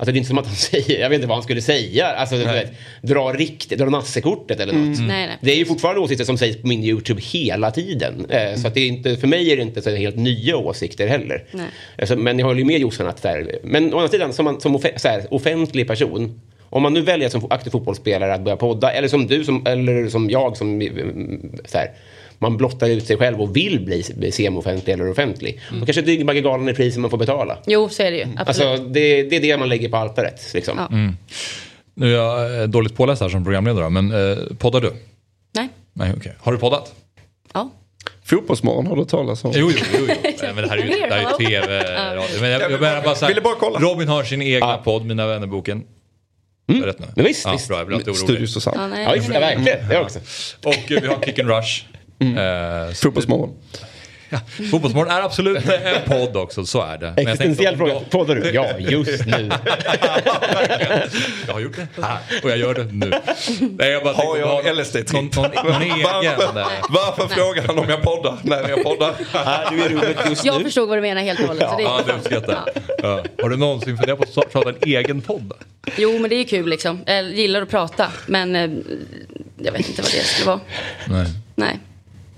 Alltså 0.00 0.12
det 0.12 0.16
är 0.16 0.18
inte 0.18 0.28
som 0.28 0.38
att 0.38 0.46
han 0.46 0.54
säger, 0.70 1.00
jag 1.00 1.08
vet 1.08 1.16
inte 1.16 1.26
vad 1.28 1.36
han 1.36 1.42
skulle 1.42 1.62
säga. 1.62 2.06
Alltså 2.06 2.36
du 2.36 2.44
vet, 2.44 2.72
dra 3.02 3.32
riktigt, 3.32 3.78
dra 3.78 3.90
nassekortet 3.90 4.60
eller 4.60 4.72
något. 4.72 4.98
Nej, 4.98 5.26
nej. 5.26 5.36
Det 5.40 5.52
är 5.52 5.56
ju 5.56 5.64
fortfarande 5.64 6.00
åsikter 6.00 6.24
som 6.24 6.38
sägs 6.38 6.56
på 6.56 6.66
min 6.66 6.84
YouTube 6.84 7.20
hela 7.32 7.70
tiden. 7.70 8.26
Eh, 8.28 8.54
Så 8.56 8.66
att 8.68 8.74
det 8.74 8.80
är 8.80 8.86
inte, 8.86 9.16
för 9.16 9.26
mig 9.26 9.52
är 9.52 9.56
det 9.56 9.62
inte 9.62 9.82
så 9.82 9.90
helt 9.90 10.16
nya 10.16 10.56
åsikter 10.56 11.06
heller. 11.08 11.44
Nej. 11.52 11.66
Alltså, 11.98 12.16
men 12.16 12.38
jag 12.38 12.46
håller 12.46 12.58
ju 12.58 12.64
med 12.64 12.80
Jossan 12.80 13.06
att 13.06 13.20
så 13.20 13.28
här, 13.28 13.58
men 13.62 13.94
å 13.94 13.96
andra 13.96 14.08
sidan 14.08 14.32
som, 14.32 14.44
man, 14.44 14.60
som 14.60 14.76
offe, 14.76 14.92
så 14.96 15.08
här, 15.08 15.34
offentlig 15.34 15.86
person 15.88 16.40
om 16.70 16.82
man 16.82 16.94
nu 16.94 17.00
väljer 17.00 17.28
som 17.28 17.46
aktiv 17.50 17.70
fotbollsspelare 17.70 18.34
att 18.34 18.40
börja 18.40 18.56
podda 18.56 18.92
eller 18.92 19.08
som 19.08 19.26
du 19.26 19.44
som, 19.44 19.66
eller 19.66 20.08
som 20.08 20.30
jag 20.30 20.56
som 20.56 20.80
mm, 20.80 21.52
så 21.64 21.78
här, 21.78 21.90
man 22.38 22.56
blottar 22.56 22.88
ut 22.88 23.06
sig 23.06 23.16
själv 23.16 23.40
och 23.40 23.56
vill 23.56 23.84
bli, 23.84 24.32
semi-offentlig 24.32 24.92
eller 24.92 25.10
offentlig. 25.10 25.60
Då 25.80 25.86
kanske 25.86 26.02
Dyngbaggegalan 26.02 26.68
är 26.68 26.74
priset 26.74 27.00
man 27.00 27.10
får 27.10 27.18
betala. 27.18 27.58
Jo, 27.66 27.88
så 27.88 28.02
är 28.02 28.10
det 28.10 28.16
ju. 28.16 28.26
Absolut. 28.36 28.68
Alltså, 28.68 28.84
det, 28.84 29.22
det 29.22 29.36
är 29.36 29.40
det 29.40 29.56
man 29.56 29.68
lägger 29.68 29.88
på 29.88 29.96
altaret. 29.96 30.54
Liksom. 30.54 30.78
Ja. 30.78 30.88
Nu 31.94 32.12
är 32.12 32.16
jag 32.16 32.62
eh, 32.62 32.68
dåligt 32.68 32.96
påläst 32.96 33.22
här 33.22 33.28
som 33.28 33.44
programledare, 33.44 33.90
men 33.90 34.12
eh, 34.12 34.38
poddar 34.58 34.80
du? 34.80 34.92
Nej. 35.54 35.68
Nej, 35.92 36.12
okej. 36.16 36.32
Har 36.40 36.52
du 36.52 36.58
poddat? 36.58 36.94
Ja. 37.52 37.70
Fotbollsmorgon 38.24 38.86
har 38.86 38.96
du 38.96 39.04
talat 39.04 39.44
om. 39.44 39.52
Jo, 39.54 39.70
jo, 39.76 39.84
jo. 39.98 40.06
jo. 40.24 40.46
men 40.54 40.56
det 40.56 40.68
här 40.68 40.76
är 40.76 40.82
ju, 40.82 40.88
det 40.88 41.14
här 41.14 41.24
är 41.24 41.40
ju 41.40 41.46
tv-radio. 41.46 42.40
Men 42.40 42.50
jag, 42.50 42.72
jag 42.72 42.80
menar 42.80 43.02
bara 43.02 43.14
så 43.14 43.24
här, 43.24 43.28
Ville 43.28 43.40
bara 43.40 43.54
kolla. 43.54 43.78
Robin 43.78 44.08
har 44.08 44.24
sin 44.24 44.42
egna 44.42 44.76
podd, 44.76 45.06
Mina 45.06 45.26
vänner-boken. 45.26 45.84
Mm. 46.68 46.82
Är 46.82 46.86
det 46.86 46.92
rätt 46.92 46.98
nu? 46.98 47.06
Men 47.16 47.24
visst, 47.24 47.44
ja, 47.44 47.52
visst. 47.52 47.68
Bra, 47.68 47.78
jag 47.78 47.86
blir 47.86 47.98
Studio 47.98 48.34
orolig. 48.34 48.48
Susanne. 48.48 48.82
Ja, 48.82 48.86
nej, 48.86 49.04
Ja, 49.04 49.12
visst, 49.12 49.34
ja, 49.34 49.40
verkligen. 49.40 49.90
Jag 49.90 50.02
också. 50.02 50.18
Och 50.64 50.92
eh, 50.92 51.00
vi 51.02 51.06
har 51.06 51.22
Kick 51.24 51.38
and 51.38 51.48
Rush. 51.48 51.84
Eh, 52.20 52.92
så- 52.92 53.02
Fotbollsmorgon. 53.02 53.54
Ja, 54.30 54.38
Fotbollsmorgon 54.70 55.12
är 55.12 55.20
absolut 55.22 55.68
en 55.68 56.02
podd 56.06 56.36
också, 56.36 56.66
så 56.66 56.82
är 56.82 56.98
det. 56.98 57.14
Existentiell 57.16 57.76
fråga. 57.76 57.94
Poddar 58.10 58.34
du? 58.34 58.50
Ja, 58.50 58.66
just 58.78 59.26
nu. 59.26 59.50
Jag 61.46 61.52
har 61.54 61.60
gjort 61.60 61.76
det 61.76 62.02
här 62.02 62.18
och 62.42 62.50
jag 62.50 62.58
gör 62.58 62.74
det 62.74 62.84
nu. 62.84 63.12
Nej, 63.78 63.90
jag 63.90 64.02
bara 64.04 64.14
Har 64.14 64.36
jag 64.36 64.76
LSD-tipp? 64.78 65.12
Någon, 65.12 65.24
någon, 65.36 65.50
någon 65.72 65.82
egen 65.82 65.98
Varför, 66.04 66.54
där. 66.54 66.66
varför 66.88 67.28
frågar 67.34 67.62
han 67.66 67.78
om 67.78 67.88
jag 67.88 68.02
poddar 68.02 68.38
när 68.42 68.68
jag 68.68 68.82
poddar? 68.84 69.14
Här, 69.32 69.70
du 69.70 69.82
är 69.84 69.88
rummet 69.88 70.16
just 70.28 70.44
Jag 70.44 70.58
nu. 70.58 70.64
förstod 70.64 70.88
vad 70.88 70.98
du 70.98 71.02
menar 71.02 71.22
helt 71.22 71.40
och 71.40 71.46
hållet. 71.46 71.68
så 71.70 71.76
det 71.76 71.82
är- 71.82 71.86
Ja, 71.86 72.00
det 72.06 72.52
jag. 72.52 72.68
Ja. 73.02 73.24
Har 73.42 73.48
du 73.50 73.56
någonsin 73.56 73.96
funderat 73.96 74.18
på 74.18 74.24
att 74.24 74.30
starta 74.50 74.68
en 74.68 74.76
egen 74.82 75.20
podd? 75.20 75.52
Jo, 75.96 76.18
men 76.18 76.30
det 76.30 76.36
är 76.36 76.44
kul 76.44 76.68
liksom. 76.68 77.00
Jag 77.06 77.24
gillar 77.32 77.62
att 77.62 77.70
prata, 77.70 78.12
men 78.26 78.56
eh, 78.56 78.70
jag 79.58 79.72
vet 79.72 79.88
inte 79.88 80.02
vad 80.02 80.10
det 80.10 80.24
skulle 80.24 80.46
vara. 80.46 80.60
Nej. 81.06 81.26
Nej, 81.54 81.78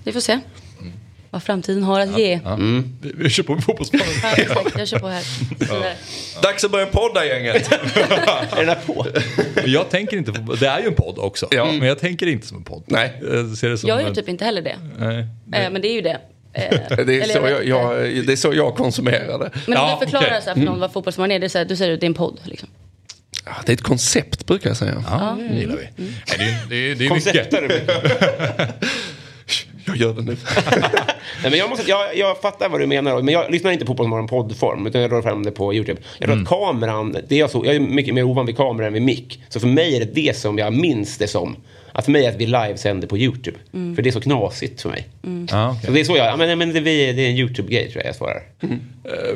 vi 0.05 0.13
får 0.13 0.21
se. 0.21 0.39
Vad 1.33 1.43
framtiden 1.43 1.83
har 1.83 2.01
att 2.01 2.19
ge. 2.19 2.41
Ja, 2.45 2.57
Vi, 3.01 3.13
vi 3.15 3.31
kör 3.31 3.43
på 3.43 3.55
med 3.55 3.65
Fotbollsmorgon. 3.65 4.09
exakt. 4.37 4.79
Jag 4.79 4.89
kör 4.89 4.99
på 4.99 5.09
här. 5.09 5.23
Dags 6.43 6.65
att 6.65 6.71
börja 6.71 6.87
podda 6.87 7.25
gänget. 7.27 7.73
Är 8.53 8.57
den 8.57 8.69
här 8.69 8.79
på? 8.87 9.07
Jag 9.67 9.91
tänker 9.91 10.17
inte 10.17 10.33
på, 10.33 10.55
det 10.55 10.67
är 10.67 10.81
ju 10.81 10.87
en 10.87 10.95
podd 10.95 11.19
också, 11.19 11.49
Ja. 11.51 11.65
men 11.65 11.89
jag 11.89 11.99
tänker 11.99 12.27
inte 12.27 12.47
som 12.47 12.57
en 12.57 12.65
podd. 12.65 12.83
Nej. 12.87 13.21
Jag 13.23 13.57
ser 13.59 13.69
det 13.69 13.79
som 13.79 13.89
Jag 13.89 14.01
gör 14.01 14.09
en- 14.09 14.15
typ 14.15 14.29
inte 14.29 14.45
heller 14.45 14.63
det. 14.63 14.77
Nej. 14.99 15.65
Eh, 15.65 15.71
Men 15.71 15.83
det 15.83 15.89
är 15.89 15.95
ju 15.95 16.01
det. 16.01 16.19
Eh, 16.53 16.97
Det 17.07 17.21
är, 17.21 17.25
så 17.25 17.39
jag, 17.49 17.65
jag, 17.67 18.01
det 18.27 18.33
är 18.33 18.37
så 18.37 18.53
jag 18.55 18.75
konsumerar 18.77 19.39
det. 19.39 19.51
Men 19.67 19.79
om 19.79 19.89
Ja, 19.89 19.99
du 20.01 20.07
förklarar 20.07 20.27
okej. 20.27 20.41
så 20.43 20.49
här 20.51 20.55
för 20.55 20.63
någon 20.63 20.81
vad 20.81 20.93
fotbollsmorgon 20.93 21.33
är, 21.33 21.39
det 21.39 21.47
är 21.47 21.49
så 21.49 21.59
här, 21.59 21.65
du 21.65 21.77
säger 21.77 21.95
att 21.95 22.01
det 22.01 22.05
är 22.07 22.09
en 22.09 22.15
podd. 22.15 22.41
Liksom. 22.45 22.69
Ja, 23.45 23.53
Det 23.67 23.73
är 23.73 23.75
ett 23.75 23.83
koncept 23.83 24.47
brukar 24.47 24.71
jag 24.71 24.77
säga. 24.77 25.05
Ja, 25.11 25.39
det 25.51 25.57
gillar 25.57 25.77
vi. 25.77 25.89
Nej, 25.97 26.11
det, 26.39 26.45
är, 26.45 26.67
det, 26.69 26.91
är, 26.91 26.95
det 26.95 27.07
är 27.57 27.63
mycket. 27.63 28.85
Jag 29.87 29.97
gör 29.97 30.15
det 30.15 30.23
nu. 30.23 30.37
Nej, 31.43 31.51
men 31.51 31.59
jag, 31.59 31.71
måste, 31.71 31.91
jag, 31.91 32.17
jag 32.17 32.41
fattar 32.41 32.69
vad 32.69 32.81
du 32.81 32.87
menar, 32.87 33.23
men 33.23 33.35
jag 33.35 33.51
lyssnar 33.51 33.73
inte 33.73 33.85
på 33.85 33.91
Fotbollsmorgon 33.91 34.29
poddform, 34.29 34.87
utan 34.87 35.01
jag 35.01 35.11
drar 35.11 35.23
fram 35.23 35.43
det 35.43 35.51
på 35.51 35.75
YouTube. 35.75 36.01
Jag 36.19 36.29
tror 36.29 36.43
att 36.43 36.49
kameran, 36.49 37.17
det 37.29 37.35
är 37.35 37.39
jag, 37.39 37.51
så, 37.51 37.63
jag 37.67 37.75
är 37.75 37.81
mycket 37.81 38.15
mer 38.15 38.23
ovan 38.23 38.47
vid 38.47 38.57
kameran 38.57 38.87
än 38.87 38.93
vid 38.93 39.03
mick. 39.03 39.43
Så 39.49 39.61
för 39.61 39.67
mig 39.67 39.97
är 39.97 40.01
det 40.01 40.15
det 40.15 40.37
som 40.37 40.59
jag 40.59 40.73
minns 40.73 41.19
det 41.19 41.29
som. 41.29 41.57
Att 41.93 42.05
för 42.05 42.13
mig 42.13 42.25
är 42.25 42.29
att 42.31 42.37
vi 42.37 42.47
livesänder 42.47 43.09
på 43.09 43.19
YouTube. 43.19 43.59
För 43.97 44.03
det 44.03 44.11
är 44.11 44.13
så 44.13 44.21
knasigt 44.21 44.83
för 44.83 44.89
mig. 44.89 45.09
Ja, 45.51 45.71
okej. 45.71 45.87
Så 45.87 45.93
det 45.93 46.01
är 46.01 46.05
så 46.05 46.17
jag, 46.17 46.27
ja, 46.27 46.37
men, 46.37 46.59
men 46.59 46.73
det, 46.73 46.81
det 46.81 46.91
är 46.91 47.31
en 47.31 47.37
YouTube-grej 47.37 47.91
tror 47.91 48.03
jag 48.03 48.09
jag 48.09 48.17
svarar. 48.17 48.43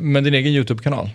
Men 0.01 0.25
din 0.25 0.35
egen 0.35 0.53
YouTube-kanal? 0.53 1.11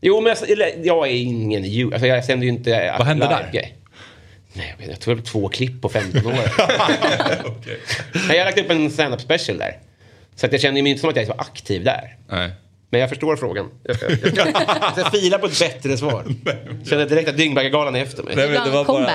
Jo, 0.00 0.20
men 0.20 0.36
jag, 0.48 0.70
jag 0.84 1.06
är 1.08 1.12
ingen 1.12 1.92
alltså 1.92 2.06
jag 2.06 2.24
sänder 2.24 2.44
ju 2.46 2.52
inte 2.52 2.94
Vad 2.98 3.06
händer 3.06 3.28
där? 3.28 3.38
live-grej. 3.38 3.74
Nej, 4.56 4.74
jag 4.78 4.78
vet 4.78 4.90
jag 4.90 5.00
tror 5.00 5.14
det 5.14 5.20
var 5.20 5.26
två 5.26 5.48
klipp 5.48 5.82
på 5.82 5.88
15 5.88 6.26
år. 6.26 6.32
Nej, 8.28 8.36
jag 8.36 8.38
har 8.38 8.44
lagt 8.44 8.58
upp 8.58 8.70
en 8.70 8.90
stand-up 8.90 9.20
special 9.20 9.58
där. 9.58 9.78
Så 10.36 10.46
att 10.46 10.52
jag 10.52 10.60
känner 10.60 10.82
mig 10.82 10.90
inte 10.90 11.00
som 11.00 11.10
att 11.10 11.16
jag 11.16 11.22
är 11.22 11.26
så 11.26 11.32
aktiv 11.38 11.84
där. 11.84 12.16
Nej. 12.28 12.50
Men 12.90 13.00
jag 13.00 13.08
förstår 13.10 13.36
frågan. 13.36 13.70
Jag 13.82 13.96
ska, 13.96 14.10
jag 14.10 14.18
ska, 14.18 14.46
jag 14.80 14.92
ska 14.92 15.10
fila 15.10 15.38
på 15.38 15.46
ett 15.46 15.58
bättre 15.58 15.96
svar. 15.96 16.24
Känner 16.88 17.06
direkt 17.06 17.28
att 17.28 17.36
Dyngbaggegalan 17.36 17.96
är 17.96 18.02
efter 18.02 18.22
mig. 18.22 18.36
Nej, 18.36 18.50
men 18.50 18.64
det 18.64 18.70
var 18.70 18.84
bara, 18.84 19.10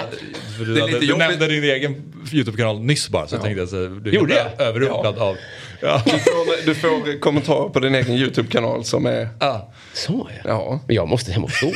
du, 0.60 0.66
Det 0.66 0.80
är 0.80 0.82
hade, 0.82 0.94
lite 0.94 1.06
du 1.14 1.18
nämnde 1.18 1.48
din 1.48 1.64
egen 1.64 2.14
YouTube-kanal 2.34 2.80
nyss 2.80 3.10
bara, 3.10 3.28
så 3.28 3.36
jag 3.36 3.44
tänkte 3.44 3.64
att 3.64 3.70
så, 3.70 3.76
du 3.88 4.10
är 4.10 4.14
Gjorde 4.16 4.34
helt 4.34 4.50
jag? 4.58 4.68
överrumplad 4.68 5.18
av... 5.18 5.38
Ja. 5.82 6.02
Du 6.06 6.12
får, 6.20 6.66
du 6.66 6.76
får 6.76 7.20
kommentarer 7.20 7.70
på 7.70 7.80
din 7.80 7.96
egen 7.96 8.16
YouTube-kanal 8.16 8.84
som 8.84 9.06
är... 9.06 9.28
Ja. 9.40 9.72
Så 9.94 10.28
ja. 10.44 10.50
Ja. 10.50 10.80
Men 10.88 10.96
jag 10.96 11.08
måste 11.08 11.32
hem 11.32 11.44
och 11.44 11.52
sova. 11.52 11.74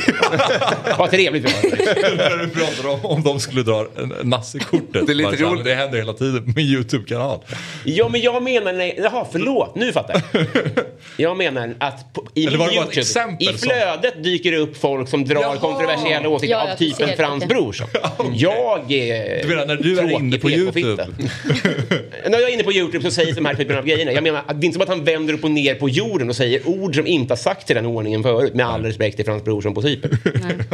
Vad 0.98 1.10
trevligt 1.10 1.44
vi 1.44 1.48
har. 1.52 2.16
När 2.16 2.36
du 2.38 2.48
pratar 2.50 2.88
om 2.88 3.04
om 3.04 3.22
de 3.22 3.40
skulle 3.40 3.62
dra 3.62 3.86
nasse-kortet. 4.22 5.06
Det 5.06 5.12
är 5.12 5.14
lite 5.14 5.36
roligt. 5.36 5.64
Det 5.64 5.74
händer 5.74 5.98
hela 5.98 6.12
tiden 6.12 6.52
med 6.56 6.64
YouTube-kanal. 6.64 7.38
Ja, 7.84 8.08
men 8.08 8.20
jag 8.20 8.42
menar... 8.42 8.72
Nej, 8.72 8.94
jaha, 9.02 9.26
förlåt. 9.32 9.74
Nu 9.74 9.92
fattar 9.92 10.22
jag. 10.32 10.46
Jag 11.16 11.36
menar 11.36 11.74
att 11.80 12.12
på, 12.12 12.24
i 12.34 12.42
YouTube, 12.42 12.86
exempel 13.00 13.54
i 13.54 13.58
som- 13.58 13.58
flödet 13.58 14.24
dyker 14.24 14.50
det 14.52 14.56
upp 14.58 14.76
folk 14.76 15.08
som 15.08 15.24
drar 15.24 15.40
Jaha. 15.42 15.56
kontroversiella 15.56 16.28
åsikter 16.28 16.56
Ja, 16.56 16.62
av 16.62 16.68
jag 16.68 16.78
typen 16.78 17.16
Frans. 17.16 17.44
Brorsson. 17.46 17.88
Jag 18.34 18.92
är 18.92 19.42
Du 19.42 19.48
menar 19.48 19.66
när 19.66 19.76
du 19.76 19.98
är 19.98 20.10
inne 20.10 20.38
på. 20.38 20.50
YouTube? 20.50 21.06
När 22.28 22.38
jag 22.40 22.42
är 22.50 22.54
inne 22.54 22.62
på 22.62 22.72
YouTube 22.72 23.04
så 23.04 23.10
sägs 23.10 23.34
de 23.36 23.44
här 23.44 23.54
typen 23.54 23.78
av 23.78 23.88
grejerna. 23.94 24.12
Jag 24.12 24.22
menar, 24.22 24.42
det 24.48 24.52
är 24.52 24.64
inte 24.64 24.72
som 24.72 24.82
att 24.82 24.88
han 24.88 25.04
vänder 25.04 25.34
upp 25.34 25.44
och 25.44 25.50
ner 25.50 25.74
på 25.74 25.88
jorden 25.88 26.28
och 26.28 26.36
säger 26.36 26.68
ord 26.68 26.94
som 26.94 27.06
inte 27.06 27.32
har 27.32 27.36
sagt 27.36 27.70
i 27.70 27.74
den 27.74 27.86
ordningen 27.86 28.22
förut. 28.22 28.54
Med 28.54 28.66
all 28.66 28.84
respekt 28.84 29.16
till 29.16 29.24
Frans 29.24 29.44
Brorsson 29.44 29.74
på 29.74 29.82
Cypern. 29.82 30.18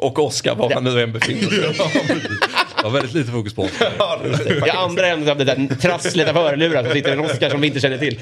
Och 0.00 0.18
Oscar, 0.18 0.54
var 0.54 0.70
han 0.74 0.84
nu 0.84 1.02
än 1.02 1.12
befinner 1.12 1.40
sig. 1.40 1.58
Det 2.76 2.84
var 2.84 2.90
väldigt 2.90 3.14
lite 3.14 3.30
fokus 3.32 3.54
på 3.54 3.62
oss. 3.62 3.70
I 4.66 4.70
andra 4.70 5.06
änden 5.06 5.28
av 5.28 5.38
det 5.38 5.44
där 5.44 5.68
trasslet 5.80 6.28
av 6.28 6.34
hörlurar 6.34 6.84
så 6.84 6.90
sitter 6.92 7.12
en 7.12 7.20
Oscar 7.20 7.50
som 7.50 7.60
vi 7.60 7.66
inte 7.66 7.80
känner 7.80 7.98
till. 7.98 8.20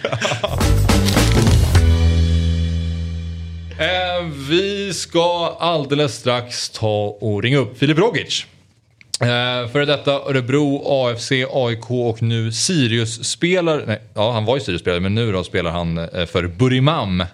Eh, 3.78 4.26
vi 4.50 4.94
ska 4.94 5.56
alldeles 5.58 6.14
strax 6.14 6.70
ta 6.70 7.16
och 7.20 7.42
ringa 7.42 7.58
upp 7.58 7.78
Filip 7.78 7.98
Rogic. 7.98 8.46
Eh, 9.20 9.68
före 9.68 9.84
detta 9.84 10.12
Örebro, 10.12 10.82
AFC, 10.86 11.32
AIK 11.52 11.90
och 11.90 12.22
nu 12.22 12.52
Sirius-spelare. 12.52 13.82
Nej, 13.86 14.00
ja, 14.14 14.32
han 14.32 14.44
var 14.44 14.56
ju 14.56 14.60
Sirius-spelare 14.60 15.00
men 15.00 15.14
nu 15.14 15.32
då 15.32 15.44
spelar 15.44 15.70
han 15.70 15.98
eh, 15.98 16.26
för 16.26 16.46
Burimam. 16.46 17.20
Eh, 17.20 17.26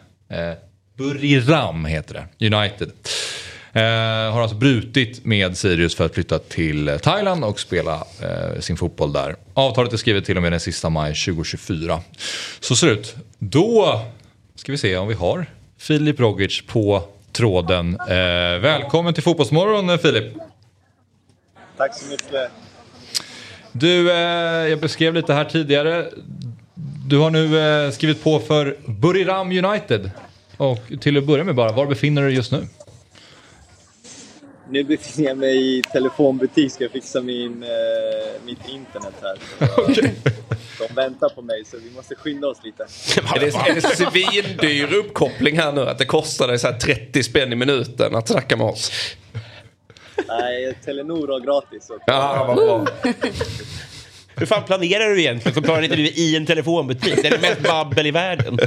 Buriram 0.99 1.85
heter 1.85 2.27
det, 2.39 2.47
United. 2.47 2.91
Eh, 3.73 4.33
har 4.33 4.43
alltså 4.43 4.57
brutit 4.57 5.25
med 5.25 5.57
Sirius 5.57 5.95
för 5.95 6.07
att 6.07 6.15
flytta 6.15 6.39
till 6.39 6.89
eh, 6.89 6.97
Thailand 6.97 7.45
och 7.45 7.61
spela 7.61 7.95
eh, 7.95 8.61
sin 8.61 8.77
fotboll 8.77 9.13
där. 9.13 9.37
Avtalet 9.55 9.93
är 9.93 9.97
skrivet 9.97 10.25
till 10.25 10.37
och 10.37 10.43
med 10.43 10.53
den 10.53 10.61
sista 10.61 10.91
maj 10.91 11.15
2024. 11.15 12.01
Så 12.61 12.77
ser 12.77 12.87
det 12.87 12.93
ut. 12.93 13.15
Då 13.39 14.01
ska 14.55 14.73
vi 14.73 14.79
se 14.79 14.97
om 14.97 15.09
vi 15.09 15.15
har 15.15 15.47
Filip 15.79 16.21
Rogic 16.21 16.63
på 16.67 17.03
tråden. 17.33 18.01
Eh, 18.01 18.59
välkommen 18.61 19.15
till 19.15 19.23
Fotbollsmorgon 19.23 19.91
eh, 19.91 19.97
Filip. 19.99 20.33
Tack 21.83 21.99
så 21.99 22.07
mycket. 22.07 22.51
Du, 23.73 24.11
eh, 24.11 24.17
jag 24.69 24.81
beskrev 24.81 25.15
lite 25.15 25.35
här 25.35 25.45
tidigare. 25.45 26.11
Du 27.07 27.19
har 27.19 27.31
nu 27.31 27.59
eh, 27.59 27.91
skrivit 27.91 28.25
på 28.25 28.39
för 28.39 28.77
Buriram 28.87 29.65
United. 29.65 30.11
Och 30.57 30.79
till 31.01 31.19
att 31.19 31.25
börja 31.25 31.45
med 31.45 31.55
bara, 31.55 31.73
var 31.73 31.87
befinner 31.87 32.23
du 32.23 32.29
dig 32.29 32.37
just 32.37 32.53
nu? 32.53 32.67
Nu 34.71 34.85
befinner 34.85 35.29
jag 35.29 35.39
mig 35.39 35.79
i 35.79 35.83
telefonbutik, 35.83 36.73
ska 36.73 36.89
fixa 36.89 37.21
min, 37.21 37.63
eh, 37.63 37.69
mitt 38.45 38.69
internet 38.69 39.15
här. 39.23 39.39
Så, 40.79 40.89
De 40.89 40.95
väntar 40.95 41.29
på 41.29 41.43
mig 41.43 41.65
så 41.65 41.77
vi 41.77 41.91
måste 41.91 42.15
skynda 42.15 42.49
oss 42.49 42.59
lite. 42.65 42.83
Är 43.35 43.41
det, 43.41 43.47
är 43.47 43.75
det 43.75 43.81
svindyr 43.83 44.95
uppkoppling 44.95 45.59
här 45.59 45.73
nu? 45.73 45.81
Att 45.81 45.99
det 45.99 46.07
kostar 46.07 46.49
dig 46.49 46.59
så 46.59 46.67
här 46.67 46.79
30 46.79 47.23
spänn 47.23 47.53
i 47.53 47.57
minuten 47.57 48.15
att 48.15 48.29
snacka 48.29 48.57
med 48.57 48.67
oss? 48.67 48.91
Nej, 50.29 50.75
Telenor 50.85 51.29
har 51.29 51.41
gratis. 51.41 51.91
Ja, 52.07 52.45
vad 52.49 52.57
bra. 52.57 52.87
Hur 54.37 54.47
fan 54.47 54.65
planerar 54.65 55.09
du 55.09 55.21
egentligen? 55.21 55.55
Så 55.55 55.63
klarar 55.63 55.83
inte 55.83 55.97
du 55.97 56.03
i 56.09 56.37
en 56.37 56.47
telefonbutik. 56.47 57.23
Det 57.23 57.29
är 57.29 57.31
det 57.31 57.41
mest 57.41 57.63
babbel 57.63 58.07
i 58.07 58.11
världen. 58.11 58.59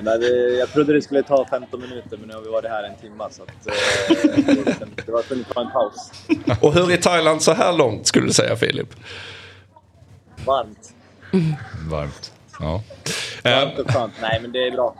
Men 0.00 0.20
det, 0.20 0.28
jag 0.58 0.72
trodde 0.72 0.92
det 0.92 1.02
skulle 1.02 1.22
ta 1.22 1.46
15 1.50 1.80
minuter 1.80 2.16
men 2.16 2.28
nu 2.28 2.34
har 2.34 2.40
vi 2.40 2.48
varit 2.48 2.70
här 2.70 2.82
en 2.84 2.96
timme 2.96 3.24
så 3.30 3.42
att, 3.42 3.66
eh, 3.66 4.86
det 5.06 5.12
var 5.12 5.22
tvungen 5.22 5.44
att 5.48 5.54
ta 5.54 5.60
en 5.60 5.70
paus. 5.70 6.10
Och 6.60 6.74
hur 6.74 6.92
är 6.92 6.96
Thailand 6.96 7.42
så 7.42 7.52
här 7.52 7.72
långt 7.72 8.06
skulle 8.06 8.26
du 8.26 8.32
säga 8.32 8.56
Filip? 8.56 8.88
Varmt. 10.46 10.92
Varmt. 11.90 12.32
Ja. 12.60 12.82
Varmt 13.44 13.78
och 13.78 13.90
skönt. 13.90 14.12
Nej 14.22 14.38
men 14.42 14.52
det 14.52 14.66
är 14.66 14.70
bra. 14.70 14.94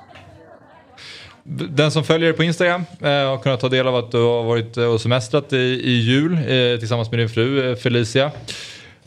Den 1.48 1.90
som 1.90 2.04
följer 2.04 2.28
dig 2.28 2.36
på 2.36 2.44
Instagram 2.44 2.84
eh, 3.00 3.08
har 3.08 3.38
kunnat 3.38 3.60
ta 3.60 3.68
del 3.68 3.86
av 3.86 3.96
att 3.96 4.10
du 4.10 4.18
har 4.18 4.42
varit 4.42 4.76
eh, 4.76 4.84
och 4.84 5.00
semestrat 5.00 5.52
i, 5.52 5.56
i 5.56 5.90
jul 5.90 6.32
eh, 6.32 6.78
tillsammans 6.78 7.10
med 7.10 7.20
din 7.20 7.28
fru 7.28 7.70
eh, 7.70 7.76
Felicia. 7.76 8.30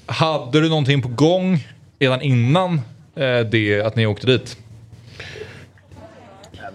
Hade 0.06 0.62
du 0.62 0.70
någonting 0.70 1.02
på 1.02 1.08
gång 1.08 1.68
redan 2.00 2.22
innan 2.22 2.82
eh, 3.16 3.40
det 3.40 3.82
att 3.82 3.96
ni 3.96 4.06
åkte 4.06 4.28
dit? 4.28 4.58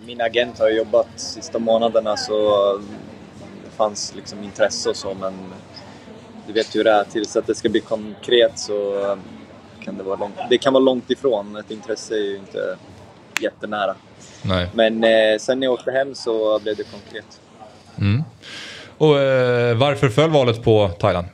Min 0.07 0.21
agent 0.21 0.59
har 0.59 0.71
jobbat 0.71 1.09
sista 1.17 1.59
månaderna 1.59 2.17
så 2.17 2.79
det 3.65 3.71
fanns 3.77 4.15
liksom 4.17 4.45
intresse 4.45 4.89
och 4.89 4.97
så 4.97 5.15
men 5.15 5.33
du 6.47 6.53
vet 6.53 6.75
ju 6.75 6.79
hur 6.79 6.85
det 6.85 6.91
är. 6.91 7.05
Tills 7.05 7.37
att 7.37 7.47
det 7.47 7.55
ska 7.55 7.69
bli 7.69 7.81
konkret 7.81 8.59
så 8.59 9.11
eh, 9.11 9.17
kan 9.85 9.99
det 9.99 10.03
vara 10.05 10.17
långt, 10.17 10.35
det 10.51 10.59
kan 10.59 10.73
vara 10.73 10.85
långt 10.85 11.11
ifrån. 11.11 11.57
Ett 11.57 11.71
intresse 11.71 12.15
är 12.15 12.19
ju 12.23 12.37
inte 12.37 12.77
jättenära. 13.41 13.95
Nej. 14.45 14.69
Men 14.75 15.05
eh, 15.05 15.39
sen 15.39 15.61
när 15.61 15.67
jag 15.67 15.75
åkte 15.75 15.91
hem 15.91 16.15
så 16.15 16.59
blev 16.59 16.77
det 16.77 16.85
konkret. 16.85 17.41
Mm. 17.99 18.23
Och 18.99 19.19
eh, 19.21 19.77
varför 19.77 20.09
föll 20.09 20.31
valet 20.31 20.63
på 20.63 20.89
Thailand? 20.89 21.27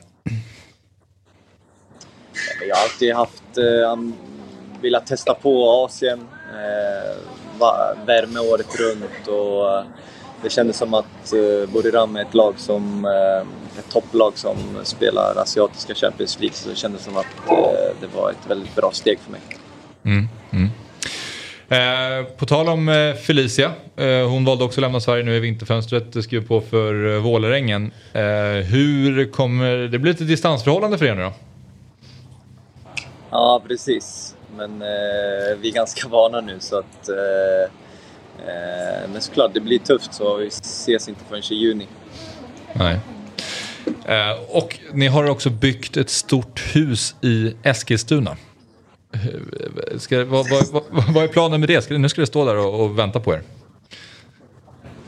Jag 2.67 2.75
har 2.75 2.83
alltid 2.83 3.13
haft 3.13 3.57
eh, 3.57 3.97
velat 4.81 5.07
testa 5.07 5.33
på 5.33 5.69
Asien, 5.69 6.27
eh, 6.49 7.17
värme 8.05 8.39
året 8.39 8.79
runt 8.79 9.27
och 9.27 9.77
eh, 9.77 9.83
det 10.43 10.49
kändes 10.49 10.77
som 10.77 10.93
att 10.93 11.33
eh, 11.33 11.73
Buriram 11.73 12.15
är 12.15 12.21
ett 12.21 12.33
lag 12.33 12.53
som, 12.57 13.05
eh, 13.05 13.79
ett 13.79 13.89
topplag 13.89 14.37
som 14.37 14.57
spelar 14.83 15.35
asiatiska 15.35 15.95
Champions 15.95 16.39
League 16.39 16.55
så 16.55 16.69
det 16.69 16.75
kändes 16.75 17.03
som 17.03 17.17
att 17.17 17.49
eh, 17.49 17.95
det 18.01 18.07
var 18.15 18.29
ett 18.31 18.49
väldigt 18.49 18.75
bra 18.75 18.91
steg 18.91 19.19
för 19.19 19.31
mig. 19.31 19.41
Mm, 20.03 20.27
mm. 20.51 20.69
Eh, 21.71 22.25
på 22.37 22.45
tal 22.45 22.69
om 22.69 22.89
eh, 22.89 23.13
Felicia, 23.15 23.71
eh, 23.95 24.29
hon 24.29 24.45
valde 24.45 24.63
också 24.63 24.79
att 24.79 24.81
lämna 24.81 24.99
Sverige 24.99 25.23
nu 25.23 25.35
i 25.35 25.39
vinterfönstret, 25.39 26.23
skriver 26.23 26.47
på 26.47 26.61
för 26.61 27.15
eh, 27.15 27.21
Vålerengen. 27.21 27.91
Hur 28.65 29.31
kommer, 29.31 29.77
det 29.77 29.99
blir 29.99 30.11
lite 30.11 30.23
distansförhållande 30.23 30.97
för 30.97 31.05
er 31.05 31.15
nu 31.15 31.21
då? 31.21 31.33
Ja, 33.29 33.61
precis. 33.67 34.35
Men 34.57 34.79
vi 35.61 35.69
är 35.69 35.73
ganska 35.73 36.07
vana 36.07 36.41
nu 36.41 36.59
så 36.59 36.79
att... 36.79 37.09
Men 39.11 39.21
såklart, 39.21 39.53
det 39.53 39.59
blir 39.59 39.79
tufft 39.79 40.13
så 40.13 40.35
vi 40.35 40.47
ses 40.47 41.09
inte 41.09 41.21
förrän 41.29 41.43
i 41.51 41.55
juni. 41.55 41.87
Nej. 42.73 42.99
Och 44.49 44.79
ni 44.93 45.07
har 45.07 45.29
också 45.29 45.49
byggt 45.49 45.97
ett 45.97 46.09
stort 46.09 46.75
hus 46.75 47.15
i 47.21 47.55
Eskilstuna. 47.63 48.37
Ska, 49.97 50.25
vad, 50.25 50.49
vad, 50.49 50.67
vad, 50.71 50.83
vad 51.13 51.23
är 51.23 51.27
planen 51.27 51.59
med 51.59 51.69
det? 51.69 51.81
Ska, 51.81 51.97
nu 51.97 52.09
ska 52.09 52.21
det 52.21 52.27
stå 52.27 52.45
där 52.45 52.57
och, 52.57 52.81
och 52.81 52.99
vänta 52.99 53.19
på 53.19 53.33
er. 53.33 53.41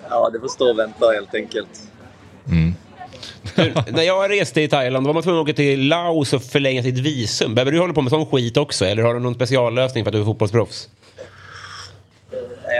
Ja, 0.09 0.29
det 0.29 0.39
får 0.39 0.47
stå 0.47 0.69
och 0.69 0.79
vänta 0.79 1.11
helt 1.11 1.35
enkelt. 1.35 1.87
Du, 3.55 3.73
när 3.91 4.03
jag 4.03 4.31
reste 4.31 4.61
i 4.61 4.67
Thailand 4.67 5.07
var 5.07 5.13
man 5.13 5.23
tvungen 5.23 5.41
att 5.41 5.43
åka 5.43 5.53
till 5.53 5.87
Laos 5.87 6.33
och 6.33 6.43
förlänga 6.43 6.83
sitt 6.83 6.99
visum. 6.99 7.55
Behöver 7.55 7.71
du 7.71 7.79
hålla 7.79 7.93
på 7.93 8.01
med 8.01 8.09
sån 8.09 8.25
skit 8.25 8.57
också? 8.57 8.85
Eller 8.85 9.03
har 9.03 9.13
du 9.13 9.19
någon 9.19 9.35
speciallösning 9.35 10.03
för 10.03 10.09
att 10.09 10.13
du 10.13 10.19
är 10.19 10.25
fotbollsproffs? 10.25 10.89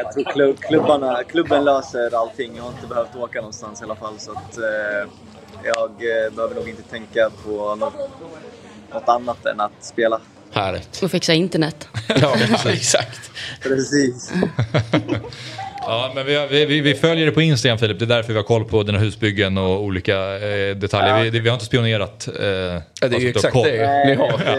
Jag 0.03 0.13
tror 0.13 0.33
klubb, 0.33 0.59
klubbarna, 0.59 1.23
klubben 1.23 1.63
löser 1.63 2.15
allting. 2.15 2.55
Jag 2.55 2.63
har 2.63 2.69
inte 2.69 2.87
behövt 2.87 3.15
åka 3.15 3.39
någonstans 3.39 3.81
i 3.81 3.83
alla 3.83 3.95
fall. 3.95 4.13
Så 4.19 4.31
att, 4.31 4.57
eh, 4.57 5.09
jag 5.63 5.89
eh, 5.89 6.33
behöver 6.35 6.55
nog 6.55 6.69
inte 6.69 6.81
tänka 6.81 7.29
på 7.45 7.75
något, 7.75 7.93
något 8.93 9.09
annat 9.09 9.45
än 9.45 9.59
att 9.59 9.85
spela. 9.85 10.19
Härligt. 10.53 11.03
Och 11.03 11.11
fixa 11.11 11.33
internet. 11.33 11.87
Ja, 12.21 12.35
exakt. 12.65 13.31
Precis. 13.63 14.31
Ja, 15.85 16.11
men 16.15 16.25
vi, 16.25 16.35
har- 16.35 16.47
vi, 16.47 16.65
vi, 16.65 16.81
vi 16.81 16.93
följer 16.95 17.25
det 17.25 17.31
på 17.31 17.41
Instagram 17.41 17.77
Filip, 17.77 17.99
det 17.99 18.05
är 18.05 18.07
därför 18.07 18.33
vi 18.33 18.37
har 18.39 18.43
koll 18.43 18.65
på 18.65 18.83
dina 18.83 18.97
husbyggen 18.99 19.57
och 19.57 19.83
olika 19.83 20.35
eh, 20.39 20.75
detaljer. 20.75 21.23
Vi, 21.23 21.29
det- 21.29 21.39
vi 21.39 21.49
har 21.49 21.53
inte 21.53 21.65
spionerat. 21.65 22.27
Eh, 22.27 22.45
ja, 22.45 22.81
det 22.99 23.05
är 23.05 23.19
ju 23.19 23.29
exakt 23.29 23.53
det 23.63 24.05
ni 24.05 24.13
har. 24.15 24.41
Ja, 24.45 24.57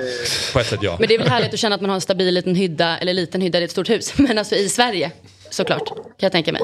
på 0.53 0.61
ett 0.61 0.67
sätt 0.67 0.79
ja. 0.83 0.97
Men 0.99 1.09
det 1.09 1.15
är 1.15 1.19
väl 1.19 1.29
härligt 1.29 1.55
att 1.55 1.59
känna 1.61 1.75
att 1.75 1.81
man 1.81 1.91
har 1.91 1.95
en 1.95 2.01
stabil 2.01 2.35
liten 2.35 2.55
hydda, 2.55 2.99
eller 2.99 3.13
liten 3.15 3.41
hydda, 3.41 3.59
det 3.59 3.63
är 3.63 3.65
ett 3.65 3.71
stort 3.71 3.91
hus. 3.91 4.15
Men 4.19 4.39
alltså 4.39 4.55
i 4.55 4.69
Sverige, 4.69 5.11
såklart, 5.51 5.89
kan 5.89 5.97
jag 6.19 6.33
tänka 6.33 6.53
mig. 6.53 6.63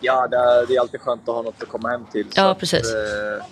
Ja, 0.00 0.26
det 0.30 0.36
är, 0.36 0.66
det 0.66 0.74
är 0.76 0.80
alltid 0.80 1.00
skönt 1.00 1.28
att 1.28 1.34
ha 1.34 1.42
något 1.42 1.62
att 1.62 1.68
komma 1.68 1.88
hem 1.88 2.06
till. 2.12 2.24
så 2.24 2.40
Ja, 2.40 2.50
att, 2.50 2.58
precis. 2.60 2.94
eh, 2.94 3.44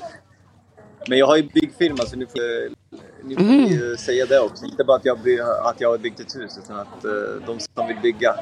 men 1.09 1.19
jag 1.19 1.27
har 1.27 1.37
ju 1.37 1.43
byggfirma 1.43 1.99
så 2.07 2.17
nu 2.17 2.27
får, 2.27 2.41
eh, 2.41 3.01
ni 3.27 3.35
får 3.35 3.43
Mm. 3.43 3.67
ju 3.67 3.97
säga 3.97 4.27
det 4.27 4.39
också. 4.41 4.65
Inte 4.65 4.85
bara 4.85 4.97
att 4.97 5.05
jag, 5.05 5.19
by, 5.19 5.41
att 5.41 5.81
jag 5.81 5.91
har 5.91 5.99
byggt 5.99 6.21
ett 6.21 6.37
hus 6.37 6.59
utan 6.65 6.79
att 6.79 7.05
eh, 7.05 7.11
de 7.47 7.61
som 7.61 7.87
vill 7.87 7.97
bygga. 8.03 8.35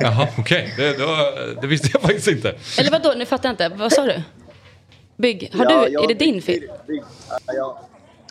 Jaha, 0.00 0.28
okej. 0.38 0.74
Det, 0.76 0.98
det, 0.98 1.06
var- 1.06 1.60
det 1.60 1.66
visste 1.66 1.88
jag 1.92 2.02
faktiskt 2.02 2.28
inte. 2.28 2.54
Eller 2.78 2.90
vad 2.90 3.02
då? 3.02 3.12
Nu 3.16 3.26
fattar 3.26 3.48
jag 3.48 3.52
inte. 3.52 3.68
Vad 3.68 3.92
sa 3.92 4.04
du? 4.04 4.22
Bygg. 5.16 5.50
Har 5.54 5.64
Ja, 5.64 5.86
du, 5.88 6.04
är 6.04 6.08
det 6.08 6.14
din 6.14 6.42
film? 6.42 6.64
byggt- 6.86 7.06
ja, 7.46 7.52
ja, 7.54 7.80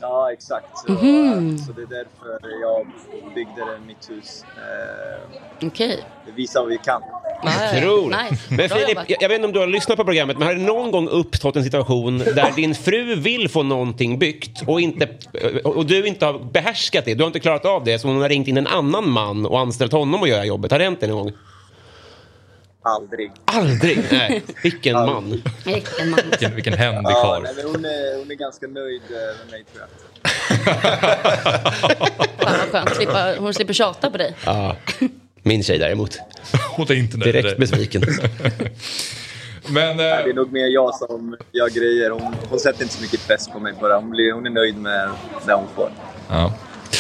ja, 0.10 0.32
exakt. 0.34 0.66
Så, 0.78 0.92
Mhm. 0.92 1.58
så 1.58 1.72
det 1.72 1.82
är 1.82 1.86
därför 1.88 2.60
jag 2.62 2.88
byggde 3.36 3.62
det, 3.72 3.80
mitt 3.88 4.10
hus. 4.10 4.44
Eh, 4.58 5.68
Okej. 5.68 6.04
det 6.26 6.32
visar 6.32 6.60
vad 6.60 6.70
vi 6.70 6.78
kan. 6.78 7.02
Otroligt. 7.44 8.18
Nice. 8.32 8.44
Men 8.54 8.70
Filip, 8.70 9.00
jag, 9.08 9.18
jag 9.22 9.30
vet 9.30 9.36
inte 9.36 9.48
om 9.48 9.54
du 9.54 9.60
har 9.60 9.68
lyssnat 9.68 9.98
på 9.98 10.04
programmet, 10.04 10.38
men 10.38 10.48
har 10.48 10.56
det 10.56 10.62
någon 10.62 10.92
gång 10.92 11.08
uppstått 11.08 11.56
en 11.56 11.64
situation 11.64 12.18
där 12.18 12.52
din 12.56 12.76
fru 12.76 13.16
vill 13.16 13.50
få 13.50 13.64
någonting 13.64 14.20
byggt 14.20 14.62
och, 14.68 14.82
inte, 14.82 15.08
och 15.64 15.86
du 15.86 16.06
inte 16.08 16.26
har 16.26 16.40
behärskat 16.40 17.06
det, 17.06 17.14
du 17.14 17.24
har 17.24 17.28
inte 17.28 17.40
klarat 17.40 17.66
av 17.66 17.84
det, 17.84 18.00
så 18.00 18.08
hon 18.08 18.22
har 18.22 18.30
ringt 18.30 18.48
in 18.48 18.58
en 18.58 18.68
annan 18.68 19.10
man 19.10 19.46
och 19.46 19.60
anställt 19.60 19.92
honom 19.92 20.24
att 20.24 20.30
göra 20.30 20.46
jobbet. 20.46 20.72
Har 20.72 20.80
det 20.80 20.86
hänt 20.86 21.00
det 21.00 21.08
någon 21.08 21.24
gång? 21.24 21.34
Aldrig. 22.86 23.32
Aldrig? 23.46 24.04
Nej. 24.12 24.44
Vilken 24.64 24.94
man. 24.96 25.42
Vilken 25.66 26.10
man. 26.10 26.20
Vilken, 26.30 26.56
vilken 26.56 26.74
händig 26.74 27.12
Ja, 27.12 27.22
karl. 27.24 27.44
nej, 27.44 27.66
hon, 27.66 27.86
är, 27.86 28.18
hon 28.20 28.32
är 28.32 28.36
ganska 28.36 28.68
nöjd 28.68 29.02
eh, 29.10 29.38
med 29.40 29.52
mig 29.52 29.64
tror 29.74 29.84
jag. 29.84 29.90
Fan 32.40 32.58
vad 32.60 32.70
skönt. 32.72 32.96
Slippa, 32.96 33.34
hon 33.40 33.54
slipper 33.54 33.74
tjata 33.74 34.12
på 34.12 34.18
dig. 34.18 34.36
Ja. 34.46 34.76
Min 35.44 35.64
tjej 35.64 35.78
däremot. 35.78 36.20
Hon 36.76 36.86
är 36.90 36.94
inte 36.94 37.18
nöjd 37.18 37.36
Direkt 37.36 37.58
besviken. 37.60 38.02
Men, 39.68 39.90
eh, 39.90 39.96
Nej, 39.96 40.24
det 40.24 40.30
är 40.30 40.34
nog 40.34 40.52
mer 40.52 40.68
jag 40.68 40.96
som 40.96 41.38
gör 41.52 41.70
grejer. 41.70 42.10
Hon, 42.10 42.36
hon 42.50 42.60
sätter 42.60 42.82
inte 42.84 42.96
så 42.96 43.02
mycket 43.02 43.28
press 43.28 43.48
på 43.48 43.60
mig 43.60 43.74
bara. 43.82 43.96
Hon, 43.96 44.10
blir, 44.10 44.34
hon 44.34 44.46
är 44.46 44.50
nöjd 44.50 44.78
med 44.78 45.10
det 45.46 45.54
hon 45.54 45.68
får. 45.76 45.92
ja. 46.30 46.54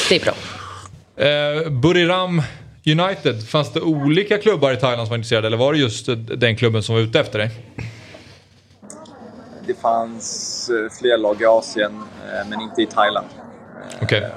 Det 0.09 0.15
är 0.15 0.19
bra. 0.19 0.33
Eh, 1.25 1.69
Buriram 1.69 2.41
United, 2.87 3.47
fanns 3.47 3.73
det 3.73 3.81
olika 3.81 4.37
klubbar 4.37 4.71
i 4.71 4.77
Thailand 4.77 5.07
som 5.07 5.09
var 5.09 5.17
intresserade 5.17 5.47
eller 5.47 5.57
var 5.57 5.73
det 5.73 5.79
just 5.79 6.09
eh, 6.09 6.15
den 6.15 6.55
klubben 6.55 6.83
som 6.83 6.95
var 6.95 7.01
ute 7.01 7.19
efter 7.19 7.39
dig? 7.39 7.51
Det 9.67 9.73
fanns 9.73 10.69
eh, 10.69 10.91
fler 10.99 11.17
lag 11.17 11.41
i 11.41 11.45
Asien, 11.45 11.91
eh, 11.93 12.49
men 12.49 12.61
inte 12.61 12.81
i 12.81 12.85
Thailand. 12.85 13.27
Okej, 14.01 14.31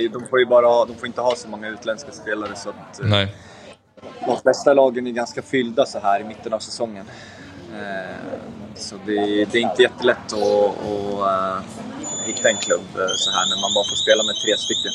ju, 0.00 0.08
de, 0.08 0.26
får 0.30 0.38
ju 0.38 0.46
bara, 0.46 0.84
de 0.84 0.96
får 0.96 1.06
inte 1.06 1.20
ha 1.20 1.34
så 1.36 1.48
många 1.48 1.68
utländska 1.68 2.12
spelare 2.12 2.50
så 2.56 2.68
att 2.68 3.00
nej. 3.02 3.34
de 4.26 4.40
flesta 4.42 4.74
lagen 4.74 5.06
är 5.06 5.10
ganska 5.10 5.42
fyllda 5.42 5.86
så 5.86 5.98
här 5.98 6.20
i 6.20 6.24
mitten 6.24 6.52
av 6.52 6.58
säsongen. 6.58 7.04
Så 8.74 8.96
det, 9.06 9.44
det 9.44 9.58
är 9.58 9.62
inte 9.62 9.82
jättelätt 9.82 10.32
att, 10.32 10.42
att 11.22 11.64
hitta 12.26 12.48
en 12.48 12.56
klubb 12.56 12.88
så 12.94 13.30
här 13.30 13.44
när 13.50 13.60
man 13.64 13.70
bara 13.74 13.84
får 13.84 13.96
spela 14.04 14.22
med 14.22 14.34
tre 14.34 14.56
stycken. 14.56 14.92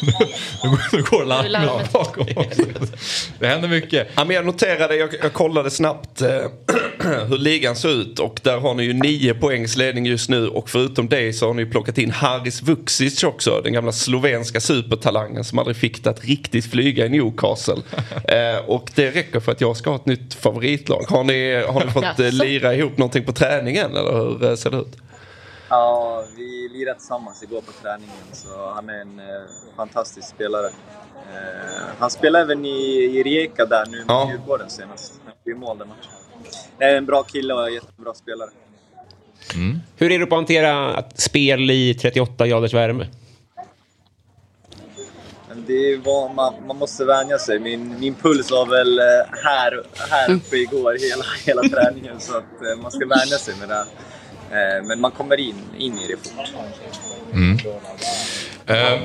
Nu 0.92 1.02
går, 1.02 1.24
larmet 1.24 1.92
bakom 1.92 2.26
också. 2.36 2.62
Det 3.38 3.46
händer 3.46 3.68
mycket. 3.68 4.08
Ja, 4.14 4.24
men 4.24 4.36
jag 4.36 4.46
noterade, 4.46 4.96
jag, 4.96 5.14
jag 5.22 5.32
kollade 5.32 5.70
snabbt 5.70 6.22
eh, 6.22 6.28
hur 7.28 7.38
ligan 7.38 7.76
ser 7.76 7.88
ut 7.88 8.18
och 8.18 8.40
där 8.42 8.58
har 8.58 8.74
ni 8.74 8.82
ju 8.82 8.92
nio 8.92 9.34
poängs 9.34 9.76
ledning 9.76 10.06
just 10.06 10.30
nu 10.30 10.48
och 10.48 10.70
förutom 10.70 11.08
det 11.08 11.32
så 11.32 11.46
har 11.46 11.54
ni 11.54 11.66
plockat 11.66 11.98
in 11.98 12.10
Haris 12.10 12.62
Vuksic 12.62 13.24
också, 13.24 13.60
den 13.64 13.72
gamla 13.72 13.92
slovenska 13.92 14.60
supertalangen 14.60 15.44
som 15.44 15.58
aldrig 15.58 15.76
fick 15.76 16.04
det 16.04 16.10
att 16.10 16.24
riktigt 16.24 16.70
flyga 16.70 17.06
i 17.06 17.08
Newcastle. 17.08 17.76
Eh, 18.24 18.56
och 18.66 18.90
det 18.94 19.10
räcker 19.10 19.40
för 19.40 19.52
att 19.52 19.60
jag 19.60 19.76
ska 19.76 19.90
ha 19.90 19.96
ett 19.96 20.06
nytt 20.06 20.34
favoritlag. 20.34 21.04
Har 21.08 21.24
ni, 21.24 21.64
har 21.68 21.84
ni 21.84 21.90
fått 21.90 22.20
eh, 22.20 22.32
lira 22.32 22.74
ihop 22.74 22.98
någonting 22.98 23.24
på 23.24 23.32
träningen 23.32 23.90
eller 23.90 24.12
hur 24.12 24.44
eh, 24.44 24.54
ser 24.54 24.70
det 24.70 24.76
ut? 24.76 24.96
Ja, 25.72 26.24
vi 26.36 26.68
lirade 26.68 26.98
tillsammans 26.98 27.42
igår 27.42 27.60
på 27.60 27.72
träningen 27.82 28.26
så 28.32 28.72
han 28.74 28.88
är 28.88 29.00
en 29.00 29.18
eh, 29.18 29.26
fantastisk 29.76 30.28
spelare. 30.28 30.66
Eh, 30.66 31.86
han 31.98 32.10
spelade 32.10 32.44
även 32.44 32.64
i, 32.64 33.04
i 33.18 33.22
Rijeka 33.22 33.66
där 33.66 33.86
nu 33.86 33.96
med 33.96 34.04
Ja. 34.08 34.30
Djurgården 34.30 34.70
senast. 34.70 35.20
Han 35.24 35.34
gjorde 35.44 35.60
mål 35.60 35.78
den 35.78 35.88
matchen. 35.88 36.10
Det 36.78 36.84
är 36.84 36.96
en 36.96 37.06
bra 37.06 37.22
kille 37.22 37.54
och 37.54 37.66
en 37.66 37.74
jättebra 37.74 38.14
spelare. 38.14 38.50
Hur 39.96 40.12
är 40.12 40.18
det 40.18 40.26
på 40.26 40.34
att 40.34 40.38
hantera 40.38 40.94
att 40.94 41.20
spel 41.20 41.70
i 41.70 41.94
38 41.94 42.46
graders 42.46 42.74
värme? 42.74 43.06
Det 45.66 45.96
var, 45.96 46.34
man, 46.34 46.54
man 46.66 46.76
måste 46.76 47.04
vänja 47.04 47.38
sig. 47.38 47.58
Min, 47.58 48.00
min 48.00 48.14
puls 48.14 48.50
var 48.50 48.66
väl 48.66 48.98
eh, 48.98 49.04
här, 49.44 49.82
här 50.10 50.32
uppe 50.32 50.56
igår 50.56 50.96
hela, 51.10 51.24
hela 51.46 51.62
träningen 51.62 52.20
så 52.20 52.36
att 52.36 52.62
eh, 52.62 52.82
man 52.82 52.90
ska 52.90 53.06
vänja 53.06 53.38
sig 53.38 53.54
med 53.60 53.68
det. 53.68 53.84
Eh, 54.52 54.86
men 54.86 55.00
man 55.00 55.10
kommer 55.10 55.40
in, 55.40 55.54
in 55.78 55.98
i 55.98 56.06
det 56.08 56.16
fort. 56.16 56.52
Mm. 57.32 57.58
Eh, 58.66 59.00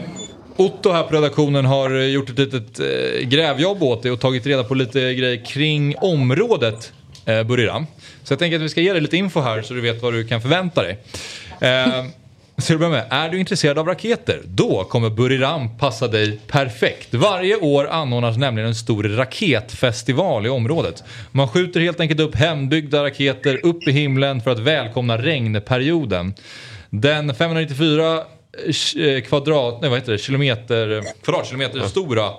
Otto 0.56 0.92
här 0.92 1.04
på 1.04 1.16
redaktionen 1.16 1.66
har 1.66 1.90
gjort 1.90 2.30
ett 2.30 2.40
litet 2.40 2.80
eh, 2.80 3.28
grävjobb 3.28 3.84
åt 3.84 4.04
dig 4.04 4.12
och 4.12 4.20
tagit 4.20 4.46
reda 4.46 4.64
på 4.64 4.74
lite 4.74 5.14
grejer 5.14 5.46
kring 5.46 5.96
området 5.98 6.94
eh, 7.26 7.44
Buriram. 7.44 7.86
Så 8.24 8.32
jag 8.34 8.40
tänker 8.40 8.56
att 8.56 8.64
vi 8.64 8.70
ska 8.70 8.82
ge 8.82 8.94
dig 8.94 9.02
lite 9.02 9.18
info 9.18 9.40
här 9.40 9.62
så 9.62 9.74
du 9.74 9.82
vet 9.82 10.02
vad 10.02 10.14
du 10.14 10.28
kan 10.28 10.42
förvänta 10.42 10.82
dig. 10.82 10.98
Eh, 11.62 12.06
så 12.62 12.74
du 12.74 12.80
börjar 12.80 12.92
med, 12.92 13.06
är 13.10 13.30
du 13.30 13.40
intresserad 13.40 13.80
av 13.80 13.88
raketer? 13.88 14.42
Då 14.46 14.84
kommer 14.84 15.10
Buriram 15.10 15.78
passa 15.78 16.08
dig 16.08 16.40
perfekt. 16.48 17.14
Varje 17.14 17.56
år 17.56 17.88
anordnas 17.88 18.38
nämligen 18.38 18.70
en 18.70 18.76
stor 18.76 19.04
raketfestival 19.04 20.46
i 20.46 20.50
området. 20.50 21.04
Man 21.32 21.48
skjuter 21.48 21.80
helt 21.80 22.00
enkelt 22.00 22.20
upp 22.20 22.36
hembyggda 22.36 23.04
raketer 23.04 23.66
upp 23.66 23.88
i 23.88 23.92
himlen 23.92 24.42
för 24.42 24.52
att 24.52 24.60
välkomna 24.60 25.18
regnperioden. 25.18 26.34
Den 26.90 27.36
594 27.36 28.18
eh, 28.18 29.22
kvadrat, 29.22 29.82
nej, 29.82 29.90
vad 29.90 30.00
heter 30.00 30.12
det, 30.12 30.18
kilometer, 30.18 31.04
kvadratkilometer 31.24 31.82
stora 31.82 32.32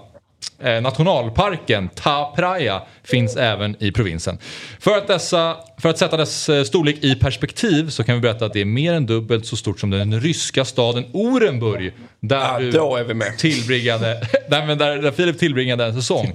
eh, 0.63 0.81
nationalparken 0.81 1.89
Ta 1.95 2.33
Praia 2.37 2.83
finns 3.05 3.37
även 3.37 3.77
i 3.83 3.93
provinsen. 3.93 4.39
För 4.81 4.99
att 4.99 5.07
dessa 5.07 5.57
för 5.79 5.89
att 5.89 5.99
sätta 5.99 6.17
dess 6.17 6.49
eh, 6.49 6.63
storlek 6.65 7.05
i 7.05 7.15
perspektiv 7.15 7.91
så 7.91 8.05
kan 8.05 8.15
vi 8.15 8.21
berätta 8.21 8.47
att 8.47 8.53
det 8.53 8.61
är 8.61 8.65
mer 8.65 8.93
än 8.93 9.07
dubbelt 9.07 9.47
så 9.47 9.57
stort 9.57 9.81
som 9.81 9.91
den 9.91 10.21
ryska 10.21 10.65
staden 10.65 11.05
Orenburg. 11.13 11.93
Där 12.21 12.37
Ja, 12.37 12.59
du 12.59 12.71
då 12.71 12.97
är 12.97 13.05
vi 13.05 13.15
med. 13.15 13.39
tillbringade, 13.39 14.21
där, 14.51 14.75
där, 14.77 14.97
där 15.03 15.11
Filip 15.11 15.39
tillbringade 15.39 15.85
en 15.85 15.95
säsong. 15.95 16.33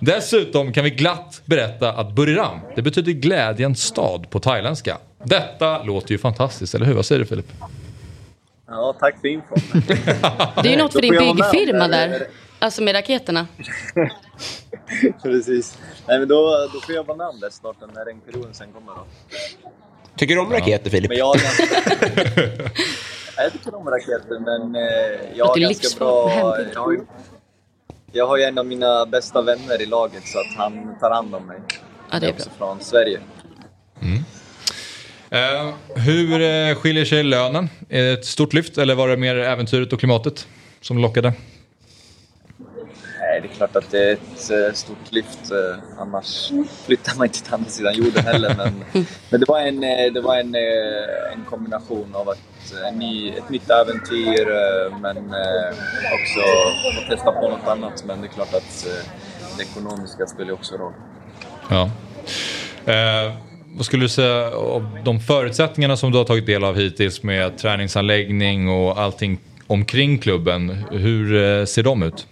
Dessutom 0.00 0.72
kan 0.72 0.84
vi 0.84 0.90
glatt 0.90 1.40
berätta 1.44 1.92
att 1.92 2.12
Buriram, 2.12 2.58
det 2.76 2.82
betyder 2.82 3.12
glädjens 3.12 3.82
stad 3.82 4.30
på 4.30 4.40
thailändska. 4.40 4.98
Detta 5.24 5.82
låter 5.82 6.12
ju 6.12 6.18
fantastiskt, 6.18 6.74
eller 6.74 6.86
hur? 6.86 6.94
Vad 6.94 7.06
säger 7.06 7.18
du 7.20 7.26
Filip? 7.26 7.46
Ja, 8.68 8.96
tack 9.00 9.20
för 9.20 9.28
infon. 9.28 9.58
Det 10.62 10.68
är 10.68 10.72
ju 10.72 10.76
något 10.76 10.92
för 10.92 11.02
din 11.02 11.12
byggfirma 11.12 11.88
där. 11.88 12.26
Alltså 12.58 12.82
med 12.82 12.94
raketerna. 12.94 13.46
Precis. 15.22 15.78
Nej, 16.08 16.18
men 16.18 16.28
då, 16.28 16.68
då 16.72 16.80
får 16.80 16.94
jag 16.94 17.04
vara 17.04 17.16
med 17.16 17.26
om 17.26 17.40
det 17.40 17.50
snart 17.50 17.76
när 17.94 18.04
regnperioden 18.04 18.54
sen 18.54 18.72
kommer. 18.72 18.92
Då. 18.92 19.06
Tycker 20.16 20.34
du 20.34 20.40
om 20.40 20.52
raketer 20.52 20.90
Filip? 20.90 21.08
Men 21.08 21.18
jag 21.18 21.26
har 21.26 21.34
ganska... 21.34 22.70
Jag 23.36 23.52
tycker 23.52 23.74
om 23.74 23.88
raketer, 23.88 24.38
men 24.38 24.74
eh, 24.74 25.20
jag 25.34 25.46
har 25.46 25.56
ganska 25.56 25.98
bra... 25.98 26.30
Jag 26.72 26.80
har, 26.80 26.92
ju, 26.92 27.00
jag 28.12 28.26
har 28.26 28.36
ju 28.36 28.42
en 28.42 28.58
av 28.58 28.66
mina 28.66 29.06
bästa 29.06 29.42
vänner 29.42 29.82
i 29.82 29.86
laget, 29.86 30.26
så 30.26 30.38
att 30.38 30.56
han 30.56 30.98
tar 31.00 31.10
hand 31.10 31.34
om 31.34 31.46
mig. 31.46 31.60
Ja, 32.10 32.20
det 32.20 32.28
är 32.28 32.32
bra. 32.32 32.44
från 32.58 32.80
Sverige. 32.80 33.20
Eh, 35.30 35.74
hur 35.96 36.40
eh, 36.40 36.74
skiljer 36.74 37.04
sig 37.04 37.22
lönen? 37.22 37.68
Är 37.88 38.02
det 38.02 38.12
ett 38.12 38.24
stort 38.24 38.52
lyft 38.52 38.78
eller 38.78 38.94
var 38.94 39.08
det 39.08 39.16
mer 39.16 39.36
äventyret 39.36 39.92
och 39.92 39.98
klimatet 39.98 40.46
som 40.80 40.98
lockade? 40.98 41.32
Nej, 43.34 43.40
det 43.42 43.48
är 43.48 43.56
klart 43.56 43.76
att 43.76 43.90
det 43.90 44.08
är 44.08 44.12
ett 44.12 44.50
eh, 44.50 44.74
stort 44.74 45.12
lyft. 45.12 45.50
eh, 45.50 45.98
Annars 45.98 46.52
flyttar 46.86 47.16
man 47.16 47.26
inte 47.26 47.42
till 47.42 47.54
andra 47.54 47.70
sidan 47.70 47.94
jorden 47.94 48.24
heller. 48.24 48.54
Men, 48.56 48.84
men 49.30 49.40
det 49.40 49.46
var, 49.48 49.60
en, 49.60 49.84
eh, 49.84 50.12
det 50.12 50.20
var 50.20 50.36
en, 50.36 50.54
en 51.34 51.44
kombination 51.50 52.14
av 52.14 52.28
ett, 52.28 52.74
en 52.88 52.98
ny, 52.98 53.28
ett 53.30 53.48
nytt 53.48 53.70
äventyr 53.70 54.46
men 55.00 55.16
också 56.16 56.40
få 56.94 57.10
testa 57.16 57.32
på 57.32 57.48
något 57.48 57.68
annat. 57.68 58.04
Men 58.06 58.20
det 58.20 58.26
är 58.26 58.32
klart 58.32 58.54
att 58.54 58.86
det 59.56 59.62
ekonomiska 59.62 60.26
spelar 60.26 60.52
också 60.52 60.76
roll. 60.76 60.92
Ja. 61.70 61.90
Eh, 62.92 63.32
vad 63.76 63.86
skulle 63.86 64.04
du 64.04 64.08
säga 64.08 64.50
av 64.56 64.98
de 65.04 65.20
förutsättningarna 65.20 65.96
som 65.96 66.12
du 66.12 66.18
har 66.18 66.24
tagit 66.24 66.46
del 66.46 66.64
av 66.64 66.76
hittills 66.76 67.22
med 67.22 67.58
träningsanläggning 67.58 68.68
och 68.68 68.98
allting 68.98 69.38
omkring 69.66 70.18
klubben. 70.18 70.84
Hur 70.90 71.66
ser 71.66 71.82
de 71.82 72.02
ut? 72.02 72.26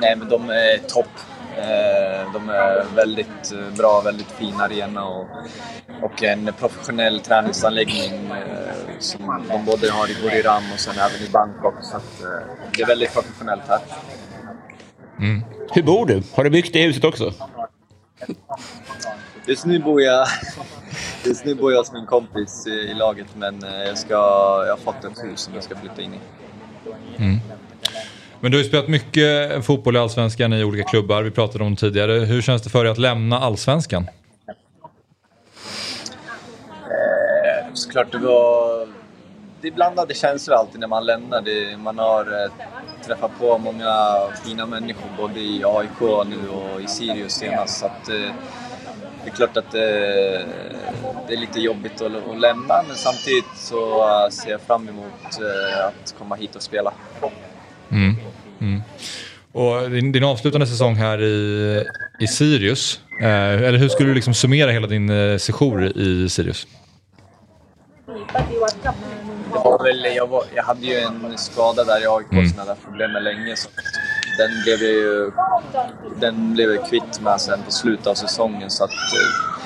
Nej, 0.00 0.16
men 0.16 0.28
de 0.28 0.50
är 0.50 0.78
topp. 0.78 1.10
Eh, 1.56 2.32
De 2.32 2.48
är 2.48 2.84
väldigt 2.96 3.52
eh, 3.52 3.76
bra, 3.76 4.00
väldigt 4.00 4.30
fin 4.30 4.60
arena 4.60 5.04
och, 5.04 5.26
och 6.02 6.22
en 6.22 6.50
professionell 6.58 7.20
träningsanläggning 7.20 8.30
eh, 8.30 8.98
som 8.98 9.44
de 9.48 9.64
både 9.64 9.90
har 9.90 10.10
i 10.10 10.14
Buriram 10.22 10.62
och 10.74 10.80
sen 10.80 10.94
även 10.98 11.26
i 11.26 11.30
Bangkok. 11.32 11.74
Så 11.82 11.96
att, 11.96 12.22
det 12.76 12.82
är 12.82 12.86
väldigt 12.86 13.12
professionellt 13.14 13.62
här. 13.68 13.80
Hur 15.72 15.82
bor 15.82 16.06
du? 16.06 16.22
Har 16.34 16.44
du 16.44 16.50
byggt 16.50 16.72
det 16.72 16.82
huset 16.82 17.04
också? 17.04 17.32
Just 19.46 19.66
nu 19.66 19.78
bor 19.78 20.02
jag, 20.02 20.26
just 21.24 21.44
nu 21.44 21.54
bor 21.54 21.72
jag 21.72 21.78
hos 21.78 21.92
min 21.92 22.06
kompis 22.06 22.66
i, 22.66 22.94
laget 22.94 23.26
men 23.36 23.60
jag, 23.86 23.98
ska, 23.98 24.14
jag 24.66 24.72
har 24.72 24.76
fått 24.76 25.04
ett 25.04 25.24
hus 25.24 25.40
som 25.40 25.54
jag 25.54 25.64
ska 25.64 25.76
flytta 25.76 26.02
in 26.02 26.14
i. 26.14 26.18
Men 28.40 28.50
du 28.50 28.56
har 28.58 28.62
ju 28.62 28.68
spelat 28.68 28.88
mycket 28.88 29.64
fotboll 29.64 29.96
i 29.96 29.98
Allsvenskan 29.98 30.52
i 30.52 30.64
olika 30.64 30.88
klubbar. 30.88 31.22
Vi 31.22 31.30
pratade 31.30 31.64
om 31.64 31.70
det 31.74 31.80
tidigare. 31.80 32.12
Hur 32.12 32.42
känns 32.42 32.62
det 32.62 32.70
för 32.70 32.84
dig 32.84 32.92
att 32.92 32.98
lämna 32.98 33.38
Allsvenskan? 33.40 34.08
Eh, 36.86 37.72
Såklart 37.74 38.12
det 38.12 38.18
var... 38.18 38.88
Det 39.60 39.68
är 39.68 39.72
blandade 39.72 40.14
känslor 40.14 40.56
alltid 40.56 40.80
när 40.80 40.88
man 40.88 41.06
lämnar. 41.06 41.40
Det, 41.42 41.76
man 41.76 41.98
har 41.98 42.44
eh, 42.44 42.50
träffat 43.06 43.30
på 43.38 43.58
många 43.58 44.14
fina 44.44 44.66
människor 44.66 45.08
både 45.18 45.40
i 45.40 45.62
AIK 45.64 46.00
nu 46.26 46.48
och 46.48 46.80
i 46.80 46.86
Sirius 46.86 47.32
senast. 47.32 47.78
Så 47.80 47.86
att, 47.86 48.08
eh, 48.08 48.30
det 49.24 49.30
är 49.30 49.34
klart 49.36 49.56
att 49.56 49.74
eh, 49.74 49.80
det 51.28 51.34
är 51.34 51.36
lite 51.36 51.60
jobbigt 51.60 52.00
att, 52.00 52.12
att 52.30 52.40
lämna 52.40 52.82
men 52.88 52.96
samtidigt 52.96 53.56
så 53.56 54.08
eh, 54.08 54.30
ser 54.30 54.50
jag 54.50 54.60
fram 54.60 54.88
emot 54.88 55.40
eh, 55.40 55.86
att 55.86 56.14
komma 56.18 56.34
hit 56.34 56.56
och 56.56 56.62
spela. 56.62 56.92
Och 59.52 59.90
din, 59.90 60.12
din 60.12 60.24
avslutande 60.24 60.66
säsong 60.66 60.94
här 60.94 61.22
i, 61.22 61.84
i 62.20 62.26
Sirius. 62.26 63.00
Eh, 63.20 63.52
eller 63.62 63.78
hur 63.78 63.88
skulle 63.88 64.08
du 64.08 64.14
liksom 64.14 64.34
summera 64.34 64.70
hela 64.70 64.86
din 64.86 65.10
eh, 65.10 65.38
sejour 65.38 65.98
i 65.98 66.28
Sirius? 66.28 66.66
Det 69.52 69.58
var 69.64 69.84
väl, 69.84 70.04
jag, 70.16 70.26
var, 70.26 70.44
jag 70.54 70.62
hade 70.62 70.86
ju 70.86 70.94
en 70.98 71.38
skada 71.38 71.84
där 71.84 72.02
i 72.02 72.06
AIK 72.06 72.28
som 72.28 72.52
jag 72.56 72.64
hade 72.66 72.80
problem 72.84 73.12
med 73.12 73.22
länge. 73.22 73.56
Så 73.56 73.68
den 74.38 74.50
blev 74.64 74.82
jag 74.82 74.92
ju 74.92 75.30
den 76.20 76.54
blev 76.54 76.70
jag 76.70 76.90
kvitt 76.90 77.20
med 77.20 77.40
sen 77.40 77.62
på 77.62 77.70
slutet 77.70 78.06
av 78.06 78.14
säsongen. 78.14 78.70
Så 78.70 78.84
att, 78.84 78.90
eh, 78.90 79.57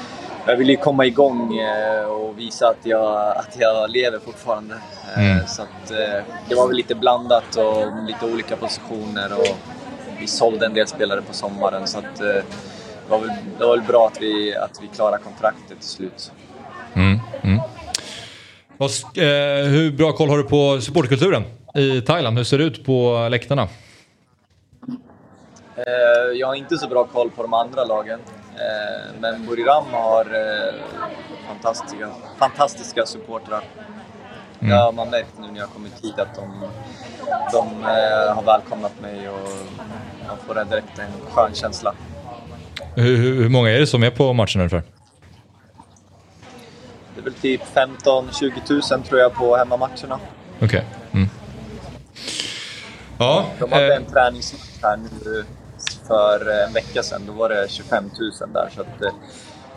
jag 0.46 0.56
ville 0.56 0.72
ju 0.72 0.78
komma 0.78 1.06
igång 1.06 1.58
eh, 1.58 2.04
och 2.04 2.38
visa 2.38 2.68
att 2.68 2.86
jag, 2.86 3.36
att 3.36 3.56
jag 3.58 3.90
lever 3.90 4.18
fortfarande. 4.18 4.74
Eh, 5.16 5.46
Så 5.46 5.62
att, 5.62 5.90
eh, 5.90 6.24
det 6.48 6.54
var 6.54 6.66
väl 6.66 6.76
lite 6.76 6.94
blandat 6.94 7.56
och 7.56 7.86
lite 8.06 8.26
olika 8.32 8.56
positioner. 8.56 9.32
Och 9.38 9.56
vi 10.20 10.26
sålde 10.26 10.66
en 10.66 10.74
del 10.74 10.86
spelare 10.86 11.22
på 11.22 11.32
sommaren. 11.34 11.86
Så 11.86 11.98
att, 11.98 12.16
det, 12.18 12.42
var 13.08 13.18
väl, 13.18 13.30
det 13.58 13.64
var 13.64 13.76
väl 13.76 13.86
bra 13.86 14.06
att 14.06 14.22
vi, 14.22 14.56
att 14.56 14.78
vi 14.82 14.88
klarade 14.88 15.22
kontraktet 15.22 15.80
till 15.80 15.88
slut. 15.88 16.32
Sk- 18.78 19.18
eh, 19.18 19.66
hur 19.68 19.92
bra 19.92 20.12
koll 20.12 20.28
har 20.28 20.38
du 20.38 20.44
på 20.44 20.80
supportkulturen 20.80 21.42
i 21.74 22.00
Thailand? 22.00 22.36
Hur 22.38 22.44
ser 22.44 22.58
det 22.58 22.64
ut 22.64 22.84
på 22.84 23.28
läktarna? 23.30 23.68
Jag 26.34 26.46
har 26.46 26.54
inte 26.54 26.76
så 26.78 26.88
bra 26.88 27.04
koll 27.04 27.30
på 27.30 27.42
de 27.42 27.54
andra 27.54 27.84
lagen. 27.84 28.20
Eh, 28.56 29.12
Men 29.20 29.46
Buriram 29.46 29.84
har 29.92 30.24
eh, 30.24 30.74
fantastiska, 31.48 32.08
fantastiska 32.38 33.06
supportrar. 33.06 33.64
Det 34.58 34.74
har 34.74 34.92
man 34.92 35.10
märkt 35.10 35.32
nu 35.40 35.46
när 35.52 35.60
jag 35.60 35.68
kommit 35.70 35.92
hit 36.04 36.18
att 36.18 36.34
de, 36.34 36.68
de 37.52 37.84
eh, 37.84 38.34
har 38.34 38.42
välkomnat 38.42 39.00
mig 39.00 39.28
och 39.28 39.48
man 40.28 40.36
får 40.46 40.64
direkt 40.64 40.98
en 40.98 41.10
skön 41.30 41.54
känsla. 41.54 41.94
Hur, 42.94 43.16
hur, 43.16 43.42
hur 43.42 43.48
många 43.48 43.70
är 43.70 43.80
det 43.80 43.86
som 43.86 44.02
är 44.02 44.10
på 44.10 44.32
matchen 44.32 44.60
ungefär? 44.60 44.82
Det 47.14 47.20
är 47.20 47.24
väl 47.24 47.34
typ 47.34 47.60
15-20 47.74 48.92
000 48.96 49.02
tror 49.02 49.20
jag 49.20 49.34
på 49.34 49.56
hemmamatcherna. 49.56 50.20
Okej. 50.62 50.84
Mm. 51.12 51.28
Ja, 53.18 53.44
De 53.58 53.72
hade 53.72 53.88
eh, 53.88 53.96
en 53.96 54.04
träningsmatch 54.04 54.82
här 54.82 54.96
nu 54.96 55.44
för 56.12 56.64
en 56.66 56.72
vecka 56.72 57.02
sedan. 57.02 57.22
Då 57.26 57.32
var 57.32 57.48
det 57.48 57.70
25 57.70 58.04
000 58.04 58.52
där. 58.52 58.68
Så 58.74 58.80
att, 58.80 59.02
eh, 59.02 59.12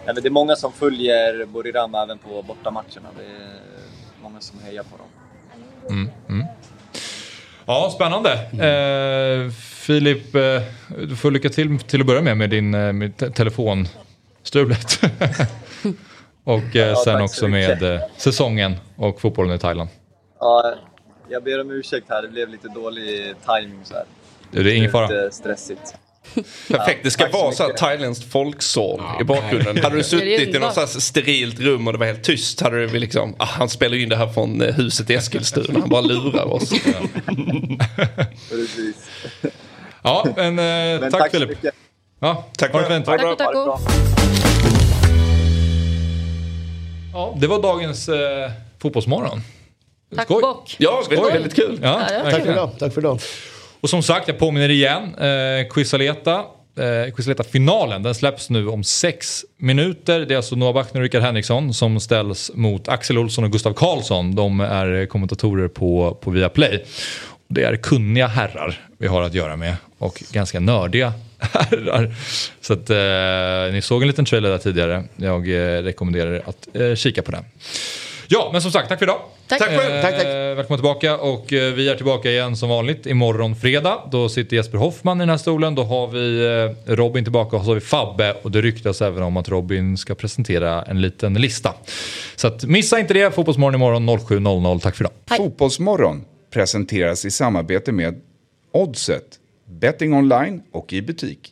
nej, 0.05 0.15
det 0.15 0.27
är 0.27 0.29
många 0.29 0.55
som 0.55 0.71
följer 0.73 1.45
Buriram 1.45 1.95
även 1.95 2.17
på 2.17 2.41
bortamatcherna. 2.41 3.09
Det 3.17 3.23
är 3.25 3.59
många 4.23 4.39
som 4.39 4.59
hejar 4.59 4.83
på 4.83 4.97
dem. 4.97 6.09
ja 7.65 7.91
spännande. 7.95 8.31
Eh, 8.67 9.51
Filip, 9.85 10.35
eh, 10.35 10.61
du 11.07 11.15
får 11.15 11.31
lycka 11.31 11.49
till 11.49 11.79
till 11.79 12.01
att 12.01 12.07
börja 12.07 12.21
med 12.21 12.37
med 12.37 12.49
din 12.49 12.73
eh, 12.73 12.93
med 12.93 13.17
te- 13.17 13.29
telefonstrulet. 13.29 14.99
och 16.43 16.75
eh, 16.75 16.95
sen 16.95 17.13
tack 17.13 17.19
så 17.19 17.23
också 17.23 17.47
med 17.47 17.83
eh, 17.83 18.01
säsongen 18.17 18.75
och 18.95 19.21
fotbollen 19.21 19.55
i 19.55 19.59
Thailand. 19.59 19.89
Ja, 20.39 20.73
jag 21.29 21.43
ber 21.43 21.61
om 21.61 21.71
ursäkt 21.71 22.05
här. 22.09 22.21
Det 22.21 22.27
blev 22.27 22.49
lite 22.49 22.67
dålig 22.67 23.35
timing 23.45 23.79
så 23.83 23.93
här. 23.93 24.05
Det 24.51 24.59
är 24.59 24.75
ingen 24.75 24.91
fara. 24.91 25.07
Lite 25.07 25.31
stressigt. 25.31 25.95
Perfekt, 26.67 26.99
det 27.03 27.11
ska 27.11 27.23
tack 27.23 27.31
så 27.33 27.41
vara 27.41 27.51
så 27.51 27.63
här 27.63 27.67
mycket. 27.69 27.79
thailändskt 27.81 28.31
folksorl 28.31 29.01
i 29.21 29.23
bakgrunden. 29.23 29.83
Hade 29.83 29.95
du 29.95 30.03
suttit 30.13 30.55
i 30.55 30.59
något 30.59 30.89
så 30.89 31.01
sterilt 31.01 31.59
rum 31.59 31.87
och 31.87 31.93
det 31.93 31.99
var 31.99 32.05
helt 32.05 32.23
tyst 32.23 32.61
hade 32.61 32.87
du 32.87 32.99
liksom, 32.99 33.35
ah, 33.39 33.45
han 33.45 33.69
spelar 33.69 33.95
ju 33.95 34.03
in 34.03 34.09
det 34.09 34.15
här 34.15 34.27
från 34.27 34.61
eh, 34.61 34.73
huset 34.75 35.09
i 35.09 35.13
Eskilstuna, 35.13 35.79
han 35.79 35.89
bara 35.89 36.01
lurar 36.01 36.53
oss. 36.53 36.69
Precis. 38.49 38.95
Ja, 40.03 40.25
men, 40.35 40.47
eh, 40.59 40.99
Men 41.01 41.11
tack, 41.11 41.21
tack 41.21 41.31
så 41.31 41.39
Filip. 41.39 41.57
Ja, 42.19 42.45
Tack 42.57 42.71
för 42.71 42.89
det. 42.89 43.01
taco. 43.05 43.65
bra. 43.65 43.79
Ja, 47.13 47.37
det 47.41 47.47
var 47.47 47.61
dagens 47.61 48.09
eh, 48.09 48.51
fotbollsmorgon. 48.81 49.41
Tack 50.15 50.25
Skoj. 50.25 50.41
bock. 50.41 50.75
Ja, 50.79 51.03
väldigt, 51.09 51.33
väldigt 51.33 51.55
kul. 51.55 51.79
Ja, 51.81 52.01
Ja, 52.13 52.31
Tack 52.31 52.43
för 52.43 52.51
idag. 52.51 52.69
Tack 52.79 52.93
för 52.93 53.01
idag. 53.01 53.19
Och 53.85 53.89
som 53.89 54.03
sagt, 54.03 54.27
jag 54.27 54.37
påminner 54.37 54.69
igen. 54.69 55.15
Eh, 55.15 55.67
Quisaleta 55.69 56.43
eh, 56.77 57.13
Quizaleta-finalen, 57.15 58.03
den 58.03 58.15
släpps 58.15 58.49
nu 58.49 58.67
om 58.67 58.83
sex 58.83 59.45
minuter. 59.57 60.19
Det 60.19 60.33
är 60.33 60.37
alltså 60.37 60.55
Noah 60.55 60.73
Bachner 60.73 61.01
och 61.01 61.03
Rickard 61.03 61.21
Henriksson 61.21 61.73
som 61.73 61.99
ställs 61.99 62.51
mot 62.53 62.87
Axel 62.87 63.17
Olsson 63.17 63.43
och 63.43 63.51
Gustav 63.51 63.73
Karlsson. 63.73 64.35
De 64.35 64.59
är 64.59 65.05
kommentatorer 65.05 65.67
på, 65.67 66.17
på 66.21 66.31
Viaplay. 66.31 66.85
Det 67.47 67.63
är 67.63 67.75
kunniga 67.75 68.27
herrar 68.27 68.79
vi 68.97 69.07
har 69.07 69.21
att 69.21 69.33
göra 69.33 69.55
med. 69.55 69.75
och 69.97 70.23
ganska 70.31 70.59
nördiga 70.59 71.13
herrar. 71.39 72.15
Så 72.61 72.73
att 72.73 72.89
eh, 72.89 73.73
ni 73.73 73.81
såg 73.83 74.01
en 74.01 74.07
liten 74.07 74.25
trailer 74.25 74.49
där 74.49 74.57
tidigare. 74.57 75.03
Jag 75.15 75.49
eh, 75.49 75.83
rekommenderar 75.83 76.33
er 76.33 76.43
att 76.45 76.75
eh, 76.75 76.95
kika 76.95 77.21
på 77.21 77.31
den. 77.31 77.43
Ja, 78.27 78.49
men 78.51 78.61
som 78.61 78.71
sagt, 78.71 78.89
tack 78.89 78.99
för 78.99 79.05
idag. 79.05 79.21
Tack. 79.47 79.59
Tack 79.59 79.69
själv. 79.69 79.95
Eh, 79.95 80.01
Tack, 80.01 80.15
tack. 80.15 80.25
Välkomna 80.25 80.77
tillbaka 80.77 81.17
och 81.17 81.53
eh, 81.53 81.73
vi 81.73 81.89
är 81.89 81.95
tillbaka 81.95 82.31
igen 82.31 82.57
som 82.57 82.69
vanligt 82.69 83.05
imorgon 83.05 83.55
fredag. 83.55 84.09
Då 84.11 84.29
sitter 84.29 84.55
Jesper 84.55 84.77
Hoffman 84.77 85.17
i 85.17 85.19
den 85.21 85.29
här 85.29 85.37
stolen. 85.37 85.75
Då 85.75 85.83
har 85.83 86.07
vi 86.07 86.45
eh, 86.87 86.93
Robin 86.95 87.23
tillbaka 87.23 87.57
och 87.57 87.63
så 87.63 87.69
har 87.69 87.75
vi 87.75 87.81
Fabbe 87.81 88.33
och 88.43 88.51
det 88.51 88.61
ryktas 88.61 89.01
även 89.01 89.23
om 89.23 89.37
att 89.37 89.49
Robin 89.49 89.97
ska 89.97 90.15
presentera 90.15 90.81
en 90.83 91.01
liten 91.01 91.33
lista. 91.33 91.73
Så 92.35 92.47
att 92.47 92.63
missa 92.63 92.99
inte 92.99 93.13
det. 93.13 93.35
Fotbollsmorgon 93.35 93.75
imorgon 93.75 94.09
07.00. 94.09 94.79
Tack 94.79 94.95
för 94.95 95.03
idag. 95.03 95.37
Fotbollsmorgon 95.37 96.25
presenteras 96.53 97.25
i 97.25 97.31
samarbete 97.31 97.91
med 97.91 98.21
Oddset, 98.71 99.39
betting 99.69 100.13
online 100.13 100.61
och 100.71 100.93
i 100.93 101.01
butik. 101.01 101.51